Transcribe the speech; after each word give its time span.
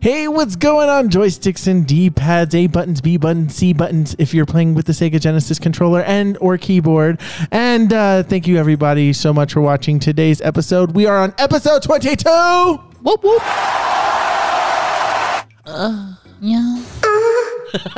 Hey, 0.00 0.28
what's 0.28 0.54
going 0.56 0.88
on? 0.88 1.08
Joysticks 1.08 1.66
and 1.66 1.84
D 1.86 2.10
pads, 2.10 2.54
A 2.54 2.66
buttons, 2.68 3.00
B 3.00 3.16
buttons, 3.16 3.54
C 3.56 3.72
buttons. 3.72 4.14
If 4.18 4.32
you're 4.34 4.46
playing 4.46 4.74
with 4.74 4.86
the 4.86 4.92
Sega 4.92 5.20
Genesis 5.20 5.58
controller 5.58 6.02
and 6.02 6.36
or 6.40 6.56
keyboard, 6.58 7.18
and 7.50 7.92
uh, 7.92 8.22
thank 8.22 8.46
you 8.46 8.56
everybody 8.56 9.12
so 9.12 9.32
much 9.32 9.52
for 9.54 9.60
watching 9.62 9.98
today's 9.98 10.40
episode. 10.42 10.92
We 10.92 11.06
are 11.06 11.18
on 11.18 11.34
episode 11.38 11.82
22. 11.82 12.28
Whoop 13.02 13.24
whoop. 13.24 13.42
Uh, 15.66 16.14
Yeah. 16.40 16.82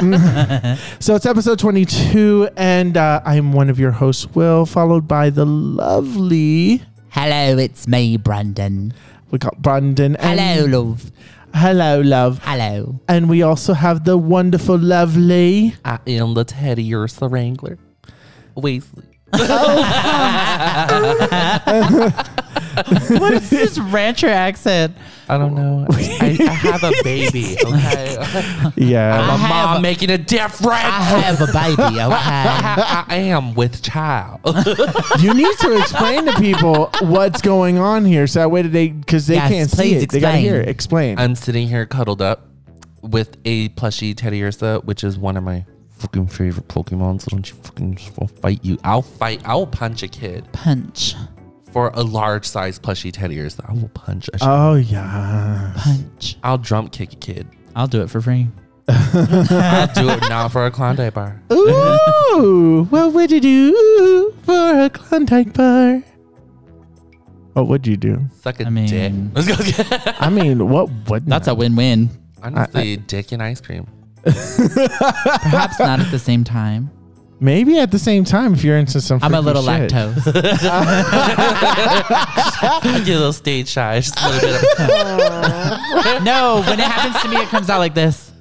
So 1.01 1.15
it's 1.15 1.27
episode 1.27 1.59
22, 1.59 2.49
and 2.57 2.97
uh, 2.97 3.21
I'm 3.25 3.53
one 3.53 3.69
of 3.71 3.79
your 3.79 3.93
hosts, 3.93 4.27
Will, 4.35 4.67
followed 4.67 5.07
by 5.07 5.31
the 5.31 5.45
lovely 5.47 6.83
Hello, 7.11 7.59
it's 7.59 7.87
me, 7.87 8.17
Brandon. 8.17 8.93
we 9.31 9.39
got 9.39 9.61
Brandon. 9.63 10.17
and- 10.17 10.41
Hello, 10.41 10.81
love. 10.83 11.13
Hello, 11.59 12.01
love. 12.01 12.41
Hello. 12.43 13.01
And 13.09 13.29
we 13.29 13.43
also 13.43 13.75
have 13.75 14.05
the 14.05 14.17
wonderful, 14.17 14.79
lovely. 14.79 15.75
I 15.85 15.99
am 16.07 16.35
the 16.35 16.45
Teddy 16.45 16.95
Ursa 16.95 17.27
Wrangler. 17.29 17.79
Weasley. 18.57 19.05
Oh, 19.35 19.85
What 23.21 23.35
is 23.35 23.51
this 23.51 23.79
rancher 23.79 24.29
accent? 24.29 24.97
I 25.29 25.37
don't 25.39 25.55
know. 25.55 25.87
I, 25.91 26.37
I 26.41 26.53
have 26.53 26.83
a 26.85 26.93
baby, 27.05 27.57
okay? 27.65 28.17
Yeah. 28.77 29.21
I'm 29.21 29.29
a 29.29 29.33
I 29.33 29.37
have 29.37 29.67
mom 29.69 29.77
a- 29.77 29.81
making 29.81 30.11
a 30.11 30.19
difference. 30.19 30.73
I 30.73 31.21
have 31.21 31.41
a 31.41 31.47
baby, 31.53 31.83
okay? 31.83 31.99
I, 32.01 33.05
I 33.09 33.17
am 33.17 33.55
with 33.55 33.83
child. 33.83 34.41
you 35.21 35.35
need 35.35 35.57
to 35.59 35.79
explain 35.79 36.25
to 36.27 36.33
people 36.41 36.91
what's 37.03 37.43
going 37.43 37.79
on 37.79 38.05
here 38.05 38.27
so 38.27 38.41
that 38.41 38.51
way 38.51 38.63
that 38.63 38.69
they 38.71 38.89
because 38.89 39.27
they 39.27 39.35
Yes, 39.35 39.51
can't 39.51 39.71
see 39.71 39.77
please 39.77 40.03
it 40.05 40.11
they 40.11 40.21
gotta 40.21 40.37
explain. 40.39 40.45
hear 40.53 40.61
it 40.63 40.69
explain 40.69 41.19
I'm 41.19 41.35
sitting 41.35 41.69
here 41.69 41.85
cuddled 41.87 42.23
up 42.23 42.47
with 43.03 43.37
a 43.45 43.69
plushie 43.71 44.15
Teddiursa, 44.15 44.85
which 44.85 45.05
is 45.05 45.19
one 45.19 45.37
of 45.37 45.45
my 45.45 45.65
fucking 45.99 46.27
favorite 46.29 46.69
Pokemon. 46.69 47.21
So 47.21 47.29
don't 47.31 47.49
you 47.49 47.57
fucking 47.57 47.99
I'll 48.21 48.27
fight 48.29 48.65
you. 48.65 48.79
I'll 48.85 49.03
fight. 49.03 49.43
I'll 49.45 49.67
punch 49.67 50.03
a 50.03 50.09
kid 50.09 50.47
Punch. 50.53 51.15
For 51.73 51.91
a 51.95 52.03
large 52.03 52.47
size 52.47 52.79
plushie 52.79 53.13
Teddiursa. 53.13 53.69
I 53.69 53.73
will 53.75 53.89
punch 53.91 54.29
a. 54.29 54.39
oh 54.41 54.75
yeah 54.75 55.73
Punch. 55.77 56.37
I'll 56.43 56.59
drum 56.59 56.89
kick 56.89 57.13
a 57.13 57.17
kid. 57.17 57.47
I'll 57.77 57.87
do 57.87 58.01
it 58.03 58.09
for 58.11 58.21
free. 58.21 58.49
I'll 58.89 59.87
do 59.93 60.09
it 60.09 60.21
now 60.29 60.49
for 60.49 60.65
a 60.67 60.71
Klondike 60.71 61.15
bar. 61.15 61.41
ooh 61.53 62.85
what 62.91 63.13
would 63.13 63.31
you 63.31 63.41
do 63.41 64.35
for 64.45 64.85
a 64.85 64.89
klondike 64.91 65.53
bar 65.53 66.03
what 67.53 67.67
would 67.69 67.87
you 67.87 67.97
do 67.99 68.25
Suck 68.41 68.61
a 68.61 68.67
I 68.67 68.71
mean- 68.71 68.87
dick. 68.89 69.13
Let's 69.35 69.49
go 69.49 69.57
get. 69.57 70.23
i 70.23 70.31
mean 70.31 70.69
what 70.71 70.89
would 71.09 71.27
That's 71.27 71.49
a 71.49 71.55
win-win. 71.55 72.09
Honestly, 72.43 72.97
dick 72.97 73.33
and 73.33 73.43
ice 73.43 73.61
cream. 73.61 73.87
Perhaps 74.25 75.79
not 75.81 76.01
at 76.01 76.11
the 76.11 76.19
same 76.21 76.45
time. 76.45 76.91
Maybe 77.41 77.79
at 77.79 77.91
the 77.91 77.99
same 77.99 78.25
time 78.25 78.53
if 78.55 78.63
you're 78.65 78.77
into 78.79 79.01
some 79.01 79.19
I'm 79.23 79.35
a 79.35 79.41
little 79.41 79.63
shit. 79.63 79.91
lactose. 79.91 80.27
I 82.85 83.03
get 83.05 83.15
a 83.15 83.19
little 83.19 83.33
stage 83.33 83.69
shy. 83.69 84.01
Just 84.01 84.19
a 84.21 84.29
little 84.29 84.41
bit 84.41 84.55
of. 84.57 84.63
no, 86.25 86.63
when 86.67 86.79
it 86.81 86.87
happens 86.87 87.23
to 87.23 87.29
me, 87.29 87.37
it 87.37 87.49
comes 87.49 87.71
out 87.71 87.79
like 87.79 87.95
this. 87.95 88.33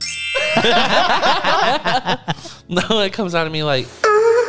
No, 2.69 2.99
it 2.99 3.13
comes 3.13 3.33
out 3.33 3.47
of 3.47 3.53
me 3.53 3.63
like. 3.63 3.87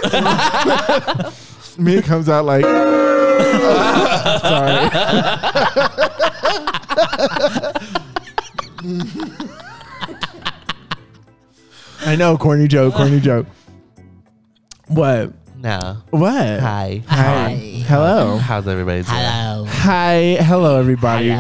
me 1.79 1.95
it 1.97 2.05
comes 2.05 2.29
out 2.29 2.45
like 2.45 2.65
sorry 2.65 4.89
i 12.01 12.17
know 12.17 12.37
corny 12.37 12.69
joke 12.69 12.95
corny 12.95 13.21
joke 13.21 13.47
what 14.89 15.33
No. 15.57 15.97
what 16.11 16.33
Hi. 16.61 17.03
Hi. 17.07 17.55
Hello. 17.87 18.37
How's 18.39 18.67
everybody 18.69 19.03
doing? 19.03 19.17
Hello. 19.17 19.65
Hi. 19.69 20.37
Hello, 20.41 20.79
everybody. 20.79 21.37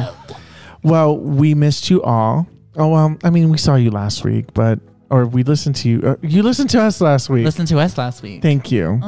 Well, 0.82 1.18
we 1.18 1.54
missed 1.54 1.90
you 1.90 2.02
all. 2.02 2.46
Oh, 2.76 2.88
well, 2.88 3.16
I 3.24 3.30
mean, 3.30 3.50
we 3.50 3.58
saw 3.58 3.74
you 3.74 3.90
last 3.90 4.24
week, 4.24 4.54
but, 4.54 4.78
or 5.10 5.26
we 5.26 5.42
listened 5.42 5.74
to 5.76 5.88
you. 5.88 6.00
Uh, 6.02 6.16
you 6.22 6.42
listened 6.42 6.70
to 6.70 6.80
us 6.80 7.00
last 7.00 7.28
week. 7.28 7.44
Listen 7.44 7.66
to 7.66 7.78
us 7.78 7.98
last 7.98 8.22
week. 8.22 8.40
Thank 8.42 8.70
you. 8.70 9.00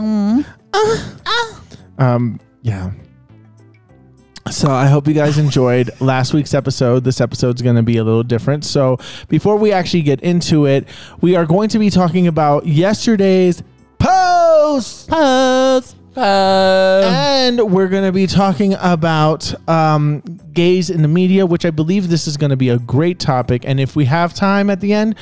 Um, 1.99 2.41
yeah. 2.63 2.91
So 4.51 4.71
I 4.71 4.87
hope 4.87 5.07
you 5.07 5.15
guys 5.15 5.39
enjoyed 5.39 5.91
last 6.01 6.33
week's 6.35 6.55
episode. 6.55 7.05
This 7.05 7.21
episode's 7.21 7.63
going 7.63 7.77
to 7.77 7.83
be 7.83 7.99
a 7.99 8.05
little 8.05 8.23
different. 8.25 8.65
So 8.65 8.99
before 9.29 9.57
we 9.57 9.71
actually 9.71 10.03
get 10.03 10.21
into 10.23 10.67
it, 10.67 10.89
we 11.21 11.37
are 11.37 11.47
going 11.47 11.69
to 11.69 11.79
be 11.79 11.91
talking 11.91 12.27
about 12.27 12.67
yesterday's 12.67 13.63
post. 14.71 15.09
Pose. 15.09 15.95
And 16.17 17.73
we're 17.73 17.89
going 17.89 18.05
to 18.05 18.13
be 18.13 18.27
talking 18.27 18.75
about 18.75 19.53
um, 19.69 20.21
gays 20.53 20.91
in 20.91 21.03
the 21.03 21.09
media, 21.09 21.47
which 21.47 21.65
I 21.65 21.71
believe 21.71 22.09
this 22.09 22.27
is 22.27 22.37
going 22.37 22.51
to 22.51 22.57
be 22.57 22.69
a 22.69 22.79
great 22.79 23.19
topic. 23.19 23.63
And 23.65 23.81
if 23.81 23.97
we 23.97 24.05
have 24.07 24.35
time 24.35 24.71
at 24.71 24.81
the 24.81 24.93
end, 24.93 25.17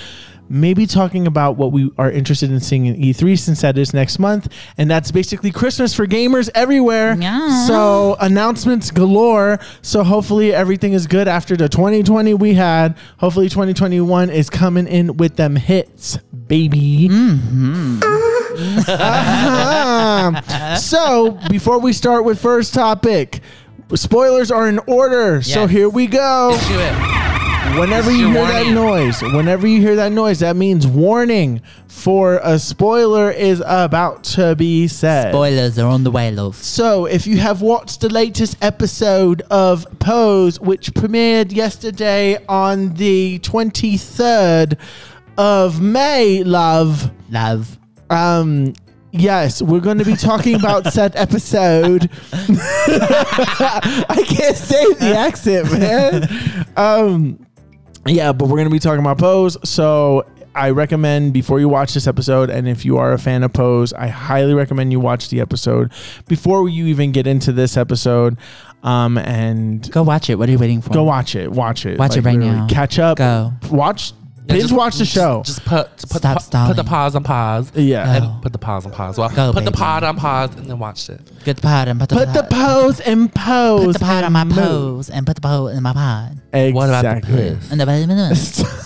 maybe 0.49 0.87
talking 0.87 1.27
about 1.27 1.57
what 1.57 1.73
we 1.73 1.91
are 1.99 2.11
interested 2.11 2.51
in 2.51 2.61
seeing 2.61 2.87
in 2.87 2.97
E3 2.97 3.39
since 3.39 3.61
that 3.61 3.77
is 3.77 3.93
next 3.93 4.19
month. 4.19 4.53
And 4.77 4.91
that's 4.91 5.11
basically 5.11 5.51
Christmas 5.51 5.95
for 5.95 6.07
gamers 6.07 6.49
everywhere. 6.55 7.17
Yeah. 7.19 7.67
So 7.67 8.17
announcements 8.21 8.91
galore. 8.91 9.59
So 9.83 10.03
hopefully 10.03 10.55
everything 10.55 10.93
is 10.95 11.07
good 11.07 11.29
after 11.29 11.57
the 11.57 11.69
2020 11.69 12.35
we 12.35 12.55
had. 12.55 12.97
Hopefully 13.19 13.49
2021 13.49 14.31
is 14.31 14.51
coming 14.51 14.87
in 14.87 15.17
with 15.17 15.37
them 15.37 15.57
hits, 15.57 16.19
baby. 16.49 17.09
Uh-huh. 17.11 18.15
so 20.77 21.39
before 21.51 21.79
we 21.79 21.93
start 21.93 22.25
with 22.25 22.41
first 22.41 22.75
topic, 22.75 23.41
spoilers 23.95 24.51
are 24.51 24.69
in 24.69 24.79
order. 24.87 25.43
So 25.43 25.63
Yes. 25.63 25.71
here 25.71 25.89
we 25.89 26.07
go. 26.07 26.57
Do 26.69 26.79
it. 26.79 26.93
Whenever 27.79 28.11
It's 28.11 28.19
you 28.19 28.29
your 28.31 28.47
hear 28.47 28.47
that 28.47 28.55
warning. 28.65 28.75
noise, 28.75 29.21
whenever 29.23 29.67
you 29.67 29.81
hear 29.83 29.95
that 29.97 30.11
noise, 30.11 30.39
that 30.41 30.57
means 30.57 30.87
warning 30.87 31.61
for 31.87 32.41
a 32.43 32.59
spoiler 32.59 33.31
is 33.31 33.63
about 33.67 34.25
to 34.25 34.57
be 34.57 34.89
said. 34.89 35.33
Spoilers 35.33 35.79
are 35.79 35.91
on 35.91 36.03
the 36.03 36.11
way, 36.11 36.31
love. 36.31 36.57
So, 36.57 37.05
if 37.05 37.27
you 37.27 37.37
have 37.39 37.61
watched 37.61 38.01
the 38.01 38.09
latest 38.09 38.57
episode 38.63 39.43
of 39.51 39.87
Pose, 39.99 40.59
which 40.59 40.95
premiered 40.95 41.53
yesterday 41.55 42.39
on 42.49 42.95
the 42.95 43.39
23rd 43.41 44.79
of 45.39 45.81
May, 45.81 46.43
love, 46.45 47.11
Love. 47.31 47.79
um, 48.11 48.75
yes, 49.13 49.63
we're 49.63 49.81
going 49.81 49.99
to 49.99 50.05
be 50.05 50.17
talking 50.17 50.57
about 50.57 50.87
said 50.93 51.15
episode. 51.17 52.11
I 52.33 54.25
can't 54.27 54.57
say 54.57 54.93
the 54.95 55.15
accent, 55.17 55.73
man. 55.73 56.67
Um, 56.77 57.47
yeah, 58.07 58.33
but 58.33 58.47
we're 58.47 58.57
going 58.57 58.69
to 58.69 58.73
be 58.73 58.79
talking 58.79 59.01
about 59.01 59.19
Pose. 59.19 59.57
So 59.69 60.27
I 60.55 60.71
recommend 60.71 61.33
before 61.35 61.61
you 61.61 61.69
watch 61.69 61.95
this 61.95 62.07
episode, 62.07 62.51
and 62.51 62.69
if 62.69 62.85
you 62.85 62.97
are 62.99 63.13
a 63.13 63.19
fan 63.19 63.43
of 63.45 63.53
Pose, 63.53 63.93
I 63.93 64.09
highly 64.09 64.55
recommend 64.55 64.91
you 64.93 64.99
watch 65.01 65.29
the 65.29 65.41
episode 65.41 65.93
before 66.27 66.69
you 66.69 66.87
even 66.87 67.13
get 67.13 67.27
into 67.27 67.53
this 67.53 67.77
episode. 67.77 68.37
Um, 68.83 69.19
and 69.19 69.89
Go 69.91 70.03
watch 70.05 70.31
it. 70.31 70.37
What 70.37 70.49
are 70.49 70.53
you 70.53 70.59
waiting 70.59 70.81
for? 70.81 70.91
go 70.91 71.03
watch 71.03 71.35
it. 71.35 71.51
Watch 71.51 71.85
it. 71.85 71.99
Watch 71.99 72.17
it 72.17 72.25
right 72.25 72.39
now. 72.39 72.67
Catch 72.69 72.99
up. 72.99 73.19
Go. 73.19 73.53
Watch. 73.71 74.13
Yeah, 74.49 74.55
binge 74.55 74.63
just- 74.63 74.75
watch 74.75 74.97
the 74.97 75.05
show. 75.05 75.43
Just 75.45 75.65
put 75.65 75.91
put, 75.97 76.01
Stop 76.01 76.21
the, 76.21 76.21
pa- 76.21 76.39
stalling. 76.39 76.75
put 76.75 76.77
the 76.83 76.89
pause 76.89 77.15
on 77.15 77.23
pause. 77.23 77.71
yeah. 77.75 78.05
Go. 78.19 78.27
And 78.27 78.43
put 78.43 78.53
the 78.53 78.59
pause 78.59 78.87
on 78.87 78.93
pause. 78.93 79.19
Well, 79.19 79.29
Go, 79.29 79.53
put 79.53 79.65
the 79.65 79.71
baby. 79.71 79.79
pod 79.79 80.05
on 80.05 80.17
pause 80.17 80.55
and 80.57 80.67
then 80.67 80.79
watch 80.79 81.09
it. 81.11 81.21
Get 81.45 81.57
the 81.57 81.63
pod 81.63 81.89
and 81.89 82.01
put 82.01 82.09
the 82.09 82.17
Put 82.17 82.33
the 82.33 82.43
pod- 82.45 82.51
pose 82.51 83.01
and 83.01 83.35
pose. 83.35 83.85
Put 83.87 83.93
the 83.95 83.99
pod 84.07 84.25
on 84.25 84.33
my 84.33 84.41
and 84.43 84.49
move. 84.51 84.57
pose 84.59 85.11
and 85.11 85.27
put 85.27 85.35
the 85.37 85.43
pod 85.43 85.75
in 85.75 85.83
my 85.83 85.93
pod. 85.93 86.41
Exactly. 86.53 86.73
What 86.73 86.89
about 86.89 87.23
the 87.23 87.27
piss? 87.27 87.71
And 87.71 87.81
the 87.81 88.79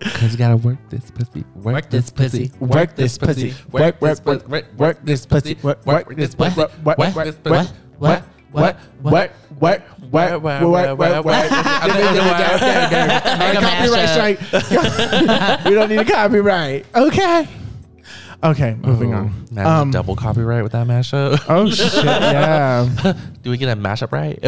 Because 0.00 0.32
you 0.32 0.38
gotta 0.38 0.56
work 0.56 0.78
this 0.90 1.10
pussy. 1.10 1.44
Work, 1.54 1.88
this 1.90 2.10
pussy. 2.10 2.50
Work 2.60 2.94
this 2.96 3.16
pussy. 3.16 3.54
Work, 3.70 4.00
work, 4.02 4.24
work, 4.26 4.48
work, 4.48 4.66
work 4.76 4.98
this 5.04 5.24
pussy. 5.26 5.56
Work, 5.62 5.84
work 5.86 6.14
this 6.16 6.34
pussy. 6.34 6.60
Work, 6.60 6.70
work, 6.84 6.98
work, 6.98 7.14
work, 7.16 7.68
work, 8.00 8.24
work, 8.52 8.76
work, 9.02 9.30
Copyright 13.60 14.08
strike. 14.08 14.40
We 15.64 15.74
don't 15.74 15.88
need 15.88 15.98
a 15.98 16.04
copyright. 16.04 16.86
Okay. 16.94 17.48
Okay, 18.42 18.74
moving 18.74 19.14
on. 19.14 19.46
Now 19.50 19.80
Um, 19.80 19.90
double 19.90 20.16
copyright 20.16 20.62
with 20.62 20.72
that 20.72 20.86
mashup. 20.86 21.42
Oh 21.48 21.70
shit! 21.70 22.04
Yeah. 22.04 23.14
Do 23.42 23.50
we 23.50 23.56
get 23.56 23.70
a 23.70 23.76
mashup 23.80 24.12
right? 24.12 24.38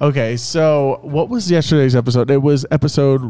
Okay, 0.00 0.36
so 0.38 1.00
what 1.02 1.28
was 1.28 1.50
yesterday's 1.50 1.94
episode? 1.94 2.30
It 2.30 2.40
was 2.40 2.64
episode 2.70 3.20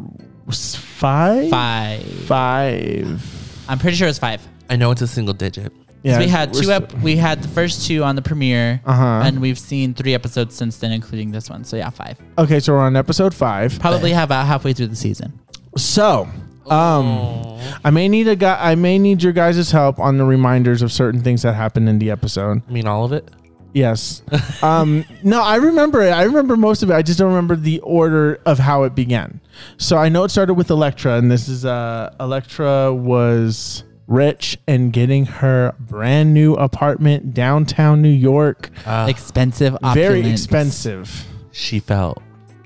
five. 0.53 1.51
Five. 1.51 2.05
Five. 2.27 3.65
I'm 3.69 3.79
pretty 3.81 3.97
sure 3.97 4.07
it's 4.07 4.19
five. 4.19 4.47
I 4.69 4.77
know 4.77 4.93
it's 4.93 5.03
a 5.03 5.09
single 5.09 5.35
digit. 5.35 5.73
Yeah, 6.03 6.19
we 6.19 6.29
had 6.29 6.53
we're 6.55 6.61
two. 6.61 6.67
st- 6.69 6.83
Ep- 6.95 7.03
we 7.03 7.17
had 7.17 7.43
the 7.43 7.49
first 7.49 7.87
two 7.87 8.03
on 8.05 8.17
the 8.17 8.23
premiere, 8.23 8.81
Uh-huh. 8.87 9.23
and 9.25 9.41
we've 9.41 9.59
seen 9.59 9.93
three 9.95 10.15
episodes 10.15 10.55
since 10.55 10.79
then, 10.79 10.93
including 10.93 11.31
this 11.31 11.51
one. 11.51 11.63
So 11.65 11.77
yeah, 11.77 11.91
five. 11.91 12.17
Okay, 12.39 12.59
so 12.61 12.73
we're 12.73 12.81
on 12.81 12.97
episode 12.97 13.35
five. 13.35 13.79
Probably 13.81 14.13
have 14.13 14.29
about 14.29 14.47
halfway 14.47 14.73
through 14.73 14.87
the 14.89 14.97
season. 14.97 15.39
So, 15.77 16.27
um, 16.69 17.59
I 17.85 17.91
may 17.91 18.09
need 18.09 18.29
a 18.29 18.37
guy. 18.37 18.57
I 18.61 18.75
may 18.77 18.99
need 18.99 19.23
your 19.23 19.33
guys' 19.33 19.71
help 19.71 19.99
on 19.99 20.19
the 20.19 20.25
reminders 20.25 20.83
of 20.83 20.91
certain 20.93 21.21
things 21.23 21.43
that 21.43 21.55
happened 21.55 21.89
in 21.89 21.99
the 21.99 22.11
episode. 22.11 22.63
I 22.69 22.73
mean, 22.73 22.87
all 22.87 23.05
of 23.05 23.13
it. 23.13 23.29
Yes. 23.73 24.23
um, 24.63 25.05
no, 25.23 25.43
I 25.43 25.57
remember 25.57 26.03
it. 26.03 26.11
I 26.11 26.25
remember 26.25 26.57
most 26.57 26.83
of 26.83 26.91
it. 26.91 26.95
I 26.95 27.03
just 27.03 27.19
don't 27.19 27.29
remember 27.29 27.57
the 27.57 27.79
order 27.81 28.41
of 28.47 28.59
how 28.59 28.83
it 28.85 28.95
began. 28.95 29.41
So 29.77 29.97
I 29.97 30.09
know 30.09 30.25
it 30.25 30.31
started 30.31 30.55
with 30.55 30.71
Electra, 30.71 31.19
and 31.19 31.31
this 31.31 31.47
is 31.49 31.65
uh, 31.65 32.13
Electra 32.19 32.93
was 32.93 33.85
rich 34.11 34.59
and 34.67 34.93
getting 34.93 35.25
her 35.25 35.73
brand 35.79 36.35
new 36.35 36.53
apartment 36.55 37.33
downtown 37.33 38.03
New 38.03 38.09
York. 38.11 38.69
Uh, 38.85 39.07
Expensive, 39.09 39.79
Very 39.95 40.29
expensive. 40.29 41.27
she 41.53 41.79
felt 41.81 42.21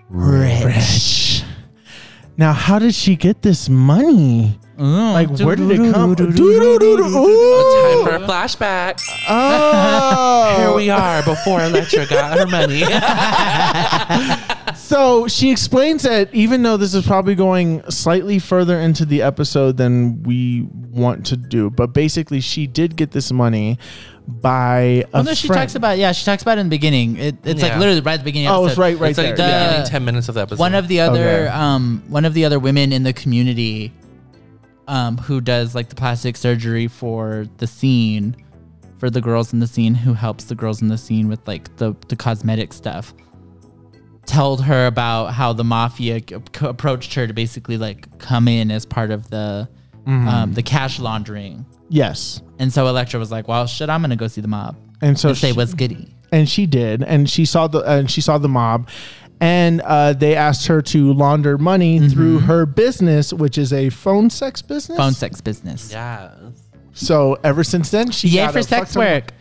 Rich. 0.08 1.43
Now, 2.37 2.52
how 2.52 2.79
did 2.81 2.94
she 2.94 3.14
get 3.14 3.43
this 3.43 3.69
money? 3.69 4.58
Ooh. 4.81 4.82
Like, 5.12 5.29
where 5.38 5.55
did 5.56 5.71
it 5.71 5.93
come? 5.93 6.17
time 6.17 6.32
Ooh. 6.41 8.05
for 8.05 8.15
a 8.17 8.21
flashback. 8.26 9.00
Oh. 9.29 10.55
Here 10.59 10.75
we 10.75 10.91
are 10.91 11.23
before 11.23 11.62
Electra 11.62 12.06
got 12.06 12.38
her 12.38 12.47
money. 12.47 12.82
So 14.76 15.26
she 15.29 15.50
explains 15.50 16.03
that 16.03 16.32
even 16.35 16.62
though 16.62 16.76
this 16.76 16.94
is 16.94 17.06
probably 17.06 17.35
going 17.35 17.82
slightly 17.91 18.38
further 18.38 18.79
into 18.79 19.05
the 19.06 19.23
episode 19.23 19.76
than 19.79 20.23
we 20.25 20.69
want 20.91 21.25
to 21.26 21.37
do, 21.37 21.71
but 21.71 21.88
basically 21.94 22.41
she 22.41 22.67
did 22.67 22.94
get 22.94 23.11
this 23.11 23.32
money 23.32 23.79
by 24.26 24.79
a 24.81 25.05
Oh 25.15 25.23
no, 25.23 25.32
she 25.35 25.47
friend. 25.47 25.61
talks 25.62 25.75
about 25.75 25.97
yeah, 25.97 26.12
she 26.12 26.25
talks 26.25 26.43
about 26.43 26.59
it 26.59 26.62
in 26.62 26.67
the 26.67 26.71
beginning. 26.76 27.17
It, 27.17 27.37
it's 27.44 27.62
like 27.62 27.73
Yeah. 27.73 27.79
literally 27.79 28.00
right 28.03 28.15
at 28.15 28.21
the 28.21 28.25
beginning. 28.25 28.49
of 28.49 28.55
the 28.56 28.59
Oh, 28.61 28.65
it's 28.67 28.73
episode. 28.73 28.82
right, 28.82 28.99
right 28.99 29.11
it's 29.11 29.19
like 29.19 29.26
there. 29.29 29.37
the 29.37 29.43
yeah. 29.44 29.67
beginning 29.69 29.87
ten 29.91 30.05
minutes 30.05 30.29
of 30.29 30.35
the 30.35 30.43
episode. 30.43 30.59
One 30.61 30.75
of 30.75 30.88
the 30.88 31.00
other 31.00 31.29
Okay. 31.47 31.47
um 31.49 32.03
one 32.09 32.25
of 32.25 32.35
the 32.35 32.44
other 32.44 32.59
women 32.59 32.93
in 32.93 33.05
the 33.05 33.12
community 33.12 33.93
um 34.89 35.17
who 35.19 35.41
does 35.41 35.75
like 35.75 35.89
the 35.89 35.95
plastic 35.95 36.37
surgery 36.37 36.87
for 36.89 37.47
the 37.59 37.67
scene 37.67 38.37
for 38.99 39.11
the 39.11 39.21
girls 39.21 39.53
in 39.53 39.61
the 39.61 39.67
scene 39.67 39.95
who 39.95 40.15
helps 40.15 40.45
the 40.45 40.55
girls 40.55 40.81
in 40.83 40.89
the 40.89 40.99
scene 40.99 41.29
with 41.29 41.47
like 41.49 41.75
the 41.77 41.95
the 42.09 42.17
cosmetic 42.17 42.73
stuff 42.73 43.15
told 44.27 44.63
her 44.63 44.87
about 44.87 45.27
how 45.35 45.53
the 45.53 45.65
mafia 45.65 46.21
approached 46.63 47.13
her 47.15 47.27
to 47.27 47.33
basically 47.35 47.77
like 47.77 48.19
come 48.19 48.49
in 48.49 48.71
as 48.71 48.85
part 48.87 49.11
of 49.11 49.29
the 49.31 49.69
Mm-hmm. 50.07 50.29
um 50.29 50.53
the 50.53 50.63
cash 50.63 50.99
laundering 50.99 51.65
Yes. 51.89 52.43
and 52.59 52.71
so 52.71 52.87
Electra 52.89 53.19
was 53.19 53.31
like 53.31 53.49
well 53.49 53.67
shit 53.67 53.89
I'm 53.89 54.03
gonna 54.03 54.17
go 54.17 54.29
see 54.29 54.43
the 54.43 54.49
mob 54.49 54.77
And 55.01 55.19
so 55.19 55.31
and 55.31 55.39
say 55.39 55.53
she, 55.53 55.57
what's 55.57 55.73
goody 55.73 56.15
and 56.31 56.47
she 56.49 56.67
did, 56.67 57.03
and 57.05 57.31
she 57.31 57.45
saw 57.47 57.69
the 57.69 57.79
and 57.81 58.11
she 58.11 58.21
saw 58.21 58.37
the 58.39 58.49
mob, 58.49 58.89
and 59.44 59.82
uh, 59.82 60.14
they 60.14 60.35
asked 60.35 60.67
her 60.67 60.81
to 60.81 61.12
launder 61.12 61.58
money 61.58 62.08
through 62.08 62.38
her 62.41 62.64
business, 62.64 63.32
which 63.32 63.58
is 63.58 63.73
a 63.73 63.91
phone 63.91 64.31
sex 64.31 64.62
business. 64.62 64.96
phone 64.96 65.12
sex 65.12 65.41
business 65.41 65.93
Yes. 65.93 66.32
So 66.94 67.38
ever 67.44 67.64
since 67.64 67.91
then, 67.91 68.11
she 68.11 68.29
yeah 68.29 68.50
for 68.50 68.62
sex 68.62 68.94
fuck 68.94 68.94
ton 68.94 69.05
work 69.05 69.32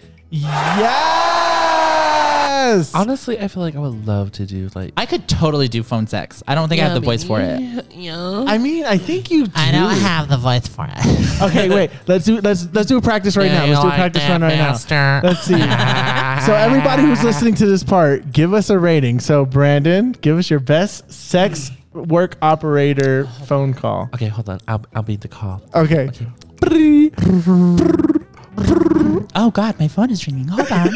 Yes. 2.64 2.96
Honestly, 2.96 3.40
I 3.40 3.48
feel 3.48 3.62
like 3.62 3.76
I 3.76 3.80
would 3.80 4.08
love 4.08 4.32
to 4.34 4.46
do 4.48 4.68
like. 4.74 4.94
I 4.98 5.06
could 5.06 5.28
totally 5.28 5.68
do 5.68 5.84
phone 5.84 6.08
sex. 6.08 6.42
I 6.48 6.56
don't 6.56 6.70
think 6.70 6.82
I 6.82 6.86
have 6.86 6.96
the 6.96 7.02
voice 7.02 7.24
for 7.24 7.40
it. 7.40 7.60
Yeah. 7.94 8.46
I 8.48 8.58
mean, 8.58 8.86
I 8.86 8.98
think 8.98 9.30
you. 9.30 9.46
don't 9.46 9.98
have 9.98 10.30
the 10.30 10.38
voice 10.38 10.68
for 10.68 10.88
it. 10.90 11.42
Okay, 11.42 11.70
wait. 11.70 11.92
Let's 12.08 12.26
do 12.26 12.42
let's 12.42 12.68
let's 12.74 12.88
do 12.88 12.98
a 12.98 13.02
practice 13.02 13.38
right 13.38 13.52
now. 13.52 13.66
Let's 13.66 13.82
do 13.82 13.88
a 13.88 13.92
practice 13.92 14.28
run 14.28 14.42
right 14.42 14.58
now. 14.58 14.76
Let's 15.24 15.44
see. 15.44 15.54
so 16.46 16.54
everybody 16.54 17.04
who's 17.04 17.20
ah. 17.20 17.26
listening 17.26 17.56
to 17.56 17.66
this 17.66 17.84
part, 17.84 18.32
give 18.32 18.54
us 18.54 18.70
a 18.70 18.78
rating. 18.78 19.20
So 19.20 19.46
Brandon, 19.46 20.12
give 20.14 20.38
us 20.38 20.50
your 20.50 20.60
best 20.60 21.12
sex 21.12 21.72
work 21.94 22.38
operator 22.42 23.26
phone 23.46 23.74
call. 23.74 24.10
Okay, 24.14 24.28
hold 24.28 24.50
on. 24.50 24.60
I'll 24.68 24.86
I'll 24.96 25.04
beat 25.04 25.22
the 25.22 25.28
call. 25.28 25.62
Okay. 25.76 26.10
okay. 26.10 26.28
oh 29.36 29.52
God, 29.52 29.80
my 29.80 29.88
phone 29.88 30.10
is 30.10 30.26
ringing. 30.28 30.48
Hold 30.48 30.72
on. 30.72 30.88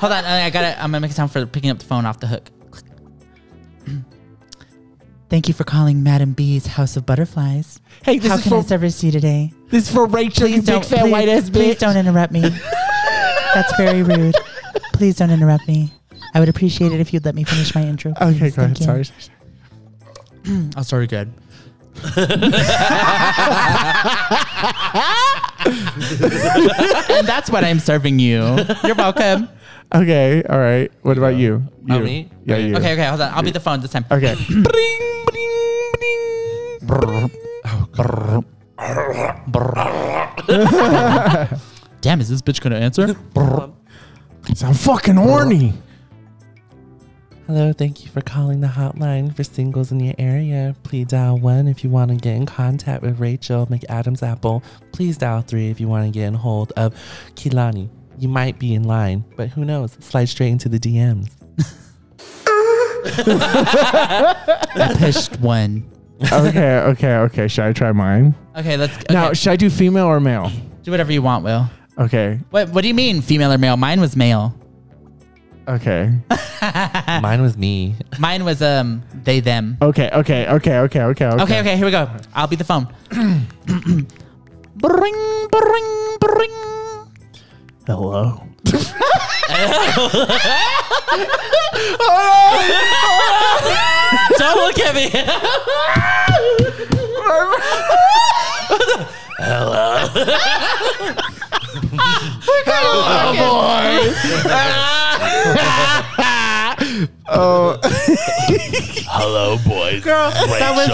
Hold 0.00 0.12
on. 0.12 0.24
I 0.24 0.50
got 0.50 0.64
it. 0.64 0.76
I'm 0.78 0.90
gonna 0.90 1.00
make 1.00 1.10
a 1.10 1.14
sound 1.14 1.32
for 1.32 1.44
picking 1.46 1.70
up 1.70 1.78
the 1.78 1.84
phone 1.84 2.06
off 2.06 2.20
the 2.20 2.26
hook. 2.26 2.50
Thank 5.32 5.48
you 5.48 5.54
for 5.54 5.64
calling 5.64 6.02
Madam 6.02 6.34
B's 6.34 6.66
House 6.66 6.94
of 6.94 7.06
Butterflies. 7.06 7.80
Hey, 8.04 8.18
this 8.18 8.30
How 8.30 8.36
is 8.36 8.42
can 8.42 8.50
for 8.50 8.58
I 8.58 8.62
service 8.62 9.02
you 9.02 9.10
today? 9.10 9.50
this 9.70 9.88
is 9.88 9.94
for 9.94 10.04
Rachel, 10.04 10.46
you 10.46 10.56
Please 10.56 10.66
big 10.66 10.74
don't, 10.74 10.84
fat 10.84 11.00
please, 11.04 11.10
white 11.10 11.28
ass 11.30 11.48
please 11.48 11.78
don't 11.78 11.96
interrupt 11.96 12.34
me. 12.34 12.42
That's 13.54 13.76
very 13.76 14.02
rude. 14.02 14.34
Please 14.92 15.16
don't 15.16 15.30
interrupt 15.30 15.66
me. 15.68 15.92
I 16.34 16.40
would 16.40 16.48
appreciate 16.48 16.92
it 16.92 17.00
if 17.00 17.12
you'd 17.12 17.24
let 17.24 17.34
me 17.34 17.44
finish 17.44 17.74
my 17.74 17.82
intro. 17.82 18.12
Okay, 18.20 18.38
please. 18.38 18.56
go 18.56 18.62
ahead. 18.62 18.78
You. 18.78 18.84
Sorry. 18.84 19.04
sorry, 19.04 19.20
sorry. 20.44 20.70
I'll 20.76 20.84
start 20.84 21.04
again. 21.04 21.34
and 27.16 27.26
that's 27.26 27.50
what 27.50 27.64
I'm 27.64 27.78
serving 27.78 28.18
you. 28.18 28.56
You're 28.84 28.94
welcome. 28.94 29.48
Okay. 29.94 30.42
All 30.48 30.58
right. 30.58 30.90
What 31.02 31.18
about 31.18 31.36
you? 31.36 31.62
Oh, 31.90 31.98
You. 31.98 32.04
me? 32.04 32.30
Yeah, 32.44 32.56
you. 32.56 32.76
Okay, 32.76 32.92
okay, 32.94 33.06
hold 33.06 33.20
on. 33.20 33.32
I'll 33.34 33.42
be 33.42 33.50
the 33.50 33.60
phone 33.60 33.80
this 33.80 33.90
time. 33.92 34.04
Okay. 34.10 34.36
Oh, 36.94 37.30
Damn, 42.02 42.20
is 42.20 42.28
this 42.28 42.42
bitch 42.42 42.60
gonna 42.60 42.76
answer? 42.76 43.16
I'm 44.66 44.74
fucking 44.74 45.14
horny. 45.14 45.72
Hello, 47.46 47.72
thank 47.72 48.04
you 48.04 48.10
for 48.10 48.20
calling 48.20 48.60
the 48.60 48.66
hotline 48.66 49.34
for 49.34 49.44
singles 49.44 49.92
in 49.92 50.00
your 50.00 50.14
area. 50.18 50.74
Please 50.82 51.06
dial 51.06 51.38
one 51.38 51.68
if 51.68 51.84
you 51.84 51.90
want 51.90 52.10
to 52.10 52.16
get 52.16 52.34
in 52.34 52.44
contact 52.44 53.02
with 53.02 53.20
Rachel 53.20 53.68
McAdams 53.68 54.20
Apple. 54.20 54.64
Please 54.90 55.16
dial 55.16 55.42
three 55.42 55.70
if 55.70 55.78
you 55.78 55.86
want 55.86 56.04
to 56.04 56.10
get 56.10 56.26
in 56.26 56.34
hold 56.34 56.72
of 56.76 56.92
Kehlani. 57.36 57.88
You 58.18 58.28
might 58.28 58.58
be 58.58 58.74
in 58.74 58.82
line, 58.82 59.24
but 59.36 59.50
who 59.50 59.64
knows? 59.64 59.96
Slide 60.00 60.28
straight 60.28 60.50
into 60.50 60.68
the 60.68 60.80
DMs. 60.80 61.30
I 64.74 64.96
pushed 64.98 65.38
one. 65.38 65.88
okay. 66.32 66.78
Okay. 66.78 67.14
Okay. 67.14 67.48
Should 67.48 67.64
I 67.64 67.72
try 67.72 67.92
mine? 67.92 68.34
Okay, 68.56 68.76
let's 68.76 68.96
okay. 68.96 69.14
Now, 69.14 69.32
should 69.32 69.52
I 69.52 69.56
do 69.56 69.70
female 69.70 70.06
or 70.06 70.18
male? 70.18 70.50
do 70.82 70.90
whatever 70.90 71.12
you 71.12 71.22
want, 71.22 71.44
Will. 71.44 71.68
Okay. 71.98 72.38
What 72.50 72.68
What 72.70 72.82
do 72.82 72.88
you 72.88 72.94
mean, 72.94 73.20
female 73.22 73.52
or 73.52 73.58
male? 73.58 73.76
Mine 73.76 74.00
was 74.00 74.16
male. 74.16 74.54
Okay. 75.68 76.10
Mine 77.22 77.40
was 77.42 77.56
me. 77.56 77.94
Mine 78.18 78.44
was 78.44 78.60
um 78.62 79.02
they 79.22 79.38
them. 79.40 79.76
Okay. 79.80 80.10
Okay. 80.12 80.46
Okay. 80.48 80.78
Okay. 80.78 81.00
Okay. 81.02 81.26
Okay. 81.26 81.42
Okay, 81.42 81.60
okay, 81.60 81.76
here 81.76 81.84
we 81.84 81.90
go. 81.92 82.08
I'll 82.34 82.48
be 82.48 82.56
the 82.56 82.64
phone. 82.64 82.88
bring, 83.10 83.46
bring, 85.50 86.16
bring. 86.20 86.50
Hello. 87.86 88.42
Don't 94.38 94.56
look 94.56 94.78
at 94.78 94.94
me. 94.94 95.10
Oh. 107.34 107.78
boy 107.82 107.88
Hello, 109.08 109.58
boys. 109.66 110.02
Girl, 110.04 110.30
that 110.30 110.74
was 110.76 110.88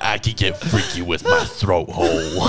I 0.00 0.18
can 0.18 0.34
get 0.34 0.56
freaky 0.56 1.02
with 1.02 1.24
my 1.24 1.44
throat 1.44 1.88
hole. 1.90 2.48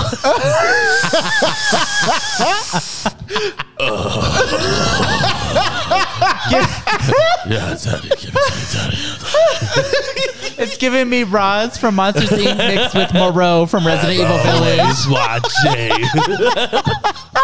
yeah, 6.54 7.76
daddy, 7.82 8.08
give 8.08 8.34
it 8.34 8.68
to 8.70 8.78
me, 8.88 8.96
daddy. 8.96 9.04
It's 10.56 10.76
giving 10.78 11.08
me 11.08 11.24
Roz 11.24 11.76
from 11.76 11.96
Monsters 11.96 12.30
Inc. 12.30 12.56
mixed 12.56 12.94
with 12.94 13.12
Moreau 13.12 13.66
from 13.66 13.84
Resident 13.86 14.20
Evil 14.20 14.38
Village. 14.38 14.78
Always 14.80 15.08
watching. 15.08 16.04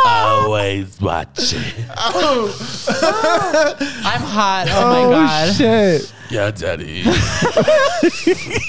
Always 0.06 1.00
watching. 1.00 1.58
I'm 4.06 4.22
hot. 4.22 4.68
Oh 4.70 4.90
my 4.90 5.02
oh 5.04 5.10
god. 5.10 5.52
shit. 5.54 6.12
Yeah, 6.30 6.50
daddy. 6.52 6.98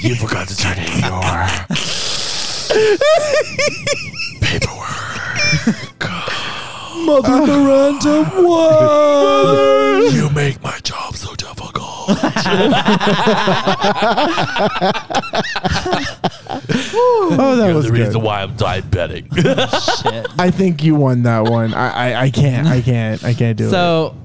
you 0.01 0.15
forgot 0.15 0.47
to 0.47 0.55
turn 0.57 0.79
in 0.79 1.01
your 1.01 1.47
paperwork. 4.41 5.99
Mother 7.05 7.47
Miranda, 7.47 8.25
what? 8.41 10.13
You 10.13 10.29
make 10.31 10.61
my 10.61 10.77
job 10.83 11.15
so 11.15 11.33
difficult. 11.35 12.09
Oh, 17.33 17.55
that 17.57 17.73
was 17.73 17.85
the 17.85 17.91
reason 17.91 18.21
why 18.21 18.41
I'm 18.41 18.55
diabetic. 18.57 19.25
Shit. 20.03 20.27
I 20.37 20.51
think 20.51 20.83
you 20.83 20.95
won 20.95 21.23
that 21.23 21.49
one. 21.49 21.73
I, 21.73 22.11
I, 22.13 22.21
I 22.23 22.29
can't. 22.29 22.67
I 22.67 22.81
can't. 22.81 23.23
I 23.23 23.33
can't 23.33 23.57
do 23.57 23.67
it. 23.67 23.71
So, 23.71 24.15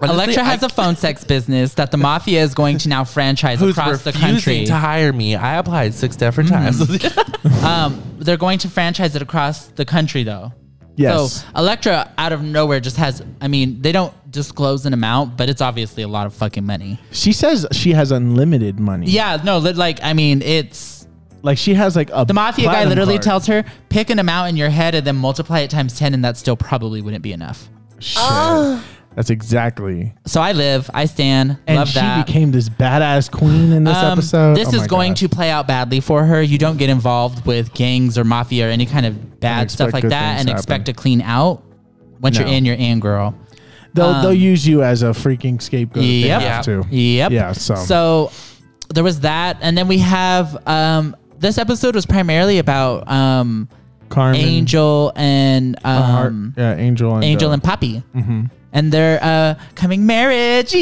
Honestly, 0.00 0.14
Electra 0.14 0.44
has 0.44 0.62
I- 0.62 0.66
a 0.66 0.68
phone 0.68 0.96
sex 0.96 1.24
business 1.24 1.74
that 1.74 1.90
the 1.90 1.96
mafia 1.96 2.42
is 2.42 2.54
going 2.54 2.78
to 2.78 2.88
now 2.88 3.04
franchise 3.04 3.60
Who's 3.60 3.76
across 3.76 4.02
the 4.02 4.12
refusing 4.12 4.34
country. 4.34 4.64
to 4.66 4.74
hire 4.74 5.12
me? 5.12 5.34
I 5.36 5.56
applied 5.56 5.94
six 5.94 6.16
different 6.16 6.50
times. 6.50 6.80
um, 7.64 8.02
they're 8.18 8.36
going 8.36 8.58
to 8.60 8.68
franchise 8.68 9.16
it 9.16 9.22
across 9.22 9.66
the 9.68 9.84
country, 9.84 10.22
though. 10.24 10.52
Yes. 10.96 11.42
So 11.42 11.46
Electra, 11.56 12.12
out 12.18 12.32
of 12.32 12.42
nowhere, 12.42 12.80
just 12.80 12.96
has. 12.98 13.22
I 13.40 13.48
mean, 13.48 13.80
they 13.80 13.92
don't 13.92 14.12
disclose 14.30 14.84
an 14.86 14.92
amount, 14.92 15.36
but 15.36 15.48
it's 15.48 15.60
obviously 15.60 16.02
a 16.02 16.08
lot 16.08 16.26
of 16.26 16.34
fucking 16.34 16.64
money. 16.66 16.98
She 17.12 17.32
says 17.32 17.66
she 17.72 17.92
has 17.92 18.10
unlimited 18.12 18.78
money. 18.78 19.06
Yeah, 19.08 19.38
no, 19.44 19.58
like 19.58 20.00
I 20.02 20.12
mean, 20.12 20.42
it's 20.42 21.06
Like 21.42 21.58
she 21.58 21.74
has 21.74 21.96
like 21.96 22.10
a 22.12 22.24
the 22.24 22.34
mafia 22.34 22.66
guy 22.66 22.84
literally 22.84 23.14
card. 23.14 23.22
tells 23.22 23.46
her 23.46 23.64
pick 23.88 24.10
an 24.10 24.18
amount 24.18 24.50
in 24.50 24.56
your 24.56 24.68
head 24.70 24.94
and 24.94 25.06
then 25.06 25.16
multiply 25.16 25.60
it 25.60 25.70
times 25.70 25.98
ten, 25.98 26.14
and 26.14 26.24
that 26.24 26.36
still 26.36 26.56
probably 26.56 27.00
wouldn't 27.02 27.22
be 27.22 27.32
enough. 27.32 27.68
Shit. 27.98 28.18
Ah. 28.22 28.84
That's 29.14 29.28
exactly. 29.30 30.14
So 30.26 30.40
I 30.40 30.52
live, 30.52 30.88
I 30.94 31.04
stand, 31.04 31.58
And 31.66 31.76
love 31.78 31.88
she 31.88 31.94
that. 32.00 32.26
became 32.26 32.50
this 32.50 32.68
badass 32.68 33.30
queen 33.30 33.72
in 33.72 33.84
this 33.84 33.96
Um, 33.96 34.12
episode. 34.18 34.56
This 34.56 34.68
Oh 34.68 34.76
is 34.76 34.80
my 34.82 34.86
going 34.86 35.10
God. 35.12 35.16
to 35.18 35.28
play 35.28 35.50
out 35.50 35.66
badly 35.66 36.00
for 36.00 36.24
her. 36.24 36.40
You 36.40 36.56
don't 36.58 36.78
get 36.78 36.88
involved 36.90 37.44
with 37.46 37.74
gangs 37.74 38.16
or 38.16 38.24
mafia 38.24 38.68
or 38.68 38.70
any 38.70 38.86
kind 38.86 39.04
of 39.04 39.38
bad 39.40 39.64
expect 39.64 39.70
stuff 39.72 39.92
like 39.92 40.02
good 40.02 40.12
that 40.12 40.28
things 40.36 40.40
and 40.40 40.48
to 40.48 40.54
expect 40.54 40.86
to 40.86 40.92
clean 40.94 41.20
out. 41.20 41.62
Once 42.20 42.38
No. 42.38 42.46
you're 42.46 42.54
in, 42.54 42.64
you're 42.64 42.74
in, 42.76 43.00
girl. 43.00 43.34
They'll 43.94 44.06
um, 44.06 44.22
they'll 44.22 44.32
use 44.32 44.66
you 44.66 44.82
as 44.82 45.02
a 45.02 45.08
freaking 45.10 45.60
scapegoat. 45.60 46.02
if 46.02 46.08
They 46.22 46.28
Yep. 46.28 46.40
have 46.42 46.64
to. 46.64 46.84
Yep. 46.90 47.30
Yeah. 47.32 47.52
So. 47.52 47.74
So 47.74 48.30
there 48.94 49.04
was 49.04 49.20
that, 49.20 49.58
and 49.60 49.76
then 49.76 49.88
we 49.88 49.98
have 49.98 50.66
um, 50.66 51.14
this 51.38 51.58
episode 51.58 51.94
was 51.94 52.06
primarily 52.06 52.58
about 52.58 53.10
um, 53.10 53.68
Carmen, 54.08 54.40
Angel 54.40 55.12
and 55.16 55.76
uh, 55.84 56.02
Heart- 56.02 56.26
um, 56.28 56.54
yeah, 56.56 56.76
Angel 56.76 57.14
and 57.14 57.24
Angel 57.24 57.50
uh, 57.50 57.54
and 57.54 57.62
Papi, 57.62 58.02
mhm. 58.14 58.50
And 58.72 58.90
their 58.92 59.22
uh, 59.22 59.54
coming 59.74 60.06
marriage. 60.06 60.74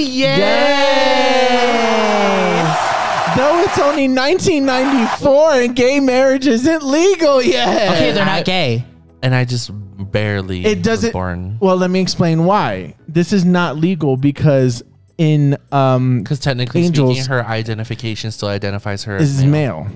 Yes. 1.61 3.37
Though 3.37 3.61
it's 3.61 3.78
only 3.78 4.09
1994 4.09 5.52
and 5.62 5.76
gay 5.76 6.00
marriage 6.00 6.47
isn't 6.47 6.82
legal 6.82 7.40
yet. 7.42 7.92
Okay, 7.97 8.12
they're 8.12 8.23
I- 8.25 8.37
not 8.38 8.44
gay. 8.44 8.85
and 9.23 9.35
I 9.35 9.44
just 9.44 9.70
barely 10.11 10.64
It 10.64 10.82
doesn't. 10.82 11.12
born. 11.12 11.56
Well, 11.61 11.76
let 11.76 11.90
me 11.90 12.00
explain 12.00 12.44
why. 12.44 12.94
This 13.09 13.32
is 13.32 13.44
not 13.44 13.76
legal 13.76 14.16
because 14.16 14.82
in 15.18 15.56
um 15.73 16.23
Because 16.23 16.40
technically 16.40 16.82
Angels- 16.87 17.16
speaking, 17.18 17.28
her 17.30 17.44
identification 17.47 18.30
still 18.32 18.49
identifies 18.49 19.04
her 19.04 19.16
is 19.16 19.38
as 19.38 19.44
male, 19.44 19.87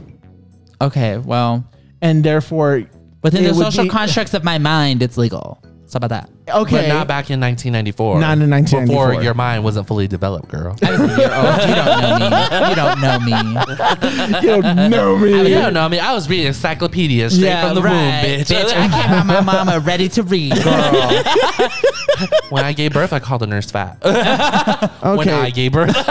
Okay, 0.80 1.16
well, 1.18 1.64
and 2.02 2.22
therefore 2.22 2.82
within 3.22 3.44
It 3.44 3.48
the 3.48 3.54
would 3.54 3.64
social 3.64 3.84
be- 3.84 3.90
constructs 3.90 4.34
of 4.34 4.44
my 4.44 4.58
mind, 4.58 5.02
it's 5.02 5.16
legal. 5.16 5.58
So 5.86 5.94
how 5.98 6.06
about 6.06 6.10
that? 6.10 6.30
Okay. 6.48 6.76
But 6.76 6.88
not 6.88 7.08
back 7.08 7.30
in 7.30 7.40
1994. 7.40 8.20
Not 8.20 8.38
in 8.38 8.50
1994. 8.50 9.08
Before 9.08 9.22
your 9.22 9.34
mind 9.34 9.64
wasn't 9.64 9.86
fully 9.86 10.06
developed, 10.08 10.48
girl. 10.48 10.76
I 10.82 10.90
was 10.90 11.00
a 11.00 11.06
year 11.16 11.32
old. 11.34 11.60
You 11.68 11.74
don't 11.74 12.00
know 12.00 12.18
me. 12.18 12.60
You 12.70 12.74
don't 12.74 13.00
know 13.00 13.18
me. 13.18 13.30
you 14.40 14.48
don't 14.62 14.90
know 14.90 15.16
me. 15.18 15.48
You 15.48 15.54
don't 15.54 15.74
know 15.74 15.88
me. 15.88 15.98
I 15.98 16.12
was 16.12 16.28
reading 16.28 16.46
encyclopedias 16.48 17.34
straight 17.34 17.60
from 17.60 17.74
the 17.76 17.80
womb, 17.80 17.90
bitch. 17.90 18.52
I 18.52 18.88
came 18.88 19.12
out 19.12 19.26
my 19.26 19.40
mama 19.40 19.80
ready 19.80 20.08
to 20.10 20.22
read, 20.22 20.54
girl. 20.62 21.22
when 22.50 22.64
I 22.64 22.72
gave 22.72 22.92
birth, 22.92 23.12
I 23.12 23.18
called 23.18 23.42
the 23.42 23.46
nurse 23.46 23.70
fat. 23.70 23.98
Okay. 25.04 25.16
When 25.16 25.28
I 25.28 25.50
gave 25.50 25.72
birth, 25.72 25.94
when 25.94 26.04
you 26.04 26.06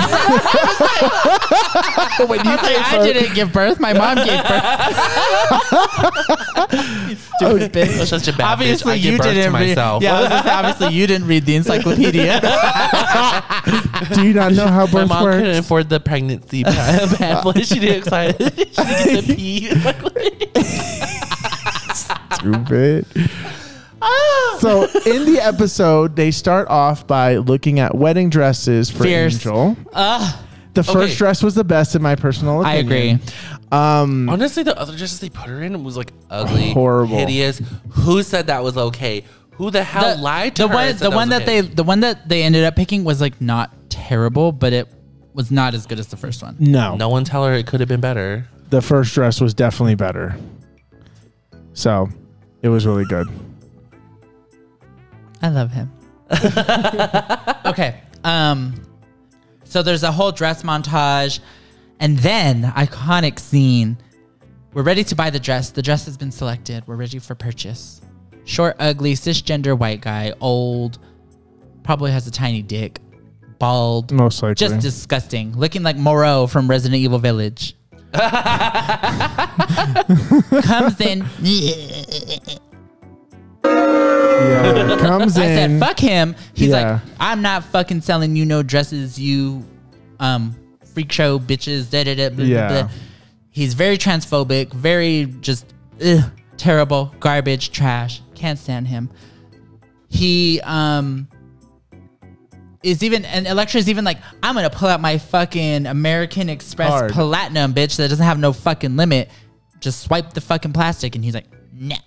I, 2.51 2.55
was 2.55 2.63
like, 2.63 2.77
I 2.77 2.99
didn't 3.03 3.33
give 3.33 3.51
birth. 3.51 3.79
My 3.79 3.93
mom 3.93 4.17
gave 4.17 4.43
birth. 4.43 4.63
You 7.09 7.15
Stupid 7.15 7.73
bitch. 7.73 7.99
I'm 7.99 8.05
such 8.05 8.27
a 8.27 8.33
bad 8.33 8.53
Obviously, 8.53 8.93
bitch. 8.93 8.95
I 8.95 8.99
give 8.99 9.11
you 9.13 9.17
birth 9.17 9.27
to 9.27 9.33
didn't 9.33 9.53
read. 9.53 9.69
myself. 9.69 10.03
Yeah, 10.03 10.19
I 10.19 10.22
was 10.23 10.29
gonna 10.29 10.43
say, 10.43 10.49
obviously, 10.51 10.93
you 10.95 11.07
didn't 11.07 11.27
read 11.27 11.45
the 11.45 11.55
encyclopedia. 11.55 12.39
do 14.13 14.27
you 14.27 14.33
not 14.33 14.53
know 14.53 14.67
how 14.67 14.85
My 14.85 14.91
birth 14.91 15.09
mom 15.09 15.23
couldn't 15.31 15.57
afford 15.57 15.89
the 15.89 15.99
pregnancy 15.99 16.63
pa- 16.63 17.07
pamphlet. 17.17 17.65
She 17.67 17.79
didn't 17.79 17.97
excited. 17.99 18.53
she 18.57 18.83
didn't 18.83 19.13
get 19.13 19.27
the 19.27 19.35
pee. 19.35 19.69
Stupid. 21.93 23.05
so 24.59 24.83
in 25.05 25.25
the 25.31 25.39
episode, 25.41 26.15
they 26.15 26.31
start 26.31 26.67
off 26.67 27.05
by 27.07 27.37
looking 27.37 27.79
at 27.79 27.95
wedding 27.95 28.29
dresses 28.29 28.89
for 28.89 29.03
Fierce. 29.03 29.35
Angel. 29.35 29.77
Ugh. 29.93 30.39
The 30.73 30.83
first 30.83 30.97
Okay. 30.97 31.15
dress 31.15 31.43
was 31.43 31.53
the 31.55 31.63
best 31.63 31.95
in 31.95 32.01
my 32.01 32.15
personal 32.15 32.61
opinion. 32.63 32.91
I 32.91 32.95
opinion. 32.95 33.15
agree. 33.21 33.33
Um, 33.71 34.29
Honestly, 34.29 34.63
the 34.63 34.77
other 34.79 34.97
dresses 34.97 35.19
they 35.19 35.29
put 35.29 35.45
her 35.47 35.61
in 35.61 35.83
was 35.83 35.95
like 35.95 36.11
ugly, 36.31 36.71
Horrible. 36.73 37.15
hideous. 37.17 37.61
Who 37.91 38.23
said 38.23 38.47
that 38.47 38.63
was 38.63 38.75
okay? 38.75 39.23
Who 39.57 39.69
the 39.71 39.83
hell 39.83 40.17
lied 40.19 40.55
to 40.57 40.63
the 40.63 40.67
her? 40.69 40.73
one, 40.75 40.87
and 40.87 40.97
said 40.99 41.05
the 41.05 41.09
one 41.15 41.29
was 41.29 41.39
that 41.39 41.41
okay? 41.47 41.61
they, 41.61 41.67
the 41.67 41.83
one 41.83 41.99
that 42.01 42.27
they 42.27 42.43
ended 42.43 42.63
up 42.63 42.75
picking 42.75 43.03
was 43.03 43.21
like 43.21 43.39
not 43.39 43.71
terrible, 43.89 44.51
but 44.51 44.73
it 44.73 44.87
was 45.33 45.51
not 45.51 45.73
as 45.73 45.85
good 45.85 45.99
as 45.99 46.07
the 46.07 46.17
first 46.17 46.41
one. 46.43 46.55
no, 46.59 46.95
No 46.95 47.09
one 47.09 47.23
tell 47.23 47.45
her 47.45 47.53
it 47.53 47.65
could 47.67 47.79
have 47.79 47.89
been 47.89 48.01
better. 48.01 48.47
the 48.69 48.81
first 48.81 49.13
dress 49.13 49.39
was 49.41 49.53
definitely 49.53 49.95
better. 49.95 50.35
So 51.73 52.09
it 52.61 52.69
was 52.69 52.85
really 52.85 53.05
good. 53.05 53.27
I 55.41 55.49
love 55.49 55.71
him. 55.71 55.91
okay. 57.65 58.01
Um 58.23 58.75
so 59.65 59.81
there's 59.81 60.03
a 60.03 60.11
whole 60.11 60.31
dress 60.31 60.63
montage 60.63 61.39
and 61.99 62.17
then 62.19 62.63
iconic 62.75 63.39
scene. 63.39 63.97
We're 64.73 64.83
ready 64.83 65.03
to 65.05 65.15
buy 65.15 65.29
the 65.29 65.39
dress. 65.39 65.71
The 65.71 65.81
dress 65.81 66.05
has 66.05 66.15
been 66.17 66.31
selected. 66.31 66.83
We're 66.87 66.95
ready 66.95 67.19
for 67.19 67.35
purchase. 67.35 68.01
Short, 68.45 68.75
ugly, 68.79 69.13
cisgender 69.13 69.77
white 69.77 70.01
guy, 70.01 70.33
old, 70.41 70.99
probably 71.83 72.11
has 72.11 72.27
a 72.27 72.31
tiny 72.31 72.61
dick, 72.61 72.99
bald, 73.59 74.11
Most 74.11 74.43
likely. 74.43 74.55
just 74.55 74.79
disgusting, 74.79 75.57
looking 75.57 75.81
like 75.83 75.95
Moreau 75.97 76.47
from 76.47 76.69
Resident 76.69 76.99
Evil 77.01 77.19
Village. 77.19 77.75
Comes 80.63 80.99
in. 81.01 81.25
yeah, 83.63 84.97
comes 84.99 85.37
in. 85.37 85.43
I 85.43 85.55
said, 85.55 85.79
"Fuck 85.79 85.99
him." 85.99 86.35
He's 86.53 86.69
Yeah. 86.69 86.91
like, 86.93 87.01
"I'm 87.19 87.41
not 87.41 87.63
fucking 87.65 88.01
selling 88.01 88.35
you 88.35 88.45
no 88.45 88.61
dresses, 88.63 89.17
you 89.19 89.63
um 90.19 90.55
freak 90.93 91.11
show 91.11 91.39
bitches." 91.39 91.89
Da, 91.89 92.03
da, 92.03 92.13
da, 92.15 92.29
blah, 92.29 92.45
Yeah. 92.45 92.67
blah, 92.67 92.81
blah. 92.83 92.91
He's 93.49 93.73
very 93.73 93.97
transphobic, 93.97 94.73
very 94.73 95.33
just 95.41 95.65
ugh, 96.05 96.23
terrible, 96.57 97.13
garbage, 97.19 97.71
trash. 97.71 98.21
Can't 98.35 98.57
stand 98.59 98.87
him. 98.87 99.09
He 100.09 100.61
um 100.61 101.27
is 102.83 103.01
even 103.01 103.25
and 103.25 103.47
Electra 103.47 103.79
is 103.79 103.89
even 103.89 104.03
like, 104.03 104.17
I'm 104.41 104.55
gonna 104.55 104.69
pull 104.69 104.89
out 104.89 105.01
my 105.01 105.17
fucking 105.17 105.85
American 105.85 106.49
Express. 106.49 107.11
Platinum 107.11 107.73
bitch 107.73 107.95
that 107.97 108.09
doesn't 108.09 108.25
have 108.25 108.39
no 108.39 108.53
fucking 108.53 108.95
limit. 108.97 109.29
Just 109.79 110.01
swipe 110.01 110.33
the 110.33 110.41
fucking 110.41 110.73
plastic, 110.73 111.15
and 111.15 111.23
he's 111.23 111.33
like, 111.33 111.47
nah. 111.73 111.97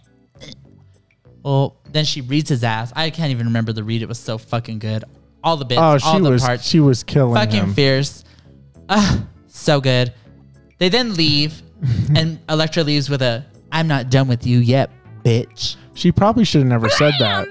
Well, 1.43 1.77
then 1.93 2.05
she 2.05 2.23
reads 2.23 2.49
his 2.49 2.65
ass. 2.65 2.93
I 2.97 3.11
can't 3.11 3.31
even 3.31 3.47
remember 3.47 3.73
the 3.73 3.85
read. 3.85 4.03
It 4.03 4.09
was 4.09 4.19
so 4.19 4.37
fucking 4.39 4.79
good. 4.81 5.05
All 5.45 5.57
the 5.57 5.65
bits, 5.65 5.79
oh, 5.81 5.83
all 5.85 5.99
she 5.99 6.23
the 6.23 6.31
was 6.31 6.43
parts, 6.43 6.67
she 6.67 6.81
was 6.81 7.05
killing 7.05 7.35
fucking 7.35 7.65
him. 7.65 7.75
fierce. 7.75 8.25
Ah, 8.89 9.25
so 9.47 9.81
good. 9.81 10.13
They 10.79 10.89
then 10.89 11.15
leave, 11.15 11.63
and 12.17 12.41
Electra 12.49 12.83
leaves 12.83 13.09
with 13.09 13.23
a, 13.23 13.45
"I'm 13.71 13.87
not 13.87 14.11
done 14.11 14.27
with 14.27 14.47
you 14.47 14.59
yet, 14.59 14.91
bitch." 15.27 15.77
She 15.95 16.13
probably 16.13 16.45
should 16.45 16.61
have 16.61 16.69
never 16.69 16.89
said 16.89 17.15
that. 17.21 17.49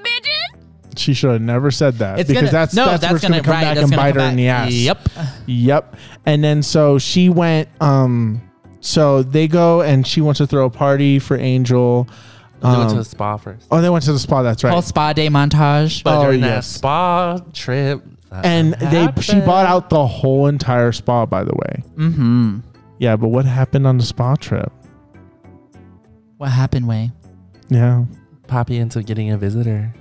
She 0.98 1.13
should 1.13 1.32
have 1.32 1.41
never 1.41 1.72
said 1.72 1.96
that 1.96 2.20
It's 2.20 2.29
because 2.29 2.44
gonna, 2.44 2.51
that's 2.53 2.74
no, 2.74 2.86
that's, 2.86 3.01
that's, 3.01 3.12
where 3.12 3.15
it's 3.17 3.22
gonna, 3.25 3.41
gonna, 3.41 3.44
come 3.44 3.53
right, 3.53 3.62
back 3.63 3.75
that's 3.75 3.84
and 3.84 3.91
gonna 3.91 4.01
bite 4.01 4.15
come 4.15 4.22
her 4.24 4.29
in 4.29 4.36
the 4.38 4.46
back. 4.48 4.67
ass. 4.67 4.74
Yep. 4.74 5.10
Yep. 5.48 5.96
And 6.25 6.44
then 6.44 6.63
so 6.63 6.98
she 7.00 7.27
went. 7.29 7.67
Um. 7.82 8.41
So 8.79 9.24
they 9.24 9.48
go 9.48 9.82
and 9.82 10.05
she 10.08 10.22
wants 10.22 10.38
to 10.38 10.48
throw 10.48 10.65
a 10.65 10.70
party 10.70 11.17
for 11.20 11.36
Angel. 11.38 12.08
They 12.62 12.70
went 12.70 12.89
to 12.91 12.96
Um, 12.96 12.98
the 13.00 13.03
spa 13.03 13.36
first. 13.38 13.67
oh, 13.72 13.82
they 13.82 13.89
went 13.89 14.05
to 14.05 14.13
the 14.13 14.20
spa. 14.20 14.41
That's 14.44 14.63
right. 14.63 14.72
Whole 14.72 14.82
spa 14.82 15.12
day 15.12 15.27
montage. 15.27 16.01
But 16.03 16.20
oh, 16.20 16.24
during 16.24 16.41
that 16.41 16.48
yes. 16.48 16.67
spa 16.67 17.39
trip, 17.51 18.01
that 18.29 18.46
and 18.46 18.74
they 18.75 19.08
she 19.22 19.34
happened. 19.34 19.46
bought 19.46 19.65
out 19.65 19.89
the 19.89 20.05
whole 20.08 20.48
entire 20.48 20.91
spa. 20.94 21.25
By 21.25 21.44
the 21.44 21.53
way. 21.55 21.84
mm-hmm. 21.98 22.60
Yeah, 23.00 23.17
but 23.17 23.27
what 23.29 23.44
happened 23.46 23.86
on 23.86 23.98
the 23.98 24.05
spa 24.05 24.36
trip? 24.36 24.72
What 26.38 26.51
happened, 26.51 26.88
Way? 26.88 27.12
Yeah. 27.69 28.05
Papi 28.48 28.79
into 28.79 29.01
getting 29.03 29.31
a 29.31 29.38
visitor. 29.38 29.93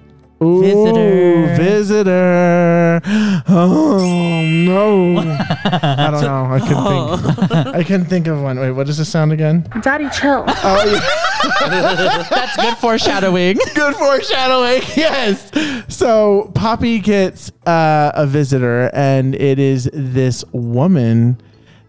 Ooh, 0.42 0.60
Visitor. 0.60 1.54
visitor. 1.56 3.00
Oh 3.46 4.40
no! 4.42 5.18
I 5.18 6.08
don't 6.10 6.22
know. 6.22 6.46
I 6.50 6.60
couldn't 6.60 7.48
think. 7.48 7.52
I 7.74 7.84
couldn't 7.84 8.06
think 8.06 8.26
of 8.26 8.40
one. 8.42 8.58
Wait, 8.58 8.70
what 8.72 8.86
does 8.86 8.98
this 8.98 9.08
sound 9.08 9.32
again? 9.32 9.68
Daddy, 9.82 10.08
chill. 10.10 10.44
Oh, 10.46 10.84
yeah. 10.86 12.26
That's 12.30 12.56
good 12.56 12.76
foreshadowing. 12.78 13.58
good 13.74 13.94
foreshadowing. 13.96 14.82
Yes. 14.96 15.50
So 15.88 16.50
Papi 16.54 17.02
gets 17.02 17.52
uh, 17.66 18.12
a 18.14 18.26
visitor, 18.26 18.90
and 18.94 19.34
it 19.34 19.58
is 19.58 19.90
this 19.92 20.42
woman 20.52 21.40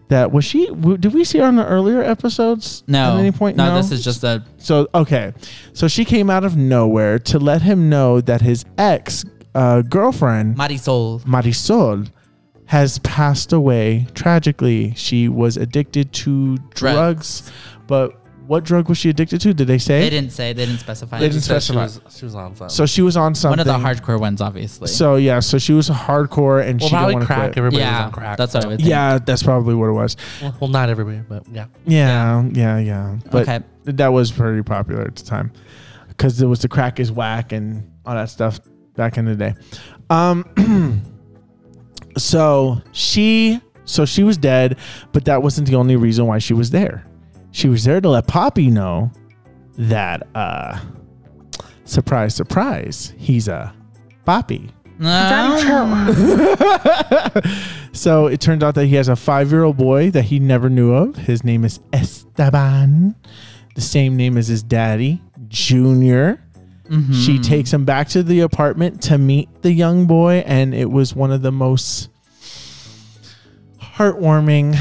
that 0.08 0.30
was 0.32 0.44
she 0.44 0.66
w- 0.66 0.96
did 0.96 1.12
we 1.14 1.24
see 1.24 1.38
her 1.38 1.44
on 1.44 1.56
the 1.56 1.66
earlier 1.66 2.02
episodes 2.02 2.84
No, 2.86 3.14
at 3.14 3.20
any 3.20 3.32
point 3.32 3.56
no, 3.56 3.74
this 3.76 3.90
is 3.90 4.04
just 4.04 4.22
a 4.24 4.44
so 4.56 4.88
okay 4.94 5.32
so 5.72 5.88
she 5.88 6.04
came 6.04 6.30
out 6.30 6.44
of 6.44 6.56
nowhere 6.56 7.18
to 7.20 7.38
let 7.38 7.62
him 7.62 7.88
know 7.88 8.20
that 8.20 8.40
his 8.40 8.64
ex 8.78 9.24
uh, 9.54 9.82
girlfriend 9.82 10.56
Marisol. 10.56 11.22
marisol 11.24 12.08
has 12.66 12.98
passed 13.00 13.52
away 13.52 14.06
tragically 14.14 14.92
she 14.96 15.28
was 15.28 15.56
addicted 15.56 16.12
to 16.12 16.56
drugs, 16.74 17.40
Drugs. 17.42 17.52
but 17.86 18.12
what 18.46 18.64
drug 18.64 18.88
was 18.88 18.98
she 18.98 19.08
addicted 19.10 19.40
to 19.40 19.52
did 19.54 19.66
they 19.66 19.78
say 19.78 20.00
They 20.00 20.10
didn't 20.10 20.30
say. 20.32 20.52
They 20.52 20.66
didn't 20.66 20.80
specify. 20.80 21.18
They 21.18 21.28
didn't 21.28 21.42
She 21.42 21.48
said 21.48 21.62
she 21.62 21.72
specify. 21.72 22.04
was, 22.04 22.16
she 22.16 22.24
was 22.24 22.34
on 22.34 22.54
something. 22.56 22.68
so 22.68 22.86
she 22.86 23.02
was 23.02 23.16
on 23.16 23.34
something 23.34 23.58
One 23.58 23.76
of 23.76 23.82
the 23.82 23.88
hardcore 23.88 24.20
ones, 24.20 24.40
obviously. 24.40 24.88
so 24.88 25.16
yeah 25.16 25.40
so 25.40 25.58
she 25.58 25.72
was 25.72 25.88
hardcore 25.90 26.66
and 26.66 26.80
well, 26.80 26.88
she 26.88 26.94
didn't 26.94 26.98
probably 26.98 27.14
want 27.14 27.22
to 27.22 27.26
crack. 27.26 27.38
quit 27.52 27.58
Everybody 27.58 27.76
was 27.82 27.90
yeah, 27.90 28.04
on 28.06 28.12
crack. 28.12 28.38
that's 28.38 28.54
what 28.54 28.60
I 28.60 28.62
so- 28.62 28.68
would 28.70 28.76
think. 28.78 28.88
yeah 28.88 29.18
that's 29.18 29.42
probably 29.42 29.74
what 29.74 29.88
it 29.88 29.92
was 29.92 30.16
Well, 30.42 30.56
well, 30.60 30.70
not 30.70 30.88
everybody, 30.88 31.18
but 31.28 31.42
yeah. 31.50 31.66
yeah 31.86 32.42
yeah 32.52 32.78
yeah 32.78 33.16
but 33.30 33.42
okay. 33.48 33.64
that 33.84 34.08
was 34.08 34.30
pretty 34.32 34.62
popular 34.62 35.02
at 35.02 35.16
the 35.16 35.24
time 35.24 35.52
because 36.08 36.38
there 36.38 36.48
was 36.48 36.60
the 36.60 36.68
crack 36.68 36.98
is 37.00 37.10
whack 37.12 37.52
and 37.52 37.90
all 38.06 38.14
that 38.14 38.30
stuff 38.30 38.60
back 38.94 39.18
in 39.18 39.24
the 39.26 39.34
day. 39.36 39.54
Um, 40.08 40.44
so 42.16 42.80
she, 42.92 43.60
so 43.84 44.04
she 44.06 44.22
was 44.22 44.38
dead, 44.38 44.78
but 45.12 45.24
that 45.26 45.42
wasn't 45.42 45.68
the 45.68 45.74
only 45.76 45.96
reason 45.96 46.26
why 46.26 46.38
she 46.38 46.54
was 46.54 46.70
there. 46.70 47.04
She 47.56 47.68
was 47.70 47.84
there 47.84 48.02
to 48.02 48.08
let 48.10 48.26
Papi 48.26 48.70
know 48.70 49.10
that, 49.78 50.26
uh, 50.34 50.78
surprise, 51.86 52.34
surprise, 52.34 53.14
he's 53.16 53.48
a 53.48 53.72
Papi. 54.26 54.68
so 57.92 58.26
it 58.26 58.42
turns 58.42 58.62
out 58.62 58.74
that 58.74 58.84
he 58.84 58.96
has 58.96 59.08
a 59.08 59.16
five 59.16 59.50
year 59.50 59.64
old 59.64 59.78
boy 59.78 60.10
that 60.10 60.24
he 60.24 60.38
never 60.38 60.68
knew 60.68 60.92
of. 60.92 61.16
His 61.16 61.44
name 61.44 61.64
is 61.64 61.80
Esteban, 61.94 63.14
the 63.74 63.80
same 63.80 64.18
name 64.18 64.36
as 64.36 64.48
his 64.48 64.62
daddy, 64.62 65.22
Junior. 65.48 66.44
Mm-hmm. 66.90 67.14
She 67.14 67.38
takes 67.38 67.72
him 67.72 67.86
back 67.86 68.10
to 68.10 68.22
the 68.22 68.40
apartment 68.40 69.00
to 69.04 69.16
meet 69.16 69.62
the 69.62 69.72
young 69.72 70.06
boy, 70.06 70.44
and 70.46 70.74
it 70.74 70.90
was 70.90 71.16
one 71.16 71.32
of 71.32 71.40
the 71.40 71.52
most 71.52 72.10
heartwarming 73.80 74.76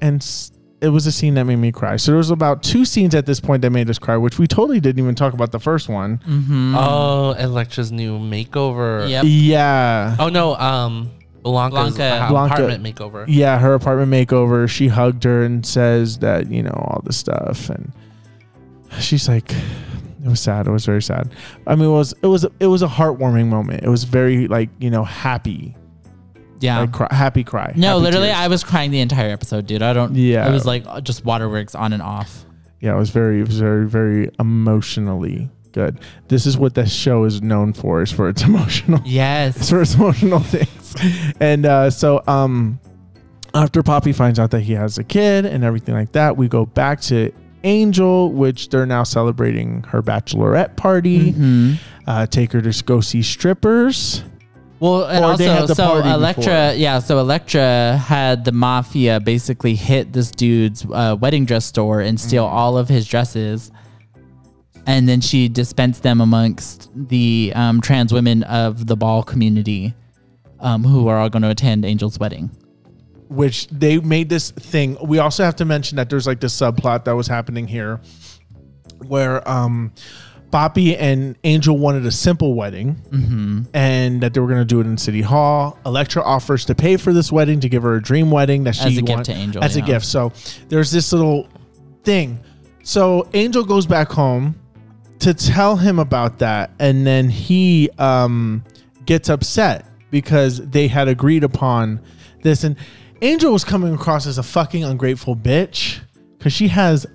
and 0.00 0.20
s- 0.20 0.50
it 0.80 0.88
was 0.88 1.06
a 1.06 1.12
scene 1.12 1.34
that 1.34 1.44
made 1.44 1.56
me 1.56 1.72
cry. 1.72 1.96
So 1.96 2.12
there 2.12 2.18
was 2.18 2.30
about 2.30 2.62
two 2.62 2.84
scenes 2.84 3.14
at 3.14 3.26
this 3.26 3.40
point 3.40 3.62
that 3.62 3.70
made 3.70 3.88
us 3.88 3.98
cry, 3.98 4.16
which 4.16 4.38
we 4.38 4.46
totally 4.46 4.80
didn't 4.80 5.02
even 5.02 5.14
talk 5.14 5.32
about 5.32 5.52
the 5.52 5.60
first 5.60 5.88
one. 5.88 6.18
Mm-hmm. 6.18 6.74
Oh, 6.76 7.34
Electra's 7.38 7.92
new 7.92 8.18
makeover. 8.18 9.08
Yep. 9.08 9.24
Yeah. 9.26 10.16
Oh 10.18 10.28
no, 10.28 10.54
um, 10.56 11.10
Blanca's 11.42 11.96
Blanca. 11.96 12.26
Blanca. 12.28 12.54
apartment 12.54 12.84
makeover. 12.84 13.24
Yeah, 13.28 13.58
her 13.58 13.74
apartment 13.74 14.12
makeover. 14.12 14.68
She 14.68 14.88
hugged 14.88 15.24
her 15.24 15.42
and 15.42 15.64
says 15.64 16.18
that, 16.18 16.50
you 16.50 16.62
know, 16.62 16.70
all 16.70 17.02
the 17.04 17.12
stuff 17.12 17.70
and 17.70 17.92
she's 19.00 19.28
like 19.28 19.52
it 19.52 20.28
was 20.28 20.40
sad. 20.40 20.66
It 20.66 20.72
was 20.72 20.84
very 20.84 21.02
sad. 21.02 21.32
I 21.66 21.76
mean, 21.76 21.88
it 21.88 21.92
was 21.92 22.12
it 22.22 22.26
was 22.26 22.44
it 22.58 22.66
was 22.66 22.82
a 22.82 22.88
heartwarming 22.88 23.46
moment. 23.46 23.84
It 23.84 23.88
was 23.88 24.04
very 24.04 24.48
like, 24.48 24.70
you 24.78 24.90
know, 24.90 25.04
happy. 25.04 25.76
Yeah. 26.60 26.80
Like 26.80 26.92
cry, 26.92 27.08
happy 27.10 27.44
cry. 27.44 27.72
no, 27.76 27.88
happy 27.88 28.00
literally, 28.02 28.26
tears. 28.28 28.38
I 28.38 28.48
was 28.48 28.64
crying 28.64 28.90
the 28.90 29.00
entire 29.00 29.30
episode, 29.30 29.66
dude. 29.66 29.82
I 29.82 29.92
don't. 29.92 30.14
Yeah. 30.14 30.48
It 30.48 30.52
was 30.52 30.64
like 30.66 30.84
just 31.04 31.24
waterworks 31.24 31.74
on 31.74 31.92
and 31.92 32.02
off. 32.02 32.44
Yeah, 32.80 32.94
it 32.94 32.98
was 32.98 33.10
very, 33.10 33.40
it 33.40 33.46
was 33.48 33.58
very, 33.58 33.86
very 33.86 34.30
emotionally 34.38 35.48
good. 35.72 35.98
This 36.28 36.46
is 36.46 36.56
what 36.58 36.74
this 36.74 36.92
show 36.92 37.24
is 37.24 37.40
known 37.42 37.72
for, 37.72 38.02
is 38.02 38.12
for 38.12 38.28
its 38.28 38.42
emotional, 38.50 39.00
Yes. 39.04 39.70
for 39.70 39.80
its 39.82 39.94
emotional 39.94 40.40
things. 40.40 40.94
And 41.40 41.64
uh, 41.66 41.90
so, 41.90 42.22
um, 42.26 42.78
after 43.54 43.82
Papi 43.82 44.14
finds 44.14 44.38
out 44.38 44.50
that 44.50 44.60
he 44.60 44.74
has 44.74 44.98
a 44.98 45.04
kid 45.04 45.46
and 45.46 45.64
everything 45.64 45.94
like 45.94 46.12
that, 46.12 46.36
we 46.36 46.48
go 46.48 46.66
back 46.66 47.00
to 47.02 47.32
Angel, 47.64 48.30
which 48.30 48.68
they're 48.68 48.86
now 48.86 49.02
celebrating 49.02 49.82
her 49.84 50.02
bachelorette 50.02 50.76
party. 50.76 51.32
hmm 51.32 51.72
Uh, 52.06 52.24
take 52.26 52.52
her 52.52 52.60
to 52.62 52.84
go 52.84 53.00
see 53.00 53.22
strippers. 53.22 54.22
Well, 54.78 55.04
and 55.04 55.24
Or 55.24 55.30
also, 55.32 55.66
so 55.66 55.74
party 55.86 56.10
Electra, 56.10 56.44
before. 56.44 56.72
yeah, 56.74 56.98
so 56.98 57.18
Electra 57.18 57.96
had 57.96 58.44
the 58.44 58.52
mafia 58.52 59.20
basically 59.20 59.74
hit 59.74 60.12
this 60.12 60.30
dude's 60.30 60.84
uh, 60.92 61.16
wedding 61.18 61.46
dress 61.46 61.64
store 61.64 62.00
and 62.00 62.20
steal 62.20 62.44
Mm-hmm. 62.44 62.56
all 62.56 62.76
of 62.76 62.88
his 62.88 63.06
dresses, 63.06 63.70
and 64.86 65.08
then 65.08 65.20
she 65.22 65.48
dispensed 65.48 66.02
them 66.02 66.20
amongst 66.20 66.90
the 66.94 67.52
um, 67.54 67.80
trans 67.80 68.12
women 68.12 68.42
of 68.44 68.86
the 68.86 68.96
ball 68.96 69.22
community, 69.22 69.94
um, 70.60 70.84
who 70.84 71.08
are 71.08 71.18
all 71.18 71.30
going 71.30 71.42
to 71.42 71.50
attend 71.50 71.84
Angel's 71.86 72.18
wedding. 72.18 72.50
which 73.28 73.66
they 73.68 73.98
made 73.98 74.28
this 74.28 74.50
thing. 74.52 74.96
We 75.02 75.18
also 75.18 75.42
have 75.42 75.56
to 75.56 75.64
mention 75.64 75.96
that 75.96 76.08
there's 76.10 76.26
like 76.28 76.40
this 76.40 76.54
subplot 76.54 77.04
that 77.06 77.12
was 77.16 77.26
happening 77.26 77.66
here 77.66 78.00
where 79.08 79.46
um 79.48 79.92
Papi 80.50 80.96
and 80.98 81.36
Angel 81.44 81.76
wanted 81.76 82.06
a 82.06 82.10
simple 82.10 82.54
wedding 82.54 82.94
Mm-hmm. 83.10 83.62
and 83.74 84.20
that 84.22 84.32
they 84.32 84.40
were 84.40 84.46
going 84.46 84.60
to 84.60 84.64
do 84.64 84.80
it 84.80 84.86
in 84.86 84.96
City 84.96 85.20
Hall. 85.20 85.78
Electra 85.84 86.22
offers 86.22 86.64
to 86.66 86.74
pay 86.74 86.96
for 86.96 87.12
this 87.12 87.30
wedding 87.32 87.60
to 87.60 87.68
give 87.68 87.82
her 87.82 87.96
a 87.96 88.02
dream 88.02 88.30
wedding 88.30 88.64
that 88.64 88.74
she 88.76 88.86
As 88.88 88.98
a 88.98 89.02
gift 89.02 89.24
to 89.24 89.32
Angel, 89.32 89.62
As 89.64 89.76
a 89.76 89.80
gift. 89.82 90.06
So 90.06 90.32
there's 90.68 90.90
this 90.90 91.12
little 91.12 91.48
thing. 92.04 92.38
So 92.82 93.28
Angel 93.34 93.64
goes 93.64 93.86
back 93.86 94.10
home 94.10 94.54
to 95.18 95.34
tell 95.34 95.76
him 95.76 95.98
about 95.98 96.38
that 96.38 96.70
and 96.78 97.06
then 97.06 97.28
he 97.30 97.88
um 97.98 98.62
gets 99.06 99.28
upset 99.28 99.86
because 100.10 100.58
they 100.68 100.86
had 100.88 101.08
agreed 101.08 101.42
upon 101.42 102.00
this 102.42 102.64
and 102.64 102.76
Angel 103.22 103.50
was 103.52 103.64
coming 103.64 103.94
across 103.94 104.26
as 104.26 104.36
a 104.38 104.42
fucking 104.42 104.84
ungrateful 104.84 105.34
bitch 105.34 106.00
cuz 106.38 106.52
she 106.52 106.68
has 106.68 107.06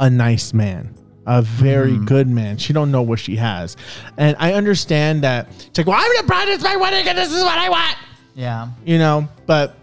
a 0.00 0.08
nice 0.08 0.54
man, 0.54 0.94
a 1.30 1.42
very 1.42 1.92
Mm-hmm. 1.92 2.04
good 2.06 2.28
man. 2.28 2.56
She 2.58 2.72
don't 2.72 2.90
know 2.90 3.02
what 3.02 3.18
she 3.18 3.36
has. 3.36 3.76
And 4.16 4.34
I 4.38 4.54
understand 4.54 5.22
that 5.22 5.48
it's 5.68 5.76
like, 5.78 5.86
"Well, 5.86 5.96
I'm 6.00 6.16
the 6.16 6.26
bride, 6.26 6.48
it's 6.48 6.64
my 6.64 6.76
wedding 6.76 7.06
and 7.06 7.16
this 7.18 7.30
is 7.32 7.42
what 7.42 7.58
I 7.58 7.68
want." 7.68 7.96
Yeah. 8.34 8.68
You 8.84 8.98
know, 8.98 9.28
but 9.46 9.76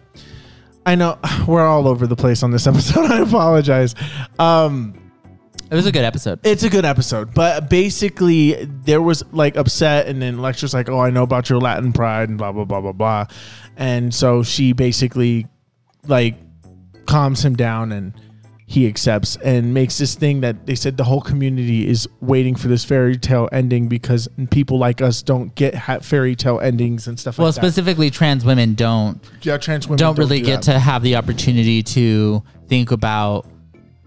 I 0.86 0.96
know 0.96 1.18
we're 1.48 1.66
all 1.66 1.88
over 1.88 2.08
the 2.08 2.16
place 2.16 2.42
on 2.44 2.52
this 2.52 2.66
episode. 2.72 3.12
I 3.12 3.20
apologize. 3.22 3.94
Um 4.40 4.96
It 5.70 5.76
was 5.76 5.86
a 5.88 5.92
good 5.92 6.04
episode. 6.04 6.40
it's 6.44 6.64
a 6.64 6.70
good 6.70 6.86
episode, 6.86 7.34
but 7.34 7.70
basically 7.70 8.66
there 8.86 9.02
was 9.02 9.24
like 9.32 9.56
upset, 9.58 10.08
and 10.08 10.22
then 10.22 10.40
Lecture's 10.40 10.74
like, 10.74 10.90
"Oh, 10.90 11.00
I 11.00 11.10
know 11.12 11.24
about 11.24 11.50
your 11.50 11.60
Latin 11.60 11.92
pride," 11.94 12.30
and 12.30 12.38
blah 12.38 12.52
blah 12.52 12.66
blah 12.66 12.82
blah 12.82 12.92
blah, 12.92 13.26
and 13.78 14.14
so 14.14 14.42
she 14.44 14.74
basically 14.74 15.48
like 16.08 16.36
calms 17.08 17.44
him 17.44 17.56
down, 17.56 17.92
and 17.92 18.14
he 18.68 18.88
accepts 18.88 19.36
and 19.44 19.74
makes 19.76 20.00
this 20.00 20.16
thing 20.16 20.42
that 20.42 20.66
they 20.66 20.74
said 20.74 20.98
the 20.98 21.04
whole 21.04 21.22
community 21.22 21.88
is 21.88 22.08
waiting 22.20 22.56
for 22.56 22.68
this 22.68 22.84
fairy 22.84 23.16
tale 23.16 23.48
ending 23.52 23.88
because 23.88 24.28
people 24.50 24.80
like 24.80 25.02
us 25.02 25.22
don't 25.22 25.54
get 25.54 25.76
ha- 25.76 26.00
fairy 26.00 26.36
tale 26.36 26.60
endings 26.60 27.08
and 27.08 27.20
stuff 27.20 27.38
Well, 27.38 27.46
like 27.48 27.56
that. 27.56 27.62
Well 27.62 27.72
specifically, 27.72 28.10
trans 28.10 28.44
women 28.44 28.74
don't 28.74 29.20
Yeah, 29.44 29.58
trans 29.58 29.88
women 29.88 29.98
don't 30.00 30.18
really 30.18 30.40
do 30.40 30.46
get 30.46 30.64
that. 30.64 30.74
to 30.74 30.80
have 30.80 31.04
the 31.04 31.16
opportunity 31.16 31.84
to 31.84 32.42
think 32.68 32.90
about 32.90 33.46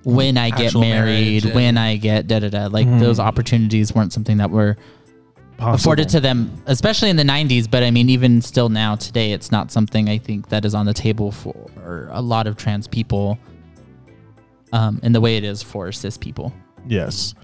when 0.02 0.36
I 0.36 0.50
get 0.50 0.66
Actual 0.66 0.80
married, 0.80 1.04
marriage 1.26 1.44
and- 1.44 1.54
when 1.54 1.76
I 1.78 1.96
get 1.96 2.26
da 2.26 2.40
da 2.40 2.48
da. 2.48 2.66
Like 2.66 2.88
Mhm. 2.88 2.98
those 2.98 3.20
opportunities 3.20 3.94
weren't 3.94 4.12
something 4.12 4.38
that 4.38 4.50
were 4.50 4.76
afforded 5.60 6.08
to 6.10 6.20
them, 6.20 6.50
especially 6.66 7.10
in 7.10 7.16
the 7.16 7.24
'90s. 7.24 7.68
But 7.70 7.84
I 7.84 7.90
mean, 7.92 8.08
even 8.10 8.42
still 8.42 8.68
now 8.68 8.96
today, 8.96 9.30
it's 9.32 9.52
not 9.52 9.70
something 9.70 10.08
I 10.08 10.18
think 10.18 10.48
that 10.48 10.64
is 10.64 10.74
on 10.74 10.86
the 10.86 10.94
table 10.94 11.30
for 11.30 12.08
a 12.12 12.22
lot 12.22 12.46
of 12.48 12.56
trans 12.56 12.88
people, 12.88 13.38
um, 14.72 15.00
in 15.02 15.12
the 15.12 15.20
way 15.20 15.36
it 15.36 15.44
is 15.44 15.62
for 15.62 15.92
cis 15.92 16.16
people. 16.16 16.52
Yes. 16.86 17.34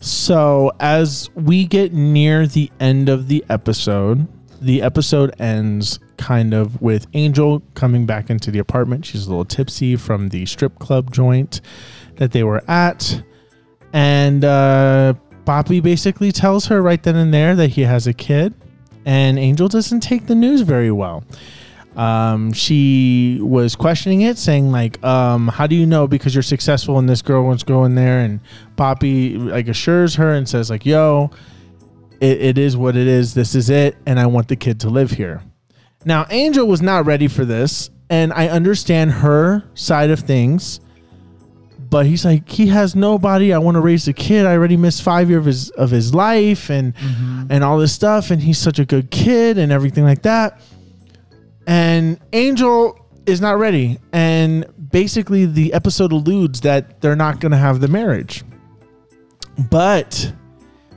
So 0.00 0.72
as 0.80 1.30
we 1.34 1.64
get 1.64 1.92
near 1.92 2.46
the 2.46 2.70
end 2.80 3.08
of 3.08 3.28
the 3.28 3.44
episode, 3.48 4.26
the 4.60 4.82
episode 4.82 5.34
ends 5.40 5.98
kind 6.16 6.54
of 6.54 6.80
with 6.82 7.06
Angel 7.14 7.62
coming 7.74 8.06
back 8.06 8.30
into 8.30 8.50
the 8.50 8.58
apartment. 8.58 9.04
She's 9.04 9.26
a 9.26 9.30
little 9.30 9.44
tipsy 9.44 9.96
from 9.96 10.28
the 10.28 10.46
strip 10.46 10.78
club 10.78 11.12
joint 11.12 11.60
that 12.16 12.32
they 12.32 12.42
were 12.42 12.62
at. 12.68 13.22
And 13.92 14.44
uh, 14.44 15.14
Papi 15.44 15.82
basically 15.82 16.32
tells 16.32 16.66
her 16.66 16.82
right 16.82 17.02
then 17.02 17.16
and 17.16 17.32
there 17.32 17.54
that 17.56 17.68
he 17.70 17.82
has 17.82 18.06
a 18.06 18.12
kid. 18.12 18.54
And 19.04 19.38
Angel 19.38 19.68
doesn't 19.68 20.00
take 20.00 20.26
the 20.26 20.34
news 20.34 20.60
very 20.60 20.92
well 20.92 21.24
um, 21.96 22.52
she 22.52 23.38
was 23.42 23.76
questioning 23.76 24.22
it, 24.22 24.38
saying 24.38 24.70
like, 24.70 25.02
um, 25.04 25.48
"How 25.48 25.66
do 25.66 25.76
you 25.76 25.86
know? 25.86 26.06
Because 26.06 26.34
you're 26.34 26.42
successful, 26.42 26.98
and 26.98 27.08
this 27.08 27.22
girl 27.22 27.44
wants 27.44 27.62
to 27.62 27.66
go 27.66 27.84
in 27.84 27.94
there." 27.94 28.20
And 28.20 28.40
Papi 28.76 29.50
like 29.50 29.68
assures 29.68 30.14
her 30.14 30.32
and 30.32 30.48
says 30.48 30.70
like, 30.70 30.86
"Yo, 30.86 31.30
it, 32.20 32.40
it 32.40 32.58
is 32.58 32.76
what 32.76 32.96
it 32.96 33.06
is. 33.06 33.34
This 33.34 33.54
is 33.54 33.68
it, 33.68 33.96
and 34.06 34.18
I 34.18 34.26
want 34.26 34.48
the 34.48 34.56
kid 34.56 34.80
to 34.80 34.88
live 34.88 35.10
here." 35.10 35.42
Now, 36.04 36.26
Angel 36.30 36.66
was 36.66 36.82
not 36.82 37.06
ready 37.06 37.28
for 37.28 37.44
this, 37.44 37.90
and 38.10 38.32
I 38.32 38.48
understand 38.48 39.12
her 39.12 39.64
side 39.74 40.10
of 40.10 40.20
things. 40.20 40.80
But 41.90 42.06
he's 42.06 42.24
like, 42.24 42.48
he 42.48 42.68
has 42.68 42.96
nobody. 42.96 43.52
I 43.52 43.58
want 43.58 43.74
to 43.74 43.82
raise 43.82 44.08
a 44.08 44.14
kid. 44.14 44.46
I 44.46 44.52
already 44.52 44.78
missed 44.78 45.02
five 45.02 45.28
years 45.28 45.40
of 45.40 45.44
his 45.44 45.70
of 45.70 45.90
his 45.90 46.14
life, 46.14 46.70
and 46.70 46.94
and 47.50 47.62
all 47.62 47.76
this 47.76 47.92
stuff. 47.92 48.30
And 48.30 48.40
he's 48.40 48.56
such 48.56 48.78
a 48.78 48.86
good 48.86 49.10
kid, 49.10 49.58
and 49.58 49.70
everything 49.70 50.02
like 50.02 50.22
that. 50.22 50.58
And 51.66 52.18
Angel 52.32 52.98
is 53.26 53.40
not 53.40 53.58
ready. 53.58 53.98
And 54.12 54.66
basically, 54.90 55.46
the 55.46 55.72
episode 55.72 56.12
alludes 56.12 56.60
that 56.62 57.00
they're 57.00 57.16
not 57.16 57.40
going 57.40 57.52
to 57.52 57.58
have 57.58 57.80
the 57.80 57.88
marriage. 57.88 58.44
But 59.70 60.32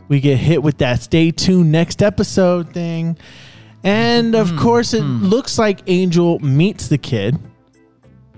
we 0.08 0.20
get 0.20 0.38
hit 0.38 0.62
with 0.64 0.78
that 0.80 1.02
stay 1.02 1.32
tuned 1.32 1.72
next 1.72 2.02
episode 2.02 2.74
thing. 2.74 3.18
And 3.84 4.34
of 4.34 4.56
course, 4.58 4.94
it 4.96 5.04
looks 5.04 5.60
like 5.60 5.82
Angel 5.86 6.40
meets 6.40 6.88
the 6.88 6.98
kid, 6.98 7.38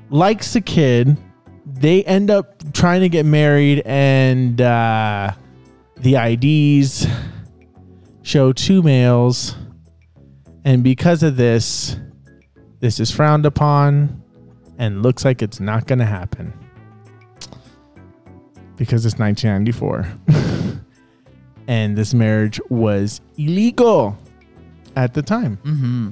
likes 0.10 0.54
the 0.54 0.62
kid. 0.62 1.18
They 1.66 2.04
end 2.04 2.30
up 2.30 2.74
trying 2.74 3.02
to 3.02 3.10
get 3.10 3.26
married, 3.26 3.82
and 3.86 4.60
uh, 4.60 5.32
the 5.98 6.16
IDs 6.16 7.08
show 8.24 8.52
two 8.52 8.82
males. 8.82 9.56
And 10.66 10.84
because 10.84 11.24
of 11.24 11.38
this, 11.38 11.96
this 12.80 13.00
is 13.00 13.12
frowned 13.12 13.46
upon 13.46 14.22
and 14.78 15.02
looks 15.04 15.26
like 15.26 15.42
it's 15.42 15.60
not 15.60 15.88
going 15.88 16.00
to 16.00 16.06
happen 16.06 16.54
because 18.76 19.06
it's 19.06 19.18
1994 19.18 20.80
and 21.68 21.98
this 21.98 22.14
marriage 22.14 22.60
was 22.70 23.22
illegal 23.38 24.16
at 24.96 25.14
the 25.14 25.22
time. 25.22 25.58
Mm-hmm. 25.64 26.10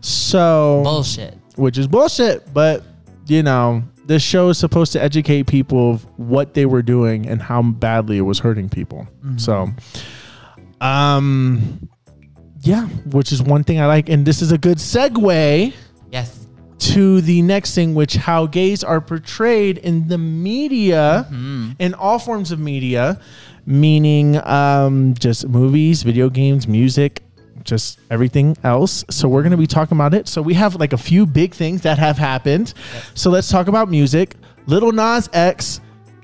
So, 0.00 0.80
Bullshit. 0.84 1.38
which 1.56 1.78
is 1.78 1.86
bullshit, 1.86 2.52
but 2.52 2.82
you 3.26 3.42
know, 3.42 3.82
this 4.06 4.22
show 4.22 4.48
is 4.48 4.58
supposed 4.58 4.92
to 4.92 5.02
educate 5.02 5.46
people 5.46 5.92
of 5.92 6.02
what 6.18 6.54
they 6.54 6.66
were 6.66 6.82
doing 6.82 7.26
and 7.28 7.42
how 7.42 7.62
badly 7.62 8.16
it 8.16 8.22
was 8.22 8.38
hurting 8.38 8.68
people. 8.68 9.06
So, 9.36 9.68
um, 10.80 11.88
yeah, 12.62 12.86
which 12.86 13.32
is 13.32 13.42
one 13.42 13.64
thing 13.64 13.80
I 13.80 13.86
like, 13.86 14.08
and 14.08 14.24
this 14.24 14.40
is 14.40 14.50
a 14.50 14.58
good 14.58 14.78
segue 14.78 15.72
Yes. 16.10 16.46
to 16.78 17.20
the 17.20 17.42
next 17.42 17.74
thing, 17.74 17.94
which 17.94 18.14
how 18.14 18.46
gays 18.46 18.82
are 18.84 19.00
portrayed 19.00 19.78
in 19.78 20.08
the 20.08 20.18
media, 20.18 21.26
Mm-hmm. 21.28 21.72
in 21.80 21.94
all 21.94 22.18
forms 22.18 22.52
of 22.52 22.58
media, 22.60 23.20
meaning 23.66 24.36
um, 24.46 25.14
just 25.18 25.48
movies, 25.48 26.02
video 26.02 26.28
games, 26.30 26.66
music, 26.68 27.22
just 27.64 27.98
everything 28.10 28.56
else. 28.64 29.04
So 29.10 29.28
we're 29.28 29.42
going 29.42 29.50
to 29.50 29.56
be 29.58 29.66
talking 29.66 29.96
about 29.96 30.14
it. 30.14 30.28
So 30.28 30.40
we 30.40 30.54
have 30.54 30.76
like 30.76 30.92
a 30.92 30.98
few 30.98 31.26
big 31.26 31.52
things 31.54 31.82
that 31.82 31.98
have 31.98 32.16
happened. 32.16 32.72
So 33.14 33.28
let's 33.30 33.48
talk 33.50 33.68
about 33.68 33.90
music. 33.90 34.36
Little 34.66 34.92
Nas 34.92 35.28
X 35.32 35.80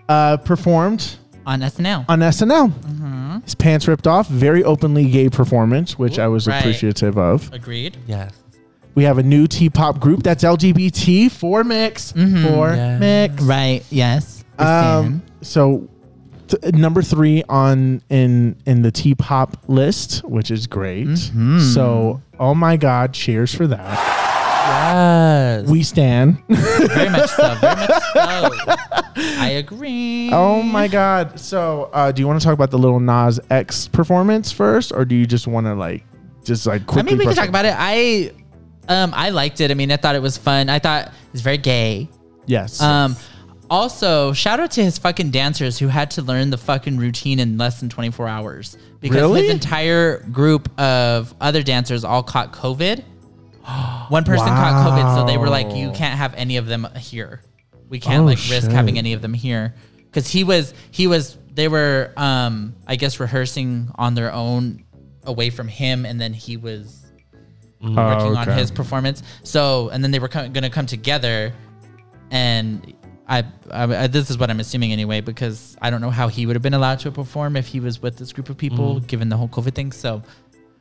uh, 0.09 0.37
performed 0.39 1.17
On 1.47 1.61
SNL. 1.61 2.05
on 2.09 2.21
SNL. 2.21 2.69
Mm-hmm. 2.71 3.39
His 3.45 3.55
pants 3.55 3.89
ripped 3.89 4.07
off. 4.07 4.29
Very 4.29 4.63
openly 4.65 5.11
gay 5.11 5.29
performance, 5.29 5.99
which 5.99 6.19
I 6.19 6.29
was 6.29 6.47
Right. 6.47 6.61
appreciative 6.61 7.19
of. 7.19 7.53
Agreed. 7.53 7.97
Yes. 8.07 8.33
We 8.95 9.05
have 9.05 9.19
a 9.19 9.23
new 9.23 9.47
T-pop 9.47 9.99
group 9.99 10.23
that's 10.23 10.45
LGBT 10.45 11.29
4MIX 11.29 12.13
Mhm. 12.13 12.43
for 12.49 12.75
Yes. 12.75 13.01
mix. 13.01 13.43
Right. 13.43 13.83
Yes. 13.91 14.45
Um, 14.59 15.23
so 15.41 15.89
th- 16.47 16.75
number 16.75 17.03
three 17.03 17.43
on 17.49 18.03
in 18.09 18.55
in 18.67 18.83
the 18.83 18.93
T-pop 18.93 19.57
list, 19.67 20.19
which 20.25 20.51
is 20.53 20.67
great. 20.69 21.09
Mhm. 21.09 21.61
So 21.75 22.21
oh 22.39 22.55
my 22.55 22.77
god, 22.77 23.13
cheers 23.13 23.53
for 23.53 23.67
that. 23.67 23.99
Yes. 24.67 25.67
We 25.69 25.83
stand. 25.83 26.39
very 26.49 27.11
much 27.11 27.31
so. 27.31 27.55
Very 27.61 27.75
much 27.77 27.91
so. 28.15 28.75
I 29.17 29.49
agree. 29.59 30.31
oh 30.33 30.63
my 30.63 30.87
god. 30.89 31.39
So 31.41 31.91
uh, 31.93 32.13
do 32.13 32.23
you 32.23 32.27
want 32.29 32.41
to 32.41 32.45
talk 32.45 32.55
about 32.55 32.71
the 32.71 32.79
little 32.79 33.01
Nas 33.01 33.41
X 33.51 33.89
performance 33.89 34.53
first, 34.53 34.93
or 34.93 35.05
do 35.05 35.15
you 35.15 35.27
just 35.27 35.47
want 35.47 35.67
to 35.67 35.75
like 35.75 36.05
just 36.45 36.67
like 36.67 36.83
I 36.97 37.03
mean, 37.03 37.19
we 37.19 37.25
can 37.25 37.35
talk 37.35 37.49
about 37.49 37.65
it. 37.65 37.75
I, 37.77 38.31
um, 38.89 39.13
I 39.15 39.31
liked 39.31 39.61
it. 39.61 39.71
I 39.71 39.75
mean, 39.75 39.91
I 39.93 39.97
thought 39.97 40.15
it 40.15 40.23
was 40.23 40.37
fun. 40.37 40.69
I 40.69 40.79
thought 40.79 41.13
it's 41.33 41.43
very 41.43 41.59
gay. 41.59 42.09
Yes. 42.47 42.81
Um, 42.81 43.17
also, 43.71 44.33
shout 44.33 44.61
out 44.61 44.71
to 44.73 44.85
his 44.85 44.99
fucking 44.99 45.31
dancers 45.31 45.79
who 45.79 45.89
had 45.89 46.11
to 46.13 46.23
learn 46.23 46.51
the 46.51 46.59
fucking 46.59 46.99
routine 46.99 47.39
in 47.41 47.57
less 47.57 47.81
than 47.81 47.89
24 47.89 48.29
hours 48.29 48.77
because 49.01 49.17
Really? 49.17 49.43
his 49.43 49.51
entire 49.51 50.19
group 50.31 50.69
of 50.79 51.35
other 51.41 51.63
dancers 51.63 52.05
all 52.05 52.23
caught 52.23 52.53
COVID. 52.53 53.03
One 54.09 54.25
person 54.25 54.47
caught 54.49 54.87
COVID, 54.87 55.17
so 55.17 55.27
they 55.27 55.39
were 55.39 55.49
like, 55.49 55.75
"You 55.75 55.89
Wow. 55.89 55.95
can't 55.95 56.19
have 56.19 56.35
any 56.35 56.59
of 56.59 56.67
them 56.67 56.87
here. 56.99 57.41
We 57.89 57.99
can't 57.99 58.23
Oh, 58.23 58.27
like 58.27 58.39
risk 58.39 58.63
shit. 58.65 58.73
having 58.73 58.99
any 58.99 59.15
of 59.15 59.23
them 59.23 59.33
here." 59.33 59.75
Because 60.11 60.29
he 60.29 60.45
was, 60.45 60.75
he 60.91 61.07
was, 61.07 61.37
they 61.55 61.67
were, 61.67 62.13
um, 62.17 62.75
I 62.87 62.97
guess, 62.97 63.19
rehearsing 63.19 63.91
on 63.97 64.15
their 64.15 64.33
own 64.33 64.85
away 65.25 65.49
from 65.51 65.67
him, 65.69 66.05
and 66.05 66.21
then 66.21 66.35
he 66.35 66.57
was 66.59 67.04
Oh, 67.85 67.95
working 67.95 68.37
on 68.37 68.49
okay. 68.49 68.59
his 68.59 68.71
performance. 68.71 69.23
So, 69.43 69.89
and 69.91 70.03
then 70.03 70.11
they 70.11 70.19
were 70.19 70.29
co- 70.29 70.49
going 70.49 70.63
to 70.65 70.71
come 70.71 70.87
together, 70.87 71.53
and 72.31 72.95
I, 73.29 73.45
I, 73.71 73.83
I- 74.05 74.07
this 74.07 74.31
is 74.31 74.39
what 74.39 74.51
I'm 74.51 74.61
assuming 74.61 74.93
anyway, 74.93 75.21
because 75.21 75.77
I 75.83 75.91
don't 75.91 76.01
know 76.01 76.11
how 76.11 76.29
he 76.29 76.47
would 76.47 76.57
have 76.57 76.63
been 76.63 76.75
allowed 76.75 77.01
to 77.01 77.11
perform 77.11 77.57
if 77.57 77.67
he 77.67 77.81
was 77.81 78.01
with 78.03 78.17
this 78.17 78.33
group 78.33 78.49
of 78.49 78.57
people, 78.57 78.97
Mm. 79.01 79.07
given 79.07 79.29
the 79.29 79.37
whole 79.37 79.49
COVID 79.49 79.75
thing. 79.75 79.93
So, 79.93 80.23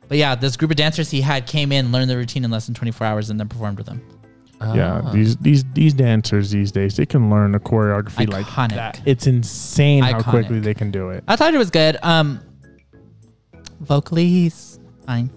but 0.08 0.18
yeah, 0.18 0.34
this 0.34 0.56
group 0.56 0.70
of 0.70 0.76
dancers 0.76 1.10
he 1.10 1.20
had 1.20 1.46
came 1.46 1.72
in, 1.72 1.92
learned 1.92 2.10
the 2.10 2.16
routine 2.16 2.44
in 2.44 2.50
less 2.50 2.66
than 2.66 2.74
24 2.74 3.06
hours, 3.06 3.30
and 3.30 3.38
then 3.40 3.48
performed 3.48 3.78
with 3.78 3.88
him. 3.88 4.02
yeah, 4.74 5.02
Ah. 5.04 5.10
these 5.12 5.36
these 5.38 5.64
these 5.74 5.92
dancers 5.92 6.50
these 6.50 6.72
days 6.72 6.96
they 6.96 7.04
can 7.04 7.28
learn 7.28 7.54
a 7.54 7.60
choreography 7.60 8.30
like 8.32 8.46
that. 8.70 9.00
It's 9.04 9.26
insane 9.26 10.02
how 10.02 10.22
quickly 10.22 10.58
they 10.60 10.72
can 10.74 10.90
do 10.90 11.10
it. 11.10 11.22
I 11.28 11.36
thought 11.36 11.52
it 11.54 11.58
was 11.58 11.70
good. 11.70 11.98
Um, 12.02 12.40
vocally, 13.80 14.26
he's 14.28 14.78
fine. 15.06 15.28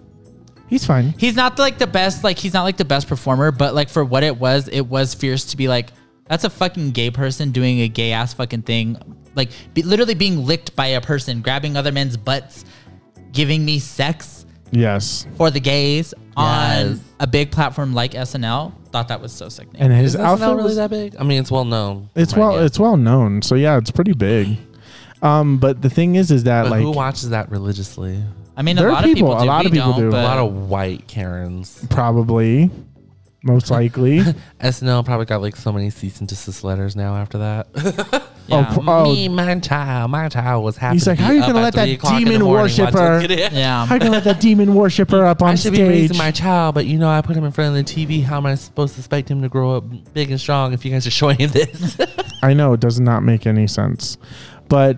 He's 0.67 0.85
fine. 0.85 1.13
He's 1.17 1.35
not 1.35 1.57
like 1.59 1.77
the 1.77 1.87
best, 1.87 2.23
like 2.23 2.37
he's 2.37 2.53
not 2.53 2.63
like 2.63 2.77
the 2.77 2.85
best 2.85 3.07
performer, 3.07 3.51
but 3.51 3.73
like 3.73 3.89
for 3.89 4.03
what 4.03 4.23
it 4.23 4.37
was, 4.37 4.67
it 4.67 4.81
was 4.81 5.13
fierce 5.13 5.45
to 5.45 5.57
be 5.57 5.67
like, 5.67 5.91
that's 6.27 6.43
a 6.43 6.49
fucking 6.49 6.91
gay 6.91 7.09
person 7.09 7.51
doing 7.51 7.79
a 7.81 7.87
gay 7.87 8.11
ass 8.11 8.33
fucking 8.33 8.63
thing, 8.63 8.97
like 9.35 9.49
be, 9.73 9.81
literally 9.83 10.13
being 10.13 10.45
licked 10.45 10.75
by 10.75 10.87
a 10.87 11.01
person, 11.01 11.41
grabbing 11.41 11.77
other 11.77 11.91
men's 11.91 12.17
butts, 12.17 12.65
giving 13.31 13.63
me 13.63 13.79
sex 13.79 14.45
Yes. 14.71 15.25
for 15.37 15.49
the 15.49 15.61
gays 15.61 16.13
on 16.35 16.87
Yes. 16.89 16.99
a 17.21 17.27
big 17.27 17.51
platform 17.51 17.93
like 17.93 18.11
SNL. 18.13 18.73
Thought 18.91 19.07
that 19.07 19.21
was 19.21 19.31
so 19.31 19.47
sickening. 19.47 19.81
And 19.81 19.93
his 19.93 20.15
Is 20.15 20.19
outfit 20.21 20.47
not 20.47 20.55
really 20.57 20.63
was, 20.67 20.75
that 20.75 20.89
big? 20.89 21.15
I 21.17 21.23
mean, 21.23 21.39
it's 21.39 21.51
well 21.51 21.63
known. 21.65 22.09
it's 22.15 22.33
Right, 22.33 22.39
well 22.41 22.59
yeah. 22.59 22.65
it's 22.65 22.77
well 22.79 22.97
known. 22.97 23.41
So 23.41 23.55
yeah, 23.55 23.77
it's 23.77 23.91
pretty 23.91 24.11
big. 24.13 24.57
Um, 25.21 25.57
but 25.57 25.81
the 25.81 25.89
thing 25.89 26.15
is, 26.15 26.29
is 26.29 26.43
that 26.43 26.63
But 26.63 26.71
like 26.71 26.81
who 26.81 26.91
watches 26.91 27.29
that 27.29 27.49
religiously? 27.49 28.21
I 28.57 28.63
mean, 28.63 28.75
There 28.75 28.89
a 28.89 28.91
lot 28.91 29.03
people- 29.03 29.31
of 29.31 29.37
people 29.37 29.37
a 29.37 29.41
do. 29.43 29.47
lot 29.47 29.61
we 29.61 29.65
of 29.67 29.73
people 29.73 29.93
don't. 29.93 30.13
A 30.13 30.23
lot 30.23 30.37
of 30.39 30.67
white 30.69 31.07
Karens. 31.07 31.85
probably, 31.91 32.71
most 33.43 33.69
likely. 33.69 34.19
SNL 34.59 35.05
probably 35.05 35.25
got 35.27 35.41
like 35.43 35.55
so 35.55 35.71
many 35.71 35.89
cease 35.91 36.19
and 36.19 36.27
desist 36.27 36.63
letters 36.63 36.95
now 36.95 37.15
after 37.15 37.37
that. 37.37 38.23
Oh, 38.49 38.59
yeah. 38.59 38.75
Oh, 38.77 38.83
oh, 38.87 39.03
Me, 39.13 39.27
my 39.27 39.59
child, 39.59 40.09
my 40.09 40.29
child 40.29 40.63
was 40.63 40.77
happy. 40.77 40.95
He's 40.95 41.05
like, 41.05 41.17
be 41.17 41.23
how 41.25 41.31
you 41.31 41.41
gonna 41.41 41.55
let 41.59 41.73
that 41.73 41.83
3 41.83 41.93
o'clock 41.95 42.13
in 42.13 42.23
the 42.23 42.31
demon 42.31 42.47
worshiper- 42.47 43.19
watching 43.19 43.37
it. 43.39 43.51
yeah. 43.51 43.85
how 43.85 43.97
can 43.97 44.07
I 44.07 44.11
let 44.11 44.23
that 44.23 44.39
demon 44.39 44.73
worshiper 44.73 45.25
up 45.25 45.41
on 45.41 45.49
I 45.49 45.55
should 45.55 45.73
be 45.73 45.79
stage? 45.79 45.89
raising 45.89 46.17
my 46.17 46.31
child, 46.31 46.73
but 46.75 46.85
you 46.85 46.97
know, 46.97 47.09
I 47.09 47.19
put 47.21 47.35
him 47.35 47.43
in 47.43 47.51
front 47.51 47.77
of 47.77 47.85
the 47.85 47.93
TV. 48.07 48.23
How 48.23 48.37
am 48.37 48.45
I 48.45 48.55
supposed 48.55 48.93
to 48.93 49.01
expect 49.01 49.29
him 49.29 49.41
to 49.41 49.49
grow 49.49 49.75
up 49.75 49.83
big 50.13 50.31
and 50.31 50.39
strong 50.39 50.71
if 50.71 50.85
you 50.85 50.91
guys 50.91 51.05
are 51.05 51.11
showing 51.11 51.39
him 51.39 51.49
this? 51.49 51.97
I 52.41 52.53
know 52.53 52.71
it 52.71 52.79
does 52.79 53.01
not 53.01 53.21
make 53.21 53.45
any 53.45 53.67
sense, 53.67 54.17
but 54.69 54.97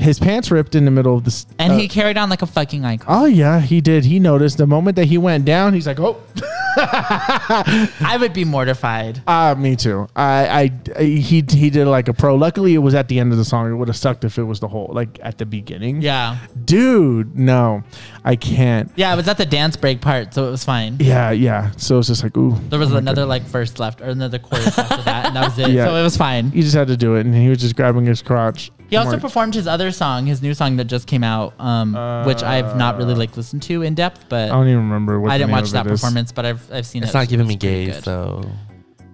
his 0.00 0.18
pants 0.18 0.50
ripped 0.50 0.74
in 0.74 0.84
the 0.84 0.90
middle 0.90 1.16
of 1.16 1.24
this. 1.24 1.46
and 1.58 1.74
uh, 1.74 1.76
he 1.76 1.86
carried 1.88 2.16
on 2.16 2.30
like 2.30 2.42
a 2.42 2.46
fucking 2.46 2.84
icon. 2.84 3.06
Oh 3.08 3.26
yeah, 3.26 3.60
he 3.60 3.80
did. 3.80 4.04
He 4.04 4.18
noticed 4.18 4.58
the 4.58 4.66
moment 4.66 4.96
that 4.96 5.04
he 5.06 5.18
went 5.18 5.44
down. 5.44 5.74
He's 5.74 5.86
like, 5.86 6.00
"Oh, 6.00 6.16
I 6.76 8.16
would 8.20 8.32
be 8.32 8.44
mortified. 8.44 9.22
ah, 9.26 9.54
me 9.56 9.76
too." 9.76 10.08
I, 10.16 10.70
I, 10.96 11.02
he, 11.02 11.44
he 11.48 11.70
did 11.70 11.86
like 11.86 12.08
a 12.08 12.12
pro. 12.14 12.34
Luckily, 12.34 12.74
it 12.74 12.78
was 12.78 12.94
at 12.94 13.08
the 13.08 13.18
end 13.20 13.32
of 13.32 13.38
the 13.38 13.44
song. 13.44 13.70
It 13.70 13.74
would 13.76 13.88
have 13.88 13.96
sucked 13.96 14.24
if 14.24 14.38
it 14.38 14.44
was 14.44 14.60
the 14.60 14.68
whole, 14.68 14.90
like 14.92 15.18
at 15.22 15.38
the 15.38 15.46
beginning. 15.46 16.02
Yeah. 16.02 16.38
dude, 16.64 17.36
no, 17.38 17.82
I 18.24 18.36
can't. 18.36 18.90
Yeah, 18.96 19.12
it 19.12 19.16
was 19.16 19.28
at 19.28 19.38
the 19.38 19.46
dance 19.46 19.76
break 19.76 20.00
part, 20.00 20.34
so 20.34 20.48
it 20.48 20.50
was 20.50 20.64
fine. 20.64 20.96
Yeah, 21.00 21.30
yeah. 21.30 21.72
So 21.76 21.98
it's 21.98 22.08
just 22.08 22.22
like, 22.22 22.36
ooh. 22.36 22.56
There 22.68 22.78
was 22.78 22.92
oh 22.92 22.96
another 22.96 23.26
like 23.26 23.44
first 23.46 23.78
left 23.78 24.00
or 24.00 24.04
another 24.06 24.38
chorus 24.38 24.78
after 24.78 25.02
that, 25.02 25.26
and 25.26 25.36
that 25.36 25.44
was 25.44 25.58
it. 25.58 25.70
Yeah. 25.80 25.86
So 25.86 25.94
it 25.94 26.02
was 26.02 26.16
fine. 26.16 26.50
He 26.50 26.62
just 26.62 26.74
had 26.74 26.88
to 26.88 26.96
do 26.96 27.14
it, 27.14 27.24
and 27.26 27.34
he 27.34 27.48
was 27.48 27.58
just 27.58 27.76
grabbing 27.76 28.04
his 28.06 28.22
crotch. 28.22 28.72
He 28.90 28.96
also 28.96 29.10
Mark. 29.12 29.22
performed 29.22 29.54
his 29.54 29.66
other 29.66 29.92
song, 29.92 30.26
his 30.26 30.42
new 30.42 30.52
song 30.52 30.76
that 30.76 30.84
just 30.86 31.06
came 31.06 31.22
out, 31.24 31.54
um, 31.60 31.94
which 32.26 32.42
I've 32.42 32.76
not 32.76 32.98
really 32.98 33.14
like 33.14 33.36
listened 33.36 33.62
to 33.64 33.82
in 33.82 33.94
depth, 33.94 34.26
but 34.28 34.50
I 34.50 34.52
don't 34.52 34.66
even 34.68 34.80
remember 34.82 35.20
what 35.20 35.30
I 35.30 35.38
didn't 35.38 35.52
watch 35.52 35.70
that 35.70 35.86
it 35.86 35.92
is. 35.92 36.00
performance. 36.00 36.32
But 36.32 36.44
I've 36.46 36.72
I've 36.72 36.86
seen 36.86 37.02
it's 37.02 37.08
it. 37.08 37.08
It's 37.10 37.14
not 37.14 37.28
giving 37.28 37.46
me 37.46 37.56
pretty 37.56 37.86
gay, 37.86 37.92
good. 37.92 38.04
so 38.04 38.50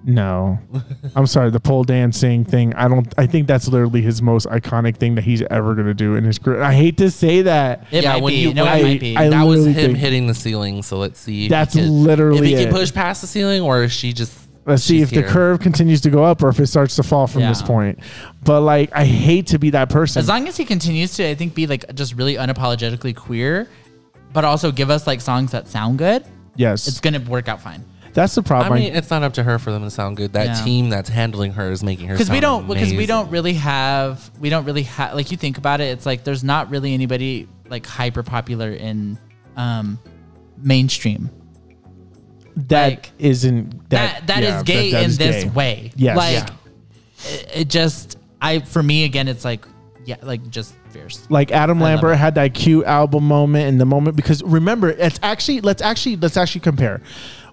No, 0.08 0.58
I'm 1.16 1.26
sorry. 1.26 1.50
The 1.50 1.58
pole 1.60 1.82
dancing 1.84 2.44
thing. 2.44 2.72
I 2.74 2.86
don't. 2.88 3.12
I 3.18 3.26
think 3.26 3.46
that's 3.48 3.66
literally 3.68 4.02
his 4.02 4.22
most 4.22 4.46
iconic 4.46 4.96
thing 4.98 5.16
that 5.16 5.24
he's 5.24 5.42
ever 5.50 5.74
gonna 5.74 5.94
do 5.94 6.14
in 6.14 6.22
his 6.24 6.38
career. 6.38 6.62
I 6.62 6.72
hate 6.72 6.96
to 6.98 7.10
say 7.10 7.42
that. 7.42 7.86
It 7.90 8.04
Yeah, 8.04 8.12
might 8.14 8.22
when 8.22 8.32
be. 8.32 8.38
you- 8.38 8.54
no, 8.54 8.64
when 8.64 8.72
it 8.72 8.76
I- 8.78 8.82
might 8.82 9.00
be. 9.00 9.16
I- 9.16 9.28
that 9.30 9.42
was 9.42 9.66
him 9.66 9.94
hitting 9.96 10.26
the 10.28 10.34
ceiling. 10.34 10.82
So 10.84 10.96
let's 10.98 11.18
see. 11.20 11.32
if 11.32 11.42
he 11.42 11.48
That's 11.48 11.74
can- 11.74 12.04
literally 12.04 12.38
if 12.38 12.44
he 12.44 12.54
it. 12.54 12.64
can 12.66 12.72
push 12.72 12.92
past 12.94 13.20
the 13.20 13.26
ceiling, 13.26 13.62
or 13.62 13.82
is 13.82 13.92
she 13.92 14.12
just? 14.12 14.32
Let's 14.66 14.83
see 14.83 14.98
she's 14.98 15.12
if 15.12 15.22
the 15.22 15.22
curve 15.22 15.61
continues 15.61 16.00
to 16.02 16.11
go 16.11 16.24
up 16.24 16.42
or 16.42 16.48
if 16.48 16.59
it 16.59 16.66
starts 16.66 16.96
to 16.96 17.05
fall 17.05 17.29
from 17.29 17.42
this 17.42 17.62
point. 17.62 18.00
But 18.42 18.62
like, 18.62 18.90
I 18.92 19.05
hate 19.05 19.46
to 19.48 19.59
be 19.61 19.70
that 19.70 19.88
person. 19.88 20.18
as 20.18 20.29
long 20.29 20.48
as 20.48 20.57
he 20.57 20.64
continues 20.64 21.14
to, 21.14 21.29
I 21.29 21.37
think, 21.37 21.55
be 21.55 21.68
like 21.68 21.94
just 21.94 22.14
really 22.16 22.35
unapologetically 22.35 23.14
queer, 23.14 23.68
but 24.33 24.44
also 24.44 24.72
give 24.72 24.90
us 24.90 25.07
like 25.07 25.20
songs 25.20 25.52
that 25.52 25.68
sound 25.68 25.98
good, 25.98 26.24
yes, 26.57 26.88
it's 26.88 26.98
gonna 27.00 27.20
work 27.20 27.46
out 27.46 27.61
fine. 27.62 27.85
That's 28.12 28.35
the 28.35 28.42
problem. 28.42 28.72
I 28.72 28.76
mean, 28.81 28.96
it's 28.96 29.11
not 29.11 29.22
up 29.22 29.35
to 29.35 29.42
her 29.42 29.59
for 29.59 29.70
them 29.70 29.83
to 29.83 29.90
sound 29.90 30.16
good. 30.16 30.33
That 30.33 30.46
Yeah. 30.46 30.64
team 30.64 30.88
that's 30.88 31.11
handling 31.11 31.52
her 31.52 31.70
is 31.70 31.85
making 31.85 32.09
her 32.09 32.14
because 32.14 32.31
we 32.31 32.40
don't 32.40 32.66
because 32.66 32.92
we 32.92 33.07
don't 33.07 33.31
really 33.31 33.55
have 33.55 34.31
we 34.40 34.48
don't 34.48 34.64
really 34.64 34.85
have 34.85 35.14
like 35.14 35.31
you 35.31 35.37
think 35.37 35.59
about 35.59 35.81
it 35.81 35.85
it's 35.90 36.07
like 36.07 36.24
there's 36.24 36.42
not 36.42 36.70
really 36.70 36.94
anybody 36.94 37.46
like 37.68 37.85
hyper 37.85 38.22
popular 38.22 38.70
in 38.70 39.18
um 39.57 39.98
mainstream 40.57 41.31
That 42.57 42.88
like, 42.88 43.11
isn't 43.19 43.90
that 43.90 44.27
that 44.29 44.42
is 44.42 44.49
yeah, 44.49 44.62
gay 44.62 44.90
that 44.92 45.05
in 45.05 45.11
is 45.11 45.19
this 45.19 45.45
gay. 45.45 45.51
way 45.51 45.92
Yes. 45.95 46.16
like 46.16 46.33
Yeah. 46.33 47.31
it, 47.35 47.51
it 47.55 47.69
just 47.69 48.16
i 48.40 48.61
for 48.61 48.83
me 48.83 49.05
again 49.05 49.29
it's 49.29 49.45
like 49.45 49.66
yeah 50.07 50.16
like 50.23 50.49
just 50.49 50.75
fierce 50.90 51.27
like 51.29 51.51
Adam 51.53 51.81
Lambert 51.81 52.16
had 52.16 52.35
that 52.37 52.55
cute 52.55 52.87
album 52.87 53.25
moment 53.29 53.66
in 53.69 53.77
the 53.79 53.85
moment 53.85 54.16
because 54.16 54.42
remember 54.42 54.88
it's 54.90 55.21
actually 55.23 55.61
let's 55.61 55.83
actually 55.83 56.16
let's 56.16 56.37
actually 56.38 56.62
compare 56.62 57.03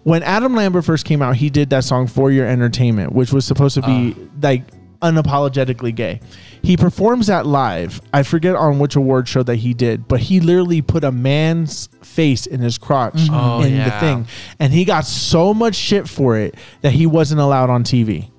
when 0.03 0.23
Adam 0.23 0.53
Lambert 0.55 0.85
first 0.85 1.05
came 1.05 1.21
out 1.21 1.35
he 1.35 1.49
did 1.49 1.69
that 1.71 1.83
song 1.83 2.07
for 2.07 2.31
your 2.31 2.47
entertainment 2.47 3.11
which 3.11 3.33
was 3.33 3.43
supposed 3.45 3.75
to 3.75 3.81
be 3.81 4.13
uh. 4.17 4.25
like 4.41 4.63
unapologetically 5.03 5.93
gay. 5.93 6.21
He 6.61 6.77
performs 6.77 7.27
that 7.27 7.45
live. 7.45 8.01
I 8.13 8.23
forget 8.23 8.55
on 8.55 8.79
which 8.79 8.95
award 8.95 9.27
show 9.27 9.43
that 9.43 9.57
he 9.57 9.73
did 9.73 10.07
but 10.07 10.19
he 10.19 10.39
literally 10.39 10.81
put 10.81 11.03
a 11.03 11.11
man's 11.11 11.87
face 12.01 12.45
in 12.45 12.59
his 12.59 12.77
crotch 12.77 13.15
mm-hmm. 13.15 13.33
Oh, 13.33 13.61
in 13.61 13.77
the 13.77 13.91
thing. 13.99 14.27
And 14.59 14.73
he 14.73 14.85
got 14.85 15.05
so 15.05 15.53
much 15.53 15.75
shit 15.75 16.07
for 16.07 16.37
it 16.37 16.55
that 16.81 16.93
he 16.93 17.05
wasn't 17.05 17.41
allowed 17.41 17.69
on 17.69 17.83
TV 17.83 18.29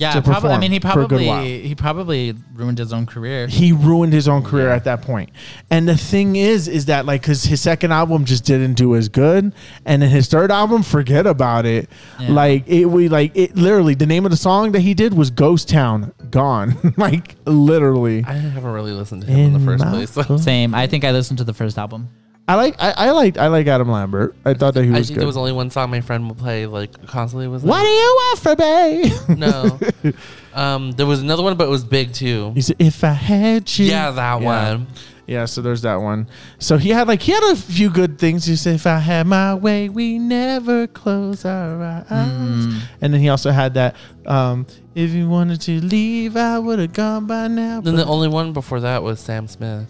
yeah 0.00 0.12
to 0.12 0.22
probably 0.22 0.50
i 0.50 0.58
mean 0.58 0.72
he 0.72 0.80
for 0.80 1.02
a 1.02 1.06
good 1.06 1.26
while. 1.26 1.36
probably 1.36 1.62
he 1.62 1.74
probably 1.74 2.34
ruined 2.54 2.78
his 2.78 2.92
own 2.92 3.06
career 3.06 3.46
he 3.46 3.72
ruined 3.72 4.12
his 4.12 4.26
own 4.26 4.42
career 4.42 4.68
at 4.70 4.84
that 4.84 5.02
point. 5.02 5.30
And 5.70 5.88
the 5.88 5.96
thing 5.96 6.36
is, 6.36 6.68
is 6.68 6.86
that 6.86 7.06
like, 7.06 7.22
cause 7.22 7.44
his 7.44 7.60
second 7.60 7.92
album 7.92 8.24
just 8.24 8.44
didn't 8.44 8.74
do 8.74 8.96
as 8.96 9.08
good, 9.08 9.52
and 9.84 10.02
then 10.02 10.10
his 10.10 10.28
third 10.28 10.50
album, 10.50 10.82
forget 10.82 11.26
about 11.26 11.66
it. 11.66 11.88
Yeah. 12.18 12.32
Like 12.32 12.68
it, 12.68 12.86
we 12.86 13.08
like 13.08 13.36
it. 13.36 13.56
Literally, 13.56 13.94
the 13.94 14.06
name 14.06 14.24
of 14.24 14.30
the 14.30 14.36
song 14.36 14.72
that 14.72 14.80
he 14.80 14.94
did 14.94 15.14
was 15.14 15.30
"Ghost 15.30 15.68
Town," 15.68 16.12
gone. 16.30 16.94
like 16.96 17.36
literally. 17.44 18.24
I 18.24 18.32
haven't 18.32 18.72
really 18.72 18.92
listened 18.92 19.22
to 19.22 19.28
him 19.28 19.38
in, 19.38 19.44
In 19.46 19.52
the 19.52 19.76
first 20.06 20.14
place. 20.14 20.44
same 20.44 20.74
i 20.74 20.86
think 20.86 21.04
i 21.04 21.10
listened 21.10 21.38
to 21.38 21.44
the 21.44 21.54
first 21.54 21.78
album 21.78 22.08
I 22.50 22.54
like, 22.56 22.74
I, 22.78 22.90
I 22.96 23.10
like, 23.10 23.38
I 23.38 23.46
like 23.48 23.66
Adam 23.66 23.88
Lambert. 23.90 24.34
I 24.44 24.54
thought 24.54 24.74
that 24.74 24.84
he 24.84 24.90
was 24.90 24.92
like, 24.92 24.96
I 24.96 24.98
was 25.00 25.06
think 25.08 25.14
good. 25.16 25.20
there 25.22 25.26
was 25.26 25.36
only 25.36 25.52
one 25.52 25.70
song 25.70 25.90
my 25.90 26.00
friend 26.00 26.28
would 26.28 26.38
play 26.38 26.66
like 26.66 27.06
constantly. 27.06 27.48
Was 27.48 27.62
what 27.62 27.82
do 27.82 27.88
you 27.88 28.16
want 28.20 28.38
from 28.38 28.58
me? 28.58 29.36
no. 29.36 30.12
um, 30.54 30.92
there 30.92 31.06
was 31.06 31.20
another 31.20 31.42
one, 31.42 31.56
but 31.56 31.66
it 31.66 31.70
was 31.70 31.84
big 31.84 32.12
too. 32.12 32.52
he 32.54 32.60
said, 32.62 32.76
"If 32.78 33.04
I 33.04 33.12
had 33.12 33.78
you." 33.78 33.86
Yeah, 33.86 34.10
that 34.10 34.40
Yeah. 34.40 34.74
one. 34.74 34.86
Yeah, 35.26 35.44
so 35.44 35.62
there's 35.62 35.82
that 35.82 35.94
one. 35.96 36.26
So 36.58 36.76
he 36.76 36.88
had 36.88 37.06
like 37.06 37.22
he 37.22 37.30
had 37.30 37.52
a 37.52 37.54
few 37.56 37.88
good 37.88 38.18
things. 38.18 38.46
He 38.46 38.56
said, 38.56 38.74
"If 38.74 38.86
I 38.86 38.98
had 38.98 39.28
my 39.28 39.54
way, 39.54 39.88
we 39.88 40.18
never 40.18 40.88
close 40.88 41.44
our 41.44 41.80
eyes." 41.82 42.06
Mm. 42.10 42.80
And 43.00 43.14
then 43.14 43.20
he 43.20 43.28
also 43.28 43.52
had 43.52 43.74
that, 43.74 43.94
um, 44.26 44.66
"If 44.96 45.10
you 45.12 45.28
wanted 45.28 45.60
to 45.62 45.80
leave, 45.80 46.36
I 46.36 46.58
would 46.58 46.80
have 46.80 46.92
gone 46.94 47.26
by 47.26 47.46
now." 47.46 47.80
Then 47.80 47.94
but- 47.94 48.04
the 48.04 48.10
only 48.10 48.26
one 48.26 48.52
before 48.52 48.80
that 48.80 49.04
was 49.04 49.20
Sam 49.20 49.46
Smith. 49.46 49.86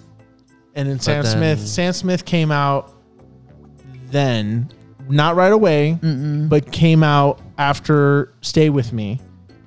And 0.74 0.88
then 0.88 0.98
Sam 1.00 1.22
then- 1.22 1.32
Smith, 1.32 1.66
Sam 1.68 1.92
Smith 1.92 2.24
came 2.24 2.50
out 2.50 2.92
then, 4.10 4.68
not 5.08 5.36
right 5.36 5.52
away, 5.52 5.98
but 6.48 6.70
came 6.72 7.02
out 7.02 7.40
after 7.58 8.32
"Stay 8.40 8.70
with 8.70 8.92
Me." 8.92 9.20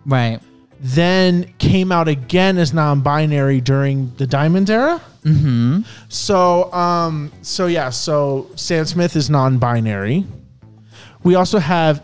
right 0.06 0.40
Then 0.82 1.46
came 1.60 1.94
out 1.94 2.10
again 2.10 2.58
as 2.58 2.74
non-binary 2.74 3.62
during 3.62 4.12
the 4.18 4.28
Diamonds 4.28 4.70
era. 4.70 5.00
mm-hmm 5.24 5.82
So, 6.10 6.72
um, 6.74 7.32
so 7.42 7.68
yeah, 7.68 7.90
so 7.90 8.50
Sam 8.56 8.86
Smith 8.86 9.16
is 9.16 9.30
non-binary. 9.30 10.26
We 11.24 11.36
also 11.36 11.60
have 11.60 12.04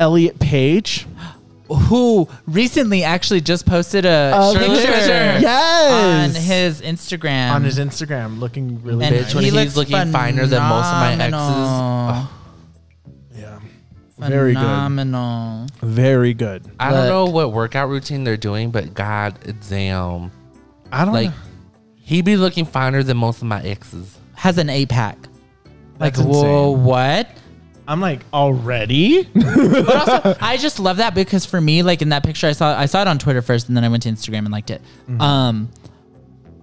Elliot 0.00 0.38
Page. 0.40 1.06
who 1.68 2.28
recently 2.46 3.02
actually 3.02 3.40
just 3.40 3.66
posted 3.66 4.04
a 4.04 4.32
Uh, 4.34 4.52
picture 4.52 4.68
picture. 4.86 5.38
Yes. 5.40 6.36
on 6.36 6.42
his 6.42 6.80
Instagram. 6.82 7.50
on 7.52 7.64
his 7.64 7.78
Instagram, 7.78 8.38
looking 8.38 8.82
really 8.82 9.04
and 9.04 9.14
Bitch, 9.16 9.34
when 9.34 9.44
he 9.44 9.50
he's 9.50 9.54
looks 9.74 9.76
looking 9.90 10.12
finer 10.12 10.46
than 10.46 10.62
most 10.62 10.86
of 10.86 10.92
my 11.00 11.12
exes. 11.14 11.24
phenomenal. 11.30 12.28
yeah, 13.36 13.58
very 14.18 14.52
good, 14.54 14.60
Phenomenal. 14.60 15.66
very 15.82 16.34
good. 16.34 16.64
I 16.80 16.90
don't 16.92 17.08
know 17.08 17.26
what 17.26 17.52
workout 17.52 17.88
routine 17.88 18.24
they're 18.24 18.36
doing, 18.36 18.70
but 18.70 18.94
god 18.94 19.38
damn. 19.68 20.30
I 20.92 21.04
don't 21.04 21.14
Like 21.14 21.30
know. 21.30 21.36
he 21.96 22.22
be 22.22 22.36
looking 22.36 22.64
finer 22.64 23.02
than 23.02 23.16
most 23.16 23.42
of 23.42 23.48
my 23.48 23.60
exes. 23.62 24.16
Has 24.34 24.58
an 24.58 24.70
eight 24.70 24.88
pack. 24.88 25.18
Like, 25.98 26.14
That's 26.14 26.26
whoa, 26.26 26.70
what? 26.70 27.28
I'm 27.88 28.00
like 28.00 28.20
already. 28.32 29.28
But 29.34 30.08
also, 30.08 30.36
I 30.40 30.56
just 30.56 30.80
love 30.80 30.96
that 30.98 31.14
because 31.14 31.46
for 31.46 31.60
me, 31.60 31.82
like 31.82 32.02
in 32.02 32.08
that 32.10 32.24
picture, 32.24 32.46
I 32.46 32.52
saw 32.52 32.76
I 32.76 32.86
saw 32.86 33.02
it 33.02 33.08
on 33.08 33.18
Twitter 33.18 33.42
first, 33.42 33.68
and 33.68 33.76
then 33.76 33.84
I 33.84 33.88
went 33.88 34.02
to 34.04 34.08
Instagram 34.08 34.38
and 34.38 34.50
liked 34.50 34.70
it. 34.70 34.82
Mm-hmm. 35.08 35.20
Um, 35.20 35.68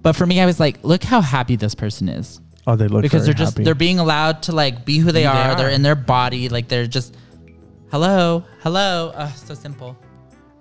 but 0.01 0.15
for 0.15 0.25
me, 0.25 0.41
I 0.41 0.45
was 0.45 0.59
like, 0.59 0.83
look 0.83 1.03
how 1.03 1.21
happy 1.21 1.55
this 1.55 1.75
person 1.75 2.09
is 2.09 2.41
oh, 2.67 2.75
they 2.75 2.87
look 2.87 3.01
because 3.01 3.23
very 3.23 3.33
they're 3.33 3.45
just 3.45 3.53
happy. 3.53 3.63
they're 3.63 3.75
being 3.75 3.99
allowed 3.99 4.43
to 4.43 4.51
like 4.51 4.85
be 4.85 4.97
who 4.97 5.11
they, 5.11 5.21
they 5.21 5.25
are. 5.25 5.55
They're 5.55 5.69
in 5.69 5.81
their 5.81 5.95
body, 5.95 6.49
like 6.49 6.67
they're 6.67 6.87
just 6.87 7.15
hello, 7.91 8.43
hello. 8.61 9.11
Uh, 9.15 9.31
so 9.33 9.53
simple. 9.53 9.97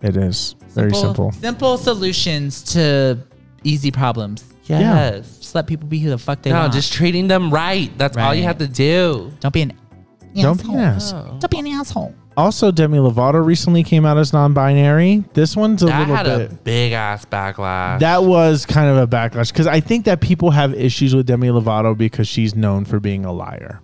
It 0.01 0.17
is 0.17 0.57
very 0.69 0.95
simple. 0.95 1.31
Simple 1.33 1.79
solutions 1.79 2.63
to 2.73 3.19
easy 3.63 3.91
problems. 3.91 4.45
Yes. 4.65 5.39
Just 5.39 5.55
let 5.55 5.67
people 5.67 5.87
be 5.87 5.99
who 5.99 6.11
the 6.11 6.19
fuck 6.19 6.43
they 6.43 6.51
No, 6.51 6.61
want. 6.61 6.73
just 6.73 6.93
treating 6.93 7.29
them 7.29 7.51
right. 7.51 7.91
That's 7.99 8.17
all 8.17 8.35
you 8.35 8.45
have 8.45 8.59
to 8.59 8.69
do. 8.69 9.33
don't 9.41 9.53
be 9.53 9.63
an 9.63 9.75
Don't 10.35 10.63
be 10.63 10.73
an 10.73 10.79
ass. 10.81 11.13
Oh. 11.13 11.37
Don't 11.39 11.51
be 11.51 11.59
an 11.59 11.67
asshole. 11.69 12.15
Also, 12.37 12.71
Demi 12.71 12.97
Lovato 12.99 13.45
recently 13.45 13.83
came 13.83 14.07
out 14.07 14.17
as 14.17 14.33
non-binary. 14.33 15.23
This 15.35 15.55
one's 15.55 15.83
a 15.83 15.87
That 15.87 15.99
little 16.01 16.17
had 16.17 16.25
bit. 16.25 16.51
a 16.51 16.55
big 16.55 16.93
ass 16.93 17.27
backlash. 17.27 17.99
That 17.99 18.25
was 18.25 18.65
kind 18.65 18.89
of 18.89 18.97
a 18.97 19.07
backlash 19.07 19.53
because 19.53 19.67
I 19.67 19.81
think 19.81 20.07
that 20.07 20.23
people 20.23 20.51
have 20.51 20.73
issues 20.73 21.15
with 21.15 21.27
Demi 21.27 21.49
Lovato 21.49 21.97
because 21.97 22.27
she's 22.27 22.55
known 22.55 22.87
for 22.87 22.99
being 23.01 23.27
a 23.27 23.33
liar. 23.33 23.81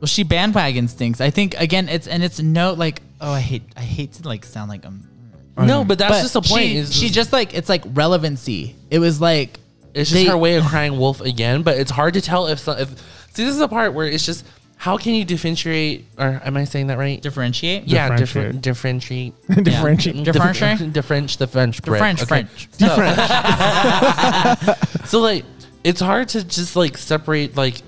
Well, 0.00 0.06
she 0.08 0.24
bandwagons 0.24 0.90
things. 0.90 1.20
I 1.20 1.30
think 1.30 1.54
again, 1.60 1.88
it's 1.88 2.08
and 2.08 2.24
it's 2.24 2.40
no 2.40 2.72
like 2.72 3.00
oh 3.20 3.30
I 3.32 3.40
hate 3.40 3.62
I 3.76 3.82
hate 3.82 4.12
to 4.14 4.28
like 4.28 4.44
sound 4.44 4.68
like 4.70 4.84
I'm. 4.84 5.08
no, 5.56 5.84
but 5.84 5.98
that's 5.98 6.14
but 6.16 6.20
just 6.22 6.32
the 6.34 6.42
point. 6.42 6.64
She, 6.64 6.76
is 6.76 6.94
she 6.94 7.08
just 7.10 7.32
like 7.32 7.54
it's 7.54 7.68
like 7.68 7.84
relevancy. 7.92 8.74
It 8.90 8.98
was 8.98 9.20
like 9.20 9.60
It's 9.94 10.10
just 10.10 10.24
they- 10.24 10.28
her 10.28 10.36
way 10.36 10.56
of 10.56 10.64
crying 10.64 10.98
wolf 10.98 11.20
again, 11.20 11.62
but 11.62 11.78
it's 11.78 11.92
hard 11.92 12.14
to 12.14 12.20
tell 12.20 12.48
if, 12.48 12.58
some, 12.58 12.76
if 12.78 12.88
see 13.32 13.44
this 13.44 13.52
is 13.52 13.58
the 13.58 13.68
part 13.68 13.94
where 13.94 14.06
it's 14.08 14.26
just 14.26 14.44
how 14.84 14.98
can 14.98 15.14
you 15.14 15.24
differentiate 15.24 16.04
or 16.18 16.40
am 16.44 16.56
I 16.58 16.64
saying 16.64 16.88
that 16.88 16.98
right? 16.98 17.18
differentiate. 17.22 17.84
yeah, 17.88 18.08
Differentiate. 18.16 18.60
different 18.62 19.32
differentiate 19.42 19.64
Differentiate. 19.64 20.24
Differentiate? 20.30 20.92
the 20.92 21.02
French 21.02 21.36
the 21.38 21.46
French 21.46 21.80
The 21.80 21.90
bread. 21.90 22.00
French, 22.18 22.68
Okay. 22.82 22.94
French. 22.94 24.78
So 25.08 25.20
like 25.20 25.44
it's 25.84 26.00
hard 26.00 26.28
to 26.30 26.44
just 26.44 26.76
like 26.76 26.98
separate 26.98 27.56
like 27.56 27.80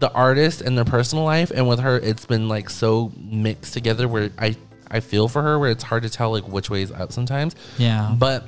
the 0.00 0.10
artist 0.12 0.60
and 0.62 0.76
their 0.76 0.84
personal 0.84 1.22
life 1.24 1.52
and 1.54 1.68
with 1.68 1.78
her 1.78 1.96
it's 1.98 2.26
been 2.26 2.48
like 2.48 2.68
so 2.68 3.12
mixed 3.16 3.72
together 3.72 4.08
where 4.08 4.30
I 4.38 4.56
I 4.90 4.98
feel 5.00 5.28
for 5.28 5.40
her 5.42 5.56
where 5.58 5.70
it's 5.70 5.84
hard 5.84 6.02
to 6.02 6.10
tell 6.10 6.32
like 6.32 6.48
which 6.48 6.68
way 6.68 6.82
is 6.82 6.90
up 6.90 7.12
sometimes. 7.12 7.54
Yeah. 7.78 8.14
But 8.18 8.44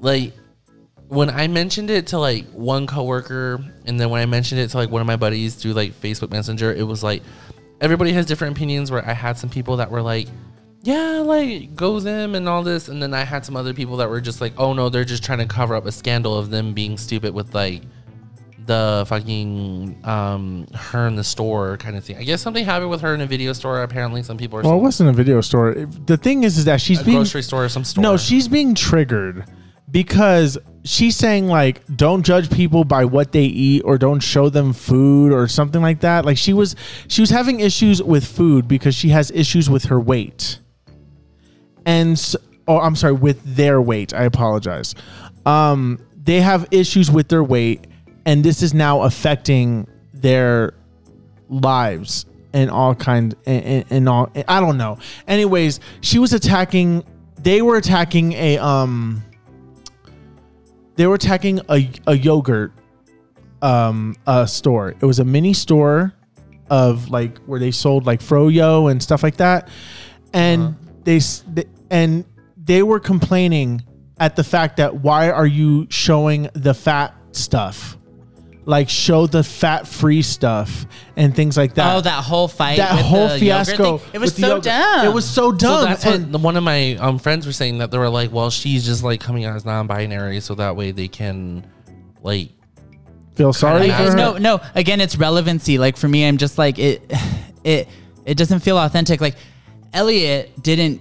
like 0.00 0.32
when 1.08 1.30
I 1.30 1.48
mentioned 1.48 1.90
it 1.90 2.08
to 2.08 2.18
like 2.18 2.46
one 2.50 2.86
coworker 2.86 3.64
and 3.86 3.98
then 3.98 4.10
when 4.10 4.20
I 4.20 4.26
mentioned 4.26 4.60
it 4.60 4.68
to 4.68 4.76
like 4.76 4.90
one 4.90 5.00
of 5.00 5.06
my 5.06 5.16
buddies 5.16 5.54
through 5.54 5.72
like 5.72 5.92
Facebook 5.92 6.30
Messenger, 6.30 6.72
it 6.74 6.82
was 6.82 7.02
like 7.02 7.22
everybody 7.80 8.12
has 8.12 8.26
different 8.26 8.56
opinions 8.56 8.90
where 8.90 9.06
I 9.06 9.12
had 9.12 9.38
some 9.38 9.50
people 9.50 9.76
that 9.78 9.90
were 9.90 10.02
like 10.02 10.28
yeah, 10.82 11.22
like 11.24 11.74
go 11.74 11.98
them 11.98 12.34
and 12.34 12.48
all 12.48 12.62
this, 12.62 12.88
and 12.88 13.02
then 13.02 13.12
I 13.12 13.24
had 13.24 13.44
some 13.44 13.56
other 13.56 13.74
people 13.74 13.96
that 13.96 14.08
were 14.08 14.20
just 14.20 14.40
like, 14.40 14.52
"Oh 14.56 14.72
no, 14.72 14.88
they're 14.88 15.04
just 15.04 15.24
trying 15.24 15.38
to 15.38 15.46
cover 15.46 15.74
up 15.74 15.86
a 15.86 15.92
scandal 15.92 16.38
of 16.38 16.50
them 16.50 16.72
being 16.72 16.96
stupid 16.96 17.34
with 17.34 17.54
like 17.54 17.82
the 18.66 19.04
fucking 19.08 19.98
um 20.04 20.66
her 20.74 21.06
in 21.08 21.16
the 21.16 21.24
store 21.24 21.76
kind 21.78 21.96
of 21.96 22.04
thing." 22.04 22.16
I 22.16 22.22
guess 22.22 22.40
something 22.40 22.64
happened 22.64 22.90
with 22.90 23.00
her 23.00 23.12
in 23.12 23.20
a 23.20 23.26
video 23.26 23.52
store. 23.52 23.82
Apparently, 23.82 24.22
some 24.22 24.36
people 24.36 24.60
are 24.60 24.62
Well, 24.62 24.76
it 24.76 24.82
wasn't 24.82 25.10
a 25.10 25.12
video 25.12 25.40
store. 25.40 25.74
The 25.74 26.16
thing 26.16 26.44
is, 26.44 26.58
is 26.58 26.64
that 26.66 26.80
she's 26.80 27.00
a 27.00 27.04
being 27.04 27.18
grocery 27.18 27.42
store 27.42 27.64
or 27.64 27.68
some 27.68 27.84
store. 27.84 28.02
no, 28.02 28.16
she's 28.16 28.46
being 28.46 28.74
triggered 28.74 29.46
because 29.90 30.58
she's 30.88 31.16
saying 31.16 31.46
like, 31.46 31.82
don't 31.94 32.24
judge 32.24 32.50
people 32.50 32.82
by 32.82 33.04
what 33.04 33.32
they 33.32 33.44
eat 33.44 33.82
or 33.84 33.98
don't 33.98 34.20
show 34.20 34.48
them 34.48 34.72
food 34.72 35.32
or 35.32 35.46
something 35.46 35.82
like 35.82 36.00
that. 36.00 36.24
Like 36.24 36.38
she 36.38 36.54
was, 36.54 36.76
she 37.08 37.20
was 37.20 37.28
having 37.28 37.60
issues 37.60 38.02
with 38.02 38.24
food 38.24 38.66
because 38.66 38.94
she 38.94 39.10
has 39.10 39.30
issues 39.32 39.68
with 39.68 39.84
her 39.84 40.00
weight, 40.00 40.60
and 41.84 42.34
oh, 42.66 42.80
I'm 42.80 42.96
sorry, 42.96 43.12
with 43.12 43.42
their 43.56 43.82
weight. 43.82 44.14
I 44.14 44.24
apologize. 44.24 44.94
Um, 45.44 46.04
they 46.24 46.40
have 46.40 46.66
issues 46.70 47.10
with 47.10 47.28
their 47.28 47.44
weight, 47.44 47.86
and 48.24 48.42
this 48.42 48.62
is 48.62 48.72
now 48.72 49.02
affecting 49.02 49.86
their 50.14 50.72
lives 51.48 52.26
and 52.54 52.70
all 52.70 52.94
kind 52.94 53.34
and 53.46 54.08
all 54.08 54.30
I 54.48 54.60
don't 54.60 54.78
know. 54.78 54.98
Anyways, 55.26 55.80
she 56.00 56.18
was 56.18 56.32
attacking 56.32 57.04
they 57.38 57.62
were 57.62 57.76
attacking 57.76 58.32
a 58.32 58.58
um 58.58 59.22
they 60.98 61.06
were 61.06 61.14
attacking 61.14 61.60
a, 61.70 61.88
a 62.06 62.14
yogurt 62.18 62.72
um 63.62 64.14
uh 64.26 64.44
store. 64.46 64.90
It 65.00 65.04
was 65.04 65.18
a 65.20 65.24
mini 65.24 65.52
store 65.52 66.12
of 66.70 67.08
like 67.08 67.38
where 67.46 67.58
they 67.58 67.70
sold 67.70 68.04
like 68.06 68.20
froyo 68.20 68.90
and 68.90 69.02
stuff 69.02 69.22
like 69.22 69.36
that, 69.38 69.68
and 70.34 70.62
Uh-huh. 70.62 70.92
they 71.04 71.16
s- 71.16 71.44
th- 71.54 71.66
and 71.90 72.24
they 72.62 72.82
were 72.82 73.00
complaining 73.00 73.82
at 74.20 74.36
the 74.36 74.44
fact 74.44 74.76
that 74.76 74.96
why 75.02 75.30
are 75.30 75.46
you 75.46 75.86
showing 75.90 76.48
the 76.52 76.74
fat 76.74 77.14
stuff? 77.32 77.96
Like 78.68 78.90
show 78.90 79.26
the 79.26 79.42
fat 79.42 79.88
free 79.88 80.20
stuff 80.20 80.84
and 81.16 81.34
things 81.34 81.56
like 81.56 81.74
that. 81.76 81.96
oh, 81.96 82.02
that 82.02 82.22
whole 82.22 82.48
fight. 82.48 82.76
that 82.76 82.96
with 82.96 83.06
whole 83.06 83.28
the 83.28 83.38
fiasco. 83.38 84.02
It 84.12 84.18
was 84.18 84.36
so 84.36 84.46
yogurt. 84.46 84.64
dumb. 84.64 85.06
It 85.06 85.14
was 85.14 85.24
so 85.24 85.52
dumb. 85.52 85.80
So 85.80 85.84
that's 85.86 86.04
and- 86.04 86.32
what 86.34 86.42
one 86.42 86.56
of 86.58 86.62
my 86.62 86.96
um, 86.96 87.18
friends 87.18 87.46
were 87.46 87.52
saying 87.54 87.78
that 87.78 87.90
they 87.90 87.96
were 87.96 88.10
like, 88.10 88.30
well, 88.30 88.50
she's 88.50 88.84
just 88.84 89.02
like 89.02 89.20
coming 89.20 89.46
out 89.46 89.56
as 89.56 89.64
non-binary, 89.64 90.40
so 90.40 90.54
that 90.56 90.76
way 90.76 90.90
they 90.90 91.08
can 91.08 91.66
like 92.22 92.50
feel 93.36 93.54
sorry 93.54 93.88
Kinda 93.88 93.96
for 93.96 94.10
her. 94.10 94.16
no, 94.16 94.36
no. 94.36 94.60
Again, 94.74 95.00
it's 95.00 95.16
relevancy. 95.16 95.78
Like 95.78 95.96
for 95.96 96.06
me, 96.08 96.28
I'm 96.28 96.36
just 96.36 96.58
like 96.58 96.78
it. 96.78 97.10
It 97.64 97.88
it 98.26 98.36
doesn't 98.36 98.60
feel 98.60 98.76
authentic. 98.78 99.20
Like 99.22 99.36
Elliot 99.94 100.62
didn't 100.62 101.00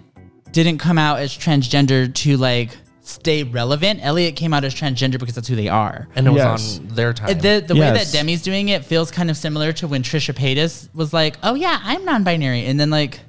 didn't 0.52 0.78
come 0.80 0.98
out 0.98 1.20
as 1.20 1.38
transgender 1.38 2.14
to 2.16 2.38
like 2.38 2.70
stay 3.08 3.43
relevant. 3.43 4.00
Elliot 4.04 4.36
came 4.36 4.54
out 4.54 4.63
as 4.63 4.76
transgender 4.76 5.20
because 5.20 5.36
that's 5.36 5.48
who 5.48 5.56
they 5.56 5.67
are. 5.67 6.08
and 6.15 6.28
it 6.28 6.32
was 6.32 6.80
on 6.80 6.88
their 6.89 7.13
time. 7.13 7.38
The 7.39 7.63
the 7.65 7.74
way 7.74 7.82
Yes. 7.82 8.12
that 8.12 8.17
Demi's 8.17 8.41
doing 8.41 8.70
it 8.70 8.86
feels 8.86 9.12
kind 9.12 9.30
of 9.30 9.38
similar 9.38 9.72
to 9.74 9.88
when 9.88 10.04
Trisha 10.04 10.34
Paytas 10.34 10.89
was 10.93 11.13
like, 11.13 11.38
"Oh 11.43 11.56
yeah, 11.56 11.80
I'm 11.84 12.04
non-binary," 12.06 12.65
and 12.65 12.80
then 12.80 12.89
like 12.89 13.20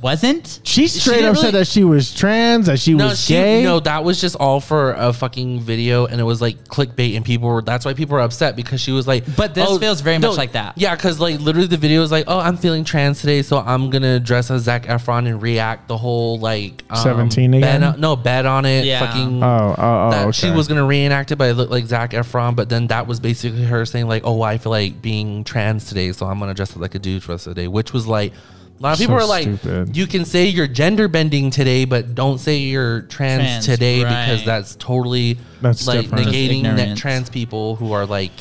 wasn't. 0.00 0.60
She 0.64 0.88
straight 0.88 1.16
didn't 1.16 1.30
up 1.30 1.36
said 1.36 1.54
that 1.54 1.66
she 1.66 1.84
was 1.84 2.14
trans, 2.14 2.66
that 2.66 2.78
she 2.78 2.94
no, 2.94 3.08
was 3.08 3.20
she, 3.20 3.34
gay. 3.34 3.62
no, 3.62 3.80
that 3.80 4.04
was 4.04 4.20
just 4.20 4.36
all 4.36 4.60
for 4.60 4.92
a 4.92 5.12
fucking 5.12 5.60
video, 5.60 6.06
and 6.06 6.20
it 6.20 6.24
was 6.24 6.40
like 6.40 6.64
clickbait, 6.64 7.16
and 7.16 7.24
people 7.24 7.48
were. 7.48 7.62
That's 7.62 7.84
why 7.84 7.94
people 7.94 8.14
were 8.14 8.22
upset 8.22 8.56
because 8.56 8.80
she 8.80 8.92
was 8.92 9.06
like. 9.06 9.24
But 9.36 9.54
this 9.54 9.78
feels 9.78 10.00
very 10.00 10.18
much 10.18 10.36
like 10.36 10.52
that. 10.52 10.76
Yeah, 10.78 10.94
because 10.94 11.20
like 11.20 11.40
literally 11.40 11.68
the 11.68 11.76
video 11.76 12.00
was 12.00 12.10
like, 12.10 12.24
oh, 12.28 12.38
I'm 12.38 12.56
feeling 12.56 12.84
trans 12.84 13.20
today, 13.20 13.42
so 13.42 13.58
I'm 13.58 13.90
gonna 13.90 14.20
dress 14.20 14.50
as 14.50 14.62
Zac 14.62 14.84
Efron 14.84 15.26
and 15.26 15.42
react 15.42 15.88
the 15.88 15.96
whole 15.96 16.38
like 16.38 16.82
um, 16.90 16.96
17 16.96 17.50
bet 17.50 17.58
again? 17.58 17.84
on- 17.84 18.00
no, 18.00 18.16
bet 18.16 18.46
on 18.46 18.64
it. 18.64 18.84
Yeah. 18.84 19.06
Fucking. 19.06 19.42
Oh, 19.42 19.74
oh, 19.76 20.06
oh. 20.06 20.10
that 20.10 20.22
okay. 20.28 20.32
she 20.32 20.50
was 20.50 20.68
gonna 20.68 20.86
reenact 20.86 21.30
it, 21.30 21.36
but 21.36 21.50
it 21.50 21.54
looked 21.54 21.70
like 21.70 21.86
Zac 21.86 22.12
Efron. 22.12 22.56
But 22.56 22.68
then 22.68 22.86
that 22.88 23.06
was 23.06 23.20
basically 23.20 23.64
her 23.64 23.84
saying 23.84 24.08
like, 24.08 24.22
"Oh, 24.24 24.42
I 24.42 24.58
feel 24.58 24.70
like 24.70 25.02
being 25.02 25.44
trans 25.44 25.86
today, 25.86 26.12
so 26.12 26.26
I'm 26.26 26.38
gonna 26.38 26.54
dress 26.54 26.72
up 26.74 26.80
like 26.80 26.94
a 26.94 26.98
dude 26.98 27.22
for 27.22 27.28
the 27.28 27.34
rest 27.34 27.46
of 27.46 27.54
the 27.54 27.62
day," 27.62 27.68
which 27.68 27.92
was 27.92 28.06
like, 28.06 28.32
a 28.80 28.82
lot 28.82 28.92
of 28.94 28.98
people 28.98 29.18
So 29.18 29.24
are 29.24 29.28
like, 29.28 29.42
stupid. 29.42 29.94
"You 29.96 30.06
can 30.06 30.24
say 30.24 30.46
you're 30.46 30.66
gender 30.66 31.06
bending 31.06 31.50
today, 31.50 31.84
but 31.84 32.14
don't 32.14 32.38
say 32.38 32.56
you're 32.58 33.02
trans, 33.02 33.42
Trans, 33.42 33.66
today 33.66 33.98
because 33.98 34.44
that's 34.44 34.74
totally 34.76 35.36
That's 35.60 35.86
like 35.86 36.02
different. 36.02 36.24
Just 36.24 36.34
negating 36.34 36.62
that 36.62 36.78
ignorance. 36.78 37.00
trans 37.00 37.30
people 37.30 37.76
who 37.76 37.92
are 37.92 38.06
like." 38.06 38.32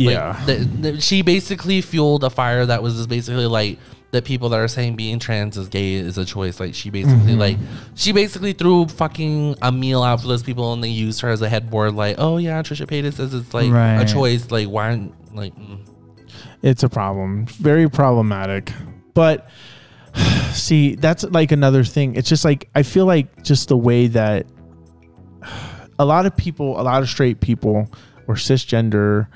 like, 0.00 0.14
yeah. 0.14 0.40
the, 0.46 0.54
the, 0.54 1.00
she 1.00 1.22
basically 1.22 1.80
fueled 1.80 2.22
a 2.22 2.30
fire 2.30 2.64
that 2.64 2.82
was 2.84 2.94
just 2.96 3.08
basically 3.08 3.46
like 3.46 3.80
the 4.12 4.22
people 4.22 4.48
that 4.50 4.60
are 4.60 4.68
saying 4.68 4.94
being 4.94 5.18
trans 5.18 5.56
is 5.56 5.66
gay 5.68 5.94
is 5.94 6.16
a 6.18 6.24
choice. 6.24 6.60
Like 6.60 6.74
she 6.74 6.88
basically 6.90 7.32
Mm-hmm. 7.32 7.38
like 7.40 7.56
she 7.96 8.12
basically 8.12 8.52
threw 8.52 8.86
fucking 8.86 9.56
a 9.60 9.72
meal 9.72 10.02
out 10.04 10.20
for 10.20 10.28
those 10.28 10.44
people 10.44 10.72
and 10.72 10.84
they 10.84 10.88
used 10.88 11.20
her 11.22 11.30
as 11.30 11.42
a 11.42 11.48
headboard. 11.48 11.94
Like, 11.94 12.14
oh 12.18 12.36
yeah, 12.36 12.62
Trisha 12.62 12.86
Paytas 12.86 13.14
says 13.14 13.34
it's 13.34 13.52
like 13.52 13.66
a 13.68 13.72
Right. 13.72 14.04
choice. 14.06 14.50
Like 14.52 14.68
why? 14.68 14.84
aren't- 14.90 15.34
Like 15.34 15.56
mm. 15.56 15.80
it's 16.62 16.84
a 16.84 16.88
problem. 16.88 17.46
Very 17.46 17.90
problematic. 17.90 18.72
But 19.18 19.48
see, 20.52 20.94
that's 20.94 21.24
like 21.24 21.50
another 21.50 21.82
thing. 21.82 22.14
It's 22.14 22.28
just 22.28 22.44
like 22.44 22.68
I 22.76 22.84
feel 22.84 23.04
like 23.04 23.42
just 23.42 23.66
the 23.66 23.76
way 23.76 24.06
that 24.06 24.46
a 25.98 26.04
lot 26.04 26.24
of 26.24 26.36
people, 26.36 26.80
a 26.80 26.82
lot 26.82 27.02
of 27.02 27.08
straight 27.08 27.40
people 27.40 27.90
or 28.28 28.36
cisgender 28.36 29.26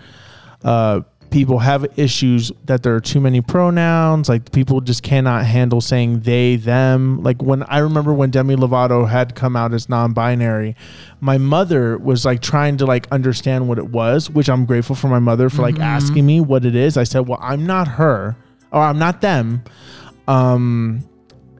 uh 0.64 1.01
people 1.31 1.59
have 1.59 1.99
issues 1.99 2.53
that 2.66 2.85
there 2.85 2.95
are 2.95 3.01
too 3.01 3.18
many 3.18 3.40
pronouns 3.40 4.29
like 4.29 4.53
people 4.53 4.83
just 4.83 5.03
cannot 5.03 5.45
handle 5.45 5.81
saying 5.81 6.21
they 6.21 6.55
them. 6.57 7.21
Like 7.23 7.42
when 7.42 7.64
i 7.64 7.79
remember 7.79 8.12
when 8.12 8.31
demi 8.31 8.55
lovato 8.55 9.09
had 9.09 9.35
come 9.35 9.57
out 9.57 9.73
as 9.73 9.88
non-binary 9.88 10.77
my 11.21 11.38
mother 11.38 11.99
was 11.99 12.25
like 12.25 12.42
trying 12.42 12.77
to 12.77 12.87
like 12.87 13.09
understand 13.11 13.66
what 13.66 13.79
it 13.79 13.88
was 13.88 14.31
which 14.31 14.49
i'm 14.49 14.66
grateful 14.66 14.95
for 14.95 15.09
my 15.09 15.18
mother 15.18 15.49
for 15.49 15.62
like 15.62 15.81
asking 15.81 16.25
me 16.25 16.40
what 16.40 16.64
it 16.64 16.77
is. 16.77 16.97
I 16.97 17.05
said 17.05 17.27
well 17.27 17.40
i'm 17.42 17.66
not 17.66 17.88
her 17.88 18.37
or 18.72 18.80
i'm 18.80 18.98
not 18.98 19.20
them 19.20 19.62
um 20.28 21.06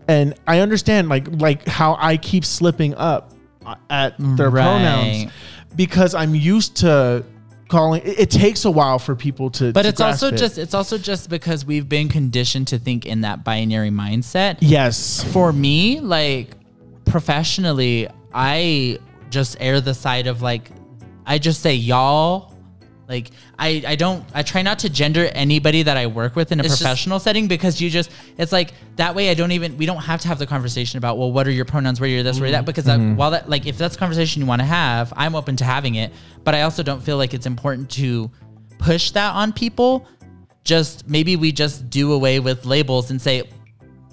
and 0.09 0.35
i 0.47 0.61
understand 0.61 1.09
like 1.09 1.27
like 1.41 1.67
how 1.67 1.97
i 2.01 2.17
keep 2.17 2.45
slipping 2.45 2.95
up 2.95 3.33
at 3.91 4.15
their 4.19 4.51
Right. 4.51 4.63
pronouns 4.63 5.33
because 5.77 6.15
i'm 6.15 6.35
used 6.35 6.77
to 6.79 7.25
calling 7.69 8.03
it, 8.05 8.19
it 8.19 8.31
takes 8.31 8.65
a 8.67 8.71
while 8.71 8.99
for 8.99 9.15
people 9.17 9.49
to 9.51 9.73
But 9.73 9.83
to 9.83 9.89
it's 9.89 10.01
also 10.01 10.29
it. 10.29 10.37
just 10.37 10.59
it's 10.59 10.75
also 10.75 10.99
just 10.99 11.31
because 11.31 11.65
we've 11.65 11.89
been 11.89 12.09
conditioned 12.11 12.69
to 12.69 12.79
think 12.79 13.07
in 13.07 13.23
that 13.23 13.45
binary 13.45 13.89
mindset. 13.91 14.59
yes 14.61 15.25
For 15.33 15.55
me, 15.55 16.01
like 16.01 16.51
professionally, 17.07 18.09
I 18.35 18.99
just 19.31 19.57
air 19.61 19.81
the 19.81 19.95
side 19.95 20.27
of 20.27 20.43
like 20.43 20.71
I 21.25 21.39
just 21.39 21.63
say 21.63 21.75
y'all. 21.77 22.52
Like 23.13 23.31
I, 23.59 23.83
I 23.87 23.95
don't 23.95 24.25
I 24.35 24.43
try 24.43 24.63
not 24.63 24.79
to 24.81 24.89
gender 24.89 25.27
anybody 25.35 25.83
that 25.83 25.99
I 25.99 26.07
work 26.07 26.35
with 26.35 26.51
in 26.51 26.59
a 26.59 26.63
It's 26.63 26.73
just- 26.73 26.83
professional 26.83 27.21
setting 27.21 27.47
because 27.47 27.81
you 27.81 27.91
just 27.91 28.11
it's 28.39 28.53
like 28.53 28.73
that 28.97 29.15
way 29.15 29.31
I 29.31 29.35
don't 29.35 29.53
even 29.53 29.77
we 29.77 29.85
don't 29.85 29.99
have 29.99 30.23
to 30.23 30.29
have 30.29 30.39
the 30.39 30.47
conversation 30.47 30.97
about 30.97 31.19
well 31.19 31.31
what 31.31 31.47
are 31.47 31.51
your 31.51 31.67
pronouns? 31.67 32.01
Where 32.01 32.09
you're 32.09 32.23
this 32.23 32.41
where 32.41 32.49
you're 32.49 32.53
that. 32.53 32.61
Mm-hmm. 32.61 32.67
Because 32.67 32.85
that, 32.85 32.99
mm-hmm. 32.99 33.17
while 33.17 33.31
that 33.33 33.49
like 33.51 33.67
if 33.67 33.77
that's 33.77 33.97
a 33.97 33.99
conversation 33.99 34.41
you 34.41 34.47
want 34.47 34.61
to 34.61 34.67
have 34.67 35.13
I'm 35.15 35.35
open 35.35 35.57
to 35.57 35.65
having 35.65 35.97
it. 35.97 36.11
But 36.43 36.55
I 36.55 36.63
also 36.63 36.83
don't 36.83 37.03
feel 37.03 37.19
like 37.19 37.35
it's 37.35 37.47
important 37.47 37.91
to 37.91 38.31
push 38.79 39.11
that 39.13 39.35
on 39.35 39.53
people. 39.53 40.09
Just 40.65 41.07
maybe 41.07 41.37
we 41.37 41.53
just 41.53 41.91
do 41.91 42.13
away 42.13 42.41
with 42.41 42.65
labels 42.65 43.11
and 43.11 43.21
say 43.21 43.43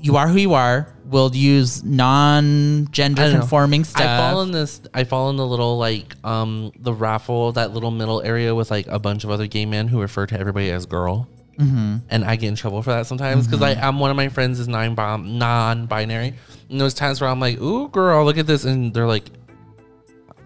you 0.01 0.17
are 0.17 0.27
who 0.27 0.37
you 0.37 0.53
are 0.53 0.93
we'll 1.09 1.35
use 1.35 1.83
non-gender 1.83 3.21
I 3.21 3.25
don't 3.25 3.33
know. 3.33 3.39
conforming 3.41 3.83
stuff 3.83 4.01
I 4.05 4.17
fall 4.17 4.41
in 4.41 4.51
this. 4.51 4.81
I 4.93 5.03
fall 5.03 5.29
in 5.29 5.35
the 5.37 5.45
little 5.47 5.77
like 5.77 6.15
um 6.23 6.71
the 6.79 6.93
raffle 6.93 7.51
that 7.53 7.73
little 7.73 7.91
middle 7.91 8.21
area 8.21 8.53
with 8.55 8.69
like 8.71 8.87
a 8.87 8.99
bunch 8.99 9.23
of 9.23 9.29
other 9.31 9.47
gay 9.47 9.65
men 9.65 9.87
who 9.87 9.99
refer 10.01 10.25
to 10.27 10.39
everybody 10.39 10.71
as 10.71 10.85
girl. 10.85 11.27
Mm-hmm. 11.57 11.97
And 12.09 12.23
I 12.23 12.35
get 12.37 12.47
in 12.47 12.55
trouble 12.55 12.81
for 12.81 12.91
that 12.91 13.05
sometimes 13.07 13.45
because 13.47 13.59
Mm-hmm. 13.59 13.83
I 13.83 13.87
I'm 13.87 13.99
one 13.99 14.11
of 14.11 14.17
my 14.17 14.29
friends 14.29 14.59
is 14.59 14.67
non 14.67 14.95
non-binary, 14.95 16.33
and 16.69 16.79
there's 16.79 16.93
times 16.93 17.19
where 17.19 17.29
I'm 17.29 17.39
like, 17.41 17.59
"Ooh, 17.59 17.89
girl, 17.89 18.23
look 18.23 18.37
at 18.37 18.47
this," 18.47 18.63
and 18.63 18.93
they're 18.93 19.07
like, 19.07 19.25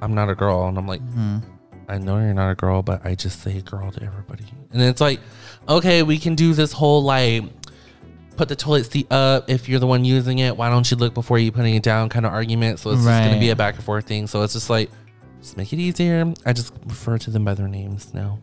"I'm 0.01 0.15
not 0.15 0.29
a 0.29 0.35
girl," 0.35 0.67
and 0.67 0.77
I'm 0.77 0.87
like, 0.87 1.01
Mm-hmm. 1.01 1.37
"I 1.87 1.97
know 1.99 2.17
you're 2.17 2.33
not 2.33 2.49
a 2.49 2.55
girl, 2.55 2.81
but 2.81 3.05
I 3.05 3.13
just 3.13 3.41
say 3.41 3.61
girl 3.61 3.91
to 3.91 4.01
everybody," 4.03 4.45
and 4.71 4.81
it's 4.81 5.01
like, 5.01 5.19
okay, 5.69 6.01
we 6.01 6.17
can 6.17 6.33
do 6.33 6.53
this 6.55 6.71
whole 6.71 7.03
like 7.03 7.43
put 8.37 8.49
the 8.49 8.55
toilet 8.55 8.91
seat 8.91 9.11
up 9.11 9.49
if 9.49 9.69
you're 9.69 9.79
the 9.79 9.87
one 9.87 10.05
using 10.05 10.39
it. 10.39 10.55
Why 10.55 10.69
don't 10.69 10.89
you 10.89 10.97
look 10.97 11.13
before 11.13 11.39
you 11.39 11.51
putting 11.51 11.75
it 11.75 11.83
down? 11.83 12.09
Kind 12.09 12.25
of 12.25 12.33
argument. 12.33 12.79
So 12.79 12.91
it's 12.91 13.03
just 13.03 13.23
gonna 13.23 13.39
be 13.39 13.49
a 13.49 13.55
back 13.55 13.75
and 13.75 13.83
forth 13.83 14.05
thing. 14.05 14.27
So 14.27 14.41
it's 14.43 14.53
just 14.53 14.69
like, 14.69 14.89
just 15.41 15.57
make 15.57 15.73
it 15.73 15.79
easier. 15.79 16.33
I 16.45 16.53
just 16.53 16.73
refer 16.85 17.17
to 17.17 17.29
them 17.29 17.45
by 17.45 17.53
their 17.53 17.67
names 17.67 18.13
now. 18.13 18.39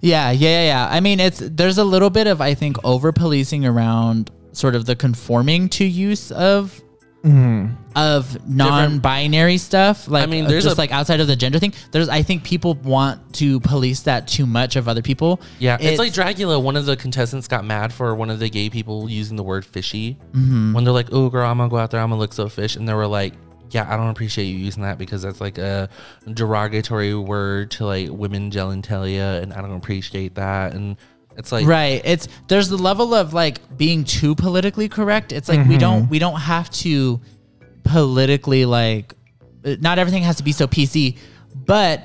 Yeah, 0.00 0.30
yeah, 0.30 0.48
yeah, 0.48 0.64
yeah. 0.64 0.88
I 0.90 1.00
mean, 1.00 1.20
it's 1.20 1.40
there's 1.42 1.78
a 1.78 1.84
little 1.84 2.10
bit 2.10 2.26
of 2.26 2.40
I 2.40 2.54
think 2.54 2.76
over 2.84 3.12
policing 3.12 3.66
around 3.66 4.30
sort 4.52 4.74
of 4.74 4.86
the 4.86 4.94
conforming 4.94 5.68
to 5.70 5.84
use 5.84 6.30
of 6.32 6.80
of 7.24 8.48
non-binary 8.48 9.58
stuff. 9.58 10.08
Like, 10.08 10.22
I 10.22 10.26
mean, 10.26 10.44
uh, 10.44 10.48
there's 10.48 10.64
just 10.64 10.76
a- 10.76 10.80
like 10.80 10.90
outside 10.92 11.20
of 11.20 11.26
the 11.26 11.36
gender 11.36 11.58
thing. 11.58 11.72
There's 11.90 12.08
I 12.08 12.22
think 12.22 12.42
people 12.44 12.74
want 12.74 13.34
to 13.34 13.60
police 13.60 14.00
that 14.00 14.26
too 14.28 14.46
much 14.46 14.76
of 14.76 14.88
other 14.88 15.02
people. 15.02 15.40
Yeah, 15.58 15.76
it's, 15.80 15.98
like 15.98 16.12
Dragula. 16.12 16.60
One 16.62 16.76
of 16.76 16.86
the 16.86 16.96
contestants 16.96 17.48
got 17.48 17.64
mad 17.64 17.92
for 17.92 18.14
one 18.14 18.30
of 18.30 18.38
the 18.38 18.48
gay 18.50 18.70
people 18.70 19.08
using 19.10 19.36
the 19.36 19.42
word 19.44 19.64
fishy 19.64 20.16
Mm-hmm. 20.32 20.72
when 20.72 20.84
they're 20.84 20.92
like, 20.92 21.08
"Oh, 21.12 21.28
girl, 21.28 21.48
I'm 21.48 21.58
gonna 21.58 21.70
go 21.70 21.76
out 21.78 21.90
there. 21.90 22.00
I'm 22.00 22.08
gonna 22.10 22.20
look 22.20 22.32
so 22.32 22.48
fish," 22.48 22.76
and 22.76 22.88
they 22.88 22.94
were 22.94 23.06
like. 23.06 23.34
Yeah, 23.70 23.90
I 23.90 23.96
don't 23.96 24.08
appreciate 24.10 24.44
you 24.44 24.58
using 24.58 24.82
that 24.82 24.98
because 24.98 25.22
that's 25.22 25.40
like 25.40 25.56
a 25.56 25.88
derogatory 26.30 27.14
word 27.14 27.70
to 27.70 27.86
like 27.86 28.10
women 28.10 28.50
genitalia, 28.50 29.42
and 29.42 29.50
I 29.54 29.62
don't 29.62 29.72
appreciate 29.76 30.34
that. 30.34 30.74
And 30.74 30.98
it's 31.36 31.50
like, 31.52 31.66
right. 31.66 32.00
It's 32.04 32.28
there's 32.48 32.68
the 32.68 32.76
level 32.76 33.14
of 33.14 33.32
like 33.32 33.76
being 33.76 34.04
too 34.04 34.34
politically 34.34 34.88
correct. 34.88 35.32
It's 35.32 35.48
like 35.48 35.66
we 35.66 35.78
don't 35.78 36.08
we 36.10 36.18
don't 36.18 36.38
have 36.40 36.68
to 36.70 37.20
politically 37.84 38.64
like 38.64 39.14
uh, 39.64 39.76
not 39.80 39.98
everything 39.98 40.22
has 40.22 40.36
to 40.36 40.42
be 40.42 40.52
so 40.52 40.66
pc 40.66 41.16
but 41.66 42.04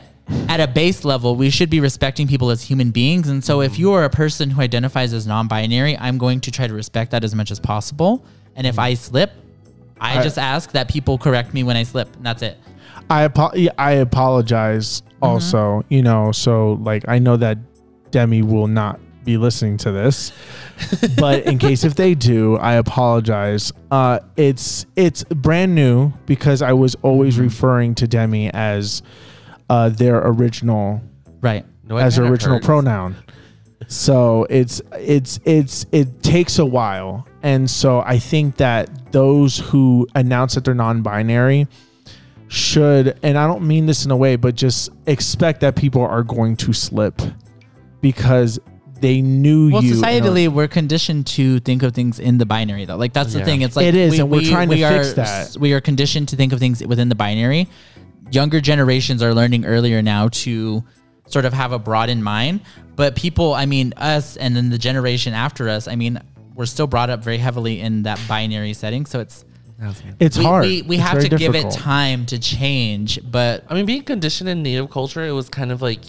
at 0.50 0.60
a 0.60 0.68
base 0.68 1.06
level 1.06 1.36
we 1.36 1.50
should 1.50 1.70
be 1.70 1.80
respecting 1.80 2.28
people 2.28 2.50
as 2.50 2.62
human 2.64 2.92
beings. 2.92 3.28
And 3.30 3.44
so 3.44 3.62
if 3.62 3.78
you 3.80 3.94
are 3.94 4.04
a 4.04 4.10
person 4.10 4.50
who 4.50 4.60
identifies 4.62 5.14
as 5.14 5.26
non-binary 5.28 5.98
i'm 5.98 6.18
going 6.18 6.42
to 6.42 6.52
try 6.52 6.68
to 6.68 6.74
respect 6.74 7.12
that 7.12 7.24
as 7.24 7.34
much 7.36 7.52
as 7.52 7.60
possible. 7.60 8.26
And 8.56 8.66
if 8.68 8.80
i 8.80 8.94
slip 8.96 9.32
i, 10.02 10.20
I- 10.20 10.24
just 10.24 10.38
ask 10.38 10.72
that 10.72 10.90
people 10.90 11.18
correct 11.18 11.54
me 11.54 11.64
when 11.64 11.78
i 11.78 11.84
slip. 11.84 12.14
And 12.16 12.26
that's 12.26 12.42
it. 12.42 12.58
I 13.10 13.24
apo- 13.26 13.54
I 13.78 13.92
apologize 13.94 15.02
also, 15.22 15.84
you 15.90 16.02
know, 16.02 16.32
so 16.34 16.74
like 16.82 17.04
I 17.08 17.20
know 17.20 17.38
that 17.38 17.58
Demi 18.12 18.42
will 18.42 18.68
not 18.68 19.00
be 19.28 19.38
listening 19.38 19.78
to 19.78 19.92
this. 19.92 20.32
but 21.18 21.44
in 21.46 21.60
case 21.60 21.84
if 21.84 21.94
they 21.94 22.16
do, 22.16 22.56
I 22.58 22.74
apologize. 22.76 23.72
Uh 23.92 24.20
it's 24.36 24.88
it's 24.96 25.24
brand 25.26 25.76
new 25.76 26.12
because 26.26 26.64
I 26.64 26.74
was 26.74 26.96
always 27.04 27.38
referring 27.38 27.94
to 27.96 28.08
Demi 28.08 28.52
as 28.54 29.04
uh 29.70 29.90
their 29.90 30.18
original 30.26 31.02
no, 31.84 31.98
as 31.98 32.16
their 32.16 32.26
original 32.26 32.60
pronoun. 32.60 33.16
so 33.88 34.48
it's 34.50 34.82
it's 34.94 35.40
it's 35.46 35.86
it 35.92 36.24
takes 36.24 36.58
a 36.60 36.66
while 36.66 37.28
and 37.44 37.70
so 37.70 38.02
i 38.02 38.18
think 38.18 38.58
that 38.58 39.14
those 39.14 39.60
who 39.60 40.06
announce 40.16 40.56
that 40.56 40.66
they're 40.66 40.74
non-binary 40.74 41.68
should 42.48 43.18
and 43.24 43.38
i 43.38 43.46
don't 43.46 43.66
mean 43.66 43.86
this 43.86 44.04
in 44.04 44.12
a 44.12 44.18
way 44.18 44.36
but 44.36 44.56
just 44.56 44.90
expect 45.06 45.62
that 45.62 45.76
people 45.76 46.02
are 46.02 46.24
going 46.24 46.58
to 46.58 46.74
slip 46.74 47.22
because 48.02 48.60
they 49.02 49.22
knew 49.22 49.72
Well, 49.72 49.84
you 49.84 49.94
in 49.94 50.00
societally, 50.02 50.48
we're 50.50 50.68
conditioned 50.68 51.28
to 51.28 51.60
think 51.62 51.84
of 51.84 51.94
things 51.94 52.20
in 52.20 52.38
the 52.38 52.46
binary, 52.46 52.86
though. 52.86 52.96
Like 52.98 53.14
that's 53.14 53.34
the 53.34 53.40
Yeah. 53.40 53.46
thing. 53.46 53.62
It's 53.62 53.76
like 53.76 53.86
It 53.86 53.96
is, 53.96 54.12
we, 54.12 54.20
and 54.20 54.30
we're 54.30 54.40
we- 54.40 54.50
trying 54.50 54.70
to 54.70 54.76
we 54.76 54.82
fix 54.82 55.10
are, 55.12 55.14
that. 55.14 55.58
We 55.60 55.74
are 55.74 55.82
conditioned 55.82 56.30
to 56.30 56.36
think 56.36 56.54
of 56.54 56.60
things 56.60 56.86
within 56.86 57.10
the 57.10 57.16
binary. 57.16 57.68
Younger 58.32 58.60
generations 58.62 59.22
are 59.24 59.34
learning 59.34 59.66
earlier 59.66 60.02
now 60.02 60.28
to 60.30 60.84
sort 61.28 61.46
of 61.46 61.54
have 61.54 61.72
a 61.72 61.80
broad 61.80 62.10
in 62.10 62.22
mind. 62.24 62.62
But 62.96 63.16
people, 63.16 63.54
I 63.54 63.66
mean, 63.66 63.94
us, 63.98 64.38
and 64.38 64.56
then 64.56 64.70
the 64.70 64.78
generation 64.78 65.34
after 65.34 65.70
us, 65.70 65.88
I 65.88 65.96
mean, 65.96 66.20
we're 66.56 66.66
still 66.66 66.88
brought 66.88 67.10
up 67.10 67.24
very 67.24 67.38
heavily 67.38 67.80
in 67.80 68.04
that 68.04 68.20
binary 68.28 68.74
setting. 68.74 69.06
So 69.06 69.20
it's 69.20 69.46
it's 70.20 70.38
we, 70.40 70.44
hard 70.44 70.66
we, 70.66 70.82
we 70.82 70.96
It's 70.96 71.04
have 71.06 71.18
very 71.20 71.30
to 71.30 71.38
give 71.38 71.52
it 71.54 71.60
difficult. 71.62 71.74
time 71.76 72.26
to 72.28 72.40
change. 72.40 73.20
But 73.30 73.64
I 73.70 73.76
mean, 73.76 73.86
being 73.86 74.02
conditioned 74.04 74.50
in 74.50 74.64
native 74.64 74.90
culture, 74.90 75.24
it 75.26 75.32
was 75.34 75.50
kind 75.50 75.72
of 75.72 75.84
like 75.84 76.00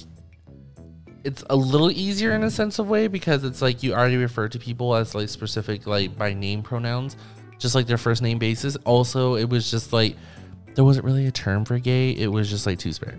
it's 1.29 1.45
a 1.51 1.57
little 1.57 1.91
easier 1.91 2.33
in 2.33 2.43
a 2.43 2.51
sense 2.51 2.79
of 2.79 2.89
way 2.89 3.07
because 3.07 3.45
it's 3.45 3.61
like 3.61 3.83
you 3.83 3.93
already 3.93 4.17
refer 4.17 4.49
to 4.49 4.59
people 4.59 4.95
as 4.95 5.15
like 5.15 5.29
specific 5.29 5.87
like 5.87 6.17
by 6.17 6.33
name 6.33 6.63
pronouns, 6.63 7.19
just 7.59 7.75
like 7.75 7.87
their 7.87 7.99
first 7.99 8.23
name 8.23 8.39
basis. 8.39 8.77
Also, 8.87 9.35
it 9.35 9.47
was 9.47 9.71
just 9.71 9.93
like 9.93 10.17
there 10.75 10.85
wasn't 10.87 11.05
really 11.05 11.27
a 11.27 11.31
term 11.31 11.67
for 11.67 11.79
gay. 11.79 12.13
It 12.13 12.29
was 12.29 12.49
just 12.49 12.65
like 12.65 12.79
two 12.79 12.95
spirit. 12.95 13.19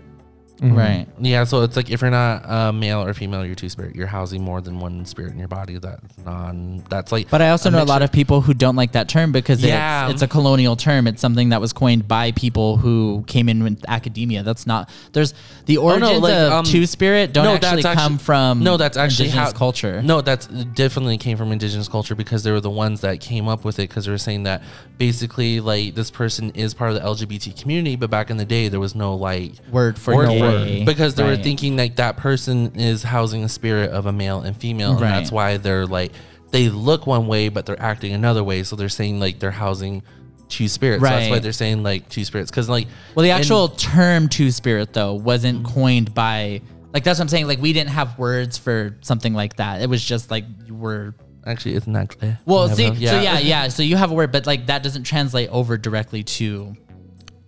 Mhm. 0.60 0.76
right. 0.76 1.06
Yeah, 1.20 1.44
so 1.44 1.62
it's 1.62 1.74
like 1.76 1.90
if 1.90 2.02
you're 2.02 2.10
not 2.10 2.48
uh, 2.48 2.70
male 2.72 3.02
or 3.02 3.14
female, 3.14 3.44
you're 3.46 3.54
two 3.54 3.68
spirit. 3.68 3.94
You're 3.96 4.06
housing 4.06 4.42
more 4.42 4.60
than 4.60 4.78
one 4.78 5.04
spirit 5.06 5.32
in 5.32 5.38
your 5.38 5.48
body. 5.48 5.78
That's 5.78 6.18
non. 6.18 6.84
That's 6.90 7.12
like. 7.12 7.30
But 7.30 7.40
I 7.42 7.50
also 7.50 7.68
a 7.68 7.72
know 7.72 7.82
a 7.82 7.84
lot 7.84 8.02
of 8.02 8.12
people 8.12 8.40
who 8.42 8.52
don't 8.54 8.76
like 8.76 8.92
that 8.92 9.08
term 9.08 9.32
because 9.32 9.62
Yeah. 9.62 10.04
it's, 10.06 10.14
it's 10.14 10.22
a 10.22 10.28
colonial 10.28 10.76
term. 10.76 11.06
It's 11.06 11.20
something 11.20 11.48
that 11.50 11.60
was 11.60 11.72
coined 11.72 12.06
by 12.06 12.32
people 12.32 12.76
who 12.76 13.24
came 13.26 13.48
in 13.48 13.62
with 13.62 13.82
academia. 13.88 14.42
That's 14.42 14.66
not 14.66 14.90
there's 15.12 15.32
the 15.66 15.78
Oh, 15.78 15.82
no, 15.96 16.06
origins 16.06 16.22
like, 16.22 16.34
of 16.34 16.52
um, 16.52 16.64
two 16.64 16.84
spirit 16.86 17.32
don't 17.32 17.44
no, 17.44 17.54
actually 17.54 17.82
that's 17.82 17.98
come 18.00 18.14
actu- 18.14 18.24
from 18.24 18.62
no, 18.62 18.76
that's 18.76 18.96
actually 18.96 19.26
indigenous 19.28 19.52
how- 19.52 19.58
culture. 19.58 20.02
No, 20.02 20.20
that's 20.20 20.46
definitely 20.46 21.16
came 21.18 21.36
from 21.38 21.52
indigenous 21.52 21.88
culture 21.88 22.14
because 22.14 22.42
they 22.42 22.50
were 22.50 22.60
the 22.60 22.68
ones 22.70 23.00
that 23.00 23.20
came 23.20 23.48
up 23.48 23.64
with 23.64 23.78
it 23.78 23.88
because 23.88 24.04
they 24.04 24.10
were 24.10 24.18
saying 24.18 24.42
that 24.42 24.62
basically 24.98 25.60
like 25.60 25.94
this 25.94 26.10
person 26.10 26.50
is 26.50 26.74
part 26.74 26.90
of 26.92 26.96
the 26.96 27.02
LGBT 27.02 27.58
community, 27.60 27.96
but 27.96 28.10
back 28.10 28.30
in 28.30 28.36
the 28.36 28.44
day 28.44 28.68
there 28.68 28.80
was 28.80 28.94
no 28.94 29.14
like 29.14 29.52
word 29.70 29.98
for 29.98 30.14
word 30.16 30.26
for 30.38 30.49
it 30.56 30.86
because 30.86 31.14
they 31.14 31.24
were 31.24 31.36
thinking 31.36 31.76
like 31.76 31.96
that 31.96 32.16
person 32.16 32.72
is 32.78 33.02
housing 33.02 33.44
a 33.44 33.48
spirit 33.48 33.90
of 33.90 34.06
a 34.06 34.12
male 34.12 34.40
and 34.40 34.56
female, 34.56 34.92
and 34.92 35.00
that's 35.00 35.30
why 35.32 35.56
they're 35.56 35.86
like 35.86 36.12
they 36.50 36.68
look 36.68 37.06
one 37.06 37.26
way 37.28 37.48
but 37.48 37.64
they're 37.66 37.80
acting 37.80 38.12
another 38.12 38.42
way. 38.44 38.62
So 38.62 38.76
they're 38.76 38.88
saying 38.88 39.20
like 39.20 39.38
they're 39.38 39.50
housing 39.50 40.02
two 40.48 40.66
spirits. 40.68 41.02
So 41.02 41.08
that's 41.08 41.30
why 41.30 41.38
they're 41.38 41.52
saying 41.52 41.82
like 41.84 42.08
two 42.08 42.24
spirits 42.24 42.50
because 42.50 42.68
like 42.68 42.88
Well, 43.14 43.22
the 43.22 43.30
in- 43.30 43.36
actual 43.36 43.68
term 43.68 44.28
two 44.28 44.50
spirit 44.50 44.92
though 44.92 45.14
wasn't 45.14 45.62
Mm-hmm. 45.62 45.74
coined 45.74 46.14
by 46.14 46.60
like 46.92 47.04
that's 47.04 47.18
what 47.20 47.24
I'm 47.24 47.28
saying. 47.28 47.46
Like 47.46 47.60
we 47.60 47.72
didn't 47.72 47.90
have 47.90 48.18
words 48.18 48.58
for 48.58 48.96
something 49.00 49.32
like 49.32 49.56
that. 49.56 49.80
It 49.80 49.88
was 49.88 50.04
just 50.04 50.30
like 50.30 50.44
you 50.66 50.74
were 50.74 51.14
actually 51.46 51.74
it's 51.76 51.86
not 51.86 52.08
clear. 52.18 52.38
well. 52.46 52.68
See, 52.68 52.88
but- 52.88 52.96
so 52.98 53.20
yeah, 53.20 53.38
yeah. 53.38 53.68
So 53.68 53.84
you 53.84 53.94
have 53.96 54.10
a 54.10 54.14
word, 54.14 54.32
but 54.32 54.44
like 54.46 54.66
that 54.66 54.82
doesn't 54.82 55.04
translate 55.04 55.48
over 55.50 55.78
directly 55.78 56.24
to 56.24 56.74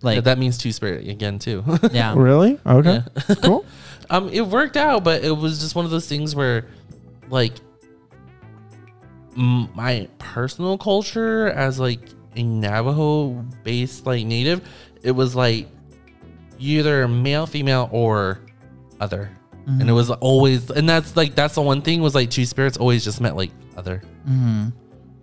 like 0.03 0.15
Yeah, 0.15 0.21
that 0.21 0.37
means 0.37 0.57
two 0.57 0.71
spirit 0.71 1.07
again 1.07 1.39
too. 1.39 1.63
yeah. 1.91 2.13
really 2.15 2.59
okay 2.65 3.01
cool 3.41 3.65
Um, 4.09 4.29
it 4.29 4.41
worked 4.45 4.75
out, 4.77 5.03
but 5.03 5.23
it 5.23 5.31
was 5.31 5.59
just 5.59 5.75
one 5.75 5.85
of 5.85 5.91
those 5.91 6.07
things 6.07 6.35
where, 6.35 6.67
like, 7.29 7.53
my 9.35 10.07
personal 10.19 10.77
culture 10.77 11.47
as 11.47 11.79
like 11.79 11.99
a 12.35 12.43
Navajo-based 12.43 14.05
like 14.05 14.25
native, 14.25 14.61
it 15.01 15.11
was 15.11 15.35
like 15.35 15.67
either 16.59 17.07
male, 17.07 17.45
female, 17.47 17.89
or 17.91 18.39
other, 18.99 19.31
and 19.65 19.89
it 19.89 19.93
was 19.93 20.09
always, 20.11 20.69
and 20.69 20.87
that's 20.87 21.15
like 21.15 21.33
that's 21.33 21.55
the 21.55 21.61
one 21.61 21.81
thing 21.81 22.01
was 22.01 22.13
like 22.13 22.29
two 22.29 22.45
spirits 22.45 22.77
always 22.77 23.03
just 23.03 23.21
meant 23.21 23.35
like 23.35 23.51
other. 23.77 24.03
hmm 24.25 24.67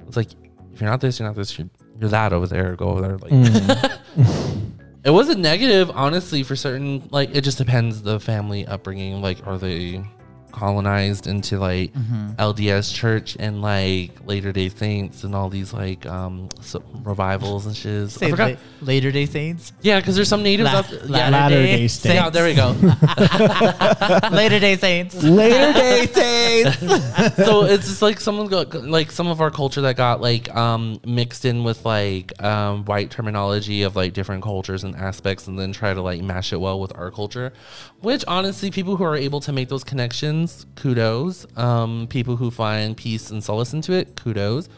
It's 0.08 0.16
like 0.16 0.30
if 0.72 0.80
you're 0.80 0.90
not 0.90 1.00
this, 1.00 1.18
you're 1.20 1.28
not 1.28 1.36
this, 1.36 1.56
you're, 1.58 1.68
you're 2.00 2.10
that 2.10 2.32
over 2.32 2.46
there. 2.46 2.74
Go 2.76 2.88
over 2.88 3.00
there, 3.02 3.18
like. 3.18 3.30
Mm. 3.30 4.69
It 5.02 5.10
wasn't 5.10 5.40
negative, 5.40 5.90
honestly, 5.94 6.42
for 6.42 6.56
certain. 6.56 7.08
Like, 7.10 7.34
it 7.34 7.40
just 7.42 7.58
depends 7.58 8.02
the 8.02 8.20
family 8.20 8.66
upbringing. 8.66 9.22
Like, 9.22 9.46
are 9.46 9.56
they 9.56 10.04
colonized 10.52 11.26
into 11.26 11.58
like 11.58 11.92
Mm-hmm. 11.92 12.30
LDS 12.40 12.94
church 12.94 13.36
and 13.38 13.62
like 13.62 14.10
Later 14.26 14.52
Day 14.52 14.68
Saints 14.68 15.24
and 15.24 15.34
all 15.34 15.48
these 15.48 15.72
like 15.72 16.06
um 16.06 16.48
so 16.60 16.82
revivals 17.02 17.66
and 17.66 17.76
shiz? 17.76 18.20
I 18.22 18.30
forgot. 18.30 18.56
Later 18.80 19.10
Day 19.12 19.26
Saints. 19.26 19.72
Yeah, 19.82 20.00
because 20.00 20.14
there's 20.16 20.28
some 20.28 20.42
natives 20.42 20.72
La- 20.72 20.78
up. 20.80 20.86
La- 21.08 21.18
Yeah, 21.18 21.30
Latter-day 21.30 21.76
Saints. 21.88 21.94
Saints. 21.94 22.14
yeah, 22.14 22.30
there 22.30 22.44
we 22.44 22.54
go. 22.54 22.70
Later 24.32 24.58
Day 24.60 24.76
Saints. 24.76 25.22
later 25.22 25.72
day 25.72 26.06
saints 26.06 26.78
so 27.36 27.64
it's 27.64 27.86
just 27.88 28.02
like 28.02 28.20
someone 28.20 28.46
got 28.46 28.72
like 28.74 29.10
some 29.10 29.26
of 29.26 29.40
our 29.40 29.50
culture 29.50 29.80
that 29.82 29.96
got 29.96 30.20
like 30.20 30.54
um 30.54 31.00
mixed 31.04 31.44
in 31.44 31.64
with 31.64 31.84
like 31.84 32.40
um 32.42 32.84
white 32.84 33.10
terminology 33.10 33.82
of 33.82 33.96
like 33.96 34.12
different 34.12 34.42
cultures 34.42 34.84
and 34.84 34.94
aspects 34.96 35.46
and 35.48 35.58
then 35.58 35.72
try 35.72 35.92
to 35.94 36.00
like 36.02 36.22
mash 36.22 36.52
it 36.52 36.60
well 36.60 36.80
with 36.80 36.92
our 36.96 37.10
culture 37.10 37.52
which 38.00 38.24
honestly 38.26 38.70
people 38.70 38.96
who 38.96 39.04
are 39.04 39.16
able 39.16 39.40
to 39.40 39.52
make 39.52 39.68
those 39.68 39.84
connections 39.84 40.39
kudos. 40.76 41.46
Um 41.56 42.06
people 42.08 42.36
who 42.36 42.50
find 42.50 42.96
peace 42.96 43.30
and 43.30 43.42
solace 43.42 43.72
into 43.72 43.92
it 43.92 44.16
kudos. 44.16 44.68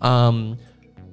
Um 0.00 0.58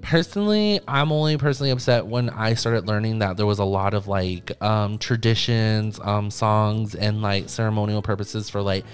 personally 0.05 0.79
i'm 0.87 1.11
only 1.11 1.35
personally 1.35 1.71
upset 1.71 2.05
when 2.05 2.29
i 2.29 2.53
started 2.53 2.87
learning 2.87 3.17
that 3.17 3.37
there 3.37 3.45
was 3.47 3.57
a 3.57 3.65
lot 3.65 3.95
of 3.95 4.07
like 4.07 4.51
um 4.61 4.99
traditions 4.99 5.99
um 6.03 6.29
songs 6.29 6.93
and 6.93 7.23
like 7.23 7.49
ceremonial 7.49 8.03
purposes 8.03 8.47
for 8.47 8.61
like 8.61 8.85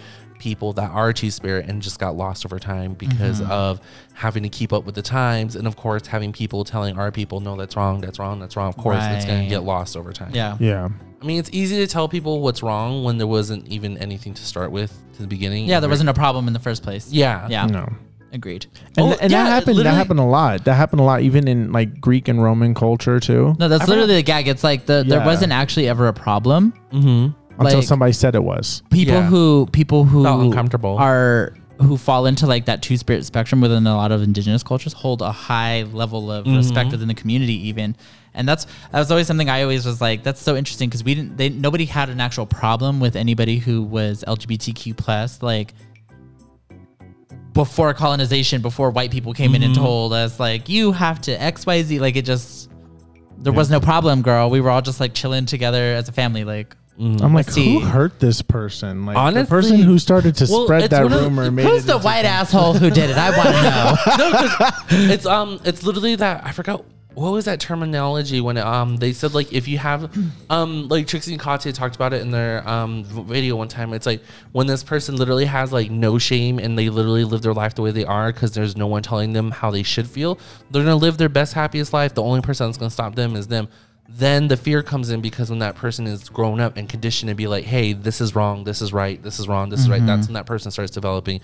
people 0.42 0.74
that 0.74 0.90
are 0.92 1.14
two 1.14 1.30
spirit 1.30 1.68
and 1.70 1.82
just 1.82 2.00
got 2.00 2.18
lost 2.18 2.46
over 2.46 2.58
time 2.60 2.94
because 2.96 3.40
Mm-hmm. 3.42 3.52
of 3.52 3.80
having 4.14 4.44
to 4.44 4.50
keep 4.50 4.74
up 4.74 4.84
with 4.86 4.96
the 4.96 5.02
times 5.02 5.56
and 5.56 5.68
of 5.68 5.76
course 5.78 6.08
having 6.08 6.34
people 6.34 6.64
telling 6.64 6.98
our 6.98 7.12
people 7.12 7.40
no 7.40 7.56
that's 7.56 7.76
wrong 7.76 8.02
that's 8.02 8.18
wrong 8.20 8.40
that's 8.40 8.56
wrong 8.58 8.68
of 8.70 8.78
course 8.78 9.04
it's 9.12 9.26
going 9.26 9.44
to 9.44 9.50
get 9.50 9.60
lost 9.64 9.96
over 9.96 10.12
time 10.12 10.32
Yeah. 10.34 10.58
yeah 10.60 10.90
i 11.22 11.26
mean 11.26 11.40
it's 11.40 11.50
easy 11.54 11.78
to 11.78 11.88
tell 11.88 12.08
people 12.10 12.42
what's 12.42 12.62
wrong 12.64 13.04
when 13.04 13.18
there 13.20 13.28
wasn't 13.28 13.68
even 13.68 13.98
anything 14.00 14.34
to 14.34 14.44
start 14.44 14.72
with 14.72 14.92
to 15.16 15.22
the 15.22 15.28
beginning 15.28 15.66
Yeah, 15.66 15.80
there 15.80 15.90
wasn't 15.90 16.10
a 16.10 16.14
problem 16.14 16.48
in 16.48 16.54
the 16.54 16.60
first 16.68 16.82
place. 16.84 17.12
yeah 17.12 17.48
Yeah. 17.50 17.68
no 17.68 17.88
Agreed. 18.34 18.66
and, 18.98 19.08
Oh, 19.08 19.18
and 19.22 19.30
yeah, 19.32 19.44
that 19.44 19.50
happened 19.50 19.78
that 19.80 19.94
happened 19.94 20.20
a 20.20 20.24
lot 20.40 20.64
that 20.66 20.76
happened 20.76 21.02
a 21.02 21.04
lot 21.04 21.22
even 21.22 21.48
in 21.48 21.72
like 21.74 22.00
greek 22.02 22.28
and 22.30 22.42
roman 22.42 22.74
culture 22.74 23.20
too 23.20 23.56
No, 23.60 23.68
that's 23.68 23.84
I 23.84 23.88
literally 23.88 24.16
the 24.16 24.24
gag. 24.24 24.48
It's 24.48 24.64
like 24.64 24.86
the 24.86 25.04
there 25.08 25.24
wasn't 25.26 25.52
actually 25.52 25.88
ever 25.90 26.08
a 26.08 26.14
problem. 26.14 26.74
mm-hmm 26.92 27.38
until 27.68 27.80
like- 27.80 27.88
somebody 27.88 28.12
said 28.14 28.36
it 28.36 28.44
was 28.44 28.84
People 28.90 29.16
Yeah. 29.16 29.26
who 29.28 29.68
people 29.72 30.04
who 30.06 30.24
Felt 30.24 30.42
uncomfortable. 30.42 30.98
are 30.98 31.54
who 31.80 31.98
fall 31.98 32.28
into 32.28 32.46
like 32.46 32.66
that 32.66 32.82
two 32.84 32.96
spirit 32.96 33.26
spectrum 33.26 33.60
within 33.60 33.88
a 33.88 33.96
lot 33.96 34.12
of 34.12 34.22
indigenous 34.22 34.62
cultures 34.62 34.94
hold 34.94 35.22
a 35.24 35.32
high 35.32 35.82
level 35.94 36.32
of 36.32 36.46
respect 36.46 36.86
Mm-hmm. 36.88 36.92
within 36.92 37.08
the 37.08 37.14
community 37.16 37.68
even 37.70 37.96
and 38.36 38.48
that's 38.48 38.66
that 38.92 39.00
was 39.00 39.10
always 39.10 39.26
something 39.26 39.50
i 39.50 39.64
always 39.64 39.84
was 39.86 40.00
like 40.00 40.22
that's 40.24 40.40
so 40.42 40.56
interesting 40.56 40.90
because 40.90 41.04
we 41.04 41.16
didn't 41.16 41.38
they 41.38 41.50
nobody 41.50 41.86
had 41.86 42.10
an 42.10 42.22
actual 42.22 42.46
problem 42.46 43.00
with 43.00 43.16
anybody 43.16 43.58
who 43.58 43.82
was 43.82 44.24
lgbtq 44.28 44.96
plus 44.96 45.42
like 45.42 45.74
before 47.54 47.94
colonization 47.94 48.62
before 48.62 48.92
white 48.92 49.12
people 49.12 49.34
came 49.34 49.56
in 49.56 49.64
and 49.64 49.74
Mm-hmm. 49.74 49.84
told 49.84 50.14
us 50.14 50.40
like 50.40 50.70
you 50.70 50.92
have 50.92 51.20
to 51.22 51.36
xyz 51.38 52.00
like 52.00 52.16
it 52.16 52.26
just 52.26 52.70
there 53.38 53.52
was 53.54 53.70
no 53.72 53.80
problem 53.80 54.22
girl 54.22 54.50
we 54.50 54.62
were 54.62 54.70
all 54.70 54.82
just 54.82 55.00
like 55.00 55.14
chilling 55.14 55.46
together 55.46 55.96
as 55.96 56.08
a 56.08 56.12
family 56.12 56.44
like 56.44 56.76
i'm 57.00 57.18
like 57.34 57.46
Let's 57.48 57.54
see. 57.54 57.74
who 57.74 57.80
hurt 57.80 58.20
this 58.20 58.42
person 58.42 59.06
like 59.06 59.16
the 59.16 59.20
Honestly- 59.20 59.50
person 59.50 59.80
who 59.80 59.98
started 59.98 60.36
to 60.36 60.48
Well, 60.50 60.66
spread 60.66 60.84
it's 60.84 60.92
that 60.92 61.04
one 61.04 61.14
of 61.14 61.22
rumor 61.24 61.50
made 61.50 61.66
who's 61.66 61.84
it 61.84 61.88
the 61.88 61.94
into- 61.96 62.06
white 62.06 62.26
asshole 62.26 62.74
who 62.74 62.90
did 62.90 63.10
it 63.10 63.18
i 63.18 63.30
want 63.36 63.50
to 63.50 63.62
know 64.20 64.30
no, 64.30 64.32
'cause 64.48 65.10
it's 65.10 65.26
um, 65.26 65.60
it's 65.66 65.84
literally 65.84 66.16
that 66.16 66.46
I 66.46 66.52
forgot 66.52 66.84
what 67.14 67.32
was 67.34 67.44
that 67.44 67.60
terminology 67.60 68.40
when 68.40 68.56
it, 68.56 68.62
um 68.66 68.96
they 68.96 69.12
said 69.12 69.34
like 69.34 69.52
if 69.52 69.68
you 69.68 69.78
have 69.80 70.10
um 70.50 70.88
like 70.88 71.08
Trixie 71.08 71.34
and 71.34 71.42
Katya 71.42 71.74
talked 71.74 71.96
about 71.96 72.14
it 72.14 72.22
in 72.22 72.32
their 72.32 72.66
um 72.68 73.04
v- 73.04 73.24
video 73.24 73.58
one 73.58 73.68
time. 73.68 73.92
It's 73.94 74.06
like 74.06 74.22
when 74.54 74.66
this 74.68 74.82
person 74.82 75.18
literally 75.18 75.44
has 75.44 75.74
like 75.74 75.92
no 75.92 76.18
shame 76.18 76.58
and 76.58 76.78
they 76.80 76.90
literally 76.90 77.26
live 77.26 77.42
their 77.42 77.54
life 77.54 77.76
the 77.76 77.82
way 77.82 77.92
they 77.92 78.06
are 78.06 78.32
because 78.32 78.54
there's 78.54 78.78
no 78.78 78.88
one 78.88 79.04
telling 79.04 79.34
them 79.34 79.52
how 79.52 79.72
they 79.72 79.84
should 79.84 80.08
feel. 80.08 80.40
They're 80.72 80.84
gonna 80.84 80.96
live 80.96 81.18
their 81.18 81.28
best 81.30 81.54
happiest 81.54 81.92
life. 81.92 82.14
The 82.14 82.24
only 82.24 82.40
person 82.42 82.68
that's 82.68 82.78
gonna 82.78 82.90
stop 82.92 83.16
them 83.16 83.36
is 83.36 83.48
them. 83.48 83.68
Then 84.14 84.48
the 84.50 84.58
fear 84.58 84.84
comes 84.84 85.10
in 85.10 85.22
because 85.22 85.50
when 85.50 85.60
that 85.60 85.76
person 85.76 86.06
is 86.06 86.28
grown 86.30 86.60
up 86.60 86.78
and 86.78 86.88
conditioned 86.90 87.30
to 87.30 87.36
be 87.36 87.48
like, 87.48 87.64
hey, 87.64 87.94
this 87.94 88.20
is 88.22 88.36
wrong, 88.36 88.64
this 88.66 88.82
is 88.82 88.92
right, 88.94 89.22
this 89.24 89.40
is 89.40 89.48
wrong, 89.48 89.70
this 89.70 89.80
is 89.80 89.90
right. 89.90 90.06
That's 90.06 90.28
when 90.28 90.34
that 90.34 90.46
person 90.46 90.70
starts 90.72 90.92
developing 90.92 91.40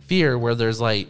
fear 0.00 0.36
where 0.38 0.54
there's 0.54 0.80
like 0.80 1.08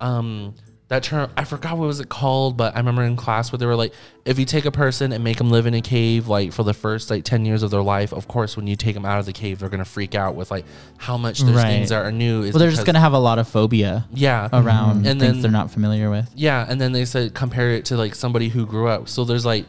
um 0.00 0.54
that 0.88 1.02
term 1.02 1.30
I 1.36 1.44
forgot 1.44 1.76
what 1.76 1.86
was 1.86 2.00
it 2.00 2.08
called, 2.08 2.56
but 2.56 2.74
I 2.74 2.78
remember 2.78 3.02
in 3.02 3.14
class 3.16 3.52
where 3.52 3.58
they 3.58 3.66
were 3.66 3.76
like, 3.76 3.92
if 4.24 4.38
you 4.38 4.46
take 4.46 4.64
a 4.64 4.70
person 4.70 5.12
and 5.12 5.22
make 5.22 5.36
them 5.36 5.50
live 5.50 5.66
in 5.66 5.74
a 5.74 5.82
cave 5.82 6.28
like 6.28 6.50
for 6.52 6.62
the 6.62 6.72
first 6.72 7.10
like 7.10 7.24
ten 7.24 7.44
years 7.44 7.62
of 7.62 7.70
their 7.70 7.82
life, 7.82 8.12
of 8.12 8.26
course 8.26 8.56
when 8.56 8.66
you 8.66 8.74
take 8.74 8.94
them 8.94 9.04
out 9.04 9.18
of 9.18 9.26
the 9.26 9.32
cave, 9.34 9.58
they're 9.58 9.68
gonna 9.68 9.84
freak 9.84 10.14
out 10.14 10.34
with 10.34 10.50
like 10.50 10.64
how 10.96 11.18
much 11.18 11.40
there's 11.40 11.56
Right. 11.56 11.68
things 11.72 11.92
are 11.92 12.10
new. 12.10 12.42
Is 12.42 12.54
Well, 12.54 12.60
they're 12.60 12.70
just 12.70 12.86
gonna 12.86 13.00
have 13.00 13.12
a 13.12 13.18
lot 13.18 13.38
of 13.38 13.46
phobia 13.48 14.06
yeah 14.14 14.48
around 14.52 15.06
And 15.06 15.20
things 15.20 15.34
then- 15.34 15.42
they're 15.42 15.50
not 15.50 15.70
familiar 15.70 16.08
with. 16.10 16.30
yeah, 16.34 16.64
and 16.66 16.80
then 16.80 16.92
they 16.92 17.04
said 17.04 17.34
compare 17.34 17.72
it 17.72 17.84
to 17.86 17.96
like 17.98 18.14
somebody 18.14 18.48
who 18.48 18.64
grew 18.64 18.88
up. 18.88 19.08
So 19.10 19.24
there's 19.24 19.44
like, 19.44 19.66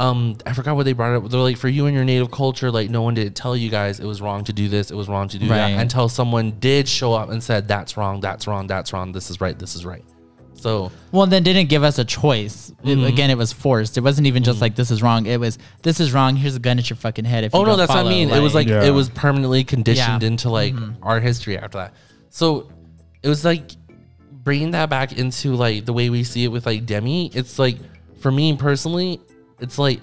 um, 0.00 0.36
I 0.46 0.52
forgot 0.54 0.76
what 0.76 0.84
they 0.86 0.92
brought 0.94 1.14
up. 1.14 1.30
They're 1.30 1.38
like, 1.40 1.58
for 1.58 1.68
you 1.68 1.86
and 1.86 1.94
your 1.94 2.04
native 2.04 2.30
culture, 2.30 2.70
like 2.70 2.88
no 2.90 3.02
one 3.02 3.14
did 3.14 3.36
tell 3.36 3.54
you 3.54 3.68
guys 3.70 4.00
it 4.00 4.06
was 4.06 4.20
wrong 4.22 4.44
to 4.44 4.52
do 4.52 4.68
this, 4.68 4.90
it 4.90 4.94
was 4.96 5.08
wrong 5.08 5.28
to 5.28 5.38
do 5.38 5.46
Right. 5.48 5.58
that 5.74 5.80
until 5.80 6.08
someone 6.08 6.52
did 6.58 6.88
show 6.88 7.12
up 7.12 7.28
and 7.30 7.42
said 7.42 7.68
that's 7.68 7.96
wrong, 7.96 8.20
that's 8.20 8.46
wrong, 8.46 8.66
that's 8.66 8.92
wrong, 8.92 9.12
this 9.12 9.30
is 9.30 9.40
right, 9.40 9.58
this 9.58 9.74
is 9.76 9.84
right. 9.84 10.04
So 10.54 10.90
Well, 11.12 11.26
then 11.26 11.42
didn't 11.42 11.68
give 11.68 11.82
us 11.84 11.98
a 11.98 12.04
choice. 12.04 12.72
Mm-hmm. 12.84 13.04
again, 13.04 13.30
it 13.30 13.38
was 13.38 13.52
forced. 13.52 13.96
It 13.98 14.02
wasn't 14.02 14.26
even 14.26 14.42
just 14.42 14.60
like 14.60 14.74
this 14.74 14.90
is 14.90 15.02
wrong. 15.02 15.24
It 15.26 15.38
was 15.40 15.58
this 15.82 16.00
is 16.00 16.12
wrong. 16.12 16.36
Here's 16.36 16.56
a 16.56 16.58
gun 16.60 16.78
at 16.78 16.88
your 16.90 16.96
fucking 16.98 17.24
head. 17.24 17.44
If 17.44 17.54
oh 17.54 17.60
you 17.60 17.64
no, 17.64 17.70
don't 17.72 17.78
that's 17.78 17.88
what 17.90 17.98
I 17.98 18.00
follow, 18.02 18.10
mean. 18.10 18.30
it 18.30 18.40
was 18.40 18.54
like 18.54 18.68
Yeah. 18.68 18.82
it 18.84 18.90
was 18.90 19.08
permanently 19.10 19.64
conditioned 19.64 20.22
Yeah. 20.22 20.28
into 20.28 20.50
like 20.50 20.74
our 21.02 21.18
history 21.20 21.56
after 21.58 21.78
that. 21.78 21.94
So 22.30 22.70
it 23.22 23.28
was 23.28 23.44
like 23.44 23.70
bringing 24.30 24.70
that 24.72 24.88
back 24.90 25.12
into 25.16 25.54
like 25.56 25.84
the 25.84 25.92
way 25.92 26.10
we 26.10 26.24
see 26.24 26.44
it 26.44 26.48
with 26.48 26.66
like 26.66 26.84
Demi. 26.86 27.30
It's 27.34 27.58
like 27.58 27.76
for 28.20 28.30
me 28.30 28.54
personally, 28.56 29.20
it's 29.60 29.78
like 29.78 30.00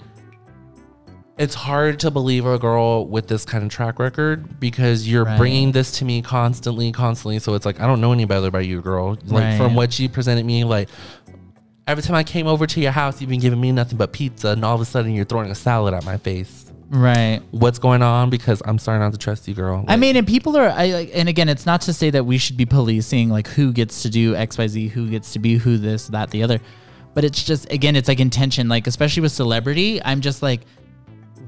it's 1.36 1.54
hard 1.54 2.00
to 2.00 2.10
believe 2.10 2.46
a 2.46 2.58
girl 2.58 3.06
with 3.06 3.28
this 3.28 3.44
kind 3.44 3.62
of 3.62 3.70
track 3.70 3.98
record 4.00 4.58
because 4.58 5.08
you're 5.08 5.24
Right. 5.24 5.38
bringing 5.38 5.70
this 5.70 5.92
to 5.98 6.04
me 6.04 6.20
constantly, 6.20 6.90
constantly. 6.90 7.38
So 7.38 7.54
it's 7.54 7.64
like 7.64 7.80
I 7.80 7.86
don't 7.86 8.00
know 8.00 8.12
any 8.12 8.24
better 8.24 8.46
about 8.46 8.66
you, 8.66 8.80
girl. 8.80 9.16
Like 9.26 9.44
Right. 9.44 9.56
from 9.56 9.74
what 9.74 9.98
you 9.98 10.08
presented 10.08 10.44
me, 10.44 10.64
like 10.64 10.88
every 11.86 12.02
time 12.02 12.16
I 12.16 12.24
came 12.24 12.46
over 12.46 12.66
to 12.66 12.80
your 12.80 12.92
house, 12.92 13.20
you've 13.20 13.30
been 13.30 13.40
giving 13.40 13.60
me 13.60 13.70
nothing 13.72 13.98
but 13.98 14.12
pizza, 14.12 14.48
and 14.48 14.64
all 14.64 14.74
of 14.74 14.80
a 14.80 14.84
sudden 14.84 15.12
you're 15.12 15.24
throwing 15.24 15.50
a 15.50 15.54
salad 15.54 15.94
at 15.94 16.04
my 16.04 16.16
face 16.16 16.68
right. 16.90 17.40
what's 17.50 17.78
going 17.78 18.02
on 18.02 18.30
because 18.30 18.62
I'm 18.64 18.78
starting 18.78 19.00
not 19.00 19.12
to 19.12 19.18
trust 19.18 19.48
you, 19.48 19.54
girl. 19.54 19.84
I 19.88 19.96
mean, 19.96 20.16
and 20.16 20.26
people 20.26 20.56
are, 20.56 20.68
I 20.68 20.86
like, 20.88 21.10
and 21.14 21.28
again, 21.28 21.48
it's 21.48 21.66
not 21.66 21.82
to 21.82 21.92
say 21.92 22.10
that 22.10 22.24
we 22.24 22.38
should 22.38 22.56
be 22.56 22.66
policing 22.66 23.28
like 23.28 23.48
who 23.48 23.72
gets 23.72 24.02
to 24.02 24.10
do 24.10 24.34
X, 24.34 24.58
Y, 24.58 24.66
Z, 24.68 24.88
who 24.88 25.08
gets 25.08 25.32
to 25.34 25.38
be 25.38 25.56
who, 25.56 25.78
this, 25.78 26.08
that, 26.08 26.30
the 26.30 26.42
other. 26.42 26.60
But 27.18 27.24
it's 27.24 27.42
just, 27.42 27.72
again, 27.72 27.96
it's 27.96 28.06
like 28.06 28.20
intention. 28.20 28.68
Like, 28.68 28.86
especially 28.86 29.22
with 29.22 29.32
celebrity, 29.32 30.00
I'm 30.04 30.20
just 30.20 30.40
like, 30.40 30.60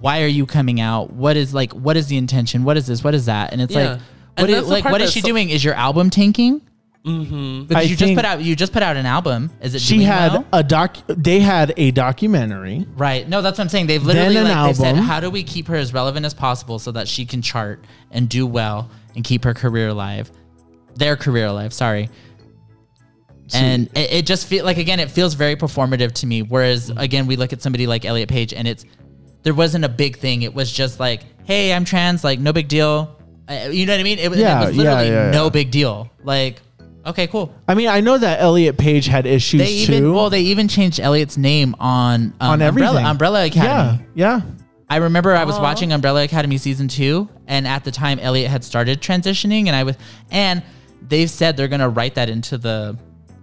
why 0.01 0.23
are 0.23 0.27
you 0.27 0.45
coming 0.45 0.81
out? 0.81 1.13
What 1.13 1.37
is 1.37 1.55
like, 1.55 1.73
what 1.75 1.97
is 1.97 2.09
the 2.09 2.17
intention? 2.17 2.65
What 2.65 2.77
is 2.77 2.89
this? 2.89 3.05
What 3.05 3.15
is 3.15 3.27
that? 3.27 3.53
And 3.53 3.63
it's 3.63 3.73
Yeah. 3.73 3.91
like, 3.93 4.01
what 4.37 4.51
is, 4.51 4.69
like, 4.69 4.85
what 4.87 5.01
is 5.01 5.13
she 5.13 5.21
so- 5.21 5.29
doing? 5.29 5.49
Is 5.49 5.63
your 5.63 5.75
album 5.75 6.11
tanking? 6.11 6.61
mm-hmm. 7.07 7.67
Because 7.69 7.85
I 7.85 7.87
you 7.87 7.95
just 7.95 8.17
put 8.17 8.25
out, 8.25 8.43
you 8.43 8.57
just 8.57 8.73
put 8.73 8.83
out 8.83 8.97
an 8.97 9.07
album. 9.07 9.49
Is 9.63 9.77
it? 9.77 9.81
She 9.81 9.99
doing 9.99 10.09
had 10.09 10.33
well? 10.33 10.45
a 10.53 10.65
doc. 10.65 10.97
They 11.07 11.39
had 11.39 11.73
a 11.77 11.93
documentary. 11.93 12.85
Right. 12.97 13.29
No, 13.29 13.41
that's 13.41 13.57
what 13.57 13.63
I'm 13.63 13.69
saying. 13.69 13.87
They've 13.87 14.03
literally 14.03 14.39
an 14.39 14.49
like 14.49 14.67
they've 14.67 14.77
said, 14.77 14.97
how 14.97 15.21
do 15.21 15.31
we 15.31 15.45
keep 15.45 15.69
her 15.69 15.77
as 15.77 15.95
relevant 15.95 16.27
as 16.27 16.35
possible 16.35 16.81
so 16.81 16.91
that 16.91 17.07
she 17.07 17.25
can 17.25 17.43
chart 17.43 17.85
and 18.11 18.29
do 18.29 18.45
well 18.45 18.91
and 19.15 19.23
keep 19.23 19.45
her 19.45 19.55
career 19.55 19.91
alive, 19.91 20.33
their 20.97 21.15
career 21.15 21.47
alive. 21.47 21.73
Sorry. 21.73 22.11
And 23.55 23.87
it, 23.95 24.13
it 24.13 24.27
just 24.27 24.47
feel 24.47 24.65
like 24.65 24.79
again, 24.79 25.01
it 25.01 25.11
feels 25.11 25.35
very 25.35 25.57
performative 25.57 26.13
to 26.13 26.27
me. 26.27 26.43
Whereas 26.43 26.91
again, 26.97 27.27
we 27.27 27.37
look 27.37 27.53
at 27.53 27.63
somebody 27.63 27.87
like 27.87 28.05
Elliot 28.05 28.29
Page, 28.29 28.53
and 28.55 28.67
it's 28.69 28.85
there 29.43 29.55
wasn't 29.55 29.85
a 29.85 29.89
big 29.89 30.19
thing. 30.19 30.43
It 30.43 30.55
was 30.55 30.71
just 30.73 31.01
like, 31.01 31.23
hey, 31.45 31.73
I'm 31.73 31.85
trans, 31.85 32.23
like 32.25 32.39
no 32.41 32.53
big 32.53 32.69
deal. 32.69 33.17
Uh, 33.49 33.69
you 33.71 33.87
know 33.87 33.95
what 33.95 34.01
I 34.01 34.05
mean? 34.05 34.19
It, 34.19 34.31
was- 34.31 34.39
Yeah, 34.39 34.63
it 34.63 34.67
was 34.69 34.77
yeah, 34.77 34.83
literally 34.83 35.09
yeah, 35.11 35.31
no 35.31 35.51
big 35.51 35.71
deal. 35.71 36.09
Like, 36.23 36.61
okay, 37.05 37.27
cool. 37.27 37.53
I 37.67 37.75
mean, 37.75 37.89
I 37.89 38.01
know 38.01 38.17
that 38.19 38.41
Elliot 38.41 38.79
Page 38.79 39.07
had 39.07 39.27
issues 39.27 39.61
They 39.63 39.73
even 39.73 40.03
too. 40.03 40.13
well, 40.13 40.31
they 40.31 40.43
even 40.43 40.69
changed 40.69 41.01
Elliot's 41.01 41.37
name 41.37 41.75
on 41.81 42.35
um, 42.41 42.51
on 42.51 42.63
everything. 42.63 42.89
Umbrella, 42.89 43.11
Umbrella 43.11 43.47
Academy. 43.47 44.05
Yeah, 44.15 44.41
yeah. 44.43 44.43
I 44.89 44.97
remember 44.97 45.35
I 45.35 45.45
was 45.45 45.57
watching 45.59 45.93
Umbrella 45.93 46.25
Academy 46.25 46.59
season 46.59 46.89
two, 46.89 47.29
and 47.47 47.67
at 47.67 47.85
the 47.85 47.93
time 47.93 48.19
Elliot 48.19 48.51
had 48.51 48.65
started 48.65 49.01
transitioning, 49.01 49.67
and 49.69 49.77
I 49.77 49.85
was, 49.85 49.97
and 50.33 50.65
they've 51.09 51.31
said 51.31 51.57
they're 51.57 51.69
gonna 51.69 51.89
write 51.89 52.17
that 52.17 52.29
into 52.29 52.59
the 52.59 52.99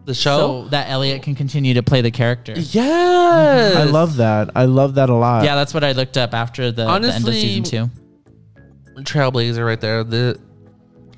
The 0.07 0.13
show? 0.13 0.63
so 0.63 0.69
that 0.69 0.89
Elliot 0.89 1.21
can 1.21 1.35
continue 1.35 1.73
to 1.73 1.83
play 1.83 2.01
the 2.01 2.11
character. 2.11 2.53
yes. 2.53 3.75
I 3.75 3.83
love 3.83 4.15
that. 4.15 4.51
I 4.55 4.63
love 4.63 4.95
that 4.95 5.09
a 5.09 5.13
lot. 5.13 5.43
Yeah, 5.43 5.55
that's 5.55 5.73
what 5.73 5.83
I 5.83 5.91
looked 5.91 6.15
up 6.15 6.33
after 6.33 6.71
the, 6.71 6.85
the 6.85 6.89
end 6.89 7.03
of 7.03 7.11
Honestly, 7.11 7.33
season 7.33 7.63
two. 7.63 9.01
Trailblazer 9.03 9.65
right 9.65 9.81
there. 9.81 10.05
The 10.05 10.39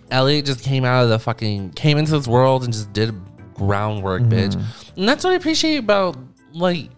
Elliot 0.10 0.46
just 0.46 0.64
came 0.64 0.86
out 0.86 1.04
of 1.04 1.10
the 1.10 1.20
fucking 1.20 1.74
came 1.74 2.00
into 2.00 2.14
this 2.14 2.28
world 2.28 2.64
and 2.64 2.74
just 2.74 2.92
did 2.92 3.14
groundwork, 3.54 4.24
mm-hmm. 4.24 4.34
bitch. 4.34 4.98
And 4.98 5.08
that's 5.08 5.24
what 5.24 5.34
I 5.34 5.36
appreciate 5.36 5.78
about 5.78 6.18
like 6.52 6.90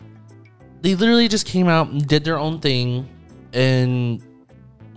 they 0.80 0.96
literally 0.96 1.28
just 1.28 1.46
came 1.46 1.68
out 1.68 1.89
and 1.89 2.08
did 2.08 2.24
their 2.24 2.39
own 2.39 2.62
thing 2.62 3.06
and 3.52 4.24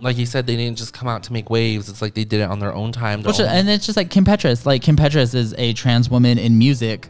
like 0.01 0.17
you 0.17 0.25
said, 0.25 0.45
they 0.45 0.55
didn't 0.55 0.77
just 0.77 0.93
come 0.93 1.07
out 1.07 1.23
to 1.23 1.33
make 1.33 1.49
waves. 1.49 1.89
It's 1.89 2.01
like 2.01 2.13
they 2.13 2.25
did 2.25 2.41
it 2.41 2.49
on 2.49 2.59
their 2.59 2.73
own 2.73 2.91
time. 2.91 3.21
their 3.21 3.31
Which, 3.31 3.39
own- 3.39 3.47
and 3.47 3.69
it's 3.69 3.85
just 3.85 3.97
like 3.97 4.09
Kim 4.09 4.25
Petras. 4.25 4.65
Like 4.65 4.81
Kim 4.81 4.95
Petras 4.95 5.33
is 5.33 5.53
a 5.57 5.73
trans 5.73 6.09
woman 6.09 6.37
in 6.37 6.57
music 6.57 7.09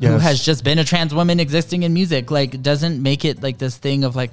who 0.00 0.06
Yes. 0.06 0.22
has 0.22 0.44
just 0.44 0.64
been 0.64 0.78
a 0.78 0.84
trans 0.84 1.12
woman 1.14 1.40
existing 1.40 1.82
in 1.82 1.92
music. 1.92 2.30
Like 2.30 2.62
doesn't 2.62 3.02
make 3.02 3.24
it 3.24 3.42
like 3.42 3.58
this 3.58 3.76
thing 3.76 4.04
of 4.04 4.16
like, 4.16 4.30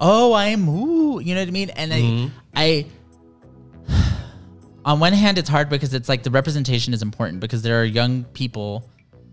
oh, 0.00 0.32
I'm 0.32 0.68
ooh, 0.68 1.20
you 1.20 1.34
know 1.34 1.40
what 1.40 1.48
I 1.48 1.52
mean? 1.52 1.70
And. 1.70 1.92
I, 1.92 2.00
mm-hmm. 2.00 2.38
I, 2.56 2.86
on 4.84 5.00
one 5.00 5.12
hand, 5.12 5.38
it's 5.38 5.48
hard 5.48 5.68
because 5.68 5.94
it's 5.94 6.08
like 6.08 6.22
the 6.22 6.30
representation 6.30 6.94
is 6.94 7.02
important 7.02 7.40
because 7.40 7.62
there 7.62 7.80
are 7.80 7.84
young 7.84 8.24
people. 8.24 8.88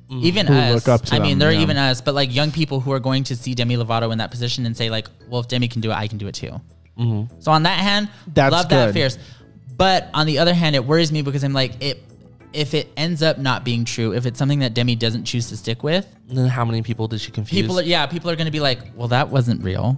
Mm-hmm. 0.09 0.25
Even 0.25 0.47
Who 0.47 0.53
us, 0.55 0.73
look 0.73 0.87
up 0.89 1.05
to 1.07 1.15
I 1.15 1.19
mean, 1.19 1.29
them, 1.31 1.39
there 1.39 1.49
are 1.49 1.53
yeah. 1.53 1.61
even 1.61 1.77
us, 1.77 2.01
but 2.01 2.13
like 2.13 2.35
young 2.35 2.51
people 2.51 2.81
who 2.81 2.91
are 2.91 2.99
going 2.99 3.23
to 3.25 3.35
see 3.35 3.55
Demi 3.55 3.77
Lovato 3.77 4.11
in 4.11 4.17
that 4.17 4.29
position 4.29 4.65
and 4.65 4.75
say 4.75 4.89
like, 4.89 5.07
"Well, 5.29 5.39
if 5.39 5.47
Demi 5.47 5.69
can 5.69 5.79
do 5.79 5.89
it, 5.89 5.93
I 5.93 6.09
can 6.09 6.17
do 6.17 6.27
it 6.27 6.35
too." 6.35 6.59
Mhm. 6.99 7.29
So 7.39 7.51
on 7.51 7.63
that 7.63 7.79
hand, 7.79 8.09
That's 8.33 8.51
love 8.51 8.69
that 8.69 8.93
fierce. 8.93 9.17
But 9.77 10.09
on 10.13 10.25
the 10.27 10.39
other 10.39 10.53
hand, 10.53 10.75
it 10.75 10.85
worries 10.85 11.11
me 11.11 11.21
because 11.21 11.43
I'm 11.43 11.53
like, 11.53 11.81
it 11.81 12.03
if 12.53 12.73
it 12.73 12.91
ends 12.97 13.23
up 13.23 13.37
not 13.37 13.63
being 13.63 13.85
true, 13.85 14.13
if 14.13 14.25
it's 14.25 14.37
something 14.37 14.59
that 14.59 14.73
Demi 14.73 14.95
doesn't 14.95 15.23
choose 15.23 15.47
to 15.49 15.57
stick 15.57 15.83
with, 15.83 16.05
then 16.27 16.47
how 16.47 16.65
many 16.65 16.81
people 16.81 17.07
did 17.07 17.21
she 17.21 17.31
confuse? 17.31 17.61
people 17.61 17.79
are 17.79 17.83
yeah, 17.83 18.05
people 18.07 18.29
are 18.29 18.35
gonna 18.35 18.51
be 18.51 18.59
like, 18.59 18.79
well, 18.95 19.07
that 19.07 19.29
wasn't 19.29 19.63
real. 19.63 19.97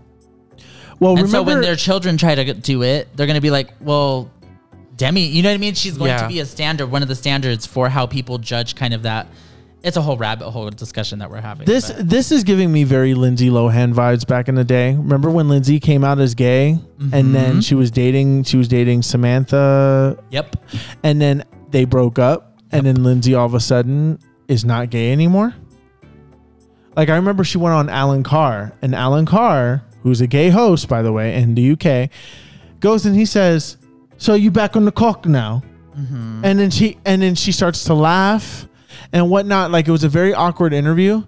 Well, 1.00 1.14
and 1.18 1.24
remember, 1.24 1.30
so 1.30 1.42
when 1.44 1.62
their 1.62 1.76
children 1.76 2.16
try 2.18 2.36
to 2.36 2.54
do 2.54 2.84
it, 2.84 3.10
they're 3.16 3.28
gonna 3.28 3.42
be 3.42 3.50
like, 3.50 3.74
well, 3.82 4.30
Demi, 4.96 5.22
you 5.26 5.42
know 5.42 5.50
what 5.50 5.56
I 5.56 5.58
mean? 5.58 5.74
She's 5.74 5.98
going 5.98 6.10
Yeah. 6.10 6.22
to 6.22 6.28
be 6.28 6.40
a 6.40 6.46
standard, 6.46 6.88
one 6.92 7.02
of 7.02 7.08
the 7.08 7.16
standards 7.16 7.66
for 7.66 7.90
how 7.90 8.06
people 8.06 8.38
judge 8.38 8.76
kind 8.76 8.94
of 8.94 9.02
that. 9.04 9.28
It's 9.84 9.98
a 9.98 10.02
whole 10.02 10.16
rabbit 10.16 10.50
hole 10.50 10.70
discussion 10.70 11.20
that 11.20 11.30
we're 11.30 11.42
having. 11.42 11.66
this 11.66 11.92
but- 11.92 12.10
this 12.10 12.32
is 12.32 12.46
giving 12.46 12.72
me 12.72 12.86
very 12.86 13.14
Lindsay 13.14 13.50
Lohan 13.50 13.94
vibes 13.94 14.26
back 14.26 14.48
in 14.48 14.56
the 14.56 14.64
day. 14.64 14.96
Remember 14.96 15.30
when 15.30 15.50
Lindsay 15.50 15.80
came 15.82 16.06
out 16.06 16.20
as 16.20 16.36
gay, 16.36 16.80
and 17.12 17.36
then 17.36 17.52
mm-hmm. 17.52 17.60
she 17.60 17.76
was 17.76 17.92
dating 17.92 18.44
she 18.44 18.56
was 18.56 18.70
dating 18.70 19.02
Samantha, 19.02 20.18
yep. 20.30 20.56
and 21.04 21.22
then 21.22 21.44
they 21.72 21.84
broke 21.84 22.18
up, 22.18 22.58
and 22.72 22.86
then 22.86 23.04
Lindsay 23.04 23.36
all 23.36 23.46
of 23.46 23.54
a 23.54 23.60
sudden 23.60 24.20
is 24.48 24.64
not 24.64 24.90
gay 24.90 25.12
anymore. 25.12 25.54
Like 26.96 27.10
I 27.10 27.16
remember 27.18 27.44
she 27.44 27.58
went 27.58 27.76
on 27.76 27.90
Alan 27.90 28.24
Carr, 28.24 28.72
and 28.82 28.96
Alan 28.96 29.26
Carr, 29.26 29.84
who's 30.02 30.22
a 30.22 30.28
gay 30.28 30.50
host 30.50 30.88
by 30.88 31.02
the 31.02 31.12
way 31.12 31.36
in 31.36 31.56
the 31.56 31.72
UK, 31.72 32.10
goes 32.80 33.06
and 33.06 33.18
he 33.18 33.26
says, 33.26 33.76
"So 34.18 34.34
you 34.34 34.50
back 34.50 34.78
on 34.78 34.86
the 34.86 34.94
cock 34.94 35.26
now?" 35.26 35.62
Mm-hmm. 35.98 36.46
And 36.46 36.60
then 36.60 36.72
she 36.72 36.98
and 37.04 37.22
then 37.22 37.36
she 37.36 37.52
starts 37.52 37.84
to 37.86 37.94
laugh 37.94 38.68
and 39.14 39.30
whatnot. 39.30 39.72
Like 39.72 39.88
it 39.88 39.92
was 39.92 40.04
a 40.04 40.10
very 40.10 40.34
awkward 40.34 40.74
interview. 40.74 41.24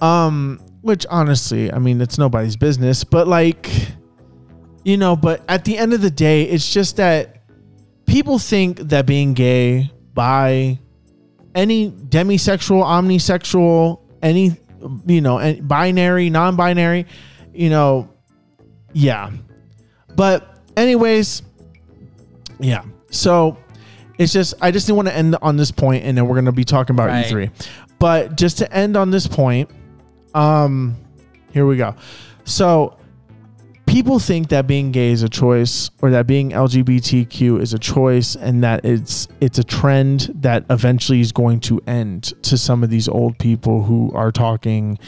Um, 0.00 0.60
which 0.80 1.04
honestly, 1.10 1.72
I 1.72 1.78
mean, 1.78 2.00
it's 2.00 2.16
nobody's 2.18 2.56
business, 2.56 3.04
but 3.04 3.28
like, 3.28 3.70
you 4.82 4.96
know, 4.96 5.14
but 5.14 5.42
at 5.46 5.64
the 5.64 5.76
end 5.76 5.92
of 5.92 6.00
the 6.00 6.10
day, 6.10 6.44
it's 6.44 6.72
just 6.72 6.96
that 6.96 7.42
people 8.06 8.38
think 8.38 8.78
that 8.78 9.04
being 9.04 9.34
gay, 9.34 9.90
bi, 10.14 10.78
any 11.54 11.90
demisexual, 11.90 12.82
omnisexual, 12.82 14.00
any, 14.22 14.56
you 15.06 15.20
know, 15.20 15.54
binary, 15.62 16.30
non-binary, 16.30 17.06
you 17.52 17.68
know, 17.68 18.08
yeah. 18.94 19.30
But 20.16 20.58
anyways, 20.76 21.42
yeah. 22.58 22.84
So 23.10 23.58
it's 24.20 24.32
just 24.34 24.54
I 24.60 24.70
just 24.70 24.86
didn't 24.86 24.96
want 24.96 25.08
to 25.08 25.16
end 25.16 25.36
on 25.40 25.56
this 25.56 25.70
point, 25.70 26.04
and 26.04 26.16
then 26.16 26.28
we're 26.28 26.34
gonna 26.36 26.52
be 26.52 26.64
talking 26.64 26.94
about 26.94 27.08
Right. 27.08 27.24
E3. 27.24 27.50
But 27.98 28.36
just 28.36 28.58
to 28.58 28.72
end 28.72 28.96
on 28.96 29.10
this 29.10 29.26
point, 29.26 29.70
um, 30.34 30.96
here 31.52 31.66
we 31.66 31.76
go. 31.76 31.94
So 32.44 32.96
people 33.86 34.18
think 34.18 34.50
that 34.50 34.66
being 34.66 34.92
gay 34.92 35.10
is 35.10 35.22
a 35.22 35.28
choice, 35.28 35.90
or 36.02 36.10
that 36.10 36.26
being 36.26 36.50
LGBTQ 36.50 37.60
is 37.60 37.72
a 37.72 37.78
choice, 37.78 38.36
and 38.36 38.62
that 38.62 38.84
it's 38.84 39.26
it's 39.40 39.58
a 39.58 39.64
trend 39.64 40.30
that 40.36 40.64
eventually 40.68 41.20
is 41.20 41.32
going 41.32 41.60
to 41.60 41.80
end 41.86 42.34
to 42.42 42.58
some 42.58 42.84
of 42.84 42.90
these 42.90 43.08
old 43.08 43.38
people 43.38 43.82
who 43.84 44.12
are 44.14 44.30
talking, 44.30 44.98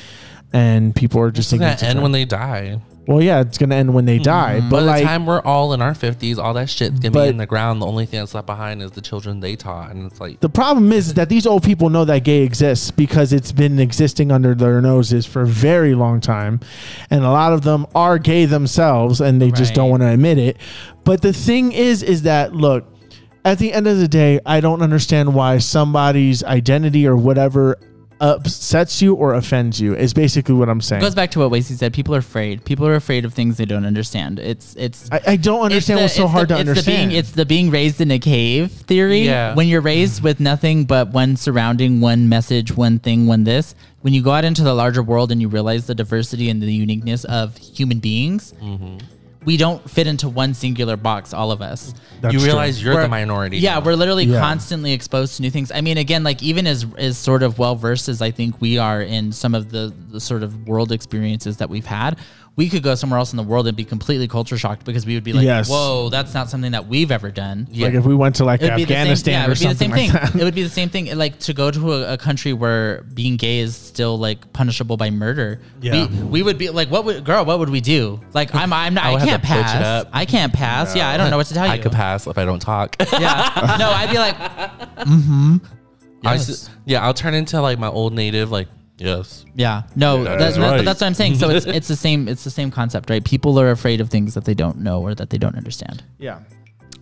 and 0.55 0.95
people 0.95 1.21
are 1.21 1.31
just 1.31 1.53
It's 1.53 1.63
thinking 1.63 1.89
end 1.89 2.03
when 2.03 2.13
they 2.13 2.25
die. 2.25 2.81
Well, 3.07 3.21
yeah, 3.21 3.41
it's 3.41 3.59
gonna 3.59 3.75
end 3.75 3.93
when 3.95 4.05
they 4.05 4.17
mm-hmm. 4.17 4.23
die. 4.23 4.61
By 4.61 4.69
But 4.69 4.81
the 4.81 4.87
like, 4.87 5.05
time 5.05 5.27
we're 5.27 5.41
all 5.43 5.73
in 5.73 5.83
our 5.83 5.95
fifties, 5.95 6.39
all 6.39 6.55
that 6.55 6.71
shit's 6.71 7.01
gonna 7.01 7.11
But- 7.11 7.25
be 7.25 7.29
in 7.31 7.37
the 7.37 7.47
ground. 7.47 7.83
The 7.83 7.87
only 7.87 8.07
thing 8.07 8.21
that's 8.21 8.35
left 8.35 8.47
behind 8.47 8.81
is 8.81 8.93
the 8.93 9.01
children 9.01 9.41
they 9.41 9.57
taught, 9.57 9.91
and 9.91 10.11
it's 10.11 10.21
like 10.21 10.41
the 10.41 10.49
problem 10.49 10.93
is 10.93 11.15
that 11.15 11.29
these 11.29 11.47
old 11.47 11.65
people 11.65 11.91
know 11.91 12.05
that 12.05 12.21
gay 12.25 12.43
exists 12.43 12.91
because 12.93 13.33
it's 13.33 13.51
been 13.51 13.79
existing 13.81 14.31
under 14.31 14.55
their 14.55 14.81
noses 14.81 15.27
for 15.27 15.43
a 15.43 15.47
very 15.47 15.95
long 15.95 16.21
time, 16.21 16.61
and 17.11 17.25
a 17.25 17.31
lot 17.31 17.53
of 17.53 17.63
them 17.63 17.87
are 17.95 18.19
gay 18.19 18.45
themselves, 18.45 19.21
and 19.21 19.43
they 19.43 19.51
just 19.51 19.75
don't 19.75 19.87
Right. 19.87 19.91
want 19.91 20.03
to 20.03 20.09
admit 20.11 20.39
it. 20.39 20.57
But 21.05 21.23
the 21.23 21.33
thing 21.33 21.73
is, 21.73 22.03
is 22.03 22.23
that 22.23 22.55
look. 22.55 22.85
At 23.45 23.59
the 23.59 23.73
end 23.73 23.89
of 23.89 23.99
the 23.99 24.07
day, 24.07 24.39
I 24.47 24.61
don't 24.61 24.83
understand 24.83 25.35
why 25.35 25.59
somebody's 25.59 26.45
identity 26.45 27.09
or 27.09 27.17
whatever 27.17 27.77
upsets 28.23 29.03
you 29.03 29.15
or 29.15 29.35
offends 29.35 29.81
you. 29.81 29.95
Is 29.95 30.15
basically 30.15 30.55
what 30.55 30.69
I'm 30.69 30.81
saying. 30.81 31.03
It 31.03 31.05
goes 31.05 31.15
back 31.15 31.31
to 31.33 31.41
what 31.41 31.51
Wasey 31.51 31.77
said. 31.77 31.93
People 31.93 32.15
are 32.15 32.19
afraid. 32.19 32.65
People 32.65 32.87
are 32.87 32.95
afraid 32.95 33.25
of 33.25 33.35
things 33.35 33.57
they 33.59 33.65
don't 33.65 33.85
understand. 33.85 34.39
It's 34.39 34.75
it's 34.77 35.11
I, 35.13 35.21
I 35.27 35.37
don't 35.37 35.63
understand 35.63 35.99
the- 35.99 36.03
what's 36.05 36.15
so 36.15 36.27
hard 36.29 36.49
the, 36.49 36.55
to 36.55 36.61
it's 36.61 36.69
understand. 36.71 36.97
The 36.97 37.07
being, 37.09 37.19
it's 37.19 37.33
the 37.33 37.45
being 37.45 37.71
raised 37.71 38.01
in 38.01 38.11
a 38.11 38.19
cave 38.19 38.71
theory. 38.73 39.23
Yeah. 39.23 39.55
When 39.55 39.67
you're 39.69 39.81
raised 39.83 40.23
with 40.23 40.41
nothing 40.41 40.85
but 40.85 41.09
one 41.09 41.37
surrounding, 41.37 42.01
one 42.01 42.29
message, 42.29 42.77
one 42.77 42.99
thing, 43.01 43.27
one 43.27 43.45
this. 43.45 43.75
When 44.03 44.13
you 44.15 44.23
go 44.23 44.31
out 44.33 44.45
into 44.45 44.63
the 44.65 44.75
larger 44.75 45.03
world 45.03 45.31
and 45.31 45.41
you 45.41 45.49
realize 45.49 45.87
the 45.87 45.95
diversity 45.95 46.49
and 46.51 46.61
the 46.63 46.73
uniqueness 46.73 47.25
of 47.25 47.57
human 47.59 47.99
beings, 47.99 48.53
Mm-hmm. 48.63 48.99
We 49.45 49.57
don't 49.57 49.89
fit 49.91 50.07
into 50.07 50.29
one 50.29 50.55
singular 50.55 50.97
box. 50.97 51.33
All 51.35 51.51
of 51.53 51.61
us. 51.63 51.95
That's 52.21 52.33
you 52.35 52.39
true. 52.41 52.47
realize 52.49 52.83
you're 52.83 52.95
We're- 52.95 53.05
the 53.05 53.09
minority. 53.11 53.59
Yeah, 53.59 53.75
now. 53.75 53.81
we're 53.85 53.95
literally 53.97 54.25
Yeah. 54.25 54.41
constantly 54.41 54.93
exposed 54.93 55.37
to 55.37 55.43
new 55.43 55.51
things. 55.51 55.73
I 55.73 55.81
mean, 55.81 55.99
again, 55.99 56.23
like 56.23 56.43
even 56.43 56.67
as 56.67 56.87
as 56.97 57.19
sort 57.19 57.43
of 57.43 57.59
well 57.59 57.75
versed 57.75 58.09
as 58.09 58.23
I 58.23 58.31
think 58.31 58.61
we 58.61 58.79
are 58.79 59.03
in 59.03 59.33
some 59.33 59.55
of 59.55 59.71
the, 59.71 59.93
the 60.11 60.21
sort 60.21 60.43
of 60.43 60.69
world 60.69 60.93
experiences 60.93 61.57
that 61.57 61.69
we've 61.71 61.87
had, 61.87 62.17
we 62.55 62.69
could 62.69 62.83
go 62.83 62.95
somewhere 62.95 63.19
else 63.19 63.33
in 63.33 63.39
the 63.39 63.43
world 63.43 63.67
and 63.67 63.75
be 63.75 63.85
completely 63.85 64.29
culture 64.29 64.59
shocked 64.59 64.85
because 64.85 65.07
we 65.07 65.15
would 65.15 65.25
be 65.25 65.33
like, 65.33 65.45
Yes. 65.45 65.71
"Whoa, 65.71 66.11
that's 66.11 66.35
not 66.35 66.51
something 66.51 66.73
that 66.73 66.87
we've 66.87 67.11
ever 67.11 67.31
done." 67.31 67.67
like 67.75 67.95
if 67.95 68.05
we 68.05 68.15
went 68.15 68.37
to 68.37 68.45
like 68.45 68.61
It 68.61 68.65
would 68.71 68.77
be 68.77 68.85
the 68.85 68.89
same, 68.93 68.99
Afghanistan 68.99 69.33
yeah, 69.33 69.41
it 69.41 69.47
or 69.47 69.49
would 69.49 69.59
be 69.59 69.65
the 69.65 69.69
something 69.71 69.79
same 69.79 69.91
like 69.91 70.21
thing. 70.23 70.33
that. 70.33 70.41
It 70.41 70.45
would 70.45 70.55
be 70.55 70.63
the 70.63 70.69
same 70.69 70.89
thing. 70.91 71.17
Like 71.17 71.39
to 71.41 71.55
go 71.55 71.71
to 71.71 71.93
a, 71.95 72.13
a 72.13 72.19
country 72.19 72.53
where 72.53 73.03
being 73.15 73.37
gay 73.39 73.61
is 73.61 73.75
still 73.75 74.19
like 74.19 74.53
punishable 74.53 74.99
by 74.99 75.11
murder. 75.11 75.61
Yeah. 75.81 76.07
we, 76.09 76.23
we 76.25 76.43
would 76.43 76.59
be 76.59 76.69
like, 76.69 76.91
"What 76.91 77.07
would 77.07 77.25
girl? 77.25 77.45
What 77.47 77.59
would 77.59 77.71
we 77.71 77.81
do?" 77.81 78.21
Like, 78.35 78.55
I'm, 78.55 78.71
I'm 78.73 78.93
not, 78.95 79.05
I 79.05 79.15
I, 79.15 79.19
can't 79.25 79.43
to 79.43 79.49
butch 79.49 79.59
it 79.59 79.63
pass. 79.65 80.05
I 80.13 80.25
can't 80.27 80.53
pass. 80.53 80.95
Yeah, 80.95 81.09
I 81.09 81.17
don't 81.17 81.31
know 81.31 81.39
what 81.39 81.47
to 81.47 81.55
tell 81.55 81.65
you. 81.67 81.73
I 81.73 81.79
could 81.79 81.93
pass 81.93 82.27
if 82.27 82.37
I 82.37 82.45
don't 82.45 82.61
talk. 82.61 82.97
Yeah, 83.13 83.77
no, 83.79 83.89
I'd 83.91 84.11
be 84.11 84.19
like, 84.19 84.37
mm-hmm. 85.07 85.57
I 86.27 86.35
Yes. 86.35 86.49
s- 86.51 86.71
yeah, 86.85 87.03
I'll 87.05 87.15
turn 87.15 87.35
into 87.35 87.61
like 87.63 87.79
my 87.79 87.89
old 87.89 88.13
native, 88.13 88.51
like 88.51 88.69
yes. 89.03 89.45
Yeah, 89.55 89.83
no, 89.97 90.25
That 90.25 90.39
that's, 90.39 90.53
is 90.53 90.57
that- 90.59 90.71
right. 90.71 90.85
that's 90.85 91.01
what 91.01 91.07
I'm 91.09 91.15
saying. 91.15 91.35
So 91.37 91.51
it's 91.51 91.67
it's 91.79 91.89
the 91.89 91.97
same 91.97 92.29
it's 92.29 92.45
the 92.45 92.51
same 92.51 92.71
concept, 92.71 93.11
right? 93.11 93.25
People 93.25 93.59
are 93.61 93.71
afraid 93.71 94.01
of 94.01 94.09
things 94.11 94.35
that 94.35 94.45
they 94.45 94.55
don't 94.55 94.79
know 94.79 95.03
or 95.03 95.15
that 95.15 95.31
they 95.31 95.39
don't 95.39 95.57
understand. 95.57 96.03
Yeah. 96.19 96.41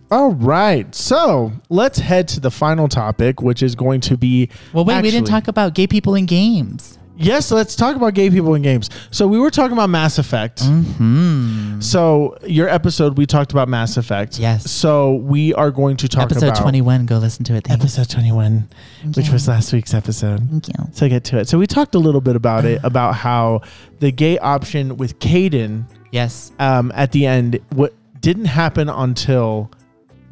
All 0.09 0.31
right. 0.33 0.93
So 0.93 1.53
let's 1.69 1.97
head 1.99 2.27
to 2.29 2.39
the 2.41 2.51
final 2.51 2.87
topic, 2.89 3.41
which 3.41 3.63
is 3.63 3.75
going 3.75 4.01
to 4.01 4.17
be. 4.17 4.49
Well, 4.73 4.83
wait, 4.83 4.97
we 4.97 5.09
didn't 5.11 5.23
actually- 5.23 5.29
talk 5.41 5.47
about 5.47 5.73
gay 5.73 5.87
people 5.87 6.15
in 6.15 6.25
games. 6.25 6.97
Yes, 7.21 7.51
let's 7.51 7.75
talk 7.75 7.95
about 7.95 8.13
gay 8.13 8.29
people 8.29 8.55
in 8.55 8.61
games. 8.61 8.89
So 9.11 9.27
we 9.27 9.39
were 9.39 9.51
talking 9.51 9.73
about 9.73 9.89
Mass 9.89 10.17
Effect. 10.17 10.61
Hmm. 10.63 11.79
So 11.81 12.37
your 12.45 12.67
episode, 12.67 13.17
we 13.17 13.25
talked 13.25 13.51
about 13.51 13.67
Mass 13.67 13.97
Effect. 13.97 14.39
Yes. 14.39 14.69
So 14.69 15.15
we 15.15 15.53
are 15.53 15.71
going 15.71 15.97
to 15.97 16.07
talk 16.07 16.23
Episode 16.23 16.49
about 16.49 16.61
21, 16.61 17.05
go 17.05 17.17
listen 17.17 17.43
to 17.45 17.55
it. 17.55 17.65
Thank 17.65 17.79
you. 17.79 17.83
episode 17.83 18.09
21, 18.09 18.69
which 19.15 19.29
was 19.29 19.47
last 19.47 19.73
week's 19.73 19.93
episode. 19.93 20.47
Thank 20.49 20.67
you. 20.67 20.73
So 20.93 21.07
get 21.09 21.23
to 21.25 21.39
it. 21.39 21.47
So 21.49 21.57
we 21.57 21.67
talked 21.67 21.95
a 21.95 21.99
little 21.99 22.21
bit 22.21 22.35
about 22.35 22.65
it, 22.65 22.81
about 22.83 23.15
how 23.15 23.61
the 23.99 24.11
gay 24.11 24.37
option 24.39 24.97
with 24.97 25.19
Kaidan 25.19 25.85
Yes, 26.11 26.51
um, 26.59 26.91
at 26.93 27.11
the 27.13 27.25
end 27.25 27.59
what 27.69 27.93
didn't 28.19 28.45
happen 28.45 28.89
until 28.89 29.71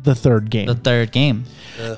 the 0.04 0.14
third 0.14 0.50
game. 0.50 0.68
the 0.68 0.76
third 0.76 1.12
game. 1.12 1.46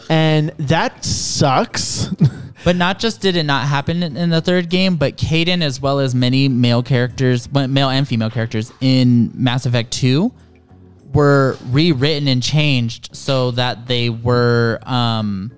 and 0.09 0.49
that 0.57 1.03
sucks. 1.03 2.09
But 2.63 2.75
not 2.75 2.99
just 2.99 3.21
did 3.21 3.35
it 3.35 3.43
not 3.43 3.67
happen 3.67 4.03
in 4.03 4.29
the 4.29 4.41
third 4.41 4.69
game, 4.69 4.95
but 4.95 5.17
Kaidan, 5.17 5.63
as 5.63 5.81
well 5.81 5.99
as 5.99 6.13
many 6.13 6.47
male 6.47 6.83
characters, 6.83 7.51
male 7.51 7.89
and 7.89 8.07
female 8.07 8.29
characters 8.29 8.71
in 8.81 9.31
Mass 9.33 9.65
Effect 9.65 9.91
2, 9.91 10.31
were 11.13 11.57
rewritten 11.69 12.27
and 12.27 12.41
changed 12.41 13.15
so 13.15 13.51
that 13.51 13.87
they 13.87 14.09
were 14.09 14.79
um, 14.83 15.51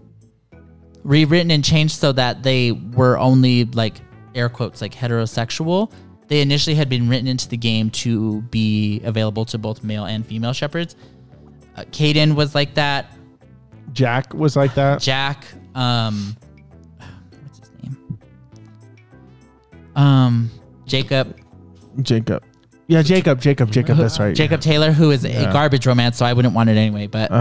rewritten 1.03 1.51
and 1.51 1.63
changed 1.63 1.95
so 1.95 2.11
that 2.13 2.43
they 2.43 2.71
were 2.71 3.17
only 3.17 3.65
like 3.65 3.95
air 4.33 4.49
quotes 4.49 4.81
like 4.81 4.93
heterosexual. 4.93 5.91
They 6.27 6.41
initially 6.41 6.75
had 6.75 6.89
been 6.89 7.09
written 7.09 7.27
into 7.27 7.49
the 7.49 7.57
game 7.57 7.89
to 7.91 8.41
be 8.43 9.01
available 9.03 9.45
to 9.45 9.57
both 9.57 9.83
male 9.83 10.05
and 10.05 10.25
female 10.25 10.53
Shepards. 10.53 10.95
Uh, 11.75 11.83
Kaidan 11.91 12.35
was 12.35 12.55
like 12.55 12.75
that. 12.75 13.15
Jack 13.91 14.33
was 14.33 14.55
like 14.55 14.73
that. 14.75 15.01
Jack, 15.01 15.45
um, 15.75 16.35
Um, 19.95 20.49
Jacob, 20.85 21.37
Jacob. 22.01 22.43
Yeah, 22.87 23.01
Jacob, 23.01 23.39
Jacob, 23.39 23.71
Jacob. 23.71 23.97
That's 23.97 24.19
right. 24.19 24.35
Jacob 24.35 24.59
Taylor, 24.61 24.91
who 24.91 25.11
is 25.11 25.23
Yeah. 25.23 25.49
a 25.49 25.53
garbage 25.53 25.85
romance, 25.87 26.17
so 26.17 26.25
I 26.25 26.33
wouldn't 26.33 26.53
want 26.53 26.69
it 26.69 26.77
anyway. 26.77 27.07
But 27.07 27.31
Ew. 27.31 27.37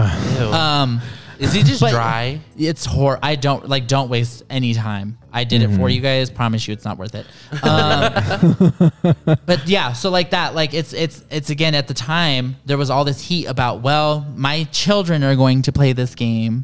um, 0.53 1.01
Is 1.39 1.51
he 1.51 1.63
just 1.63 1.81
but- 1.81 1.91
dry? 1.91 2.39
it's 2.57 2.85
hor. 2.85 3.19
I 3.21 3.35
don't 3.35 3.67
like. 3.67 3.87
Don't 3.87 4.09
waste 4.09 4.43
any 4.49 4.73
time. 4.73 5.17
I 5.33 5.43
did 5.43 5.61
it 5.63 5.75
for 5.75 5.89
you 5.89 5.99
guys. 5.99 6.29
Promise 6.29 6.67
you, 6.67 6.73
it's 6.73 6.85
not 6.85 6.97
worth 6.97 7.15
it. 7.15 7.25
Um, 7.63 8.93
but 9.45 9.67
yeah, 9.67 9.93
so 9.93 10.09
like 10.09 10.29
that, 10.29 10.55
like 10.55 10.73
it's 10.73 10.93
it's 10.93 11.23
it's 11.29 11.49
again 11.49 11.75
at 11.75 11.87
the 11.87 11.93
time 11.93 12.55
there 12.65 12.77
was 12.77 12.89
all 12.89 13.03
this 13.03 13.19
heat 13.19 13.45
about. 13.47 13.81
Well, 13.81 14.25
my 14.35 14.63
children 14.65 15.23
are 15.23 15.35
going 15.35 15.63
to 15.63 15.71
play 15.73 15.91
this 15.93 16.15
game, 16.15 16.63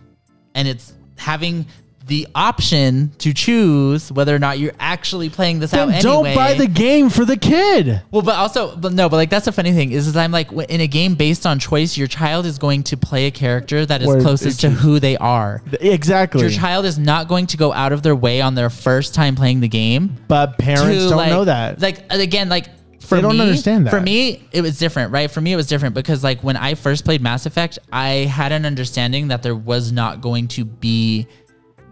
and 0.55 0.67
it's 0.67 0.93
having 1.17 1.65
the 2.09 2.27
option 2.35 3.11
to 3.19 3.33
choose 3.33 4.11
whether 4.11 4.35
or 4.35 4.39
not 4.39 4.59
you're 4.59 4.73
actually 4.79 5.29
playing 5.29 5.59
this 5.59 5.71
Then 5.71 5.89
out 5.91 6.01
don't 6.01 6.25
anyway. 6.25 6.35
buy 6.35 6.53
the 6.55 6.67
game 6.67 7.09
for 7.09 7.23
the 7.23 7.37
kid. 7.37 8.01
Well, 8.11 8.21
but 8.21 8.35
also, 8.35 8.75
but 8.75 8.91
no, 8.93 9.07
but 9.07 9.15
like 9.15 9.29
that's 9.29 9.45
the 9.45 9.51
funny 9.53 9.71
thing 9.71 9.91
is, 9.93 10.07
is 10.07 10.17
I'm 10.17 10.31
like 10.31 10.51
in 10.51 10.81
a 10.81 10.87
game 10.87 11.15
based 11.15 11.45
on 11.45 11.59
choice, 11.59 11.95
your 11.97 12.07
child 12.07 12.45
is 12.45 12.57
going 12.57 12.83
to 12.83 12.97
play 12.97 13.27
a 13.27 13.31
character 13.31 13.85
that 13.85 14.01
is 14.01 14.07
Where 14.07 14.19
closest 14.21 14.59
to 14.61 14.69
who 14.69 14.99
they 14.99 15.15
are. 15.15 15.61
Exactly. 15.79 16.41
Your 16.41 16.49
child 16.49 16.85
is 16.85 16.99
not 16.99 17.27
going 17.29 17.47
to 17.47 17.57
go 17.57 17.71
out 17.71 17.93
of 17.93 18.03
their 18.03 18.15
way 18.15 18.41
on 18.41 18.55
their 18.55 18.69
first 18.69 19.13
time 19.15 19.35
playing 19.35 19.61
the 19.61 19.69
game. 19.69 20.17
but 20.27 20.57
parents 20.57 21.03
to, 21.05 21.09
don't 21.09 21.17
like- 21.17 21.29
know 21.29 21.45
that. 21.45 21.79
Like 21.79 22.11
again, 22.11 22.49
like 22.49 22.67
for 23.01 23.15
They 23.15 23.21
don't 23.21 23.37
me, 23.37 23.41
understand 23.41 23.87
that. 23.87 23.89
For 23.91 24.01
me, 24.01 24.43
it 24.51 24.61
was 24.61 24.77
different, 24.77 25.11
right? 25.11 25.31
For 25.31 25.41
me, 25.41 25.51
it 25.53 25.55
was 25.55 25.65
different 25.65 25.95
because 25.95 26.23
like 26.23 26.43
when 26.43 26.55
I 26.55 26.75
first 26.75 27.05
played 27.05 27.21
Mass 27.21 27.45
Effect, 27.47 27.79
I 27.91 28.09
had 28.29 28.51
an 28.51 28.65
understanding 28.67 29.29
that 29.29 29.41
there 29.41 29.55
was 29.55 29.91
not 29.91 30.21
going 30.21 30.47
to 30.49 30.65
be 30.65 31.25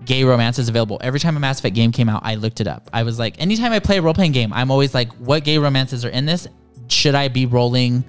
gay 0.08 0.24
romances 0.24 0.70
available. 0.70 0.98
Every 1.02 1.20
time 1.20 1.38
a 1.38 1.40
Mass 1.40 1.60
Effect 1.60 1.76
game 1.76 1.92
came 1.92 2.10
out, 2.10 2.22
I 2.24 2.36
looked 2.36 2.62
it 2.62 2.68
up. 2.68 2.90
I 2.94 3.04
was 3.04 3.20
like, 3.20 3.40
anytime 3.40 3.74
I 3.74 3.80
play 3.80 3.98
a 3.98 4.02
role 4.02 4.14
playing 4.14 4.32
game, 4.32 4.52
I'm 4.54 4.72
always 4.72 4.94
like, 4.94 5.12
what 5.16 5.44
gay 5.44 5.58
romances 5.58 6.04
are 6.06 6.10
in 6.10 6.26
this? 6.26 6.48
Should 6.88 7.14
I 7.14 7.28
be 7.28 7.46
rolling 7.46 8.04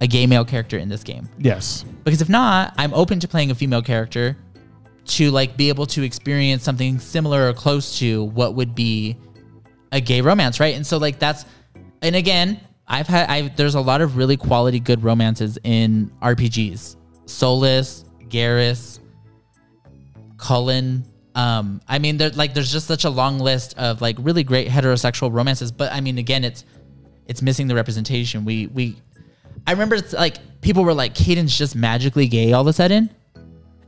a 0.00 0.06
gay 0.06 0.26
male 0.26 0.44
character 0.44 0.78
in 0.78 0.88
this 0.88 1.02
game? 1.02 1.28
yes. 1.38 1.84
Because 2.04 2.22
if 2.22 2.28
not, 2.28 2.72
I'm 2.78 2.94
open 2.94 3.18
to 3.18 3.26
playing 3.26 3.50
a 3.50 3.54
female 3.56 3.82
character 3.82 4.36
to 5.06 5.30
like 5.32 5.56
be 5.56 5.68
able 5.68 5.86
to 5.86 6.04
experience 6.04 6.62
something 6.62 7.00
similar 7.00 7.48
or 7.48 7.52
close 7.52 7.98
to 7.98 8.24
what 8.26 8.54
would 8.54 8.76
be 8.76 9.16
a 9.90 10.00
gay 10.00 10.20
romance, 10.20 10.60
right? 10.60 10.76
And 10.76 10.86
so 10.86 10.98
like 10.98 11.18
that's 11.18 11.44
and 12.02 12.14
again, 12.14 12.60
I've 12.86 13.08
had 13.08 13.28
I 13.28 13.48
there's 13.56 13.74
a 13.74 13.80
lot 13.80 14.02
of 14.02 14.16
really 14.16 14.36
quality 14.36 14.78
good 14.78 15.02
romances 15.02 15.58
in 15.64 16.12
RPGs. 16.22 16.94
Solas, 17.24 18.04
Garrus, 18.28 19.00
Cullen. 20.36 21.04
Um, 21.36 21.82
I 21.86 21.98
mean, 21.98 22.16
there 22.16 22.30
like 22.30 22.54
there's 22.54 22.72
just 22.72 22.86
such 22.86 23.04
a 23.04 23.10
long 23.10 23.38
list 23.38 23.76
of 23.76 24.00
like 24.00 24.16
really 24.18 24.42
great 24.42 24.68
heterosexual 24.68 25.30
romances, 25.30 25.70
but 25.70 25.92
I 25.92 26.00
mean, 26.00 26.16
again, 26.16 26.44
it's 26.44 26.64
it's 27.26 27.42
missing 27.42 27.66
the 27.68 27.74
representation. 27.74 28.46
We 28.46 28.68
we 28.68 28.96
I 29.66 29.72
remember 29.72 29.96
it's 29.96 30.14
like 30.14 30.60
people 30.62 30.82
were 30.82 30.94
like, 30.94 31.14
Kaidan's 31.14 31.56
just 31.56 31.76
magically 31.76 32.26
gay 32.26 32.54
all 32.54 32.62
of 32.62 32.66
a 32.66 32.72
sudden. 32.72 33.10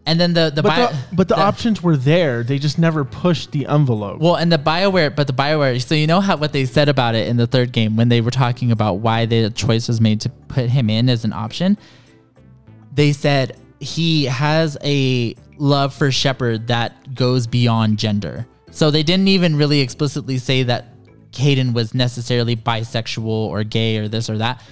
And 0.05 0.21
then 0.21 0.35
the 0.35 0.51
the, 0.55 0.63
But, 0.63 0.69
bio, 0.69 0.87
the, 0.89 1.17
but 1.17 1.29
the, 1.29 1.39
options 1.39 1.83
were 1.83 1.97
there. 1.97 2.43
They 2.43 2.59
just 2.59 2.79
never 2.79 3.03
pushed 3.03 3.53
the 3.53 3.67
envelope. 3.67 4.21
well, 4.21 4.37
and 4.37 4.53
the 4.53 4.59
Bioware, 4.59 5.15
but 5.15 5.27
the 5.27 5.33
Bioware. 5.33 5.83
So 5.83 5.95
you 5.95 6.07
know 6.07 6.21
how 6.21 6.37
what 6.37 6.53
they 6.53 6.67
said 6.67 6.91
about 6.91 7.15
it 7.15 7.29
in 7.29 7.39
the 7.39 7.47
third 7.47 7.73
game 7.73 7.97
when 7.97 8.11
they 8.11 8.21
were 8.21 8.31
talking 8.31 8.73
about 8.73 8.95
why 8.95 9.25
the 9.25 9.49
choice 9.51 9.89
was 9.89 10.03
made 10.03 10.21
to 10.23 10.29
put 10.29 10.69
him 10.69 10.91
in 10.91 11.09
as 11.09 11.25
an 11.25 11.33
option. 11.33 11.79
They 12.95 13.13
said 13.13 13.57
he 13.81 14.25
has 14.25 14.77
a 14.83 15.35
love 15.59 15.95
for 15.95 16.11
Shepard 16.11 16.69
that 16.69 17.15
goes 17.15 17.47
beyond 17.47 17.99
gender. 17.99 18.47
So 18.71 18.91
they 18.91 19.03
didn't 19.03 19.29
even 19.29 19.57
really 19.57 19.81
explicitly 19.81 20.39
say 20.39 20.63
that 20.65 20.87
Kaidan 21.33 21.73
was 21.73 21.95
necessarily 21.95 22.57
bisexual 22.57 23.27
or 23.27 23.65
gay 23.65 23.99
or 23.99 24.09
this 24.09 24.31
or 24.31 24.39
that. 24.39 24.63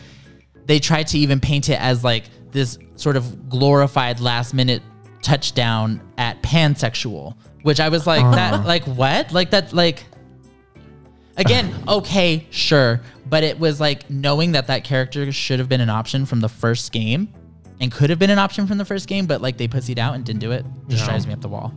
They 0.66 0.78
tried 0.78 1.08
to 1.08 1.18
even 1.18 1.40
paint 1.40 1.68
it 1.68 1.80
as 1.80 2.02
like 2.02 2.24
this 2.50 2.78
sort 2.96 3.16
of 3.16 3.48
glorified 3.48 4.20
last 4.20 4.54
minute 4.54 4.82
touchdown 5.22 6.00
at 6.18 6.42
pansexual, 6.42 7.36
which 7.62 7.80
I 7.80 7.88
was 7.88 8.06
like 8.06 8.22
uh-huh. 8.22 8.34
that 8.34 8.66
like 8.66 8.84
what? 8.84 9.32
Like 9.32 9.50
that 9.50 9.72
like 9.72 10.04
Again, 11.36 11.74
okay, 11.88 12.46
sure, 12.50 13.00
but 13.26 13.44
it 13.44 13.58
was 13.58 13.80
like 13.80 14.08
knowing 14.10 14.52
that 14.52 14.68
that 14.68 14.84
character 14.84 15.30
should 15.32 15.58
have 15.58 15.68
been 15.68 15.80
an 15.80 15.90
option 15.90 16.26
from 16.26 16.40
the 16.40 16.48
first 16.48 16.92
game, 16.92 17.32
and 17.80 17.90
could 17.92 18.10
have 18.10 18.18
been 18.18 18.30
an 18.30 18.38
option 18.38 18.66
from 18.66 18.78
the 18.78 18.84
first 18.84 19.06
game, 19.08 19.26
but 19.26 19.40
like 19.42 19.56
they 19.58 19.68
pussied 19.68 19.98
out 19.98 20.14
and 20.14 20.24
didn't 20.24 20.40
do 20.40 20.52
it. 20.52 20.64
Just 20.88 21.02
Yeah. 21.02 21.08
drives 21.10 21.26
me 21.26 21.32
up 21.34 21.40
the 21.40 21.48
wall. 21.48 21.72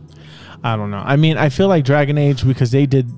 I 0.62 0.76
don't 0.76 0.90
know. 0.90 1.02
I 1.04 1.16
mean, 1.16 1.36
I 1.38 1.48
feel 1.48 1.68
like 1.68 1.84
Dragon 1.84 2.18
Age 2.18 2.44
because 2.46 2.70
they 2.70 2.86
did. 2.86 3.10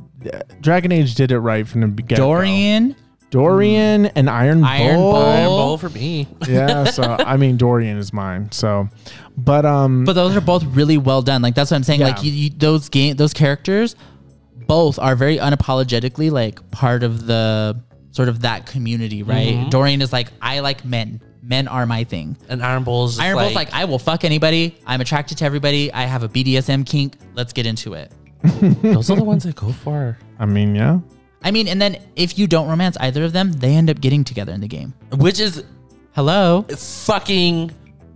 Dragon 0.61 0.93
Age 0.93 1.15
did 1.17 1.33
it 1.33 1.39
right 1.41 1.67
from 1.67 1.81
the 1.81 1.89
beginning. 1.89 2.23
Dorian, 2.25 2.97
Dorian, 3.31 4.07
and 4.07 4.31
Iron, 4.31 4.63
Iron 4.63 4.97
Bull. 4.97 5.13
Bull. 5.13 5.23
Iron 5.23 5.47
Bull 5.49 5.79
for 5.79 5.89
me. 5.91 6.29
yeah. 6.49 6.85
So 6.85 7.03
I 7.19 7.37
mean, 7.37 7.57
Dorian 7.57 7.97
is 7.99 8.13
mine. 8.13 8.53
So, 8.53 8.89
but 9.37 9.65
um, 9.67 10.05
but 10.05 10.13
those 10.13 10.37
are 10.37 10.41
both 10.41 10.63
really 10.65 10.99
well 10.99 11.23
done. 11.23 11.43
Like 11.43 11.55
that's 11.55 11.71
what 11.71 11.77
I'm 11.77 11.83
saying. 11.83 12.01
Yeah. 12.01 12.09
Like 12.09 12.23
you, 12.23 12.31
you, 12.31 12.51
those 12.51 12.89
game, 12.89 13.17
those 13.17 13.33
characters, 13.35 13.97
both 14.69 14.99
are 14.99 15.17
very 15.17 15.39
unapologetically 15.39 16.31
like 16.31 16.71
part 16.71 17.03
of 17.03 17.27
the 17.27 17.81
sort 18.13 18.29
of 18.29 18.43
that 18.43 18.67
community, 18.67 19.23
right? 19.23 19.55
Mm-hmm. 19.55 19.71
Dorian 19.71 20.03
is 20.03 20.13
like, 20.13 20.29
I 20.41 20.61
like 20.61 20.85
men. 20.85 21.21
Men 21.43 21.67
are 21.67 21.87
my 21.87 22.05
thing. 22.05 22.37
And 22.49 22.63
Iron 22.63 22.85
Bull's 22.85 23.13
just 23.17 23.23
Iron 23.23 23.37
like, 23.37 23.45
Bull's 23.47 23.55
like, 23.57 23.73
I 23.75 23.85
will 23.85 23.99
fuck 23.99 24.25
anybody. 24.25 24.77
I'm 24.87 25.01
attracted 25.01 25.39
to 25.39 25.45
everybody. 25.45 25.93
I 25.93 26.03
have 26.03 26.23
a 26.23 26.29
BDSM 26.29 26.87
kink. 26.87 27.17
Let's 27.35 27.53
get 27.53 27.67
into 27.67 27.95
it. 27.95 28.13
those 28.43 29.11
are 29.11 29.17
the 29.17 29.25
ones 29.25 29.45
I 29.45 29.51
go 29.53 29.73
for. 29.73 30.17
I 30.39 30.47
mean, 30.47 30.75
yeah. 30.77 31.01
I 31.43 31.51
mean, 31.51 31.67
and 31.67 31.83
then 31.83 31.97
if 32.15 32.39
you 32.39 32.47
don't 32.47 32.69
romance 32.69 32.97
either 33.01 33.25
of 33.25 33.33
them, 33.33 33.53
they 33.53 33.75
end 33.75 33.91
up 33.91 34.01
getting 34.01 34.23
together 34.23 34.53
in 34.53 34.61
the 34.61 34.69
game. 34.69 34.95
Which 35.17 35.41
is 35.41 35.65
Hello. 36.15 36.63
fucking 36.63 37.73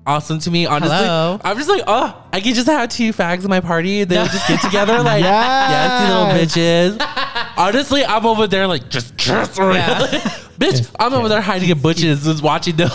awesome 0.06 0.38
to 0.40 0.50
me. 0.50 0.66
Honestly, 0.66 0.96
Hello. 0.96 1.40
I'm 1.42 1.56
just 1.56 1.68
like, 1.68 1.82
oh, 1.88 2.24
I 2.32 2.40
could 2.40 2.54
just 2.54 2.68
have 2.68 2.88
two 2.90 3.12
fags 3.12 3.42
in 3.42 3.50
my 3.50 3.58
party. 3.60 4.04
They 4.04 4.18
would 4.18 4.30
just 4.30 4.46
get 4.46 4.60
together, 4.64 5.02
like, 5.02 5.24
Yes. 5.24 5.70
yes, 5.70 6.08
you 6.08 6.14
little 6.14 6.96
bitches. 7.00 7.54
Honestly, 7.56 8.04
I'm 8.04 8.24
over 8.26 8.46
there 8.46 8.68
like, 8.68 8.88
just 8.88 9.16
kiss 9.16 9.56
her. 9.58 9.72
Yeah. 9.72 10.38
Bitch, 10.58 10.90
I'm 10.98 11.12
over 11.12 11.28
there 11.28 11.40
hiding 11.40 11.68
in 11.68 11.78
bushes, 11.78 12.24
just 12.24 12.42
watching 12.42 12.76
the. 12.76 12.86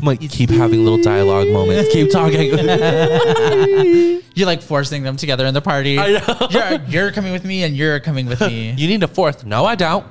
I'm 0.00 0.06
like, 0.06 0.20
keep 0.20 0.50
having 0.50 0.82
little 0.82 1.02
dialogue 1.02 1.48
moments, 1.48 1.92
keep 1.92 2.10
talking. 2.10 2.50
You're 4.36 4.46
like 4.46 4.60
forcing 4.60 5.02
them 5.02 5.16
together 5.16 5.46
in 5.46 5.54
the 5.54 5.62
party. 5.62 5.98
I 5.98 6.12
know. 6.12 6.48
You're, 6.50 6.80
you're 6.88 7.10
coming 7.12 7.32
with 7.32 7.44
me 7.44 7.62
and 7.64 7.74
you're 7.74 8.00
coming 8.00 8.26
with 8.26 8.42
me. 8.42 8.72
you 8.76 8.86
need 8.86 9.02
a 9.02 9.08
fourth? 9.08 9.46
No, 9.46 9.64
I 9.64 9.74
don't. 9.76 10.06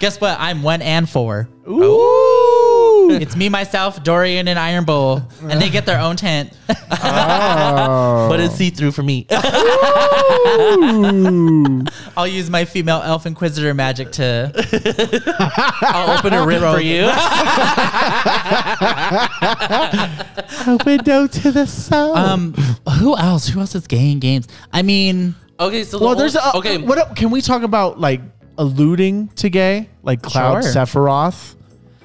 Guess 0.00 0.18
what? 0.18 0.40
I'm 0.40 0.62
one 0.62 0.80
and 0.80 1.06
four. 1.08 1.48
Ooh. 1.68 2.71
It's 3.10 3.36
me, 3.36 3.48
myself, 3.48 4.02
Dorian, 4.02 4.48
and 4.48 4.58
Iron 4.58 4.84
Bull. 4.84 5.22
And 5.42 5.60
they 5.60 5.68
get 5.70 5.84
their 5.86 6.00
own 6.00 6.16
tent. 6.16 6.52
oh. 6.68 8.26
but 8.30 8.40
it's 8.40 8.54
see 8.54 8.70
through 8.70 8.92
for 8.92 9.02
me. 9.02 9.26
Ooh. 10.44 11.84
I'll 12.16 12.26
use 12.28 12.48
my 12.50 12.64
female 12.64 13.02
elf 13.04 13.26
inquisitor 13.26 13.74
magic 13.74 14.12
to. 14.12 14.52
I'll 15.82 16.18
open 16.18 16.32
a 16.34 16.46
rib 16.46 16.60
for 16.62 16.80
you. 16.80 17.04
a 20.66 20.78
window 20.84 21.26
to 21.26 21.50
the 21.50 21.66
soul. 21.66 22.16
Um, 22.16 22.54
who 22.98 23.16
else? 23.16 23.48
Who 23.48 23.60
else 23.60 23.74
is 23.74 23.86
gay 23.86 24.10
in 24.12 24.18
games? 24.20 24.48
I 24.72 24.82
mean, 24.82 25.34
Okay, 25.60 25.84
so 25.84 25.98
the 25.98 26.04
well, 26.04 26.14
there's 26.14 26.34
whole- 26.36 26.52
a, 26.54 26.58
okay. 26.58 26.78
What 26.78 27.14
can 27.16 27.30
we 27.30 27.40
talk 27.40 27.62
about? 27.62 28.00
Like 28.00 28.20
alluding 28.58 29.28
to 29.36 29.48
gay, 29.48 29.88
like 30.02 30.22
Cloud 30.22 30.62
Sure. 30.64 30.72
Sephiroth. 30.72 31.54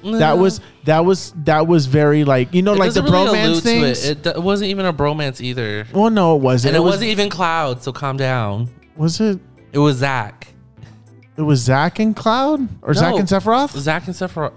That 0.02 0.38
was 0.38 0.60
that 0.84 1.04
was 1.04 1.32
that 1.44 1.66
was 1.66 1.86
very 1.86 2.24
like 2.24 2.54
you 2.54 2.62
know 2.62 2.74
It 2.74 2.78
like 2.78 2.92
the 2.92 3.00
doesn't 3.02 3.12
really 3.12 3.36
bromance 3.38 3.44
allude 3.46 3.56
to 3.56 3.60
things. 3.62 4.04
It. 4.06 4.26
It, 4.26 4.34
d- 4.34 4.40
wasn't 4.40 4.70
even 4.70 4.86
a 4.86 4.92
bromance 4.92 5.40
either, 5.40 5.86
well, 5.92 6.10
no, 6.10 6.36
it 6.36 6.40
wasn't. 6.42 6.74
and 6.74 6.76
it, 6.76 6.84
was, 6.84 6.94
wasn't 6.94 7.10
even 7.10 7.28
Cloud. 7.30 7.82
So 7.82 7.92
calm 7.92 8.16
down. 8.16 8.68
Was 8.96 9.20
it? 9.20 9.38
It 9.72 9.78
was 9.78 9.96
Zack. 9.96 10.48
It 11.36 11.42
was 11.42 11.60
Zack 11.60 11.98
and 11.98 12.14
Cloud 12.16 12.68
or 12.82 12.94
Zack 12.94 13.12
No. 13.14 13.18
and 13.18 13.28
Sephiroth. 13.28 13.76
Zack 13.76 14.06
and 14.06 14.14
Sephiroth. 14.14 14.52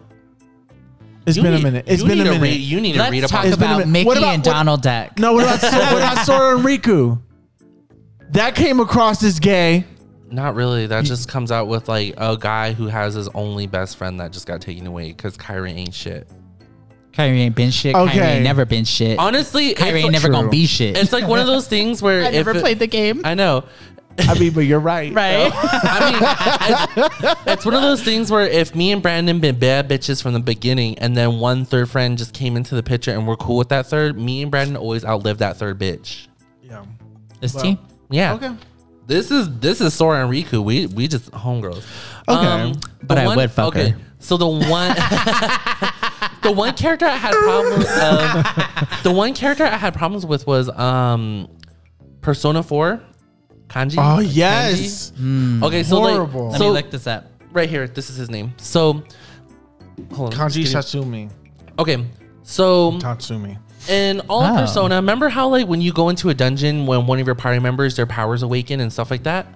It's 1.26 1.38
You 1.38 1.44
been 1.44 1.54
a 1.54 1.58
need- 1.58 1.64
minute. 1.64 1.86
It's 1.88 2.02
you 2.02 2.08
been 2.08 2.18
need 2.18 2.22
a 2.28 2.34
to 2.34 2.40
minute. 2.40 2.44
read- 2.44 2.62
you 2.62 2.82
need 2.82 2.94
to 2.94 3.00
let's 3.00 3.12
read 3.12 3.22
talk 3.24 3.32
about. 3.32 3.46
It's 3.48 3.58
been 3.58 3.64
a 3.70 3.74
about 3.74 3.78
minute. 3.80 3.92
Mickey 3.92 4.08
What 4.08 4.18
about- 4.18 4.34
and 4.34 4.46
what- 4.46 4.52
Donald 4.54 4.82
Duck. 4.82 5.20
no, 5.20 5.34
what 5.34 5.44
about, 5.44 5.62
what 5.74 5.98
about 5.98 6.26
Sora 6.26 6.56
and 6.58 6.66
Riku? 6.66 7.20
That 8.32 8.56
came 8.56 8.80
across 8.80 9.22
as 9.24 9.40
gay. 9.40 9.86
Not 10.32 10.56
really. 10.56 10.88
That 10.88 11.04
just 11.06 11.28
comes 11.28 11.52
out 11.52 11.68
with 11.68 11.88
like 11.90 12.14
a 12.18 12.38
guy 12.40 12.72
who 12.74 12.88
has 12.88 13.14
his 13.16 13.28
only 13.30 13.68
best 13.68 13.98
friend 13.98 14.20
that 14.20 14.32
just 14.32 14.48
got 14.48 14.62
taken 14.62 14.88
away 14.88 15.08
because 15.12 15.38
Kairi 15.38 15.72
ain't 15.72 15.94
shit. 15.94 16.28
Kairi 17.12 17.38
ain't 17.40 17.56
been 17.56 17.72
shit. 17.72 17.94
Kairi 17.96 18.08
Okay. 18.10 18.36
ain't 18.36 18.44
never 18.44 18.66
been 18.66 18.86
shit. 18.86 19.20
Honestly, 19.20 19.74
Kairi 19.74 19.96
it's 19.96 20.04
ain't 20.06 20.12
never 20.14 20.28
True. 20.30 20.36
gonna 20.38 20.50
be 20.50 20.66
shit. 20.66 20.98
it's 20.98 21.12
like 21.12 21.28
one 21.28 21.40
of 21.40 21.48
those 21.48 21.68
things 21.76 22.02
where 22.02 22.24
I 22.24 22.28
if 22.28 22.34
never 22.34 22.52
it- 22.52 22.62
played 22.62 22.80
the 22.80 22.88
game. 22.88 23.22
I 23.26 23.34
know. 23.34 23.66
I 24.20 24.38
mean, 24.38 24.52
but 24.54 24.62
you're 24.62 24.80
right. 24.80 25.14
right. 25.14 25.50
I 25.54 26.12
mean, 26.12 27.06
it's, 27.32 27.42
it's 27.48 27.66
one 27.66 27.74
of 27.76 27.82
those 27.82 28.04
things 28.04 28.30
where 28.30 28.42
if 28.46 28.76
me 28.76 28.92
and 28.92 29.02
Brandon 29.02 29.40
been 29.40 29.58
bad 29.58 29.90
bitches 29.90 30.22
from 30.22 30.34
the 30.34 30.40
beginning, 30.42 31.00
and 31.00 31.16
then 31.16 31.40
one 31.40 31.64
third 31.64 31.90
friend 31.90 32.18
just 32.18 32.34
came 32.34 32.58
into 32.58 32.76
the 32.76 32.84
picture 32.84 33.12
and 33.12 33.26
we're 33.26 33.38
cool 33.38 33.56
with 33.58 33.70
that 33.70 33.88
third, 33.88 34.20
me 34.20 34.42
and 34.42 34.52
Brandon 34.52 34.76
always 34.76 35.06
outlive 35.06 35.38
that 35.40 35.56
third 35.58 35.80
bitch. 35.80 36.28
Yeah. 36.62 36.84
this 37.40 37.54
Well, 37.56 37.64
team. 37.64 37.80
Yeah. 38.10 38.34
Okay. 38.34 38.52
This 39.12 39.30
is 39.30 39.60
this 39.60 39.82
is 39.82 39.94
Sora 39.94 40.24
and 40.26 40.32
Riku. 40.32 40.64
We 40.64 40.86
we 40.88 41.10
just 41.10 41.30
homegirls. 41.32 41.84
Okay. 42.30 42.74
But 43.04 43.16
the 43.16 43.22
I 43.22 43.36
would 43.36 43.52
fuck 43.52 43.74
her. 43.74 43.94
So 44.20 44.38
the 44.38 44.48
one 44.48 44.96
the 46.44 46.54
one 46.56 46.74
character 46.76 47.06
I 47.08 47.18
had 47.18 47.34
problems 47.34 47.86
of, 48.02 49.04
the 49.04 49.12
one 49.12 49.34
character 49.34 49.66
I 49.66 49.76
had 49.76 49.94
problems 49.96 50.26
with 50.26 50.48
was 50.48 50.70
um 50.70 51.50
Persona 52.22 52.64
4. 52.64 53.04
Kanji. 53.68 53.98
Oh 53.98 54.22
Kanji. 54.24 54.30
yes. 54.32 55.12
Okay, 55.62 55.84
so 55.84 55.98
Horrible. 55.98 56.52
like 56.52 56.60
Let 56.60 56.62
me 56.62 56.70
look 56.70 56.92
this 56.92 57.06
up. 57.06 57.26
right 57.52 57.70
here, 57.70 57.90
this 57.90 58.10
is 58.10 58.16
his 58.16 58.30
name. 58.30 58.54
So 58.56 59.04
hold 60.14 60.34
on. 60.34 60.40
Kanji 60.40 60.64
just 60.64 60.74
Satsumi. 60.74 61.30
Okay. 61.78 62.06
So 62.44 62.94
Tatsumi. 62.94 63.60
In 63.90 64.22
all 64.30 64.44
of 64.44 64.58
Oh. 64.58 64.62
Persona, 64.62 64.96
remember 64.96 65.30
how 65.30 65.48
like 65.50 65.68
when 65.68 65.82
you 65.82 65.92
go 65.92 66.10
into 66.10 66.30
a 66.30 66.34
dungeon 66.34 66.86
when 66.86 67.08
one 67.08 67.20
of 67.20 67.26
your 67.26 67.36
party 67.36 67.60
members 67.60 67.96
their 67.96 68.06
powers 68.06 68.44
awaken 68.44 68.80
and 68.80 68.92
stuff 68.92 69.12
like 69.12 69.24
that? 69.24 69.48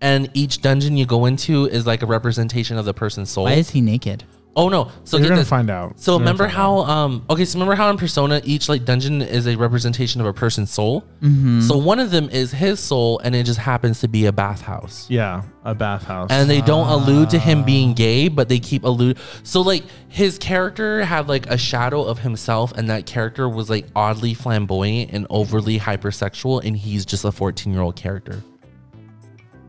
And 0.00 0.28
each 0.34 0.60
dungeon 0.60 0.96
you 0.96 1.06
go 1.06 1.24
into 1.24 1.66
is 1.66 1.86
like 1.86 2.02
a 2.02 2.06
representation 2.06 2.76
of 2.76 2.84
the 2.84 2.92
person's 2.92 3.30
soul. 3.30 3.44
Why 3.44 3.52
is 3.54 3.70
he 3.70 3.80
naked? 3.80 4.24
Oh 4.56 4.68
no. 4.68 4.90
So 5.04 5.16
You're 5.16 5.24
get 5.24 5.28
gonna 5.30 5.40
this. 5.40 5.48
find 5.48 5.70
out. 5.70 5.98
So 5.98 6.12
You're 6.12 6.20
remember 6.20 6.46
how 6.46 6.80
out. 6.82 6.88
um 6.88 7.24
okay, 7.30 7.44
so 7.44 7.56
remember 7.58 7.74
how 7.74 7.90
in 7.90 7.96
Persona 7.96 8.40
each 8.44 8.68
like 8.68 8.84
dungeon 8.84 9.22
is 9.22 9.46
a 9.46 9.56
representation 9.56 10.20
of 10.20 10.26
a 10.26 10.32
person's 10.32 10.70
soul? 10.70 11.02
Mm-hmm. 11.20 11.60
So 11.62 11.76
one 11.76 11.98
of 12.00 12.10
them 12.10 12.28
is 12.30 12.52
his 12.52 12.80
soul 12.80 13.18
and 13.20 13.34
it 13.34 13.44
just 13.44 13.58
happens 13.58 14.00
to 14.00 14.08
be 14.08 14.26
a 14.26 14.32
bathhouse. 14.32 15.06
Yeah, 15.10 15.42
a 15.64 15.74
bathhouse. 15.74 16.30
And 16.30 16.48
they 16.48 16.60
don't 16.60 16.88
allude 16.88 17.30
to 17.30 17.38
him 17.38 17.64
being 17.64 17.94
gay, 17.94 18.28
but 18.28 18.48
they 18.48 18.58
keep 18.60 18.84
allude. 18.84 19.18
So 19.42 19.60
like 19.60 19.84
his 20.08 20.38
character 20.38 21.04
had 21.04 21.28
like 21.28 21.46
a 21.46 21.58
shadow 21.58 22.02
of 22.04 22.20
himself, 22.20 22.72
and 22.72 22.88
that 22.90 23.06
character 23.06 23.48
was 23.48 23.68
like 23.68 23.86
oddly 23.96 24.34
flamboyant 24.34 25.10
and 25.12 25.26
overly 25.30 25.78
hypersexual, 25.78 26.64
and 26.64 26.76
he's 26.76 27.04
just 27.04 27.24
a 27.24 27.32
14 27.32 27.72
year 27.72 27.82
old 27.82 27.96
character. 27.96 28.42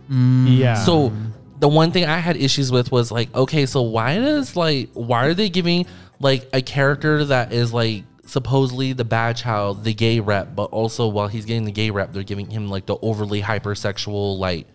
yeah. 0.09 0.75
So 0.75 1.11
the 1.65 1.69
one 1.75 1.89
thing 1.91 2.05
I 2.05 2.19
had 2.19 2.37
issues 2.37 2.71
with 2.71 2.91
was 2.91 3.11
like, 3.11 3.33
okay, 3.33 3.65
so 3.65 3.81
why 3.81 4.19
does 4.19 4.55
like 4.55 4.89
why 4.93 5.25
are 5.25 5.33
they 5.33 5.49
giving 5.49 5.87
like 6.19 6.47
a 6.53 6.61
character 6.61 7.25
that 7.25 7.51
is 7.51 7.73
like 7.73 8.03
supposedly 8.27 8.93
the 8.93 9.03
bad 9.05 9.35
child, 9.35 9.83
the 9.83 9.93
gay 9.93 10.19
rep, 10.19 10.55
but 10.55 10.65
also 10.65 11.07
while 11.07 11.27
he's 11.27 11.45
getting 11.45 11.63
the 11.65 11.71
gay 11.71 11.89
rep, 11.89 12.13
they're 12.13 12.21
giving 12.23 12.49
him 12.51 12.69
like 12.69 12.85
the 12.85 12.97
overly 13.01 13.41
hypersexual 13.41 14.37
like 14.37 14.67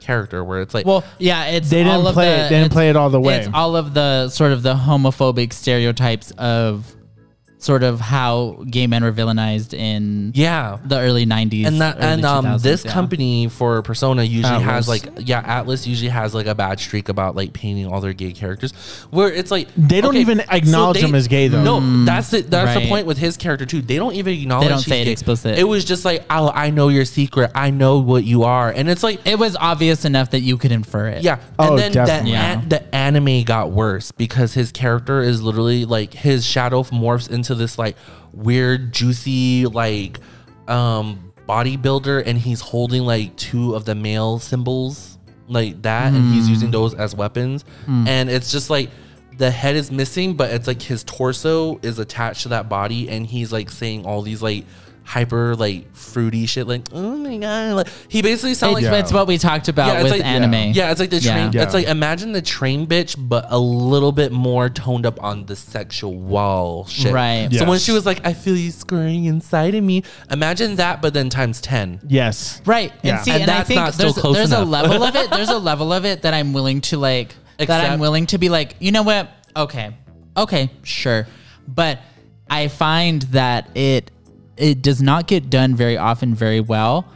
character 0.00 0.42
where 0.42 0.60
it's 0.62 0.72
like 0.74 0.86
Well, 0.86 1.04
yeah, 1.18 1.46
it's 1.46 1.68
They 1.68 1.78
didn't 1.78 1.92
all 1.92 2.06
of 2.06 2.14
play 2.14 2.26
the, 2.26 2.32
it- 2.46 2.48
they 2.50 2.58
didn't 2.60 2.72
play 2.72 2.88
it 2.88 2.96
all 2.96 3.10
the 3.10 3.20
way. 3.20 3.36
It's 3.40 3.48
all 3.52 3.76
of 3.76 3.92
the 3.94 4.28
sort 4.30 4.52
of 4.52 4.62
the 4.62 4.74
homophobic 4.74 5.52
stereotypes 5.52 6.30
of 6.38 6.94
sort 7.58 7.82
of 7.82 8.00
how 8.00 8.64
gay 8.70 8.86
men 8.86 9.02
were 9.02 9.12
villainized 9.12 9.74
in 9.74 10.30
yeah. 10.34 10.78
the 10.84 10.98
early 10.98 11.26
'90s 11.26 11.66
and 11.66 11.80
that 11.80 11.98
and 11.98 12.24
um 12.24 12.58
this 12.58 12.84
yeah. 12.84 12.92
company 12.92 13.48
for 13.48 13.82
persona 13.82 14.22
usually 14.22 14.62
has 14.62 14.88
like 14.88 15.04
yeah 15.18 15.60
Atlus 15.62 15.86
usually 15.86 16.08
has 16.10 16.34
like 16.34 16.46
a 16.46 16.54
bad 16.54 16.78
streak 16.78 17.08
about 17.08 17.34
like 17.34 17.52
painting 17.52 17.86
all 17.86 18.00
their 18.00 18.12
gay 18.12 18.32
characters 18.32 18.72
where 19.10 19.32
it's 19.32 19.50
like 19.50 19.68
They 19.76 20.00
don't 20.00 20.16
even 20.16 20.40
acknowledge 20.40 20.98
him 20.98 21.14
as 21.14 21.26
gay, 21.26 21.48
though. 21.48 21.62
no 21.62 22.04
that's 22.04 22.30
the 22.30 22.42
that's 22.42 22.78
the 22.80 22.88
point 22.88 23.06
with 23.06 23.18
his 23.18 23.36
character 23.36 23.66
too 23.66 23.82
they 23.82 23.96
don't 23.96 24.14
even 24.14 24.34
acknowledge 24.34 24.64
they 24.66 24.72
don't 24.74 24.80
say 24.80 25.02
it 25.02 25.06
gay. 25.06 25.12
explicit. 25.12 25.58
it 25.58 25.64
was 25.64 25.84
just 25.84 26.04
like 26.04 26.24
oh 26.30 26.50
i 26.54 26.70
know 26.70 26.88
your 26.88 27.04
secret 27.04 27.50
i 27.54 27.70
know 27.70 27.98
what 27.98 28.22
you 28.24 28.44
are 28.44 28.70
and 28.70 28.88
it's 28.88 29.02
like 29.02 29.26
It 29.26 29.38
was 29.38 29.56
obvious 29.56 30.04
enough 30.04 30.30
that 30.30 30.40
you 30.40 30.56
could 30.58 30.70
infer 30.72 31.08
it. 31.08 31.22
yeah 31.24 31.40
Oh, 31.58 31.70
and 31.70 31.78
then 31.78 31.90
the, 31.92 31.94
definitely. 32.06 32.32
Yeah. 32.32 32.60
an- 32.60 32.68
the 32.68 32.94
anime 32.94 33.42
got 33.42 33.72
worse 33.72 34.12
because 34.12 34.54
his 34.54 34.70
character 34.70 35.20
is 35.20 35.42
literally 35.42 35.84
like 35.84 36.14
his 36.14 36.46
shadow 36.46 36.82
morphs 36.84 37.28
into 37.30 37.47
this 37.54 37.78
like 37.78 37.96
weird 38.32 38.92
juicy 38.92 39.66
like 39.66 40.18
um 40.68 41.32
bodybuilder 41.48 42.22
and 42.26 42.36
he's 42.38 42.60
holding 42.60 43.02
like 43.02 43.34
two 43.36 43.74
of 43.74 43.84
the 43.84 43.94
male 43.94 44.38
symbols 44.38 45.18
like 45.46 45.80
that 45.80 46.12
and 46.12 46.34
he's 46.34 46.48
using 46.48 46.70
those 46.70 46.94
as 46.94 47.14
weapons. 47.14 47.64
And 47.86 48.28
it's 48.28 48.52
just 48.52 48.68
like 48.68 48.90
the 49.38 49.50
head 49.50 49.76
is 49.76 49.90
missing, 49.90 50.34
but 50.34 50.50
it's 50.50 50.66
like 50.66 50.82
his 50.82 51.04
torso 51.04 51.78
is 51.82 51.98
attached 51.98 52.42
to 52.42 52.48
that 52.50 52.68
body, 52.68 53.08
and 53.08 53.24
he's 53.24 53.52
like 53.52 53.70
saying 53.70 54.04
all 54.04 54.20
these 54.20 54.42
like 54.42 54.66
hyper 55.08 55.56
like 55.56 55.94
fruity 55.96 56.44
shit, 56.44 56.68
like 56.68 56.82
oh 56.92 57.16
my 57.16 57.38
god, 57.38 57.72
like 57.74 57.88
he 58.08 58.20
basically 58.20 58.52
sounds 58.52 58.76
It's, 58.76 58.84
like 58.84 58.92
Yeah. 58.92 58.98
it's 59.00 59.10
what 59.12 59.26
we 59.26 59.38
talked 59.38 59.68
about 59.68 59.94
it's 59.96 60.02
with 60.04 60.12
like- 60.12 60.24
anime. 60.24 60.72
Yeah, 60.74 60.90
it's 60.90 61.00
like 61.00 61.08
the 61.08 61.18
train. 61.20 61.50
Yeah. 61.52 61.62
It's 61.62 61.72
like 61.72 61.86
imagine 61.86 62.32
the 62.32 62.42
train 62.42 62.86
bitch, 62.86 63.16
but 63.18 63.46
a 63.48 63.58
little 63.58 64.12
bit 64.12 64.32
more 64.32 64.68
toned 64.68 65.06
up 65.06 65.22
on 65.22 65.46
the 65.46 65.56
sexual 65.56 66.84
shit. 66.88 67.12
Right. 67.12 67.48
So 67.52 67.64
when 67.66 67.78
she 67.78 67.92
was 67.92 68.04
like, 68.04 68.20
"I 68.26 68.34
feel 68.34 68.54
you 68.54 68.70
scurrying 68.70 69.24
inside 69.24 69.74
of 69.74 69.82
me," 69.82 70.02
imagine 70.30 70.76
that, 70.76 71.00
but 71.00 71.14
then 71.14 71.30
times 71.30 71.60
ten. 71.62 72.00
Yes. 72.06 72.60
Right. 72.66 72.92
And 72.92 73.04
Yeah. 73.04 73.22
see, 73.22 73.30
And 73.30 73.42
and, 73.42 73.50
I 73.50 73.64
think 73.64 73.80
not 73.80 73.94
still 73.94 74.12
there's, 74.12 74.20
close 74.22 74.36
there's 74.36 74.52
a 74.52 74.64
level 74.64 75.02
of 75.02 75.16
it. 75.22 75.30
There's 75.30 75.48
a 75.48 75.58
level 75.58 75.92
of 75.92 76.04
it 76.04 76.22
that 76.22 76.34
I'm 76.34 76.52
willing 76.52 76.82
to 76.82 76.98
like 76.98 77.34
that 77.58 77.70
I'm 77.90 77.98
willing 77.98 78.26
to 78.26 78.38
be 78.38 78.50
like, 78.50 78.76
you 78.78 78.92
know 78.92 79.02
what? 79.02 79.30
Okay. 79.56 79.96
Okay, 80.36 80.70
sure. 80.82 81.26
But 81.66 81.98
I 82.50 82.68
find 82.68 83.22
that 83.32 83.70
it 83.76 84.10
it 84.58 84.82
does 84.82 85.00
not 85.00 85.26
get 85.26 85.48
done 85.50 85.74
very 85.74 85.96
often 85.96 86.34
very 86.34 86.60
well 86.60 87.06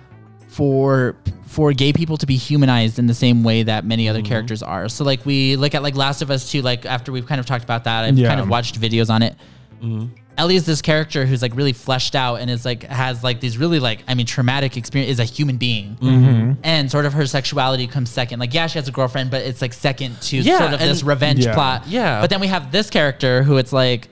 for 0.48 1.16
for 1.46 1.72
gay 1.72 1.92
people 1.92 2.16
to 2.16 2.26
be 2.26 2.36
humanized 2.36 2.98
in 2.98 3.06
the 3.06 3.14
same 3.14 3.42
way 3.44 3.62
that 3.62 3.84
many 3.84 4.04
Mm-hmm. 4.04 4.10
other 4.10 4.22
characters 4.22 4.62
are. 4.62 4.88
So 4.88 5.04
like 5.04 5.24
we 5.26 5.56
look 5.56 5.74
at 5.74 5.82
like 5.82 5.94
Last 5.96 6.22
of 6.22 6.30
Us 6.30 6.50
2 6.50 6.62
like 6.62 6.86
after 6.86 7.12
we've 7.12 7.26
kind 7.26 7.38
of 7.40 7.46
talked 7.46 7.64
about 7.64 7.84
that, 7.84 8.04
I've 8.04 8.16
Yeah. 8.18 8.28
kind 8.28 8.40
of 8.40 8.48
watched 8.48 8.80
videos 8.80 9.10
on 9.10 9.22
it. 9.22 9.36
Mm-hmm. 9.82 10.06
Ellie 10.38 10.56
is 10.56 10.64
this 10.64 10.80
character 10.80 11.26
who's 11.26 11.42
like 11.42 11.54
really 11.54 11.74
fleshed 11.74 12.14
out 12.14 12.36
and 12.36 12.50
is 12.50 12.64
like 12.64 12.84
has 12.84 13.22
like 13.22 13.40
these 13.40 13.58
really 13.58 13.78
like 13.80 14.02
I 14.08 14.14
mean 14.14 14.24
traumatic 14.24 14.78
experience 14.78 15.12
is 15.12 15.20
a 15.20 15.24
human 15.24 15.58
being 15.58 15.96
Mm-hmm. 16.00 16.52
and 16.64 16.90
sort 16.90 17.04
of 17.04 17.12
her 17.12 17.26
sexuality 17.26 17.86
comes 17.86 18.08
second 18.10 18.38
like 18.40 18.54
yeah 18.54 18.66
she 18.66 18.78
has 18.78 18.88
a 18.88 18.92
girlfriend 18.92 19.30
but 19.30 19.42
it's 19.42 19.60
like 19.60 19.74
second 19.74 20.18
to 20.22 20.38
Yeah, 20.38 20.58
sort 20.58 20.72
of 20.72 20.80
this 20.80 21.02
revenge 21.02 21.44
Yeah. 21.44 21.52
plot 21.54 21.86
Yeah. 21.86 22.20
but 22.22 22.30
then 22.30 22.40
we 22.40 22.46
have 22.46 22.72
this 22.72 22.88
character 22.88 23.42
who 23.42 23.58
it's 23.58 23.74
like 23.74 24.08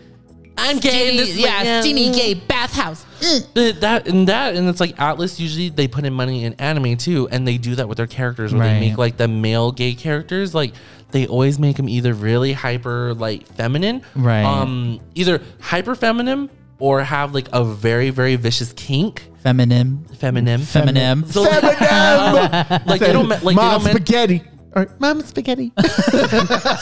I'm 0.61 0.79
gay. 0.79 1.11
and 1.11 1.19
this 1.19 1.29
is 1.31 1.37
like, 1.37 1.45
yeah 1.47 1.81
steamy 1.81 2.11
gay 2.13 2.35
bathhouse 2.35 3.05
Uh, 3.23 3.73
that 3.81 4.07
and 4.09 4.29
that 4.29 4.55
and 4.57 4.69
it's 4.69 4.81
like 4.81 4.97
Atlus 4.97 5.39
usually 5.39 5.69
they 5.69 5.87
put 5.89 6.05
in 6.05 6.13
money 6.15 6.45
in 6.45 6.55
anime 6.55 6.97
too, 6.97 7.29
and 7.31 7.47
they 7.47 7.59
do 7.59 7.75
that 7.77 7.89
with 7.89 7.97
their 7.99 8.07
characters 8.07 8.53
where 8.53 8.63
Right. 8.63 8.75
they 8.75 8.81
make 8.81 8.99
like 8.99 9.17
the 9.17 9.29
male 9.29 9.73
gay 9.73 9.95
characters 9.95 10.55
like 10.55 10.73
they 11.11 11.27
always 11.27 11.59
make 11.59 11.77
them 11.77 11.89
either 11.89 12.15
really 12.15 12.53
hyper 12.53 13.13
like 13.15 13.47
feminine, 13.49 14.03
Right. 14.15 14.45
Um, 14.45 15.01
either 15.15 15.43
hyper 15.61 15.95
feminine 15.95 16.49
or 16.79 17.03
have 17.03 17.35
like 17.35 17.49
a 17.53 17.63
very 17.65 18.11
very 18.11 18.37
vicious 18.37 18.73
kink, 18.73 19.25
feminine 19.43 20.05
feminine, 20.19 20.61
feminine 20.63 21.27
So, 21.27 21.43
like, 21.43 21.63
like 22.87 23.01
they 23.01 23.13
don't 23.13 23.29
ma- 23.29 23.39
like 23.43 23.57
they 23.57 23.63
don't 23.63 23.85
ma- 23.85 23.91
spaghetti. 23.91 24.43
All 24.75 24.85
right, 24.85 25.01
mom 25.01 25.21
spaghetti. 25.23 25.73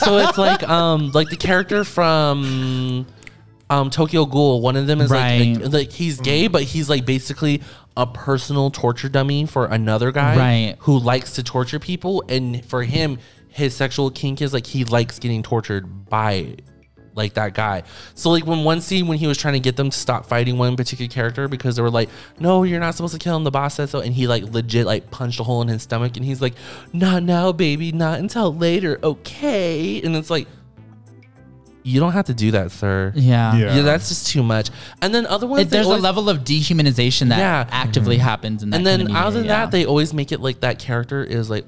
so 0.05 0.19
it's 0.19 0.37
like 0.39 0.63
um 0.69 1.11
like 1.13 1.31
the 1.31 1.37
character 1.37 1.83
from 1.85 3.07
um 3.71 3.91
Tokyo 3.91 4.25
Ghoul. 4.25 4.61
One 4.61 4.77
of 4.77 4.87
them 4.87 5.01
is 5.01 5.11
Right. 5.11 5.55
like, 5.57 5.65
like 5.65 5.73
like 5.73 5.93
he's 5.93 6.21
gay, 6.21 6.47
but 6.49 6.63
he's 6.63 6.89
like 6.89 7.05
basically 7.05 7.63
a 7.97 8.07
personal 8.07 8.71
torture 8.71 9.09
dummy 9.09 9.45
for 9.47 9.67
another 9.67 10.13
guy 10.13 10.37
Right. 10.37 10.77
who 10.81 10.99
likes 10.99 11.33
to 11.35 11.43
torture 11.43 11.79
people, 11.79 12.23
and 12.29 12.65
for 12.65 12.83
him, 12.83 13.19
his 13.49 13.75
sexual 13.75 14.11
kink 14.11 14.41
is 14.41 14.53
like 14.53 14.67
he 14.67 14.85
likes 14.85 15.19
getting 15.19 15.43
tortured 15.43 16.09
by 16.09 16.57
like 17.15 17.35
that 17.35 17.53
guy. 17.53 17.83
So 18.15 18.31
like 18.31 18.47
when 18.47 18.63
one 18.63 18.81
scene 18.81 19.09
when 19.09 19.19
he 19.19 19.27
was 19.27 19.37
trying 19.37 19.55
to 19.55 19.61
get 19.61 19.75
them 19.75 19.91
to 19.91 19.99
stop 19.99 20.27
fighting 20.27 20.57
one 20.57 20.77
particular 20.77 21.09
character 21.09 21.49
because 21.49 21.75
they 21.75 21.83
were 21.83 21.91
like, 21.91 22.09
"No, 22.39 22.63
you're 22.63 22.79
not 22.79 22.95
supposed 22.95 23.13
to 23.15 23.19
kill 23.19 23.35
him." 23.37 23.43
The 23.43 23.51
boss 23.51 23.75
said 23.75 23.89
so, 23.89 23.99
and 23.99 24.15
he 24.15 24.29
like 24.29 24.45
legit 24.45 24.87
like 24.87 25.11
punched 25.11 25.41
a 25.41 25.43
hole 25.43 25.61
in 25.61 25.67
his 25.67 25.83
stomach, 25.83 26.17
and 26.17 26.25
he's 26.25 26.41
like, 26.41 26.55
"Not 26.93 27.25
now, 27.25 27.51
baby, 27.51 27.91
not 27.91 28.21
until 28.21 28.55
later, 28.55 29.01
okay?" 29.03 30.01
And 30.03 30.15
it's 30.15 30.31
like, 30.31 30.47
you 31.89 32.01
don't 32.01 32.13
have 32.13 32.27
to 32.27 32.35
do 32.35 32.51
that, 32.53 32.71
sir. 32.71 33.13
yeah, 33.17 33.57
Yeah. 33.57 33.77
Yeah, 33.77 33.83
that's 33.83 34.09
just 34.09 34.29
too 34.29 34.43
much. 34.43 34.71
And 35.03 35.15
then 35.15 35.27
other 35.27 35.47
ones, 35.47 35.63
It, 35.63 35.65
they 35.71 35.77
there's 35.79 35.87
always- 35.87 36.01
a 36.01 36.03
level 36.03 36.29
of 36.29 36.41
dehumanization 36.45 37.29
that 37.31 37.39
Yeah. 37.39 37.67
actively 37.71 38.19
happens 38.19 38.63
in 38.63 38.71
that 38.71 38.77
and 38.79 38.87
kind 38.87 39.01
then 39.03 39.11
of 39.11 39.17
other 39.17 39.39
than 39.39 39.47
yeah. 39.47 39.61
that, 39.65 39.71
they 39.71 39.85
always 39.87 40.13
make 40.13 40.31
it 40.33 40.41
like 40.41 40.61
that 40.61 40.79
character 40.79 41.23
is 41.25 41.49
like 41.51 41.65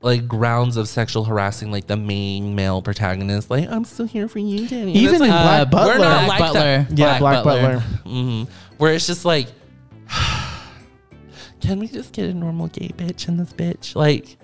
like 0.00 0.26
grounds 0.26 0.76
of 0.76 0.88
sexual 0.88 1.22
harassing 1.24 1.70
like 1.70 1.86
the 1.86 1.96
main 1.96 2.56
male 2.56 2.82
protagonist. 2.82 3.48
Like, 3.50 3.68
I'm 3.70 3.84
still 3.84 4.04
here 4.06 4.26
for 4.26 4.40
you, 4.40 4.66
Danny. 4.66 4.94
Even 4.96 5.14
it's 5.14 5.22
in 5.22 5.28
like, 5.30 5.30
Black 5.30 5.70
Butler. 5.70 5.92
we're 5.94 5.98
not 6.00 6.24
Black 6.26 6.40
like 6.40 6.52
Butler. 6.52 6.86
that. 6.88 6.98
yeah, 6.98 7.18
Black 7.20 7.44
Butler. 7.44 7.78
hmm 8.04 8.42
Where 8.78 8.94
it's 8.94 9.06
just 9.06 9.24
like, 9.24 9.46
can 11.60 11.78
we 11.78 11.86
just 11.86 12.12
get 12.12 12.28
a 12.30 12.34
normal 12.34 12.66
gay 12.68 12.88
bitch 12.88 13.28
in 13.28 13.36
this 13.36 13.52
bitch? 13.52 13.94
Like, 13.94 14.36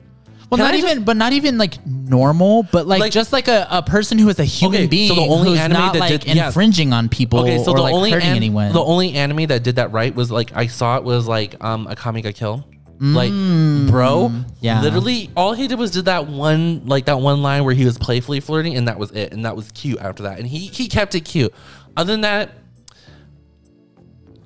Well, 0.50 0.56
Can 0.56 0.64
not 0.66 0.74
I 0.74 0.80
just- 0.80 0.92
even, 0.92 1.04
but 1.04 1.16
not 1.18 1.32
even 1.34 1.58
like 1.58 1.84
normal, 1.86 2.62
but 2.72 2.86
like, 2.86 3.00
Like- 3.00 3.12
just 3.12 3.32
like 3.34 3.48
a, 3.48 3.66
a 3.70 3.82
person 3.82 4.18
who 4.18 4.28
is 4.30 4.38
a 4.38 4.44
human 4.44 4.78
Okay, 4.82 4.86
being 4.86 5.08
so 5.08 5.14
the 5.14 5.20
only 5.20 5.50
who's 5.50 5.58
anime 5.58 5.78
not 5.78 5.92
that 5.92 5.98
like 6.00 6.10
did- 6.22 6.24
yes. 6.34 6.46
infringing 6.46 6.92
on 6.94 7.08
people 7.10 7.40
okay, 7.40 7.62
so 7.62 7.72
or 7.72 7.76
the 7.76 7.82
like 7.82 7.94
only 7.94 8.10
hurting 8.10 8.30
an- 8.30 8.36
anyone. 8.36 8.72
the 8.72 8.82
only 8.82 9.12
anime 9.14 9.46
that 9.48 9.62
did 9.62 9.76
that 9.76 9.92
right 9.92 10.14
was 10.14 10.30
like 10.30 10.52
I 10.56 10.66
saw 10.68 10.96
it 10.96 11.04
was 11.04 11.26
like 11.28 11.62
um 11.62 11.86
Akame 11.86 12.22
ga 12.22 12.32
Kill. 12.32 12.64
Like, 13.00 13.30
bro, 13.30 14.30
Mm. 14.32 14.44
yeah. 14.60 14.82
literally, 14.82 15.30
all 15.36 15.52
he 15.52 15.68
did 15.68 15.78
was 15.78 15.92
did 15.92 16.06
that 16.06 16.26
one, 16.26 16.82
like 16.86 17.04
that 17.04 17.20
one 17.20 17.42
line 17.42 17.62
where 17.62 17.72
he 17.74 17.84
was 17.84 17.96
playfully 17.96 18.40
flirting, 18.40 18.74
and 18.76 18.88
that 18.88 18.98
was 18.98 19.12
it, 19.12 19.32
and 19.32 19.44
that 19.44 19.54
was 19.54 19.70
cute 19.70 20.00
after 20.00 20.24
that, 20.24 20.38
and 20.40 20.48
he 20.48 20.58
he 20.66 20.88
kept 20.88 21.14
it 21.14 21.20
cute. 21.20 21.54
Other 21.96 22.12
than 22.12 22.22
that, 22.22 22.50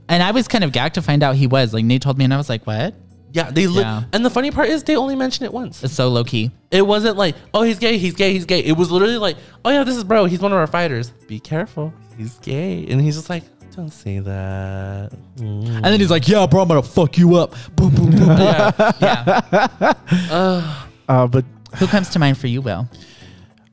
and 0.08 0.22
I 0.22 0.32
was 0.32 0.48
kind 0.48 0.64
of 0.64 0.72
gagged 0.72 0.96
to 0.96 1.02
find 1.02 1.22
out 1.22 1.36
he 1.36 1.46
was 1.46 1.72
like 1.72 1.84
Nate 1.86 2.02
told 2.02 2.18
me, 2.18 2.24
and 2.24 2.34
I 2.34 2.36
was 2.36 2.48
like, 2.50 2.66
what? 2.66 2.94
Yeah, 3.32 3.50
they 3.50 3.66
li- 3.66 3.80
Yeah. 3.80 4.04
and 4.12 4.24
the 4.24 4.30
funny 4.30 4.50
part 4.50 4.68
is 4.68 4.82
they 4.84 4.96
only 4.96 5.16
mention 5.16 5.44
it 5.44 5.52
once. 5.52 5.82
It's 5.82 5.94
so 5.94 6.08
low 6.08 6.24
key. 6.24 6.50
It 6.70 6.86
wasn't 6.86 7.16
like, 7.16 7.34
oh, 7.54 7.62
he's 7.62 7.78
gay, 7.78 7.98
he's 7.98 8.14
gay, 8.14 8.32
he's 8.32 8.44
gay. 8.44 8.60
It 8.60 8.72
was 8.76 8.90
literally 8.90 9.16
like, 9.18 9.36
oh 9.64 9.70
yeah, 9.70 9.84
this 9.84 9.96
is 9.96 10.04
bro, 10.04 10.24
he's 10.26 10.40
one 10.40 10.52
of 10.52 10.58
our 10.58 10.66
fighters. 10.66 11.10
Be 11.28 11.40
careful, 11.40 11.92
he's 12.16 12.38
gay, 12.38 12.86
and 12.88 13.00
he's 13.00 13.16
just 13.16 13.30
like, 13.30 13.42
don't 13.74 13.90
say 13.90 14.18
that. 14.18 15.12
Mm. 15.36 15.66
And 15.76 15.84
then 15.84 15.98
he's 15.98 16.10
like, 16.10 16.28
yeah, 16.28 16.46
bro, 16.46 16.62
I'm 16.62 16.68
gonna 16.68 16.82
fuck 16.82 17.16
you 17.16 17.36
up. 17.36 17.54
Boom, 17.74 17.94
boom, 17.94 18.10
boom. 18.10 18.22
Yeah. 18.28 18.92
yeah. 19.00 20.74
Uh, 21.08 21.26
but 21.26 21.44
Who 21.76 21.86
comes 21.88 22.08
to 22.10 22.18
mind 22.18 22.38
for 22.38 22.46
you, 22.46 22.62
Will? 22.62 22.88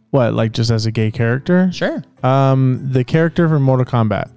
what, 0.10 0.34
like 0.34 0.52
just 0.52 0.72
as 0.72 0.86
a 0.88 0.92
gay 0.92 1.12
character? 1.12 1.70
Sure. 1.72 2.04
Um, 2.24 2.80
the 2.92 3.04
character 3.04 3.48
from 3.48 3.62
Mortal 3.64 3.86
Kombat. 3.86 4.30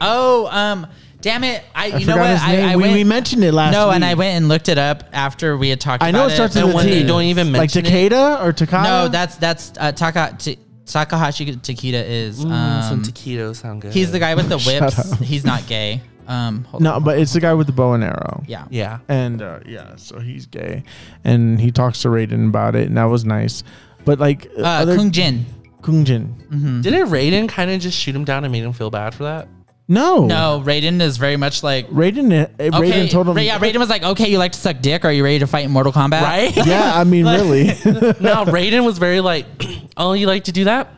Oh, 0.00 0.46
um, 0.50 0.86
damn 1.20 1.44
it! 1.44 1.62
I, 1.74 1.84
I 1.84 1.86
you 1.98 2.06
know 2.06 2.12
forgot 2.14 2.18
what? 2.18 2.30
his 2.30 2.42
name. 2.48 2.68
I, 2.68 2.72
I 2.72 2.76
we, 2.76 2.82
went. 2.82 2.94
we 2.94 3.04
mentioned 3.04 3.44
it 3.44 3.52
last. 3.52 3.72
no, 3.72 3.88
week. 3.88 3.96
and 3.96 4.04
I 4.04 4.14
went 4.14 4.36
and 4.36 4.48
looked 4.48 4.68
it 4.68 4.78
up 4.78 5.04
after 5.12 5.56
we 5.56 5.68
had 5.68 5.80
talked. 5.80 6.02
I 6.02 6.10
know 6.10 6.20
about 6.24 6.32
it 6.32 6.34
starts 6.34 6.56
it. 6.56 6.64
with 6.64 6.66
And 6.66 6.72
a 6.72 6.76
when 6.76 6.86
they 6.86 7.00
T. 7.02 7.06
don't 7.06 7.22
even 7.24 7.52
like 7.52 7.60
mention 7.74 7.86
it- 7.86 8.12
Takeda 8.12 8.44
or 8.44 8.52
Takada. 8.52 8.84
No, 8.84 9.08
that's 9.08 9.36
that's 9.36 9.72
uh, 9.78 9.92
Taka 9.92 10.36
T- 10.38 10.58
Takahashi 10.86 11.46
Takeda 11.56 12.04
is. 12.06 12.44
Mm, 12.44 12.50
Um, 12.50 12.82
some 12.82 13.02
taquitos 13.02 13.56
sound 13.56 13.82
good. 13.82 13.92
he's 13.92 14.10
the 14.12 14.18
guy 14.18 14.34
with 14.34 14.48
the 14.48 14.58
Shut 14.58 14.82
whips. 14.82 15.12
up. 15.12 15.18
He's 15.20 15.44
not 15.44 15.66
gay. 15.66 16.02
Um, 16.26 16.62
hold 16.64 16.82
no, 16.82 16.94
on. 16.94 17.02
but 17.04 17.18
it's 17.18 17.32
the 17.32 17.40
guy 17.40 17.54
with 17.54 17.66
the 17.66 17.72
bow 17.72 17.94
and 17.94 18.04
arrow. 18.04 18.44
yeah. 18.46 18.66
Yeah. 18.70 18.98
and 19.08 19.42
uh, 19.42 19.58
yeah, 19.66 19.96
so 19.96 20.20
he's 20.20 20.46
gay, 20.46 20.84
and 21.24 21.60
he 21.60 21.72
talks 21.72 22.02
to 22.02 22.08
Raiden 22.08 22.48
about 22.48 22.76
it, 22.76 22.86
and 22.86 22.96
that 22.96 23.04
was 23.04 23.24
nice. 23.24 23.64
But 24.04 24.20
like 24.20 24.48
Uh, 24.56 24.62
other- 24.62 24.96
Kung 24.96 25.10
Jin. 25.10 25.44
Kung 25.82 26.04
Jin, 26.04 26.26
hmm 26.50 26.82
Didn't 26.82 27.08
Raiden 27.08 27.48
kind 27.48 27.70
of 27.70 27.80
just 27.80 27.98
shoot 27.98 28.14
him 28.14 28.24
down 28.24 28.44
and 28.44 28.52
made 28.52 28.62
him 28.62 28.72
feel 28.74 28.90
bad 28.90 29.14
for 29.14 29.24
that? 29.24 29.48
No, 29.90 30.24
No, 30.26 30.62
Raiden 30.64 31.00
is 31.02 31.16
very 31.18 31.36
much 31.36 31.62
like. 31.62 31.88
Raiden. 31.90 32.32
uh, 32.32 32.46
Okay, 32.58 32.70
Raiden 32.70 33.10
told 33.10 33.28
him. 33.28 33.36
Yeah, 33.38 33.58
Raiden 33.58 33.78
was 33.78 33.88
like, 33.90 34.02
"Okay, 34.04 34.30
you 34.30 34.38
like 34.38 34.52
to 34.52 34.58
suck 34.58 34.80
dick? 34.80 35.04
Are 35.04 35.12
you 35.12 35.24
ready 35.24 35.40
to 35.40 35.46
fight 35.46 35.64
in 35.64 35.70
Mortal 35.72 35.92
Kombat?" 35.92 36.22
Right? 36.22 36.56
Yeah, 36.66 36.92
I 36.94 37.04
mean, 37.04 37.26
really. 37.26 37.64
no, 38.20 38.44
Raiden 38.46 38.84
was 38.86 38.98
very 38.98 39.20
like, 39.20 39.46
oh, 39.96 40.12
you 40.14 40.26
like 40.28 40.44
to 40.44 40.52
do 40.52 40.64
that? 40.64 40.94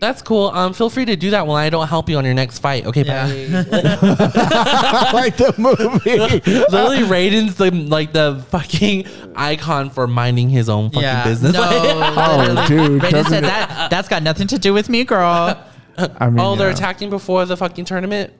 That's 0.00 0.20
cool. 0.22 0.48
Um, 0.48 0.74
feel 0.74 0.90
free 0.90 1.04
to 1.06 1.16
do 1.16 1.30
that 1.30 1.46
while 1.46 1.56
I 1.56 1.70
don't 1.70 1.86
help 1.88 2.10
you 2.10 2.18
on 2.18 2.24
your 2.26 2.34
next 2.34 2.58
fight. 2.58 2.84
Okay, 2.84 3.04
Yeah. 3.04 3.26
I 3.26 5.10
like 5.14 5.36
the 5.38 5.54
movie. 5.56 6.18
Literally, 6.50 6.98
Raiden's 7.04 7.54
the 7.56 7.70
like 7.70 8.12
the 8.12 8.44
fucking 8.50 9.06
icon 9.36 9.88
for 9.90 10.06
minding 10.06 10.50
his 10.50 10.68
own 10.68 10.90
fucking 10.90 11.02
Yeah. 11.02 11.24
business. 11.24 11.52
No, 11.54 11.62
Oh, 11.62 12.64
dude, 12.68 13.00
Raiden 13.02 13.26
said 13.28 13.44
that. 13.44 13.88
That's 13.90 14.08
got 14.08 14.22
nothing 14.22 14.46
to 14.48 14.58
do 14.58 14.74
with 14.74 14.88
me, 14.88 15.04
girl. 15.04 15.56
I 15.96 16.30
mean, 16.30 16.40
oh, 16.40 16.56
they're 16.56 16.68
yeah. 16.68 16.74
attacking 16.74 17.10
before 17.10 17.44
the 17.46 17.56
fucking 17.56 17.84
tournament. 17.84 18.32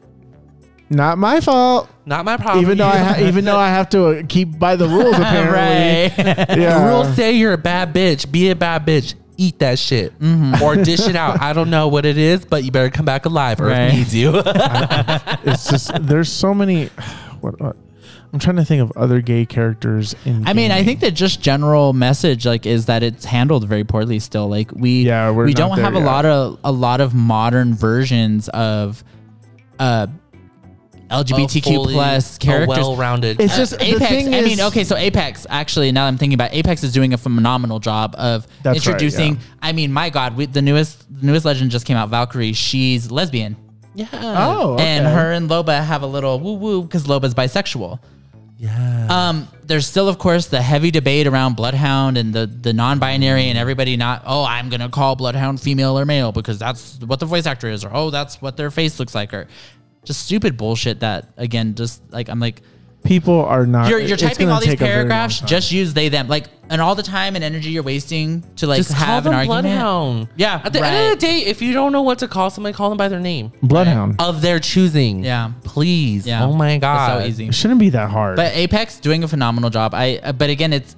Not 0.90 1.16
my 1.18 1.40
fault. 1.40 1.88
Not 2.04 2.24
my 2.24 2.36
problem. 2.36 2.62
Even 2.64 2.78
though 2.78 2.86
I 2.86 2.98
ha- 2.98 3.16
even 3.26 3.44
though 3.44 3.56
I 3.56 3.68
have 3.68 3.88
to 3.90 4.06
uh, 4.06 4.22
keep 4.28 4.58
by 4.58 4.76
the 4.76 4.86
rules 4.88 5.14
apparently. 5.18 6.24
right. 6.24 6.58
Yeah. 6.58 6.86
rules 6.88 7.14
say 7.16 7.32
you're 7.32 7.54
a 7.54 7.58
bad 7.58 7.94
bitch. 7.94 8.30
Be 8.30 8.50
a 8.50 8.56
bad 8.56 8.86
bitch. 8.86 9.14
Eat 9.36 9.58
that 9.60 9.78
shit 9.80 10.16
Mm-hmm. 10.20 10.62
or 10.62 10.76
dish 10.76 11.08
it 11.08 11.16
out. 11.16 11.40
I 11.40 11.52
don't 11.54 11.70
know 11.70 11.88
what 11.88 12.04
it 12.06 12.16
is, 12.18 12.44
but 12.44 12.62
you 12.64 12.70
better 12.70 12.90
come 12.90 13.04
back 13.06 13.24
alive. 13.26 13.60
Earth 13.60 13.70
Right. 13.72 13.92
needs 13.92 14.14
you. 14.14 14.30
it's 14.44 15.68
just 15.70 15.90
there's 16.06 16.30
so 16.30 16.54
many. 16.54 16.90
What, 17.40 17.60
what 17.60 17.76
I'm 18.34 18.40
trying 18.40 18.56
to 18.56 18.64
think 18.64 18.82
of 18.82 18.92
other 18.96 19.20
gay 19.20 19.46
characters 19.46 20.16
in. 20.24 20.46
I 20.46 20.54
mean, 20.54 20.72
I 20.72 20.82
think 20.82 20.98
the 20.98 21.12
just 21.12 21.40
general 21.40 21.92
message 21.92 22.44
like 22.44 22.66
is 22.66 22.86
that 22.86 23.04
it's 23.04 23.24
handled 23.24 23.66
very 23.68 23.84
poorly 23.84 24.18
still. 24.18 24.48
Like 24.48 24.72
we 24.72 25.04
Yeah, 25.04 25.30
we're 25.30 25.44
we 25.44 25.54
don't 25.54 25.76
there 25.76 25.84
have 25.84 25.94
a 25.94 26.00
lot 26.00 26.26
of 26.26 26.58
a 26.64 26.72
lot 26.72 27.00
of 27.00 27.14
modern 27.14 27.74
versions 27.74 28.48
of 28.48 29.04
uh 29.78 30.08
LGBTQ 31.10 31.62
fully- 31.64 31.94
plus 31.94 32.38
characters. 32.38 32.76
well-rounded. 32.78 33.40
It's 33.40 33.56
just 33.56 33.78
the 33.78 33.84
Apex. 33.84 34.10
thing 34.10 34.34
I 34.34 34.38
is, 34.38 34.46
mean, 34.56 34.66
okay, 34.66 34.82
so 34.84 34.96
Apex 34.96 35.46
actually. 35.48 35.92
Now 35.92 36.06
I'm 36.06 36.16
thinking 36.18 36.34
about 36.34 36.52
Apex 36.52 36.82
is 36.82 36.92
doing 36.92 37.12
a 37.14 37.18
phenomenal 37.18 37.78
job 37.78 38.14
of 38.18 38.48
That's 38.62 38.78
right, 38.78 38.94
introducing. 38.94 39.34
yeah. 39.36 39.40
I 39.62 39.72
mean, 39.72 39.92
my 39.92 40.10
God, 40.10 40.36
we, 40.36 40.46
the 40.46 40.62
newest 40.62 41.04
the 41.20 41.26
newest 41.26 41.44
legend 41.44 41.70
just 41.70 41.86
came 41.86 41.96
out. 41.96 42.08
Valkyrie. 42.08 42.52
She's 42.54 43.10
lesbian, 43.12 43.54
yeah. 43.94 44.08
Oh, 44.12 44.72
okay. 44.74 44.84
and 44.86 45.06
her 45.06 45.30
and 45.30 45.48
Loba 45.48 45.84
have 45.84 46.02
a 46.02 46.06
little 46.06 46.40
woo 46.40 46.54
woo 46.54 46.82
because 46.82 47.04
Loba's 47.06 47.34
bisexual. 47.34 48.00
Yeah. 48.56 49.06
Um, 49.10 49.48
there's 49.64 49.86
still, 49.86 50.08
of 50.08 50.18
course, 50.18 50.46
the 50.46 50.62
heavy 50.62 50.90
debate 50.90 51.26
around 51.26 51.56
Bloodhound 51.56 52.16
and 52.16 52.32
the 52.32 52.46
the 52.46 52.72
non-binary 52.72 53.48
and 53.48 53.58
everybody 53.58 53.96
not. 53.96 54.22
Oh, 54.26 54.44
I'm 54.44 54.68
gonna 54.68 54.88
call 54.88 55.16
Bloodhound 55.16 55.60
female 55.60 55.98
or 55.98 56.04
male 56.04 56.30
because 56.32 56.58
that's 56.58 56.98
what 57.00 57.20
the 57.20 57.26
voice 57.26 57.46
actor 57.46 57.68
is, 57.68 57.84
or 57.84 57.90
oh, 57.92 58.10
that's 58.10 58.40
what 58.40 58.56
their 58.56 58.70
face 58.70 59.00
looks 59.00 59.14
like, 59.14 59.34
or 59.34 59.48
just 60.04 60.24
stupid 60.24 60.56
bullshit. 60.56 61.00
That 61.00 61.32
again, 61.36 61.74
just 61.74 62.00
like 62.12 62.28
I'm 62.28 62.40
like, 62.40 62.62
people 63.04 63.44
are 63.44 63.66
not. 63.66 63.88
you're, 63.88 64.00
you're 64.00 64.16
typing 64.16 64.48
all 64.50 64.60
these 64.60 64.70
take 64.70 64.80
a 64.80 64.84
very 64.84 64.90
long 65.02 65.08
paragraphs. 65.08 65.40
Just 65.40 65.70
use 65.70 65.94
they 65.94 66.08
them, 66.08 66.26
like, 66.28 66.46
and 66.70 66.80
all 66.80 66.94
the 66.94 67.02
time 67.02 67.34
and 67.36 67.44
energy 67.44 67.70
you're 67.70 67.82
wasting 67.82 68.42
to 68.56 68.66
like 68.66 68.78
Just 68.78 68.90
call 68.96 69.04
have 69.06 69.26
an 69.26 69.32
them 69.32 69.38
argument. 69.40 69.62
Bloodhound. 69.64 70.28
Yeah, 70.36 70.62
At 70.64 70.72
the 70.72 70.80
right. 70.80 70.92
end 70.92 71.12
of 71.12 71.20
the 71.20 71.26
day, 71.26 71.38
if 71.44 71.60
you 71.62 71.72
don't 71.74 71.92
know 71.92 72.02
what 72.02 72.18
to 72.20 72.28
call 72.28 72.50
somebody, 72.50 72.72
call 72.74 72.88
them 72.88 72.96
by 72.98 73.08
their 73.08 73.20
name 73.20 73.52
Bloodhound. 73.62 74.16
of 74.20 74.40
their 74.40 74.58
choosing. 74.58 75.22
Yeah. 75.22 75.52
Please. 75.62 76.26
Yeah. 76.26 76.44
Oh 76.44 76.52
my 76.54 76.78
god. 76.78 77.18
It's 77.18 77.24
so 77.24 77.28
easy. 77.28 77.48
It 77.48 77.54
shouldn't 77.54 77.80
be 77.80 77.90
that 77.90 78.08
hard. 78.10 78.36
But 78.36 78.54
Apex 78.54 78.98
doing 78.98 79.22
a 79.22 79.28
phenomenal 79.28 79.68
job. 79.70 79.94
I 79.94 80.20
uh, 80.22 80.32
but 80.32 80.48
again, 80.50 80.72
it's 80.72 80.96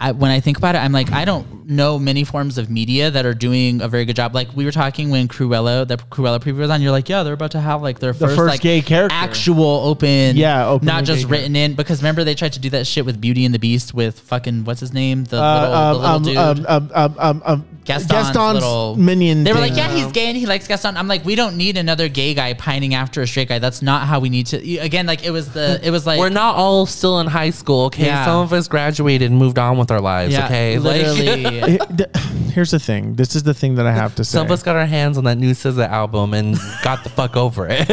I, 0.00 0.12
when 0.12 0.30
I 0.30 0.40
think 0.40 0.56
about 0.56 0.74
it, 0.74 0.78
I'm 0.78 0.92
like 0.92 1.12
I 1.12 1.24
don't 1.24 1.68
know 1.68 1.98
many 1.98 2.24
forms 2.24 2.58
of 2.58 2.68
media 2.70 3.10
that 3.10 3.24
are 3.26 3.34
doing 3.34 3.80
a 3.82 3.86
very 3.86 4.04
good 4.04 4.16
job. 4.16 4.34
Like 4.34 4.48
we 4.56 4.64
were 4.64 4.72
talking 4.72 5.10
when 5.10 5.28
Cruella, 5.28 5.86
the 5.86 5.98
Cruella 5.98 6.40
preview 6.40 6.58
was 6.58 6.70
on. 6.70 6.80
You're 6.82 6.90
like, 6.90 7.08
yeah, 7.08 7.22
they're 7.22 7.34
about 7.34 7.50
to 7.52 7.60
have 7.60 7.82
like 7.82 7.98
their 8.00 8.12
The 8.12 8.26
first, 8.26 8.36
first 8.36 8.48
like 8.50 8.60
gay 8.60 8.80
character. 8.80 9.14
actual 9.14 9.64
open, 9.84 10.36
Yeah, 10.36 10.66
openly 10.66 10.92
not 10.92 11.04
just 11.04 11.26
gay 11.26 11.30
written 11.30 11.54
in. 11.54 11.74
Because 11.74 12.00
remember 12.02 12.24
they 12.24 12.34
tried 12.34 12.54
to 12.54 12.60
do 12.60 12.70
that 12.70 12.86
shit 12.86 13.04
with 13.04 13.20
Beauty 13.20 13.44
and 13.44 13.54
the 13.54 13.58
Beast 13.58 13.92
with 13.94 14.18
fucking 14.20 14.64
what's 14.64 14.80
his 14.80 14.92
name, 14.92 15.24
the 15.24 15.40
Uh, 15.40 15.60
little, 15.60 16.06
um, 16.06 16.22
the 16.24 16.28
little 16.30 16.42
um, 16.42 16.56
dude. 16.56 16.66
um, 16.66 16.66
um, 16.66 16.90
um, 16.94 17.16
um, 17.18 17.42
um, 17.44 17.64
Gaston's 17.84 18.10
Gaston's 18.12 18.54
little- 18.54 18.96
minion. 18.96 19.44
They 19.44 19.52
were 19.52 19.60
thing. 19.60 19.70
like, 19.74 19.76
yeah, 19.78 19.90
he's 19.94 20.10
gay 20.12 20.26
and 20.26 20.36
he 20.36 20.46
likes 20.46 20.66
Gaston. 20.66 20.96
I'm 20.96 21.08
like, 21.08 21.24
we 21.24 21.34
don't 21.34 21.56
need 21.56 21.76
another 21.76 22.08
gay 22.08 22.34
guy 22.34 22.52
pining 22.54 22.94
after 22.94 23.20
a 23.22 23.26
straight 23.26 23.48
guy. 23.48 23.58
That's 23.58 23.80
not 23.82 24.06
how 24.06 24.18
we 24.20 24.28
need 24.28 24.46
to. 24.48 24.78
Again, 24.78 25.06
like 25.06 25.24
it 25.24 25.30
was 25.30 25.52
the, 25.52 25.80
it 25.82 25.90
was 25.90 26.06
like 26.06 26.18
We're 26.20 26.28
not 26.30 26.56
all 26.56 26.86
still 26.86 27.20
in 27.20 27.26
high 27.26 27.50
school, 27.50 27.86
okay? 27.86 28.06
Yeah. 28.06 28.24
Some 28.24 28.40
of 28.42 28.52
us 28.52 28.66
graduated 28.68 29.30
and 29.30 29.38
moved 29.38 29.58
on 29.58 29.76
with 29.78 29.89
our 29.90 30.00
lives, 30.00 30.32
yeah, 30.32 30.46
okay? 30.46 30.78
Literally. 30.78 31.44
It- 31.74 31.98
th- 31.98 32.10
Here's 32.52 32.72
the 32.72 32.80
thing. 32.80 33.14
This 33.14 33.36
is 33.36 33.44
the 33.44 33.54
thing 33.54 33.76
that 33.76 33.86
I 33.86 33.92
have 33.92 34.16
to 34.16 34.24
say. 34.24 34.36
some 34.38 34.46
of 34.46 34.50
us 34.50 34.62
got 34.64 34.74
our 34.74 34.84
hands 34.86 35.16
on 35.16 35.22
that 35.24 35.38
new 35.38 35.52
SZA 35.52 35.86
album 35.88 36.34
and 36.34 36.56
got 36.82 37.04
the 37.04 37.08
fuck 37.10 37.36
over 37.36 37.68
it. 37.70 37.86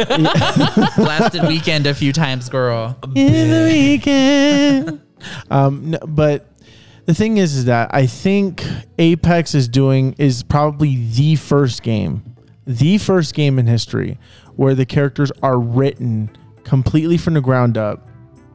blasted 0.96 1.46
weekend 1.46 1.86
a 1.86 1.94
few 1.94 2.12
times, 2.12 2.48
girl. 2.48 2.96
in 3.14 3.50
the 3.50 3.64
weekend. 3.72 5.00
um, 5.50 5.90
no, 5.90 5.98
but 6.08 6.48
the 7.06 7.14
thing 7.14 7.36
is, 7.38 7.54
is 7.54 7.64
that 7.66 7.94
I 7.94 8.06
think 8.06 8.64
Apex 8.98 9.54
is 9.54 9.68
doing 9.68 10.14
is 10.18 10.42
probably 10.42 11.06
the 11.12 11.36
first 11.36 11.84
game, 11.84 12.34
the 12.66 12.98
first 12.98 13.34
game 13.34 13.58
in 13.60 13.66
history 13.68 14.18
where 14.56 14.74
the 14.74 14.84
characters 14.86 15.30
are 15.42 15.58
written 15.58 16.30
completely 16.64 17.16
from 17.16 17.34
the 17.34 17.40
ground 17.40 17.78
up 17.78 18.08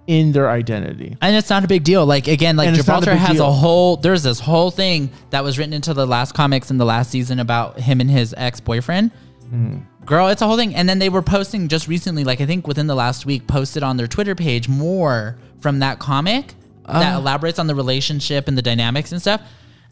in 0.07 0.31
their 0.33 0.49
identity. 0.49 1.15
And 1.21 1.35
it's 1.35 1.49
not 1.49 1.63
a 1.63 1.67
big 1.67 1.83
deal. 1.83 2.05
Like 2.05 2.27
again, 2.27 2.55
like 2.57 2.67
And 2.67 2.75
not 2.75 2.79
a 2.79 2.83
Gibraltar 2.83 3.15
has 3.15 3.37
deal. 3.37 3.47
a 3.47 3.51
whole. 3.51 3.97
There's 3.97 4.23
this 4.23 4.39
whole 4.39 4.69
thing 4.71 5.09
that 5.29 5.43
was 5.43 5.57
written 5.57 5.73
into 5.73 5.93
the 5.93 6.05
last 6.05 6.33
comics 6.33 6.69
in 6.71 6.77
the 6.77 6.85
last 6.85 7.09
season 7.11 7.39
about 7.39 7.79
him 7.79 8.01
and 8.01 8.09
his 8.09 8.33
ex 8.37 8.59
boyfriend. 8.59 9.11
Mm-hmm. 9.45 9.79
Girl, 10.05 10.27
it's 10.27 10.41
a 10.41 10.47
whole 10.47 10.57
thing. 10.57 10.75
And 10.75 10.89
then 10.89 10.99
they 10.99 11.07
were 11.09 11.21
posting 11.21 11.69
just 11.69 11.87
recently, 11.87 12.25
like 12.25 12.41
I 12.41 12.45
think 12.45 12.67
within 12.67 12.87
the 12.87 12.95
last 12.95 13.25
week, 13.25 13.47
posted 13.47 13.83
on 13.83 13.95
their 13.95 14.07
Twitter 14.07 14.35
page 14.35 14.67
more 14.67 15.37
from 15.59 15.79
that 15.79 15.99
comic 15.99 16.53
Uh. 16.85 16.99
that 16.99 17.15
elaborates 17.15 17.57
on 17.59 17.67
the 17.67 17.75
relationship 17.75 18.49
and 18.49 18.57
the 18.57 18.61
dynamics 18.61 19.13
and 19.13 19.21
stuff. 19.21 19.41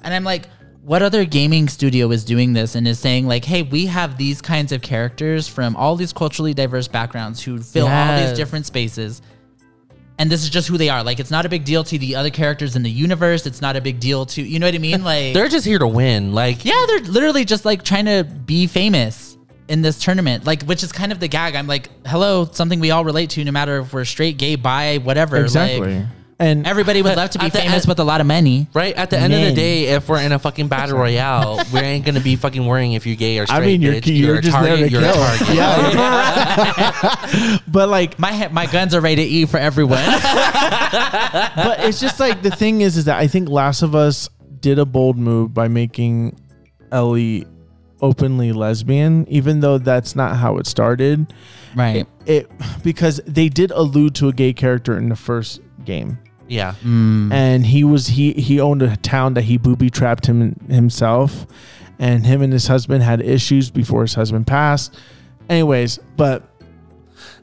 And 0.01 0.14
I'm 0.14 0.26
like, 0.26 0.49
what 0.84 1.01
other 1.03 1.24
gaming 1.26 1.70
studio 1.70 2.09
is 2.12 2.26
doing 2.26 2.51
this 2.53 2.76
and 2.76 2.86
is 2.88 2.99
saying 2.99 3.28
like, 3.28 3.45
hey, 3.45 3.62
we 3.62 3.86
have 3.86 4.18
these 4.18 4.41
kinds 4.41 4.72
of 4.74 4.82
characters 4.82 5.47
from 5.47 5.76
all 5.78 5.95
these 5.95 6.12
culturally 6.12 6.53
diverse 6.53 6.88
backgrounds 6.89 7.41
who 7.43 7.59
fill 7.62 7.88
all 7.88 8.18
these 8.20 8.36
different 8.36 8.66
spaces 8.66 9.22
and 10.22 10.30
this 10.30 10.43
is 10.43 10.51
just 10.51 10.67
who 10.67 10.78
they 10.78 10.88
are. 10.88 11.03
Like, 11.03 11.19
it's 11.19 11.32
not 11.32 11.47
a 11.47 11.49
big 11.49 11.65
deal 11.65 11.84
to 11.84 11.97
the 11.97 12.15
other 12.15 12.30
characters 12.30 12.76
in 12.76 12.84
the 12.84 12.91
universe. 12.91 13.47
It's 13.47 13.59
not 13.59 13.76
a 13.76 13.82
big 13.82 13.99
deal 13.99 14.28
to, 14.28 14.43
you 14.43 14.59
know 14.59 14.67
what 14.67 14.76
I 14.76 14.78
mean? 14.78 15.01
Like, 15.11 15.34
They're 15.34 15.47
just 15.47 15.65
here 15.65 15.80
to 15.80 15.88
win. 15.88 16.32
Like, 16.32 16.63
yeah, 16.63 16.86
they're 16.88 16.99
literally 16.99 17.43
just 17.43 17.65
like 17.65 17.82
trying 17.82 18.05
to 18.05 18.24
be 18.24 18.67
famous 18.67 19.36
in 19.67 19.82
this 19.82 19.99
tournament. 19.99 20.45
Like, 20.45 20.61
which 20.63 20.84
is 20.84 20.91
kind 20.91 21.11
of 21.11 21.19
the 21.19 21.28
gag. 21.28 21.55
I'm 21.55 21.65
like, 21.65 21.89
hello, 22.05 22.47
something 22.51 22.80
we 22.80 22.91
all 22.91 23.03
relate 23.03 23.32
to, 23.32 23.43
no 23.43 23.51
matter 23.51 23.80
if 23.80 23.91
we're 23.93 24.05
straight, 24.05 24.38
gay, 24.38 24.57
bi, 24.57 24.99
whatever. 24.99 25.38
Exactly. 25.38 25.97
Like, 26.01 26.05
and 26.41 26.67
everybody 26.67 27.01
would 27.01 27.15
love 27.15 27.29
to 27.31 27.39
be 27.39 27.45
At 27.45 27.53
the 27.53 27.59
famous 27.59 27.83
end- 27.83 27.87
with 27.87 27.99
a 27.99 28.03
lot 28.03 28.19
of 28.19 28.27
money. 28.27 28.67
Right 28.73 28.93
at 28.95 29.09
the 29.09 29.17
end 29.17 29.33
of 29.33 29.39
Men. 29.39 29.49
the 29.49 29.55
day, 29.55 29.83
if 29.85 30.09
we're 30.09 30.21
in 30.21 30.31
a 30.31 30.39
fucking 30.39 30.67
battle 30.67 30.97
royale, 30.97 31.61
we 31.73 31.79
ain't 31.79 32.05
gonna 32.05 32.19
be 32.19 32.35
fucking 32.35 32.65
worrying 32.65 32.93
if 32.93 33.05
you're 33.05 33.15
gay 33.15 33.39
or 33.39 33.45
straight. 33.45 33.57
I 33.57 33.65
mean, 33.65 33.81
you're 33.81 33.93
bitch. 33.93 34.17
you're, 34.17 34.35
a 34.37 34.41
just 34.41 34.55
target. 34.55 34.79
there 34.79 34.87
to 34.87 34.91
you're 34.91 35.01
kill. 35.01 35.23
a 35.23 35.37
target. 35.37 35.55
Yeah. 35.55 37.57
but 37.67 37.89
like, 37.89 38.19
My 38.19 38.33
he- 38.33 38.47
my 38.49 38.65
guns 38.65 38.93
are 38.95 39.01
rated 39.01 39.27
E 39.27 39.45
for 39.45 39.57
everyone. 39.57 40.01
but 40.01 41.79
it's 41.81 41.99
just 41.99 42.19
like 42.19 42.41
the 42.41 42.51
thing 42.51 42.81
is, 42.81 42.97
is 42.97 43.05
that 43.05 43.19
I 43.19 43.27
think 43.27 43.49
Last 43.49 43.81
of 43.81 43.95
Us 43.95 44.29
did 44.59 44.79
a 44.79 44.85
bold 44.85 45.17
move 45.17 45.53
by 45.53 45.67
making 45.67 46.39
Ellie 46.91 47.45
openly 48.01 48.51
lesbian, 48.51 49.27
even 49.27 49.59
though 49.59 49.77
that's 49.77 50.15
not 50.15 50.35
how 50.35 50.57
it 50.57 50.67
started. 50.67 51.33
right. 51.75 52.07
It 52.25 52.49
because 52.83 53.21
they 53.25 53.49
did 53.49 53.71
allude 53.71 54.15
to 54.15 54.27
a 54.27 54.33
gay 54.33 54.53
character 54.53 54.97
in 54.97 55.09
the 55.09 55.15
first 55.15 55.61
game, 55.85 56.19
Yeah. 56.52 56.74
and 56.84 57.66
he 57.66 57.84
was 57.84 58.08
he 58.08 58.34
he 58.34 58.60
owned 58.60 58.82
a 58.82 58.97
town 58.97 59.36
that 59.36 59.43
he 59.43 59.58
booby 59.58 59.89
trapped 59.89 60.26
him 60.26 60.56
himself, 60.70 61.47
and 61.97 62.26
him 62.26 62.41
and 62.41 62.52
his 62.52 62.68
husband 62.68 63.04
had 63.04 63.22
issues 63.22 63.70
before 63.70 64.02
his 64.02 64.14
husband 64.14 64.45
passed. 64.47 64.95
Anyways, 65.49 65.99
but 66.18 66.43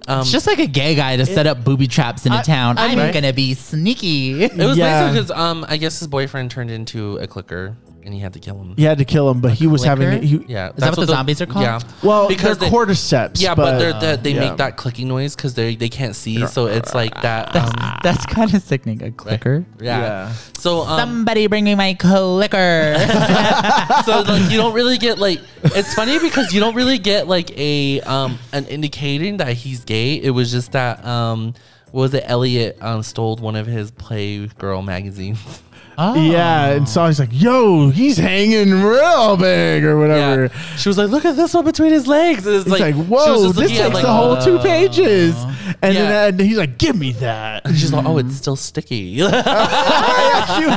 Um, 0.06 0.20
It's 0.20 0.32
just 0.32 0.46
like 0.46 0.58
a 0.58 0.66
gay 0.66 0.94
guy 0.94 1.16
to 1.16 1.26
set 1.26 1.46
up 1.46 1.64
booby 1.64 1.86
traps 1.86 2.24
in 2.24 2.32
a 2.32 2.36
I- 2.38 2.42
town. 2.42 2.78
I 2.78 2.86
I'm 2.86 2.96
mean- 2.98 3.12
gonna 3.12 3.32
be 3.34 3.52
sneaky. 3.54 4.42
it 4.42 4.56
was 4.56 4.76
Yeah. 4.78 5.02
basically 5.10 5.20
because 5.20 5.30
um, 5.38 5.66
I 5.68 5.76
guess 5.76 5.98
his 5.98 6.08
boyfriend 6.08 6.50
turned 6.50 6.70
into 6.70 7.18
a 7.18 7.26
clicker 7.26 7.76
and 8.08 8.14
he 8.14 8.22
had 8.22 8.32
to 8.32 8.38
kill 8.40 8.56
him. 8.58 8.74
he 8.74 8.84
had 8.84 8.96
to 8.96 9.04
kill 9.04 9.28
him. 9.30 9.42
But 9.42 9.52
he 9.52 9.66
was 9.66 9.82
clicker? 9.82 10.02
having 10.02 10.22
he, 10.22 10.42
Yeah, 10.48 10.70
Is 10.70 10.76
that 10.76 10.96
what 10.96 11.06
the 11.06 11.12
zombies 11.12 11.42
are 11.42 11.46
called? 11.46 11.64
Yeah. 11.66 11.78
well 12.02 12.26
Because 12.26 12.56
because 12.56 12.58
they- 12.58 12.70
cordyceps. 12.70 13.38
Yeah, 13.42 13.54
but, 13.54 13.78
they're, 13.78 13.92
they're, 14.00 14.16
they 14.16 14.32
yeah. 14.32 14.48
make 14.48 14.56
that 14.56 14.78
clicking 14.78 15.08
noise 15.08 15.36
because 15.36 15.52
they 15.52 15.76
they 15.76 15.90
can't 15.90 16.16
see, 16.16 16.46
so 16.46 16.66
it's 16.66 16.94
like 16.94 17.14
that. 17.20 17.54
Um, 17.54 17.98
That's 18.02 18.24
kind 18.24 18.52
of 18.54 18.62
sickening. 18.62 19.02
A 19.02 19.10
clicker. 19.10 19.66
yeah. 19.78 19.98
Yeah. 20.00 20.32
So 20.58 20.80
um, 20.80 20.98
Somebody 20.98 21.46
bring 21.48 21.64
me 21.64 21.74
my 21.74 21.92
clicker. 21.92 22.96
so 24.06 24.22
like 24.22 24.50
you 24.50 24.56
don't 24.56 24.72
really 24.72 24.96
get 24.96 25.18
like 25.18 25.40
it's 25.62 25.92
funny 25.92 26.18
because 26.18 26.54
you 26.54 26.60
don't 26.60 26.74
really 26.74 26.96
get 26.98 27.28
like 27.28 27.50
a 27.58 28.00
um 28.02 28.38
an 28.54 28.64
indicating 28.68 29.36
that 29.36 29.52
he's 29.52 29.84
gay. 29.84 30.14
It 30.14 30.30
was 30.30 30.50
just 30.50 30.72
that 30.72 31.04
um 31.04 31.52
was 31.92 32.14
it 32.14 32.24
Elliot 32.26 32.78
um 32.80 33.02
stole 33.02 33.36
one 33.36 33.54
of 33.56 33.66
his 33.66 33.90
Playgirl 33.92 34.82
magazines. 34.82 35.62
oh. 35.98 36.14
Yeah, 36.14 36.68
and 36.70 36.88
so 36.88 37.04
he's 37.06 37.20
like, 37.20 37.28
"Yo, 37.32 37.90
he's 37.90 38.16
hanging 38.16 38.72
real 38.82 39.36
big 39.36 39.84
or 39.84 39.98
whatever." 39.98 40.44
Yeah. 40.44 40.76
She 40.76 40.88
was 40.88 40.96
like, 40.96 41.10
"Look 41.10 41.24
at 41.24 41.36
this 41.36 41.52
one 41.52 41.64
between 41.64 41.92
his 41.92 42.06
legs." 42.06 42.46
And 42.46 42.56
it's 42.56 42.64
He's 42.64 42.80
like, 42.80 42.94
she 42.94 43.00
was 43.00 43.08
"Whoa, 43.08 43.52
this 43.52 43.70
takes 43.70 43.94
like, 43.94 44.04
the 44.04 44.12
whole 44.12 44.36
two 44.40 44.58
oh. 44.58 44.62
pages." 44.62 45.34
And 45.82 45.94
Yeah. 45.94 46.08
then 46.08 46.28
and 46.34 46.40
he's 46.40 46.56
like, 46.56 46.78
"Give 46.78 46.96
me 46.96 47.12
that." 47.12 47.66
And 47.66 47.76
she's 47.76 47.92
like, 47.92 48.06
"Oh, 48.06 48.18
it's 48.18 48.36
still 48.36 48.56
sticky." 48.56 49.16
she 49.16 49.22
was 49.22 49.32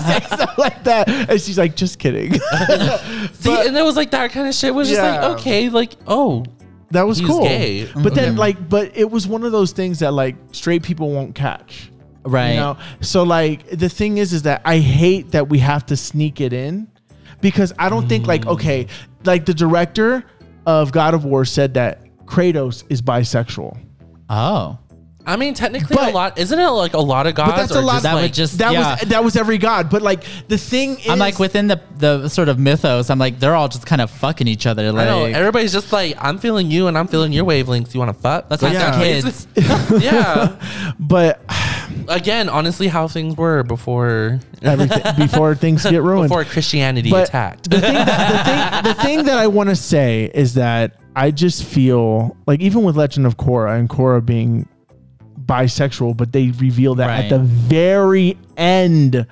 saying 0.05 0.23
stuff 0.25 0.57
like 0.57 0.83
that, 0.83 1.07
and 1.07 1.39
she's 1.41 1.57
like, 1.57 1.75
"Just 1.75 1.99
kidding." 1.99 2.33
See, 2.39 2.39
But- 3.45 3.67
and 3.67 3.77
it 3.77 3.83
was 3.83 3.95
like 3.95 4.11
that 4.11 4.31
kind 4.31 4.47
of 4.47 4.53
shit 4.55 4.73
was 4.73 4.89
just 4.89 5.01
like, 5.01 5.21
okay, 5.39 5.69
like, 5.69 5.93
oh, 6.07 6.43
that 6.91 7.03
was 7.03 7.19
He's 7.19 7.27
cool. 7.27 7.43
gay. 7.43 7.89
But 8.03 8.15
then, 8.15 8.35
like, 8.35 8.69
but 8.69 8.95
it 8.95 9.09
was 9.09 9.27
one 9.27 9.43
of 9.43 9.51
those 9.51 9.71
things 9.71 9.99
that 9.99 10.11
like 10.13 10.35
straight 10.51 10.83
people 10.83 11.11
won't 11.11 11.35
catch. 11.35 11.90
Right. 12.23 12.51
You 12.51 12.55
know? 12.57 12.77
So 13.01 13.23
like 13.23 13.67
the 13.69 13.89
thing 13.89 14.17
is 14.17 14.33
is 14.33 14.43
that 14.43 14.61
I 14.65 14.77
hate 14.79 15.31
that 15.31 15.49
we 15.49 15.59
have 15.59 15.85
to 15.87 15.97
sneak 15.97 16.39
it 16.41 16.53
in 16.53 16.87
because 17.41 17.73
I 17.79 17.89
don't 17.89 18.07
think 18.07 18.27
like 18.27 18.45
okay, 18.45 18.85
mm. 18.85 18.89
like 19.25 19.45
the 19.45 19.53
director 19.53 20.23
of 20.65 20.91
God 20.91 21.13
of 21.13 21.25
War 21.25 21.45
said 21.45 21.73
that 21.75 22.05
Kratos 22.25 22.83
is 22.89 23.01
bisexual. 23.01 23.77
Oh. 24.29 24.77
I 25.25 25.35
mean, 25.35 25.53
technically, 25.53 25.95
But- 25.95 26.09
a 26.09 26.13
lot 26.13 26.37
isn't 26.39 26.57
it 26.57 26.67
like 26.69 26.93
a 26.93 26.99
lot 26.99 27.27
of 27.27 27.35
gods? 27.35 27.51
But 27.51 27.57
that's 27.57 27.75
are 27.75 27.79
a 27.79 27.81
lot 27.81 27.93
just, 27.93 28.03
That 28.03 28.13
like, 28.13 28.21
would 28.23 28.33
just 28.33 28.57
that 28.57 28.73
yeah. 28.73 28.91
was 28.91 29.09
that 29.09 29.23
was 29.23 29.35
every 29.35 29.57
god, 29.59 29.89
but 29.89 30.01
like 30.01 30.23
the 30.47 30.57
thing 30.57 30.97
is 30.99 31.09
I'm 31.09 31.19
like 31.19 31.37
within 31.37 31.67
the 31.67 31.79
the 31.97 32.27
sort 32.27 32.49
of 32.49 32.57
mythos. 32.57 33.09
I'm 33.09 33.19
like 33.19 33.39
they're 33.39 33.55
all 33.55 33.67
just 33.67 33.85
kind 33.85 34.01
of 34.01 34.09
fucking 34.09 34.47
each 34.47 34.65
other. 34.65 34.87
I 34.87 34.89
Like 34.89 35.07
know 35.07 35.25
everybody's 35.25 35.73
just 35.73 35.91
like, 35.93 36.15
I'm 36.19 36.39
feeling 36.39 36.71
you 36.71 36.87
and 36.87 36.97
I'm 36.97 37.07
feeling 37.07 37.33
your 37.33 37.45
wavelengths. 37.45 37.93
You 37.93 37.99
want 37.99 38.15
to 38.15 38.19
fuck? 38.19 38.47
let's 38.49 38.63
Like, 38.63 38.73
have 38.73 38.99
Yeah. 38.99 39.19
some 39.21 39.53
kids. 39.53 40.03
yeah. 40.03 40.93
but 40.99 41.41
Again, 42.07 42.49
honestly, 42.49 42.87
how 42.87 43.07
things 43.07 43.35
were 43.37 43.63
before 43.63 44.39
everything 44.61 45.01
before 45.17 45.55
things 45.55 45.83
get 45.83 46.01
ruined. 46.03 46.29
before 46.29 46.43
Christianity 46.45 47.09
But 47.09 47.29
attacked. 47.29 47.69
the 47.69 47.79
thing 47.81 47.93
that, 47.93 48.83
the 48.83 48.93
thing 48.93 48.95
the 48.95 49.03
thing 49.03 49.25
that 49.25 49.37
I 49.37 49.47
want 49.47 49.69
to 49.69 49.75
say 49.75 50.31
is 50.33 50.53
that 50.55 50.97
I 51.15 51.31
just 51.31 51.63
feel 51.65 52.35
like 52.47 52.61
even 52.61 52.83
with 52.83 52.95
Legend 52.97 53.25
of 53.25 53.37
Korra 53.37 53.77
and 53.79 53.89
Korra 53.89 54.25
being 54.25 54.67
bisexual, 55.45 56.15
but 56.17 56.31
they 56.31 56.51
reveal 56.51 56.95
that 56.95 57.07
Right. 57.07 57.25
at 57.25 57.29
the 57.29 57.39
very 57.39 58.37
end 58.57 59.25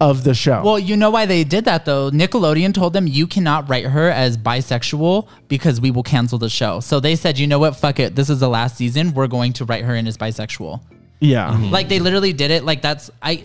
of 0.00 0.24
the 0.24 0.34
show. 0.34 0.62
Well, 0.64 0.78
you 0.80 0.96
know 0.96 1.10
why 1.10 1.26
they 1.26 1.44
did 1.44 1.64
that 1.66 1.84
though. 1.84 2.10
Nickelodeon 2.10 2.74
told 2.74 2.92
them 2.92 3.06
you 3.06 3.28
cannot 3.28 3.68
write 3.68 3.84
her 3.86 4.10
as 4.10 4.36
bisexual 4.36 5.28
because 5.46 5.80
we 5.80 5.92
will 5.92 6.02
cancel 6.02 6.38
the 6.38 6.48
show. 6.48 6.80
So 6.80 6.98
they 6.98 7.14
said, 7.14 7.38
you 7.38 7.46
know 7.46 7.60
what, 7.60 7.76
fuck 7.76 8.00
it. 8.00 8.16
This 8.16 8.28
is 8.28 8.40
the 8.40 8.48
last 8.48 8.76
season. 8.76 9.14
We're 9.14 9.28
going 9.28 9.52
to 9.54 9.64
write 9.64 9.84
her 9.84 9.94
in 9.94 10.08
as 10.08 10.16
bisexual. 10.16 10.80
Yeah. 11.22 11.52
Mm-hmm. 11.52 11.70
Like 11.70 11.88
they 11.88 12.00
literally 12.00 12.32
did 12.32 12.50
it. 12.50 12.64
Like 12.64 12.82
that's 12.82 13.10
I. 13.22 13.44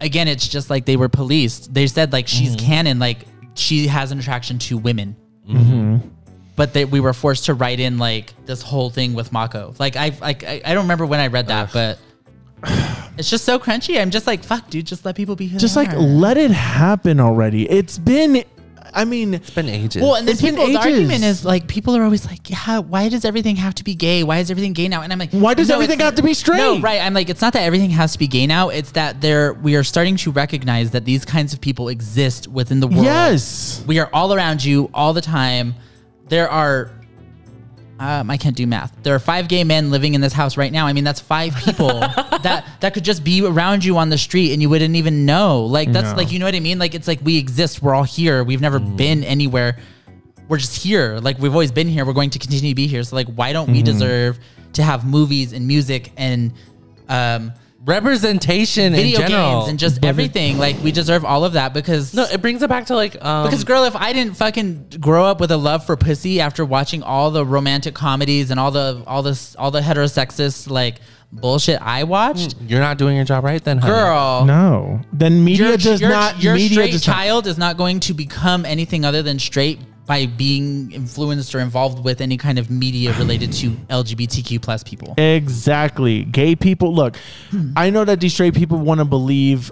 Again, 0.00 0.28
it's 0.28 0.46
just 0.46 0.70
like 0.70 0.84
they 0.84 0.96
were 0.96 1.08
policed. 1.08 1.74
They 1.74 1.86
said 1.86 2.12
like 2.12 2.28
she's 2.28 2.56
mm-hmm. 2.56 2.66
canon. 2.66 2.98
Like 2.98 3.26
she 3.54 3.86
has 3.88 4.12
an 4.12 4.18
attraction 4.18 4.58
to 4.60 4.78
women. 4.78 5.16
Mm-hmm. 5.48 6.08
But 6.56 6.72
that 6.74 6.90
we 6.90 7.00
were 7.00 7.12
forced 7.12 7.46
to 7.46 7.54
write 7.54 7.78
in 7.78 7.98
like 7.98 8.34
this 8.46 8.62
whole 8.62 8.90
thing 8.90 9.14
with 9.14 9.30
Mako. 9.30 9.74
Like 9.78 9.96
I, 9.96 10.16
like 10.20 10.42
I, 10.42 10.60
I 10.64 10.74
don't 10.74 10.84
remember 10.84 11.06
when 11.06 11.20
I 11.20 11.28
read 11.28 11.46
that, 11.48 11.72
but 11.72 11.98
it's 13.18 13.30
just 13.30 13.44
so 13.44 13.58
crunchy. 13.58 14.00
I'm 14.00 14.10
just 14.10 14.26
like, 14.26 14.42
fuck, 14.42 14.68
dude, 14.68 14.86
just 14.86 15.04
let 15.04 15.14
people 15.14 15.36
be 15.36 15.46
who 15.46 15.58
Just 15.58 15.76
they 15.76 15.84
like 15.84 15.94
are. 15.94 16.00
let 16.00 16.36
it 16.36 16.50
happen 16.50 17.20
already. 17.20 17.68
It's 17.70 17.98
been 17.98 18.44
I 18.98 19.04
mean 19.04 19.34
It's 19.34 19.50
been 19.50 19.68
ages. 19.68 20.02
Well, 20.02 20.16
and 20.16 20.26
the 20.26 20.32
It's 20.32 20.42
been 20.42 20.56
people, 20.56 20.76
argument 20.76 21.22
is 21.22 21.44
like 21.44 21.68
people 21.68 21.96
are 21.96 22.02
always 22.02 22.26
like, 22.26 22.50
yeah, 22.50 22.80
why 22.80 23.08
does 23.08 23.24
everything 23.24 23.56
have 23.56 23.74
to 23.76 23.84
be 23.84 23.94
gay? 23.94 24.24
Why 24.24 24.38
is 24.38 24.50
everything 24.50 24.72
gay 24.72 24.88
now? 24.88 25.02
And 25.02 25.12
I'm 25.12 25.18
like, 25.18 25.30
Why 25.30 25.54
does 25.54 25.68
no, 25.68 25.76
everything 25.76 26.00
have 26.00 26.16
to 26.16 26.22
be 26.22 26.34
straight? 26.34 26.58
No, 26.58 26.80
right. 26.80 27.00
I'm 27.00 27.14
like, 27.14 27.28
it's 27.28 27.40
not 27.40 27.52
that 27.52 27.62
everything 27.62 27.90
has 27.90 28.12
to 28.12 28.18
be 28.18 28.26
gay 28.26 28.46
now. 28.46 28.70
It's 28.70 28.90
that 28.92 29.20
there 29.20 29.54
we 29.54 29.76
are 29.76 29.84
starting 29.84 30.16
to 30.16 30.32
recognize 30.32 30.90
that 30.90 31.04
these 31.04 31.24
kinds 31.24 31.52
of 31.52 31.60
people 31.60 31.88
exist 31.88 32.48
within 32.48 32.80
the 32.80 32.88
world. 32.88 33.04
Yes. 33.04 33.82
we 33.86 33.98
are 34.00 34.10
all 34.12 34.34
around 34.34 34.64
you 34.64 34.90
all 34.92 35.12
the 35.12 35.20
time. 35.20 35.74
There 36.28 36.50
are. 36.50 36.90
Um, 38.00 38.30
I 38.30 38.36
can't 38.36 38.54
do 38.56 38.66
math. 38.66 38.94
There 39.02 39.14
are 39.14 39.18
five 39.18 39.48
gay 39.48 39.64
men 39.64 39.90
living 39.90 40.14
in 40.14 40.20
this 40.20 40.32
house 40.32 40.56
right 40.56 40.70
now. 40.72 40.86
I 40.86 40.92
mean, 40.92 41.04
that's 41.04 41.20
five 41.20 41.54
people 41.56 41.88
that 41.98 42.64
that 42.80 42.94
could 42.94 43.04
just 43.04 43.24
be 43.24 43.44
around 43.44 43.84
you 43.84 43.98
on 43.98 44.08
the 44.08 44.18
street 44.18 44.52
and 44.52 44.62
you 44.62 44.68
wouldn't 44.68 44.94
even 44.94 45.26
know. 45.26 45.64
Like 45.64 45.90
that's 45.92 46.10
No. 46.10 46.16
like 46.16 46.30
you 46.32 46.38
know 46.38 46.44
what 46.46 46.54
I 46.54 46.60
mean. 46.60 46.78
Like 46.78 46.94
it's 46.94 47.08
like 47.08 47.20
we 47.22 47.36
exist. 47.38 47.82
We're 47.82 47.94
all 47.94 48.04
here. 48.04 48.44
We've 48.44 48.60
never 48.60 48.78
been 48.78 49.24
anywhere. 49.24 49.78
We're 50.48 50.58
just 50.58 50.80
here. 50.82 51.18
Like 51.20 51.38
we've 51.38 51.52
always 51.52 51.72
been 51.72 51.88
here. 51.88 52.04
We're 52.06 52.12
going 52.12 52.30
to 52.30 52.38
continue 52.38 52.70
to 52.70 52.74
be 52.74 52.86
here. 52.86 53.02
So 53.02 53.16
like, 53.16 53.26
why 53.28 53.52
don't 53.52 53.70
we 53.70 53.82
deserve 53.82 54.38
to 54.74 54.82
have 54.82 55.04
movies 55.04 55.52
and 55.52 55.66
music 55.66 56.12
and 56.16 56.52
um, 57.08 57.52
representation 57.88 58.92
video 58.92 59.20
in 59.20 59.28
general. 59.28 59.58
games 59.60 59.70
and 59.70 59.78
just 59.78 60.04
everything? 60.04 60.58
Like 60.58 60.76
we 60.82 60.92
deserve 60.92 61.24
all 61.24 61.44
of 61.44 61.54
that 61.54 61.74
because 61.74 62.14
no, 62.14 62.24
it 62.24 62.40
brings 62.40 62.62
it 62.62 62.68
back 62.68 62.86
to 62.86 62.94
like 62.94 63.22
um, 63.24 63.46
because 63.46 63.64
girl, 63.64 63.84
if 63.84 63.96
I 63.96 64.12
didn't 64.12 64.34
fucking 64.36 64.88
grow 65.00 65.24
up 65.24 65.40
with 65.40 65.50
a 65.50 65.56
love 65.56 65.84
for 65.86 65.96
pussy 65.96 66.40
after 66.40 66.64
watching 66.64 67.02
all 67.02 67.30
the 67.30 67.44
romantic 67.44 67.94
comedies 67.94 68.50
and 68.50 68.60
all 68.60 68.70
the 68.70 69.02
all 69.06 69.22
this 69.22 69.56
all 69.56 69.70
the 69.70 69.80
heterosexist 69.80 70.70
like 70.70 70.96
bullshit 71.30 71.80
I 71.82 72.04
watched, 72.04 72.56
you're 72.66 72.80
not 72.80 72.96
doing 72.98 73.14
your 73.16 73.24
job 73.24 73.44
right, 73.44 73.62
then 73.62 73.78
honey. 73.78 73.92
girl, 73.92 74.44
No. 74.46 75.00
Then 75.12 75.44
media 75.44 75.68
your, 75.68 75.76
does 75.76 76.00
your, 76.00 76.10
not 76.10 76.42
your 76.42 76.54
media 76.54 76.70
straight 76.70 76.92
does 76.92 77.06
not- 77.06 77.14
child 77.14 77.46
is 77.46 77.58
not 77.58 77.76
going 77.76 78.00
to 78.00 78.14
become 78.14 78.64
anything 78.64 79.04
other 79.04 79.22
than 79.22 79.38
straight 79.38 79.78
by 80.08 80.24
being 80.24 80.90
influenced 80.90 81.54
or 81.54 81.60
involved 81.60 82.02
with 82.02 82.22
any 82.22 82.38
kind 82.38 82.58
of 82.58 82.70
media 82.70 83.12
related 83.18 83.52
to 83.52 83.70
LGBTQ 83.90 84.60
plus 84.60 84.82
people. 84.82 85.14
Exactly. 85.18 86.24
Gay 86.24 86.56
people, 86.56 86.94
look, 86.94 87.16
I 87.76 87.90
know 87.90 88.06
that 88.06 88.18
these 88.18 88.32
straight 88.32 88.54
people 88.54 88.78
want 88.78 89.00
to 89.00 89.04
believe 89.04 89.70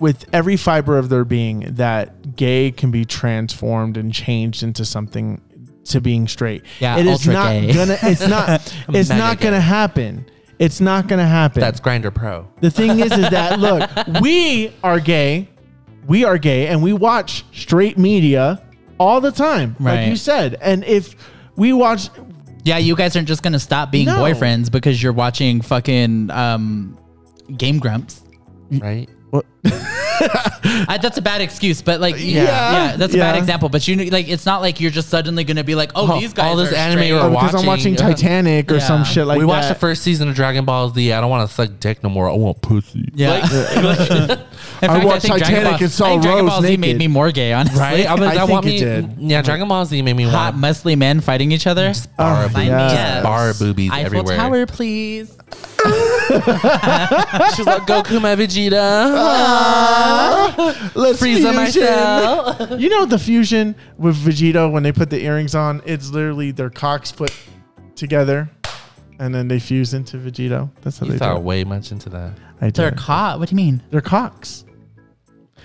with 0.00 0.26
every 0.32 0.56
fiber 0.56 0.98
of 0.98 1.08
their 1.08 1.24
being 1.24 1.60
that 1.76 2.34
gay 2.36 2.72
can 2.72 2.90
be 2.90 3.04
transformed 3.04 3.96
and 3.96 4.12
changed 4.12 4.64
into 4.64 4.84
something 4.84 5.40
to 5.84 6.00
being 6.00 6.26
straight. 6.26 6.64
Yeah, 6.80 6.98
it 6.98 7.06
is 7.06 7.12
ultra 7.28 7.32
not 7.32 7.50
gay. 7.52 7.72
gonna 7.72 7.98
it's 8.02 8.26
not 8.28 8.74
it's 8.90 9.08
not 9.08 9.38
gay. 9.38 9.44
gonna 9.44 9.60
happen. 9.60 10.26
It's 10.58 10.80
not 10.80 11.06
gonna 11.06 11.26
happen. 11.26 11.60
That's 11.60 11.80
Grindr 11.80 12.12
Pro. 12.12 12.48
the 12.60 12.70
thing 12.70 12.98
is 12.98 13.12
is 13.12 13.30
that 13.30 13.58
look, 13.60 13.88
we 14.20 14.72
are 14.82 14.98
gay. 15.00 15.48
We 16.06 16.24
are 16.24 16.36
gay 16.38 16.66
and 16.66 16.82
we 16.82 16.92
watch 16.92 17.44
straight 17.52 17.96
media 17.96 18.62
all 18.98 19.20
the 19.20 19.32
time. 19.32 19.76
Like 19.80 20.08
you 20.08 20.16
said. 20.16 20.56
And 20.60 20.84
if 20.84 21.14
we 21.56 21.72
watch 21.72 22.08
Yeah, 22.64 22.78
you 22.78 22.94
guys 22.96 23.16
aren't 23.16 23.28
just 23.28 23.42
gonna 23.42 23.58
stop 23.58 23.90
being 23.90 24.06
No. 24.06 24.16
boyfriends 24.18 24.70
because 24.70 25.02
you're 25.02 25.12
watching 25.12 25.60
fucking 25.60 26.30
um, 26.30 26.98
Game 27.56 27.78
Grumps. 27.78 28.22
Right? 28.70 29.08
I, 30.20 30.98
that's 31.00 31.16
a 31.16 31.22
bad 31.22 31.40
excuse, 31.40 31.80
but 31.82 32.00
like, 32.00 32.16
yeah, 32.18 32.24
Yeah. 32.42 32.42
yeah, 32.90 32.96
that's 32.96 33.14
a 33.14 33.18
bad 33.18 33.36
example. 33.36 33.68
But 33.68 33.86
you 33.86 33.94
know, 33.96 34.04
like, 34.04 34.28
it's 34.28 34.44
not 34.46 34.60
like 34.62 34.80
you're 34.80 34.90
just 34.90 35.08
suddenly 35.08 35.44
gonna 35.44 35.62
be 35.64 35.74
like, 35.74 35.92
oh, 35.94 36.12
Oh, 36.14 36.20
these 36.20 36.32
guys 36.32 36.46
all 36.50 36.56
this 36.56 36.72
are 36.72 36.76
anime 36.76 36.98
straight. 36.98 37.12
we're 37.12 37.20
oh, 37.20 37.30
because 37.30 37.54
I'm 37.54 37.66
watching, 37.66 37.66
watching 37.66 37.92
yeah. 37.94 37.98
Titanic 38.14 38.70
or 38.70 38.74
Yeah. 38.76 38.80
some 38.80 39.04
shit 39.04 39.26
like 39.26 39.36
that. 39.36 39.38
we 39.38 39.44
that. 39.44 39.48
watched 39.48 39.68
the 39.68 39.74
first 39.76 40.02
season 40.02 40.28
of 40.28 40.34
Dragon 40.34 40.64
Ball 40.64 40.90
Z. 40.90 41.12
I 41.12 41.20
don't 41.20 41.30
want 41.30 41.48
to 41.48 41.54
suck 41.54 41.70
dick 41.80 42.02
no 42.02 42.08
more. 42.08 42.28
I 42.28 42.34
want 42.34 42.60
pussy. 42.62 43.08
Yeah. 43.14 43.36
In 44.80 44.90
I 44.90 44.94
fact, 44.94 45.04
watched 45.06 45.22
think 45.22 45.38
Titanic 45.38 45.64
Ball- 45.72 45.82
and 45.82 45.90
saw 45.90 46.06
I 46.16 46.20
Dragon 46.20 46.44
Rose 46.44 46.50
Ball 46.52 46.62
Z 46.62 46.76
made 46.78 46.98
me 46.98 47.06
more 47.08 47.30
gay, 47.32 47.52
honestly. 47.52 47.80
Right? 47.80 48.06
I, 48.06 48.14
was, 48.14 48.28
I 48.28 48.34
I, 48.42 48.44
want 48.44 48.64
think 48.64 48.80
me. 48.80 48.86
it 48.86 49.16
did. 49.18 49.30
Yeah, 49.30 49.42
Dragon 49.42 49.68
Ball 49.68 49.84
Z 49.84 50.00
made 50.02 50.14
me 50.16 50.24
Hot, 50.24 50.54
want 50.54 50.64
muscly 50.64 50.96
men 50.96 51.20
fighting 51.20 51.52
each 51.52 51.66
other. 51.66 51.92
bar, 52.16 52.44
Oh, 52.44 52.48
boobies, 52.48 52.66
yes. 52.66 52.92
Yes. 52.92 53.22
bar 53.22 53.54
boobies 53.54 53.90
Eiffel 53.92 54.06
everywhere. 54.18 54.36
Tower, 54.36 54.66
please. 54.66 55.36
She's 57.56 57.66
like 57.66 57.82
Goku, 57.86 58.20
my 58.20 58.34
Vegeta. 58.36 58.74
Let's 60.94 61.20
Frieza 61.20 61.22
fusion. 61.22 61.54
myself. 61.54 62.70
You 62.80 62.88
know 62.90 63.06
the 63.06 63.18
fusion 63.18 63.74
with 63.96 64.16
Vegeta 64.16 64.70
when 64.70 64.82
they 64.82 64.92
put 64.92 65.10
the 65.10 65.20
earrings 65.22 65.54
on? 65.54 65.82
It's 65.84 66.10
literally 66.10 66.50
their 66.50 66.70
cocks 66.70 67.10
put 67.12 67.32
together, 67.94 68.48
and 69.18 69.34
then 69.34 69.48
they 69.48 69.58
fuse 69.58 69.94
into 69.94 70.16
Vegito. 70.18 70.70
That's 70.82 70.98
how 70.98 71.06
You 71.06 71.12
they 71.12 71.18
do 71.18 71.24
thought 71.24 71.36
it. 71.38 71.42
way 71.42 71.64
much 71.64 71.90
into 71.92 72.08
that. 72.10 72.32
I 72.60 72.70
They're 72.70 72.90
did. 72.90 72.98
caught. 72.98 73.38
What 73.38 73.48
do 73.48 73.52
you 73.52 73.56
mean? 73.56 73.82
They're 73.90 74.00
cocks. 74.00 74.64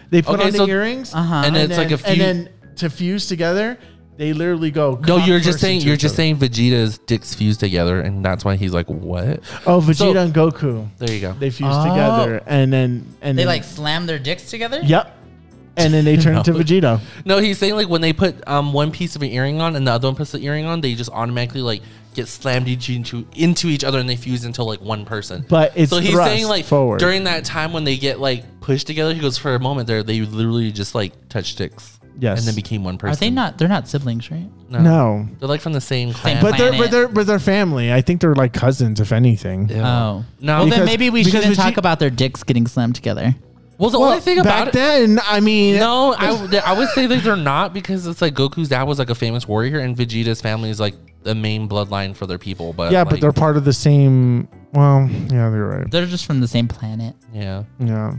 They 0.09 0.21
put 0.21 0.39
Okay, 0.39 0.45
on 0.59 0.67
the 0.67 0.71
earrings, 0.73 1.13
Uh-huh. 1.13 1.35
And 1.45 1.55
and 1.55 1.57
it's 1.57 1.75
then, 1.77 1.89
like 1.89 1.99
a 2.01 2.07
and 2.09 2.21
then 2.21 2.49
to 2.77 2.89
fuse 2.89 3.27
together, 3.27 3.77
they 4.17 4.33
literally 4.33 4.69
go. 4.71 4.99
No, 5.07 5.17
you're 5.17 5.39
just 5.39 5.59
saying 5.59 5.81
you're 5.81 5.97
just 5.97 6.15
saying 6.15 6.37
Vegeta's 6.37 6.97
dicks 6.99 7.33
fused 7.33 7.59
together, 7.59 7.99
and 8.01 8.23
that's 8.23 8.45
why 8.45 8.55
he's 8.55 8.73
like, 8.73 8.87
"What?" 8.87 9.39
Oh, 9.65 9.79
Vegeta 9.81 9.95
So- 9.95 10.17
and 10.17 10.33
Goku. 10.33 10.87
There 10.99 11.13
you 11.13 11.21
go. 11.21 11.33
They 11.33 11.49
fuse 11.49 11.69
Oh. 11.73 11.89
together, 11.89 12.43
and 12.45 12.71
then 12.71 13.05
and 13.21 13.37
They 13.37 13.43
then, 13.43 13.47
like 13.47 13.63
slam 13.63 14.05
their 14.05 14.19
dicks 14.19 14.49
together? 14.49 14.79
Yep. 14.83 15.19
And 15.75 15.91
then 15.91 16.05
they 16.05 16.17
turn 16.23 16.33
No. 16.33 16.39
into 16.39 16.53
Vegito. 16.53 16.99
No, 17.25 17.39
he's 17.39 17.57
saying 17.57 17.75
like 17.75 17.89
when 17.89 18.01
they 18.01 18.13
put 18.13 18.47
um 18.47 18.73
one 18.73 18.91
piece 18.91 19.15
of 19.15 19.23
an 19.23 19.29
earring 19.31 19.59
on 19.61 19.75
and 19.75 19.87
the 19.87 19.91
other 19.91 20.07
one 20.07 20.15
puts 20.15 20.31
the 20.31 20.39
earring 20.39 20.65
on, 20.65 20.81
they 20.81 20.93
just 20.93 21.09
automatically 21.09 21.61
like 21.61 21.81
get 22.13 22.27
slammed 22.27 22.67
each 22.67 22.91
into 22.91 23.25
into 23.35 23.67
each 23.67 23.83
other 23.83 23.97
and 23.97 24.07
they 24.07 24.15
fuse 24.15 24.45
into 24.45 24.63
like 24.63 24.79
one 24.81 25.03
person. 25.05 25.43
But 25.49 25.71
it's 25.75 25.89
so 25.89 25.97
he's 25.99 26.11
thrust 26.11 26.29
saying 26.29 26.47
like 26.47 26.65
forward. 26.65 26.99
during 26.99 27.23
that 27.23 27.43
time 27.45 27.73
when 27.73 27.83
they 27.85 27.97
get 27.97 28.19
like 28.19 28.61
pushed 28.61 28.85
together, 28.85 29.15
he 29.15 29.19
goes 29.19 29.39
for 29.39 29.55
a 29.55 29.59
moment 29.59 29.87
there 29.87 30.03
they 30.03 30.21
literally 30.21 30.71
just 30.71 30.93
like 30.93 31.13
touch 31.29 31.55
dicks. 31.55 31.99
Yes. 32.19 32.39
And 32.39 32.47
then 32.47 32.55
became 32.55 32.83
one 32.83 32.97
person. 32.97 33.13
Are 33.13 33.19
they 33.19 33.29
not? 33.29 33.57
They're 33.57 33.67
not 33.67 33.87
siblings, 33.87 34.29
right? 34.31 34.47
No. 34.69 34.79
No. 34.81 35.27
They're 35.39 35.49
like 35.49 35.61
from 35.61 35.73
the 35.73 35.81
same 35.81 36.13
clan. 36.13 36.41
But 36.41 36.57
they're, 36.57 36.69
planet. 36.69 36.79
but 36.79 36.91
they're 36.91 37.07
but 37.07 37.27
they're 37.27 37.39
family. 37.39 37.91
I 37.91 38.01
think 38.01 38.21
they're 38.21 38.35
like 38.35 38.53
cousins, 38.53 38.99
if 38.99 39.11
anything. 39.11 39.69
Ew. 39.69 39.77
Oh. 39.77 40.25
No. 40.39 40.55
Well, 40.57 40.65
Because- 40.65 40.77
then 40.79 40.85
maybe 40.85 41.09
we 41.09 41.21
because 41.23 41.41
shouldn't 41.41 41.57
Vegeta- 41.57 41.63
talk 41.69 41.77
about 41.77 41.99
their 41.99 42.09
dicks 42.09 42.43
getting 42.43 42.67
slammed 42.67 42.95
together. 42.95 43.35
well, 43.77 43.89
the 43.89 43.99
Well, 43.99 44.09
only 44.09 44.21
thing 44.21 44.37
back 44.43 44.45
about 44.45 44.67
it. 44.69 44.73
then, 44.73 45.19
I 45.27 45.39
mean, 45.39 45.77
No, 45.77 46.13
I, 46.13 46.31
would- 46.41 46.55
I 46.55 46.77
would 46.77 46.89
say 46.89 47.05
that 47.07 47.23
they're 47.23 47.35
not 47.35 47.73
because 47.73 48.05
it's 48.07 48.21
like 48.21 48.33
Goku's 48.35 48.69
dad 48.69 48.83
was 48.83 48.99
like 48.99 49.09
a 49.09 49.15
famous 49.15 49.47
warrior 49.47 49.79
and 49.79 49.95
Vegeta's 49.97 50.39
family 50.41 50.69
is 50.69 50.79
like 50.79 50.95
the 51.23 51.33
main 51.35 51.67
bloodline 51.67 52.15
for 52.15 52.27
their 52.27 52.37
people. 52.37 52.73
But 52.73 52.91
yeah, 52.91 53.03
but 53.03 53.13
like, 53.13 53.21
they're 53.21 53.31
part 53.31 53.57
of 53.57 53.65
the 53.65 53.73
same. 53.73 54.47
Well, 54.73 55.07
yeah, 55.31 55.49
they're 55.49 55.65
right. 55.65 55.89
They're 55.91 56.05
just 56.05 56.25
from 56.25 56.39
the 56.41 56.47
same 56.47 56.67
planet. 56.67 57.15
yeah. 57.33 57.63
Yeah. 57.79 58.15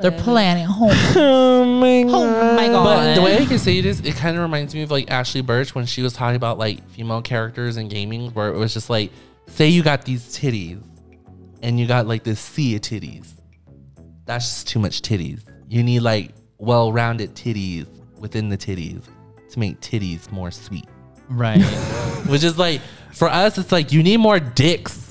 Their 0.00 0.12
planet 0.12 0.66
home. 0.66 0.90
Oh 1.16 1.64
my 1.64 2.04
Oh 2.06 2.56
my 2.56 2.66
God. 2.68 2.84
But 2.84 3.14
the 3.14 3.22
way 3.22 3.38
I 3.38 3.46
can 3.46 3.58
say 3.58 3.78
it 3.78 3.86
is, 3.86 4.00
it 4.00 4.14
kind 4.16 4.36
of 4.36 4.42
reminds 4.42 4.74
me 4.74 4.82
of 4.82 4.90
like 4.90 5.10
Ashley 5.10 5.40
Burch 5.40 5.74
when 5.74 5.86
she 5.86 6.02
was 6.02 6.12
talking 6.12 6.36
about 6.36 6.58
like 6.58 6.86
female 6.90 7.22
characters 7.22 7.76
in 7.76 7.88
gaming, 7.88 8.30
where 8.32 8.48
it 8.48 8.56
was 8.56 8.74
just 8.74 8.90
like, 8.90 9.10
say 9.46 9.68
you 9.68 9.82
got 9.82 10.04
these 10.04 10.24
titties, 10.36 10.82
and 11.62 11.78
you 11.78 11.86
got 11.86 12.06
like 12.06 12.24
this 12.24 12.40
sea 12.40 12.76
of 12.76 12.82
titties. 12.82 13.32
That's 14.24 14.46
just 14.46 14.68
too 14.68 14.78
much 14.78 15.02
titties. 15.02 15.42
You 15.68 15.82
need 15.82 16.00
like 16.00 16.34
well-rounded 16.58 17.34
titties 17.34 17.86
within 18.18 18.48
the 18.48 18.58
titties 18.58 19.02
to 19.50 19.58
make 19.58 19.80
titties 19.80 20.30
more 20.30 20.50
sweet. 20.50 20.86
Right. 21.28 21.62
Which 22.26 22.44
is 22.44 22.58
like, 22.58 22.80
for 23.12 23.28
us, 23.28 23.58
it's 23.58 23.72
like 23.72 23.92
you 23.92 24.02
need 24.02 24.18
more 24.18 24.40
dicks. 24.40 25.07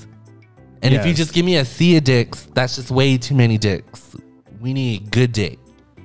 And 0.82 0.94
if 0.94 1.04
you 1.06 1.14
just 1.14 1.32
give 1.34 1.44
me 1.44 1.56
a 1.56 1.64
sea 1.64 1.96
of 1.96 2.04
dicks, 2.04 2.46
that's 2.54 2.76
just 2.76 2.90
way 2.90 3.18
too 3.18 3.34
many 3.34 3.58
dicks. 3.58 4.16
We 4.60 4.72
need 4.72 5.10
good 5.10 5.32
dick. 5.32 5.58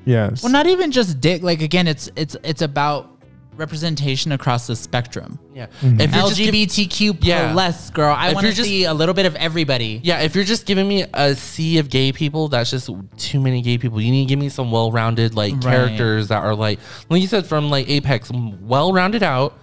Yes. 0.05 0.43
well, 0.43 0.51
not 0.51 0.67
even 0.67 0.91
just 0.91 1.21
dick. 1.21 1.43
Like 1.43 1.61
again, 1.61 1.87
it's 1.87 2.09
it's 2.15 2.35
it's 2.43 2.61
about 2.61 3.09
representation 3.55 4.31
across 4.31 4.65
the 4.67 4.75
spectrum. 4.75 5.37
Yeah. 5.53 5.67
Mm-hmm. 5.81 6.01
If 6.01 6.13
you're 6.15 6.23
LGBTQ 6.23 7.17
Yeah. 7.21 7.51
plus, 7.53 7.89
girl. 7.91 8.13
I 8.17 8.33
want 8.33 8.47
to 8.47 8.53
see 8.55 8.85
a 8.85 8.93
little 8.93 9.13
bit 9.13 9.25
of 9.27 9.35
everybody. 9.35 10.01
Yeah, 10.03 10.21
if 10.21 10.33
you're 10.35 10.43
just 10.43 10.65
giving 10.65 10.87
me 10.87 11.05
a 11.13 11.35
sea 11.35 11.77
of 11.77 11.89
gay 11.89 12.11
people, 12.11 12.47
that's 12.47 12.71
just 12.71 12.89
too 13.17 13.39
many 13.39 13.61
gay 13.61 13.77
people. 13.77 14.01
You 14.01 14.11
need 14.11 14.25
to 14.25 14.29
give 14.29 14.39
me 14.39 14.49
some 14.49 14.71
well-rounded 14.71 15.35
like 15.35 15.53
Right. 15.53 15.61
characters 15.63 16.29
that 16.29 16.43
are 16.43 16.55
like, 16.55 16.79
like 17.09 17.21
you 17.21 17.27
said 17.27 17.45
from 17.45 17.69
like 17.69 17.87
Apex, 17.89 18.31
well-rounded 18.33 19.21
out, 19.23 19.57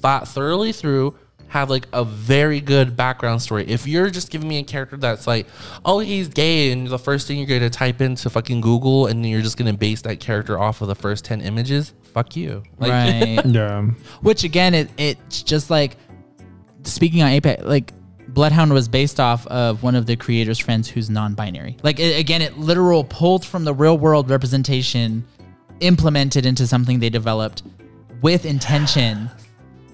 thought 0.00 0.28
thoroughly 0.28 0.72
through, 0.72 1.16
have 1.50 1.68
like 1.68 1.88
a 1.92 2.04
very 2.04 2.60
good 2.60 2.96
background 2.96 3.42
story. 3.42 3.66
If 3.66 3.84
you're 3.84 4.08
just 4.08 4.30
giving 4.30 4.48
me 4.48 4.58
a 4.58 4.62
character 4.62 4.96
that's 4.96 5.26
like, 5.26 5.48
oh, 5.84 5.98
he's 5.98 6.28
gay, 6.28 6.70
and 6.70 6.86
the 6.86 6.98
first 6.98 7.26
thing 7.26 7.38
you're 7.38 7.46
going 7.48 7.60
to 7.60 7.68
type 7.68 8.00
into 8.00 8.30
fucking 8.30 8.60
Google, 8.60 9.08
and 9.08 9.28
you're 9.28 9.42
just 9.42 9.56
going 9.56 9.70
to 9.70 9.76
base 9.76 10.00
that 10.02 10.20
character 10.20 10.60
off 10.60 10.80
of 10.80 10.86
the 10.86 10.94
first 10.94 11.24
10 11.24 11.40
images, 11.40 11.92
fuck 12.14 12.36
you. 12.36 12.62
Like, 12.78 12.90
right. 12.92 13.40
Yeah. 13.50 13.82
Which 14.22 14.44
again, 14.44 14.74
it 14.74 14.90
it's 14.96 15.42
just 15.42 15.70
like 15.70 15.96
speaking 16.84 17.22
on 17.22 17.30
Apex, 17.30 17.64
like 17.64 17.92
Bloodhound 18.28 18.72
was 18.72 18.88
based 18.88 19.18
off 19.18 19.44
of 19.48 19.82
one 19.82 19.96
of 19.96 20.06
the 20.06 20.14
creators' 20.14 20.60
friends 20.60 20.88
who's 20.88 21.10
non-binary. 21.10 21.78
Like 21.82 21.98
it, 21.98 22.16
again, 22.20 22.42
it 22.42 22.58
literal 22.58 23.02
pulled 23.02 23.44
from 23.44 23.64
the 23.64 23.74
real 23.74 23.98
world 23.98 24.30
representation, 24.30 25.24
implemented 25.80 26.46
into 26.46 26.68
something 26.68 27.00
they 27.00 27.10
developed 27.10 27.64
with 28.22 28.44
intention. 28.46 29.30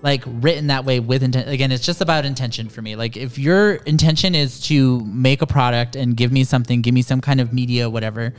Like 0.02 0.22
written 0.26 0.68
that 0.68 0.84
way 0.84 1.00
with 1.00 1.22
intent. 1.22 1.48
Again, 1.48 1.72
it's 1.72 1.84
just 1.84 2.00
about 2.00 2.24
intention 2.24 2.68
for 2.68 2.82
me. 2.82 2.96
Like 2.96 3.16
if 3.16 3.38
your 3.38 3.74
intention 3.86 4.34
is 4.34 4.60
to 4.68 5.00
make 5.04 5.42
a 5.42 5.46
product 5.46 5.96
and 5.96 6.16
give 6.16 6.30
me 6.32 6.44
something, 6.44 6.82
give 6.82 6.94
me 6.94 7.02
some 7.02 7.20
kind 7.20 7.40
of 7.40 7.52
media, 7.52 7.88
whatever, 7.88 8.34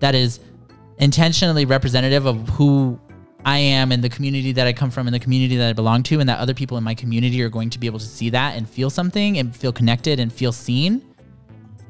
that 0.00 0.14
is 0.14 0.40
intentionally 0.98 1.64
representative 1.64 2.26
of 2.26 2.48
who 2.48 2.98
I 3.44 3.58
am 3.58 3.92
and 3.92 4.02
the 4.04 4.08
community 4.08 4.52
that 4.52 4.66
I 4.66 4.72
come 4.72 4.90
from 4.90 5.06
and 5.06 5.14
the 5.14 5.20
community 5.20 5.56
that 5.56 5.68
I 5.70 5.72
belong 5.72 6.02
to, 6.04 6.20
and 6.20 6.28
that 6.28 6.38
other 6.38 6.54
people 6.54 6.76
in 6.76 6.84
my 6.84 6.94
community 6.94 7.42
are 7.42 7.48
going 7.48 7.70
to 7.70 7.78
be 7.78 7.86
able 7.86 7.98
to 7.98 8.06
see 8.06 8.30
that 8.30 8.56
and 8.56 8.68
feel 8.68 8.90
something 8.90 9.38
and 9.38 9.54
feel 9.54 9.72
connected 9.72 10.20
and 10.20 10.32
feel 10.32 10.52
seen, 10.52 11.02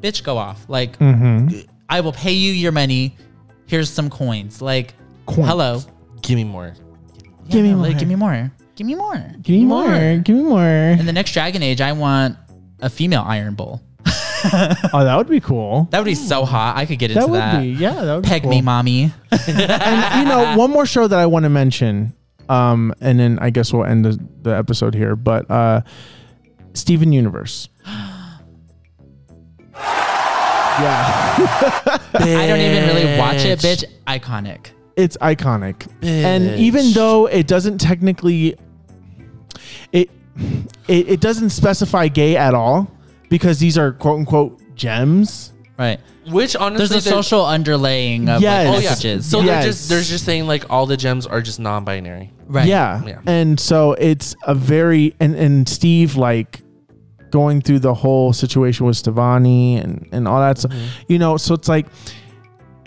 bitch, 0.01 0.23
go 0.23 0.37
off. 0.37 0.69
Like, 0.69 0.99
mm-hmm. 0.99 1.61
I 1.89 2.01
will 2.03 2.13
pay 2.13 2.33
you 2.33 2.53
your 2.53 2.71
money. 2.73 3.17
Here's 3.67 3.91
some 3.91 4.11
coins. 4.11 4.63
Like, 4.63 4.95
Coins. 5.27 5.49
hello. 5.49 5.81
give 6.23 6.37
me 6.37 6.45
more. 6.45 6.75
Give 7.49 7.63
me 7.63 7.71
Yeah, 7.71 7.77
like, 7.77 7.93
more. 7.93 7.99
give 7.99 8.09
me 8.09 8.15
more. 8.15 8.53
Give 8.81 8.87
me 8.87 8.95
more. 8.95 9.23
Give 9.43 9.57
me 9.59 9.67
more. 9.67 10.17
Give 10.25 10.37
me 10.37 10.43
more. 10.43 10.65
In 10.65 11.05
the 11.05 11.13
next 11.13 11.33
Dragon 11.33 11.63
Age, 11.63 11.83
I 11.83 11.93
want 11.93 12.39
a 12.79 12.89
female 12.89 13.23
Iron 13.27 13.55
Bull. 13.55 13.83
Oh, 14.95 15.05
that 15.05 15.19
would 15.19 15.29
be 15.29 15.39
cool. 15.39 15.87
That 15.91 15.99
would 15.99 16.07
be 16.07 16.15
so 16.15 16.47
hot. 16.47 16.79
I 16.79 16.87
could 16.87 16.99
get 16.99 17.11
into 17.11 17.21
That 17.21 17.29
would 17.29 17.41
that. 17.41 17.61
be. 17.61 17.67
Yeah, 17.73 17.93
that 17.93 18.15
would 18.15 18.25
Peg 18.25 18.41
be 18.41 18.47
cool. 18.47 18.51
me, 18.53 18.63
mommy. 18.63 19.13
and 19.31 20.19
you 20.19 20.25
know, 20.25 20.55
one 20.57 20.71
more 20.71 20.87
show 20.87 21.07
that 21.07 21.19
I 21.19 21.27
want 21.27 21.43
to 21.43 21.51
mention, 21.51 22.15
um, 22.49 22.95
and 23.03 23.21
then 23.21 23.39
I 23.43 23.51
guess 23.51 23.71
we'll 23.71 23.85
end 23.85 24.07
the, 24.07 24.19
the 24.41 24.57
episode 24.57 24.95
here. 24.95 25.15
But 25.15 25.51
uh, 25.51 25.83
Steven 26.73 27.13
Universe. 27.13 27.69
yeah, 27.87 28.17
I 32.15 32.47
don't 32.49 32.61
even 32.61 32.89
really 32.97 33.19
watch 33.19 33.45
it, 33.45 33.59
bitch. 33.59 33.85
Iconic. 34.07 34.71
it's 34.97 35.19
iconic, 35.19 35.87
and 36.03 36.59
even 36.59 36.93
though 36.93 37.27
it 37.27 37.47
doesn't 37.47 37.77
technically, 37.77 38.57
it, 39.93 40.11
it 40.89 41.09
it 41.09 41.21
doesn't 41.21 41.51
specify 41.51 42.09
gay 42.09 42.37
at 42.37 42.55
all 42.55 42.91
because 43.29 43.59
these 43.59 43.77
are 43.79 43.93
quote 43.93 44.19
unquote 44.21 44.61
gems. 44.75 45.53
Right. 45.79 45.99
Which 46.31 46.55
honestly, 46.57 46.87
There's 46.89 47.07
a 47.07 47.09
social 47.09 47.41
underlaying 47.43 48.29
of 48.29 48.43
Yes. 48.43 48.67
like 48.69 48.77
Oh, 48.77 48.81
yeah. 48.81 48.89
messages. 48.91 49.27
So 49.27 49.39
they're 49.39 49.47
Yes. 49.47 49.65
just 49.65 49.89
they're 49.89 50.03
just 50.03 50.25
saying 50.27 50.47
like 50.47 50.65
all 50.71 50.85
the 50.87 50.97
gems 50.97 51.27
are 51.27 51.41
just 51.41 51.59
non-binary. 51.59 52.33
right. 52.47 52.67
Yeah. 52.67 53.03
Yeah. 53.07 53.19
And 53.27 53.59
so 53.59 53.93
it's 53.95 54.35
a 54.45 54.55
very 54.55 55.15
and 55.21 55.35
and 55.35 55.67
Steve 55.69 56.17
like 56.17 56.61
going 57.31 57.63
through 57.63 57.79
the 57.79 57.95
whole 57.95 58.33
situation 58.33 58.85
with 58.87 58.97
Stevonnie 58.97 59.83
and 59.83 60.07
and 60.13 60.29
all 60.29 60.41
that 60.41 60.59
stuff. 60.59 60.73
Mm-hmm. 60.73 61.13
You 61.13 61.19
know, 61.19 61.37
so 61.39 61.55
it's 61.55 61.69
like 61.69 61.87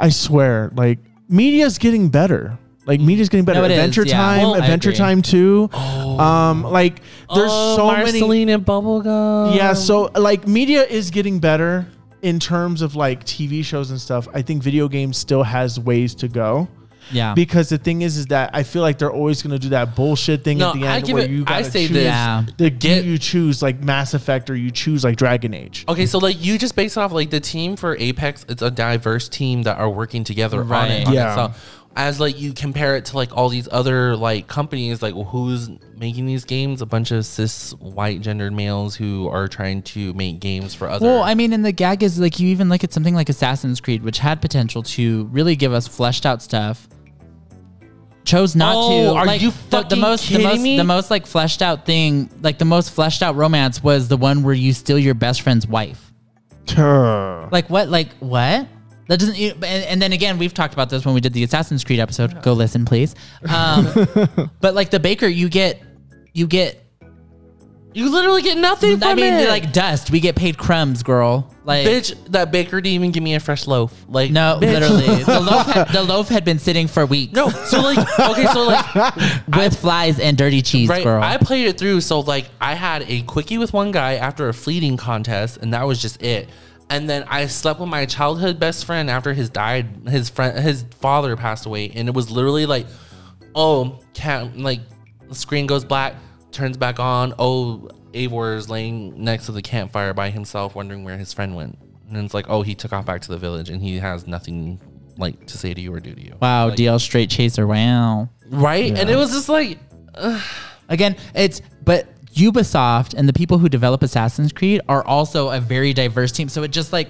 I 0.00 0.08
swear, 0.08 0.72
like 0.74 0.98
media's 1.28 1.78
getting 1.78 2.08
better. 2.08 2.58
Like 2.84 3.00
media's 3.00 3.28
getting 3.28 3.44
better. 3.44 3.60
No, 3.60 3.64
it 3.66 3.70
is, 3.70 3.78
Adventure 3.78 4.02
yeah. 4.06 4.16
Time, 4.16 4.40
Well, 4.42 4.54
I 4.54 4.58
Adventure 4.58 4.88
agree. 4.90 4.98
Time 4.98 5.22
2. 5.22 5.70
Um 5.72 6.62
like 6.64 7.00
there's 7.34 7.50
Oh, 7.52 7.76
so 7.76 7.86
many 7.92 8.20
Marceline 8.20 8.48
and 8.48 8.64
Bubblegum. 8.66 9.54
Yeah, 9.56 9.72
so 9.74 10.10
like 10.16 10.46
media 10.48 10.84
is 10.84 11.10
getting 11.10 11.38
better 11.38 11.86
in 12.22 12.38
terms 12.38 12.82
of 12.82 12.94
like 12.96 13.24
TV 13.24 13.64
shows 13.64 13.90
and 13.90 14.00
stuff. 14.00 14.28
I 14.34 14.42
think 14.42 14.62
video 14.62 14.88
games 14.88 15.16
still 15.16 15.42
has 15.42 15.78
ways 15.78 16.14
to 16.16 16.28
go. 16.28 16.68
Yeah. 17.10 17.34
Because 17.34 17.68
the 17.68 17.78
thing 17.78 18.02
is, 18.02 18.16
is 18.16 18.26
that 18.28 18.50
I 18.54 18.62
feel 18.62 18.80
like 18.80 18.96
they're 18.96 19.10
always 19.12 19.42
going 19.42 19.50
to 19.50 19.58
do 19.58 19.70
that 19.70 19.96
bullshit 19.96 20.44
thing 20.44 20.58
No, 20.58 20.68
at 20.70 20.74
the 20.76 20.86
I 20.86 20.96
end 20.96 21.04
give 21.06 21.14
where 21.14 21.24
it- 21.24 21.30
you 21.30 21.42
I 21.42 21.60
gotta 21.60 21.64
say 21.70 21.86
choose 21.88 21.96
this. 21.96 22.04
Yeah. 22.04 22.44
The, 22.56 22.70
Get- 22.70 23.04
you 23.04 23.18
choose 23.18 23.60
like 23.60 23.82
Mass 23.82 24.14
Effect 24.14 24.48
or 24.48 24.54
you 24.56 24.70
choose 24.70 25.02
like 25.04 25.16
Dragon 25.16 25.52
Age. 25.52 25.84
Okay, 25.88 26.06
so 26.06 26.18
like 26.18 26.42
you 26.42 26.58
just 26.58 26.76
based 26.76 26.96
off 26.96 27.12
like 27.12 27.30
the 27.30 27.40
team 27.40 27.74
for 27.76 27.96
Apex, 27.98 28.46
it's 28.48 28.62
a 28.62 28.70
diverse 28.70 29.28
team 29.28 29.64
that 29.64 29.78
are 29.78 29.90
working 29.90 30.22
together 30.24 30.60
on 30.62 30.68
Right. 30.68 30.90
it. 30.90 31.06
on 31.08 31.12
it. 31.12 31.16
Yeah. 31.16 31.34
So 31.34 31.52
as 31.94 32.18
like 32.18 32.40
you 32.40 32.52
compare 32.54 32.96
it 32.96 33.04
to 33.06 33.16
like 33.16 33.36
all 33.36 33.48
these 33.48 33.68
other 33.70 34.16
like 34.16 34.46
companies, 34.46 35.02
like 35.02 35.14
well, 35.14 35.24
who's 35.24 35.68
making 35.96 36.26
these 36.26 36.44
games? 36.44 36.80
A 36.80 36.86
bunch 36.86 37.10
of 37.10 37.26
cis 37.26 37.72
white 37.74 38.20
gendered 38.22 38.52
males 38.52 38.96
who 38.96 39.28
are 39.28 39.46
trying 39.46 39.82
to 39.82 40.12
make 40.14 40.40
games 40.40 40.74
for 40.74 40.88
other. 40.88 41.04
Well, 41.06 41.22
I 41.22 41.34
mean, 41.34 41.52
and 41.52 41.64
the 41.64 41.72
gag 41.72 42.02
is 42.02 42.18
like 42.18 42.40
you 42.40 42.48
even 42.48 42.68
look 42.68 42.82
at 42.82 42.92
something 42.92 43.14
like 43.14 43.28
Assassin's 43.28 43.80
Creed, 43.80 44.02
which 44.02 44.18
had 44.18 44.40
potential 44.40 44.82
to 44.84 45.24
really 45.26 45.54
give 45.56 45.72
us 45.72 45.86
fleshed 45.86 46.24
out 46.24 46.40
stuff. 46.42 46.88
Chose 48.24 48.54
not 48.54 48.74
Oh, 48.76 49.14
to. 49.14 49.18
are 49.18 49.26
like, 49.26 49.42
you 49.42 49.50
the, 49.50 49.56
the 49.56 49.62
fucking 49.70 50.00
most, 50.00 50.28
the 50.28 50.38
most, 50.38 50.60
me? 50.60 50.76
the 50.76 50.84
most 50.84 51.10
like 51.10 51.26
fleshed 51.26 51.60
out 51.60 51.84
thing, 51.84 52.30
like 52.40 52.56
the 52.58 52.64
most 52.64 52.92
fleshed 52.92 53.20
out 53.20 53.34
romance 53.34 53.82
was 53.82 54.06
the 54.08 54.16
one 54.16 54.44
where 54.44 54.54
you 54.54 54.72
steal 54.72 54.98
your 54.98 55.14
best 55.14 55.42
friend's 55.42 55.66
wife. 55.66 56.12
Tuh. 56.66 57.48
Like 57.50 57.68
what? 57.68 57.88
Like 57.88 58.12
what? 58.20 58.68
That 59.08 59.18
doesn't. 59.18 59.36
you- 59.36 59.52
And, 59.54 59.64
and 59.84 60.02
then 60.02 60.12
again, 60.12 60.38
we've 60.38 60.54
talked 60.54 60.74
about 60.74 60.90
this 60.90 61.04
when 61.04 61.14
we 61.14 61.20
did 61.20 61.32
the 61.32 61.42
Assassin's 61.44 61.84
Creed 61.84 62.00
episode. 62.00 62.42
Go 62.42 62.52
listen, 62.52 62.84
please. 62.84 63.14
Um, 63.48 63.88
but 64.60 64.74
like 64.74 64.90
the 64.90 65.00
baker, 65.00 65.26
you 65.26 65.48
get, 65.48 65.82
you 66.32 66.46
get. 66.46 66.78
you 67.94 68.10
literally 68.10 68.42
get 68.42 68.56
nothing 68.56 68.98
from 68.98 69.08
I 69.08 69.14
mean, 69.14 69.34
it. 69.34 69.48
like 69.48 69.72
dust. 69.72 70.10
We 70.10 70.20
get 70.20 70.34
paid 70.36 70.56
crumbs, 70.56 71.02
girl. 71.02 71.52
Like 71.64 71.86
bitch, 71.86 72.16
that 72.30 72.50
baker 72.50 72.80
didn't 72.80 72.94
even 72.94 73.12
give 73.12 73.22
me 73.22 73.34
a 73.34 73.40
fresh 73.40 73.66
loaf. 73.68 73.92
Like 74.08 74.30
No, 74.32 74.58
bitch. 74.60 74.72
literally, 74.80 75.22
the 75.24 75.40
loaf, 75.40 75.66
had, 75.66 75.88
the 75.88 76.02
loaf 76.02 76.28
had 76.28 76.44
been 76.44 76.58
sitting 76.58 76.88
for 76.88 77.04
weeks. 77.06 77.34
No, 77.34 77.50
so 77.50 77.80
like 77.82 77.98
okay, 77.98 78.46
so 78.46 78.64
like 78.66 79.16
with 79.56 79.78
flies 79.78 80.18
and 80.18 80.36
dirty 80.38 80.62
cheese, 80.62 80.88
right, 80.88 81.04
girl. 81.04 81.22
I 81.22 81.36
played 81.36 81.66
it 81.68 81.78
through. 81.78 82.00
So 82.00 82.20
like 82.20 82.48
I 82.60 82.74
had 82.74 83.02
a 83.08 83.22
quickie 83.22 83.58
with 83.58 83.72
one 83.72 83.92
guy 83.92 84.14
after 84.14 84.48
a 84.48 84.54
fleeting 84.54 84.96
contest, 84.96 85.58
and 85.58 85.72
that 85.74 85.86
was 85.86 86.00
just 86.02 86.20
it. 86.22 86.48
And 86.90 87.08
then 87.08 87.24
I 87.28 87.46
slept 87.46 87.80
with 87.80 87.88
my 87.88 88.04
childhood 88.04 88.60
best 88.60 88.84
friend 88.84 89.08
after 89.08 89.32
his 89.32 89.48
died. 89.48 90.08
His 90.08 90.28
friend, 90.28 90.58
his 90.58 90.84
father 91.00 91.36
passed 91.36 91.64
away, 91.66 91.90
and 91.94 92.08
it 92.08 92.14
was 92.14 92.30
literally 92.30 92.66
like, 92.66 92.86
oh, 93.54 94.00
cat, 94.14 94.56
like 94.58 94.80
the 95.28 95.34
screen 95.34 95.66
goes 95.66 95.84
black, 95.84 96.14
turns 96.50 96.76
back 96.76 97.00
on. 97.00 97.34
Oh, 97.38 97.88
Eivor 98.12 98.56
is 98.56 98.68
laying 98.68 99.24
next 99.24 99.46
to 99.46 99.52
the 99.52 99.62
campfire 99.62 100.12
by 100.12 100.28
himself, 100.30 100.74
wondering 100.74 101.02
where 101.04 101.16
his 101.16 101.32
friend 101.32 101.56
went. 101.56 101.78
And 102.08 102.18
it's 102.18 102.34
like, 102.34 102.46
oh, 102.50 102.60
he 102.60 102.74
took 102.74 102.92
off 102.92 103.06
back 103.06 103.22
to 103.22 103.28
the 103.28 103.38
village, 103.38 103.70
and 103.70 103.80
he 103.80 103.98
has 103.98 104.26
nothing 104.26 104.78
like 105.16 105.46
to 105.46 105.56
say 105.56 105.72
to 105.72 105.80
you 105.80 105.94
or 105.94 106.00
do 106.00 106.14
to 106.14 106.22
you. 106.22 106.34
wow, 106.40 106.68
Like, 106.68 106.78
DL 106.78 107.00
straight 107.00 107.30
chaser. 107.30 107.66
Wow. 107.66 108.28
right? 108.50 108.96
And 108.96 109.08
it 109.08 109.16
was 109.16 109.32
just 109.32 109.48
like, 109.48 109.78
Again, 110.88 111.16
it's 111.34 111.62
but 111.84 112.06
Ubisoft 112.34 113.14
and 113.14 113.28
the 113.28 113.32
people 113.32 113.58
who 113.58 113.68
develop 113.68 114.02
Assassin's 114.02 114.52
Creed 114.52 114.80
are 114.88 115.04
also 115.06 115.50
a 115.50 115.60
very 115.60 115.92
diverse 115.92 116.32
team. 116.32 116.48
So 116.48 116.62
it 116.62 116.70
just 116.70 116.92
like. 116.92 117.08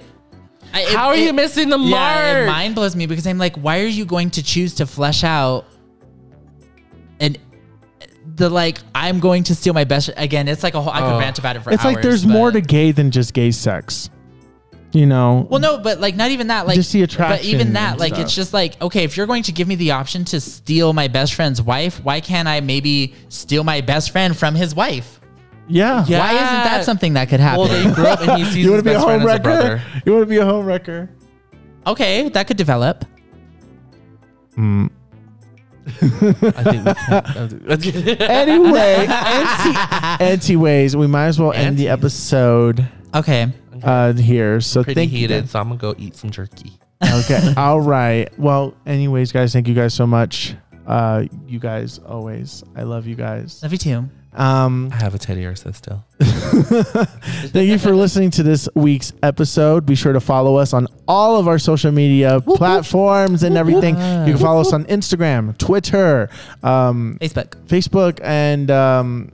I, 0.73 0.81
it- 0.81 0.89
how 0.89 1.07
are 1.07 1.15
you 1.15 1.33
missing 1.33 1.69
the 1.69 1.77
Yeah, 1.77 2.31
it 2.31 2.45
mark? 2.45 2.47
mind 2.47 2.75
blows 2.75 2.95
me 2.95 3.05
because 3.05 3.27
I'm 3.27 3.37
like, 3.37 3.55
why 3.57 3.79
are 3.81 3.85
you 3.87 4.05
going 4.05 4.29
to 4.31 4.43
choose 4.43 4.73
to 4.75 4.85
flesh 4.85 5.23
out 5.23 5.65
and 7.19 7.37
the 8.35 8.49
like? 8.49 8.79
I'm 8.95 9.19
going 9.19 9.43
to 9.45 9.55
steal 9.55 9.73
my 9.73 9.83
best. 9.83 10.09
Again, 10.17 10.47
it's 10.47 10.63
like 10.63 10.73
a 10.73 10.81
whole. 10.81 10.91
I 10.91 10.99
could 11.01 11.13
Oh. 11.13 11.19
rant 11.19 11.37
about 11.39 11.55
it 11.55 11.63
for 11.63 11.71
It's 11.71 11.83
like 11.83 11.97
hours, 11.97 12.03
there's 12.03 12.25
more 12.25 12.51
to 12.51 12.61
gay 12.61 12.91
than 12.91 13.11
just 13.11 13.33
gay 13.33 13.51
sex. 13.51 14.09
You 14.93 15.07
know? 15.07 15.47
Well, 15.49 15.59
no, 15.59 15.79
but 15.79 15.99
like 15.99 16.15
not 16.15 16.29
even 16.31 16.47
that. 16.47 16.67
Like 16.67 16.75
Just 16.75 16.93
the 16.93 17.01
attraction. 17.01 17.37
But 17.37 17.45
even 17.45 17.73
that, 17.73 17.97
like 17.97 18.13
stuff. 18.13 18.25
it's 18.25 18.35
just 18.35 18.53
like 18.53 18.79
okay, 18.81 19.03
if 19.03 19.17
you're 19.17 19.25
going 19.27 19.43
to 19.43 19.51
give 19.51 19.67
me 19.67 19.73
the 19.75 19.91
option 19.91 20.23
to 20.25 20.39
steal 20.39 20.93
my 20.93 21.07
best 21.07 21.33
friend's 21.33 21.61
wife, 21.61 22.03
why 22.03 22.21
can't 22.21 22.47
I 22.47 22.61
maybe 22.61 23.15
steal 23.29 23.63
my 23.63 23.81
best 23.81 24.11
friend 24.11 24.37
from 24.37 24.53
his 24.55 24.75
wife? 24.75 25.19
yeah. 25.67 26.05
Yeah. 26.07 26.19
Why 26.19 26.33
isn't 26.33 26.43
that 26.45 26.85
something 26.85 27.13
that 27.13 27.27
could 27.29 27.39
happen? 27.39 27.59
Well, 27.61 27.69
they 27.69 27.91
grew 27.95 28.05
up 28.05 28.21
and 28.21 28.37
he 28.37 28.45
sees 28.51 28.57
You 28.57 28.61
his 28.63 28.71
want 28.71 28.83
to 28.83 28.89
be 28.89 28.95
a 28.95 29.01
friend 29.01 29.21
home 29.21 29.29
as 29.31 29.35
a 29.37 29.41
brother. 29.41 29.69
wrecker? 29.75 30.01
You 30.05 30.11
want 30.13 30.21
to 30.23 30.29
be 30.29 30.37
a 30.37 30.45
home 30.45 30.65
wrecker? 30.65 31.09
okay, 31.87 32.29
that 32.29 32.45
could 32.47 32.57
develop. 32.57 33.03
Mm. 34.57 34.89
I 35.87 36.63
think 36.63 36.85
we 36.85 36.93
can't. 36.93 38.21
Anyway, 38.21 39.07
anti, 39.09 40.23
anti 40.23 40.55
ways. 40.55 40.95
We 40.95 41.07
might 41.07 41.25
as 41.27 41.39
well 41.39 41.51
end 41.53 41.77
the 41.77 41.89
episode 41.89 42.87
Okay, 43.15 43.51
uh, 43.83 44.13
here. 44.13 44.61
So 44.61 44.83
Pretty 44.83 44.95
thank 45.01 45.11
you. 45.11 45.19
heated, 45.19 45.43
guys. 45.43 45.51
so 45.51 45.59
I'm 45.59 45.67
gonna 45.69 45.79
go 45.79 45.95
eat 45.97 46.15
some 46.15 46.29
jerky. 46.31 46.73
Okay. 47.03 47.53
All 47.57 47.81
right. 47.81 48.27
Well, 48.39 48.75
anyways, 48.85 49.31
guys, 49.31 49.53
thank 49.53 49.67
you 49.67 49.73
guys 49.73 49.93
so 49.93 50.07
much. 50.07 50.55
Uh, 50.85 51.25
you 51.47 51.59
guys 51.59 51.99
always. 52.05 52.61
I 52.75 52.83
love 52.83 53.07
you 53.07 53.15
guys. 53.15 53.63
love 53.63 53.71
you 53.71 53.77
too. 53.77 54.09
Um, 54.33 54.89
I 54.91 54.95
have 54.95 55.13
a 55.13 55.19
Teddiursa 55.19 55.75
still. 55.75 56.03
Thank 57.51 57.69
you 57.69 57.77
for 57.77 57.95
listening 57.95 58.31
to 58.31 58.43
this 58.43 58.67
week's 58.73 59.13
episode. 59.21 59.85
Be 59.85 59.95
sure 59.95 60.11
to 60.11 60.19
follow 60.19 60.55
us 60.55 60.73
on 60.73 60.87
all 61.07 61.37
of 61.37 61.47
our 61.47 61.59
social 61.59 61.91
media 61.91 62.41
platforms 62.41 63.43
and 63.43 63.57
everything. 63.57 63.95
You 63.95 64.33
can 64.33 64.37
follow 64.37 64.61
us 64.61 64.73
on 64.73 64.85
Instagram, 64.85 65.55
Twitter, 65.57 66.29
um, 66.63 67.17
Facebook. 67.21 67.55
Facebook, 67.67 68.19
and 68.23 68.71
um, 68.71 69.31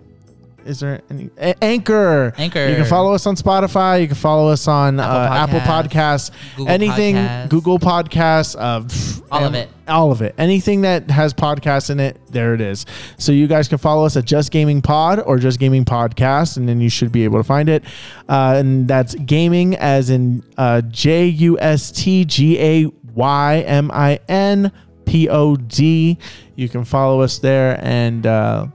is 0.70 0.80
there 0.80 1.02
any 1.10 1.30
A- 1.38 1.62
Anchor? 1.64 2.32
Anchor. 2.38 2.68
You 2.70 2.76
can 2.76 2.86
follow 2.86 3.14
us 3.14 3.26
on 3.26 3.36
Spotify. 3.36 4.00
You 4.02 4.08
can 4.08 4.16
follow 4.16 4.50
us 4.52 4.68
on 4.68 5.00
Apple 5.00 5.12
uh, 5.16 5.36
Apple 5.38 5.60
Podcasts, 5.62 6.30
Podcasts. 6.30 6.56
Google 6.56 6.72
anything, 6.74 7.16
Podcasts. 7.16 7.50
Google 7.50 7.80
Podcasts. 7.80 8.56
Uh, 8.58 8.82
pff, 8.82 9.22
All 9.32 9.44
of 9.46 9.56
it. 9.56 9.70
All 9.88 10.12
of 10.12 10.22
it. 10.22 10.36
Anything 10.38 10.82
that 10.82 11.10
has 11.10 11.34
podcasts 11.34 11.90
in 11.90 12.00
it, 12.00 12.20
there 12.32 12.54
it 12.54 12.62
is. 12.62 12.86
So 13.18 13.32
you 13.32 13.48
guys 13.48 13.68
can 13.68 13.80
follow 13.80 14.06
us 14.06 14.16
at 14.16 14.26
Just 14.26 14.54
Gaymin 14.54 14.84
Pod 14.84 15.20
or 15.26 15.38
Just 15.40 15.60
Gaymin 15.60 15.86
Podcast, 15.86 16.58
and 16.58 16.70
then 16.70 16.80
you 16.80 16.90
should 16.90 17.12
be 17.12 17.24
able 17.24 17.40
to 17.40 17.44
find 17.44 17.68
it. 17.68 17.84
Uh, 18.30 18.54
and 18.58 18.88
that's 18.88 19.16
gaming 19.16 19.76
as 19.78 20.12
in 20.12 20.44
uh, 20.58 20.82
J 20.82 21.26
U 21.26 21.60
S 21.60 21.92
T 21.92 22.24
G 22.26 22.60
A 22.60 22.86
Y 23.16 23.60
M 23.66 23.90
I 23.92 24.20
N 24.30 24.72
P 25.06 25.28
O 25.30 25.56
D. 25.56 26.20
You 26.56 26.70
can 26.70 26.84
follow 26.86 27.22
us 27.22 27.40
there 27.40 27.80
and 27.84 28.28
uh, 28.28 28.68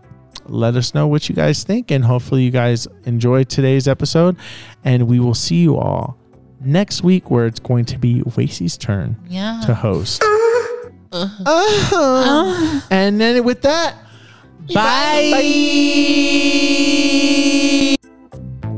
let 0.46 0.76
us 0.76 0.94
know 0.94 1.06
what 1.06 1.28
you 1.28 1.34
guys 1.34 1.64
think, 1.64 1.90
and 1.90 2.04
hopefully, 2.04 2.42
you 2.42 2.50
guys 2.50 2.86
enjoy 3.04 3.44
today's 3.44 3.88
episode. 3.88 4.36
And 4.84 5.06
we 5.08 5.20
will 5.20 5.34
see 5.34 5.62
you 5.62 5.76
all 5.76 6.18
next 6.60 7.02
week, 7.02 7.30
where 7.30 7.46
it's 7.46 7.60
going 7.60 7.84
to 7.86 7.98
be 7.98 8.22
Wacy's 8.36 8.76
turn 8.76 9.16
yeah. 9.28 9.60
to 9.66 9.74
host. 9.74 10.22
Uh-huh. 10.22 10.30
Uh-huh. 11.16 12.80
And 12.90 13.20
then 13.20 13.44
with 13.44 13.62
that, 13.62 13.94
bye. 14.72 15.30
bye. 15.32 15.40
bye. 18.60 18.73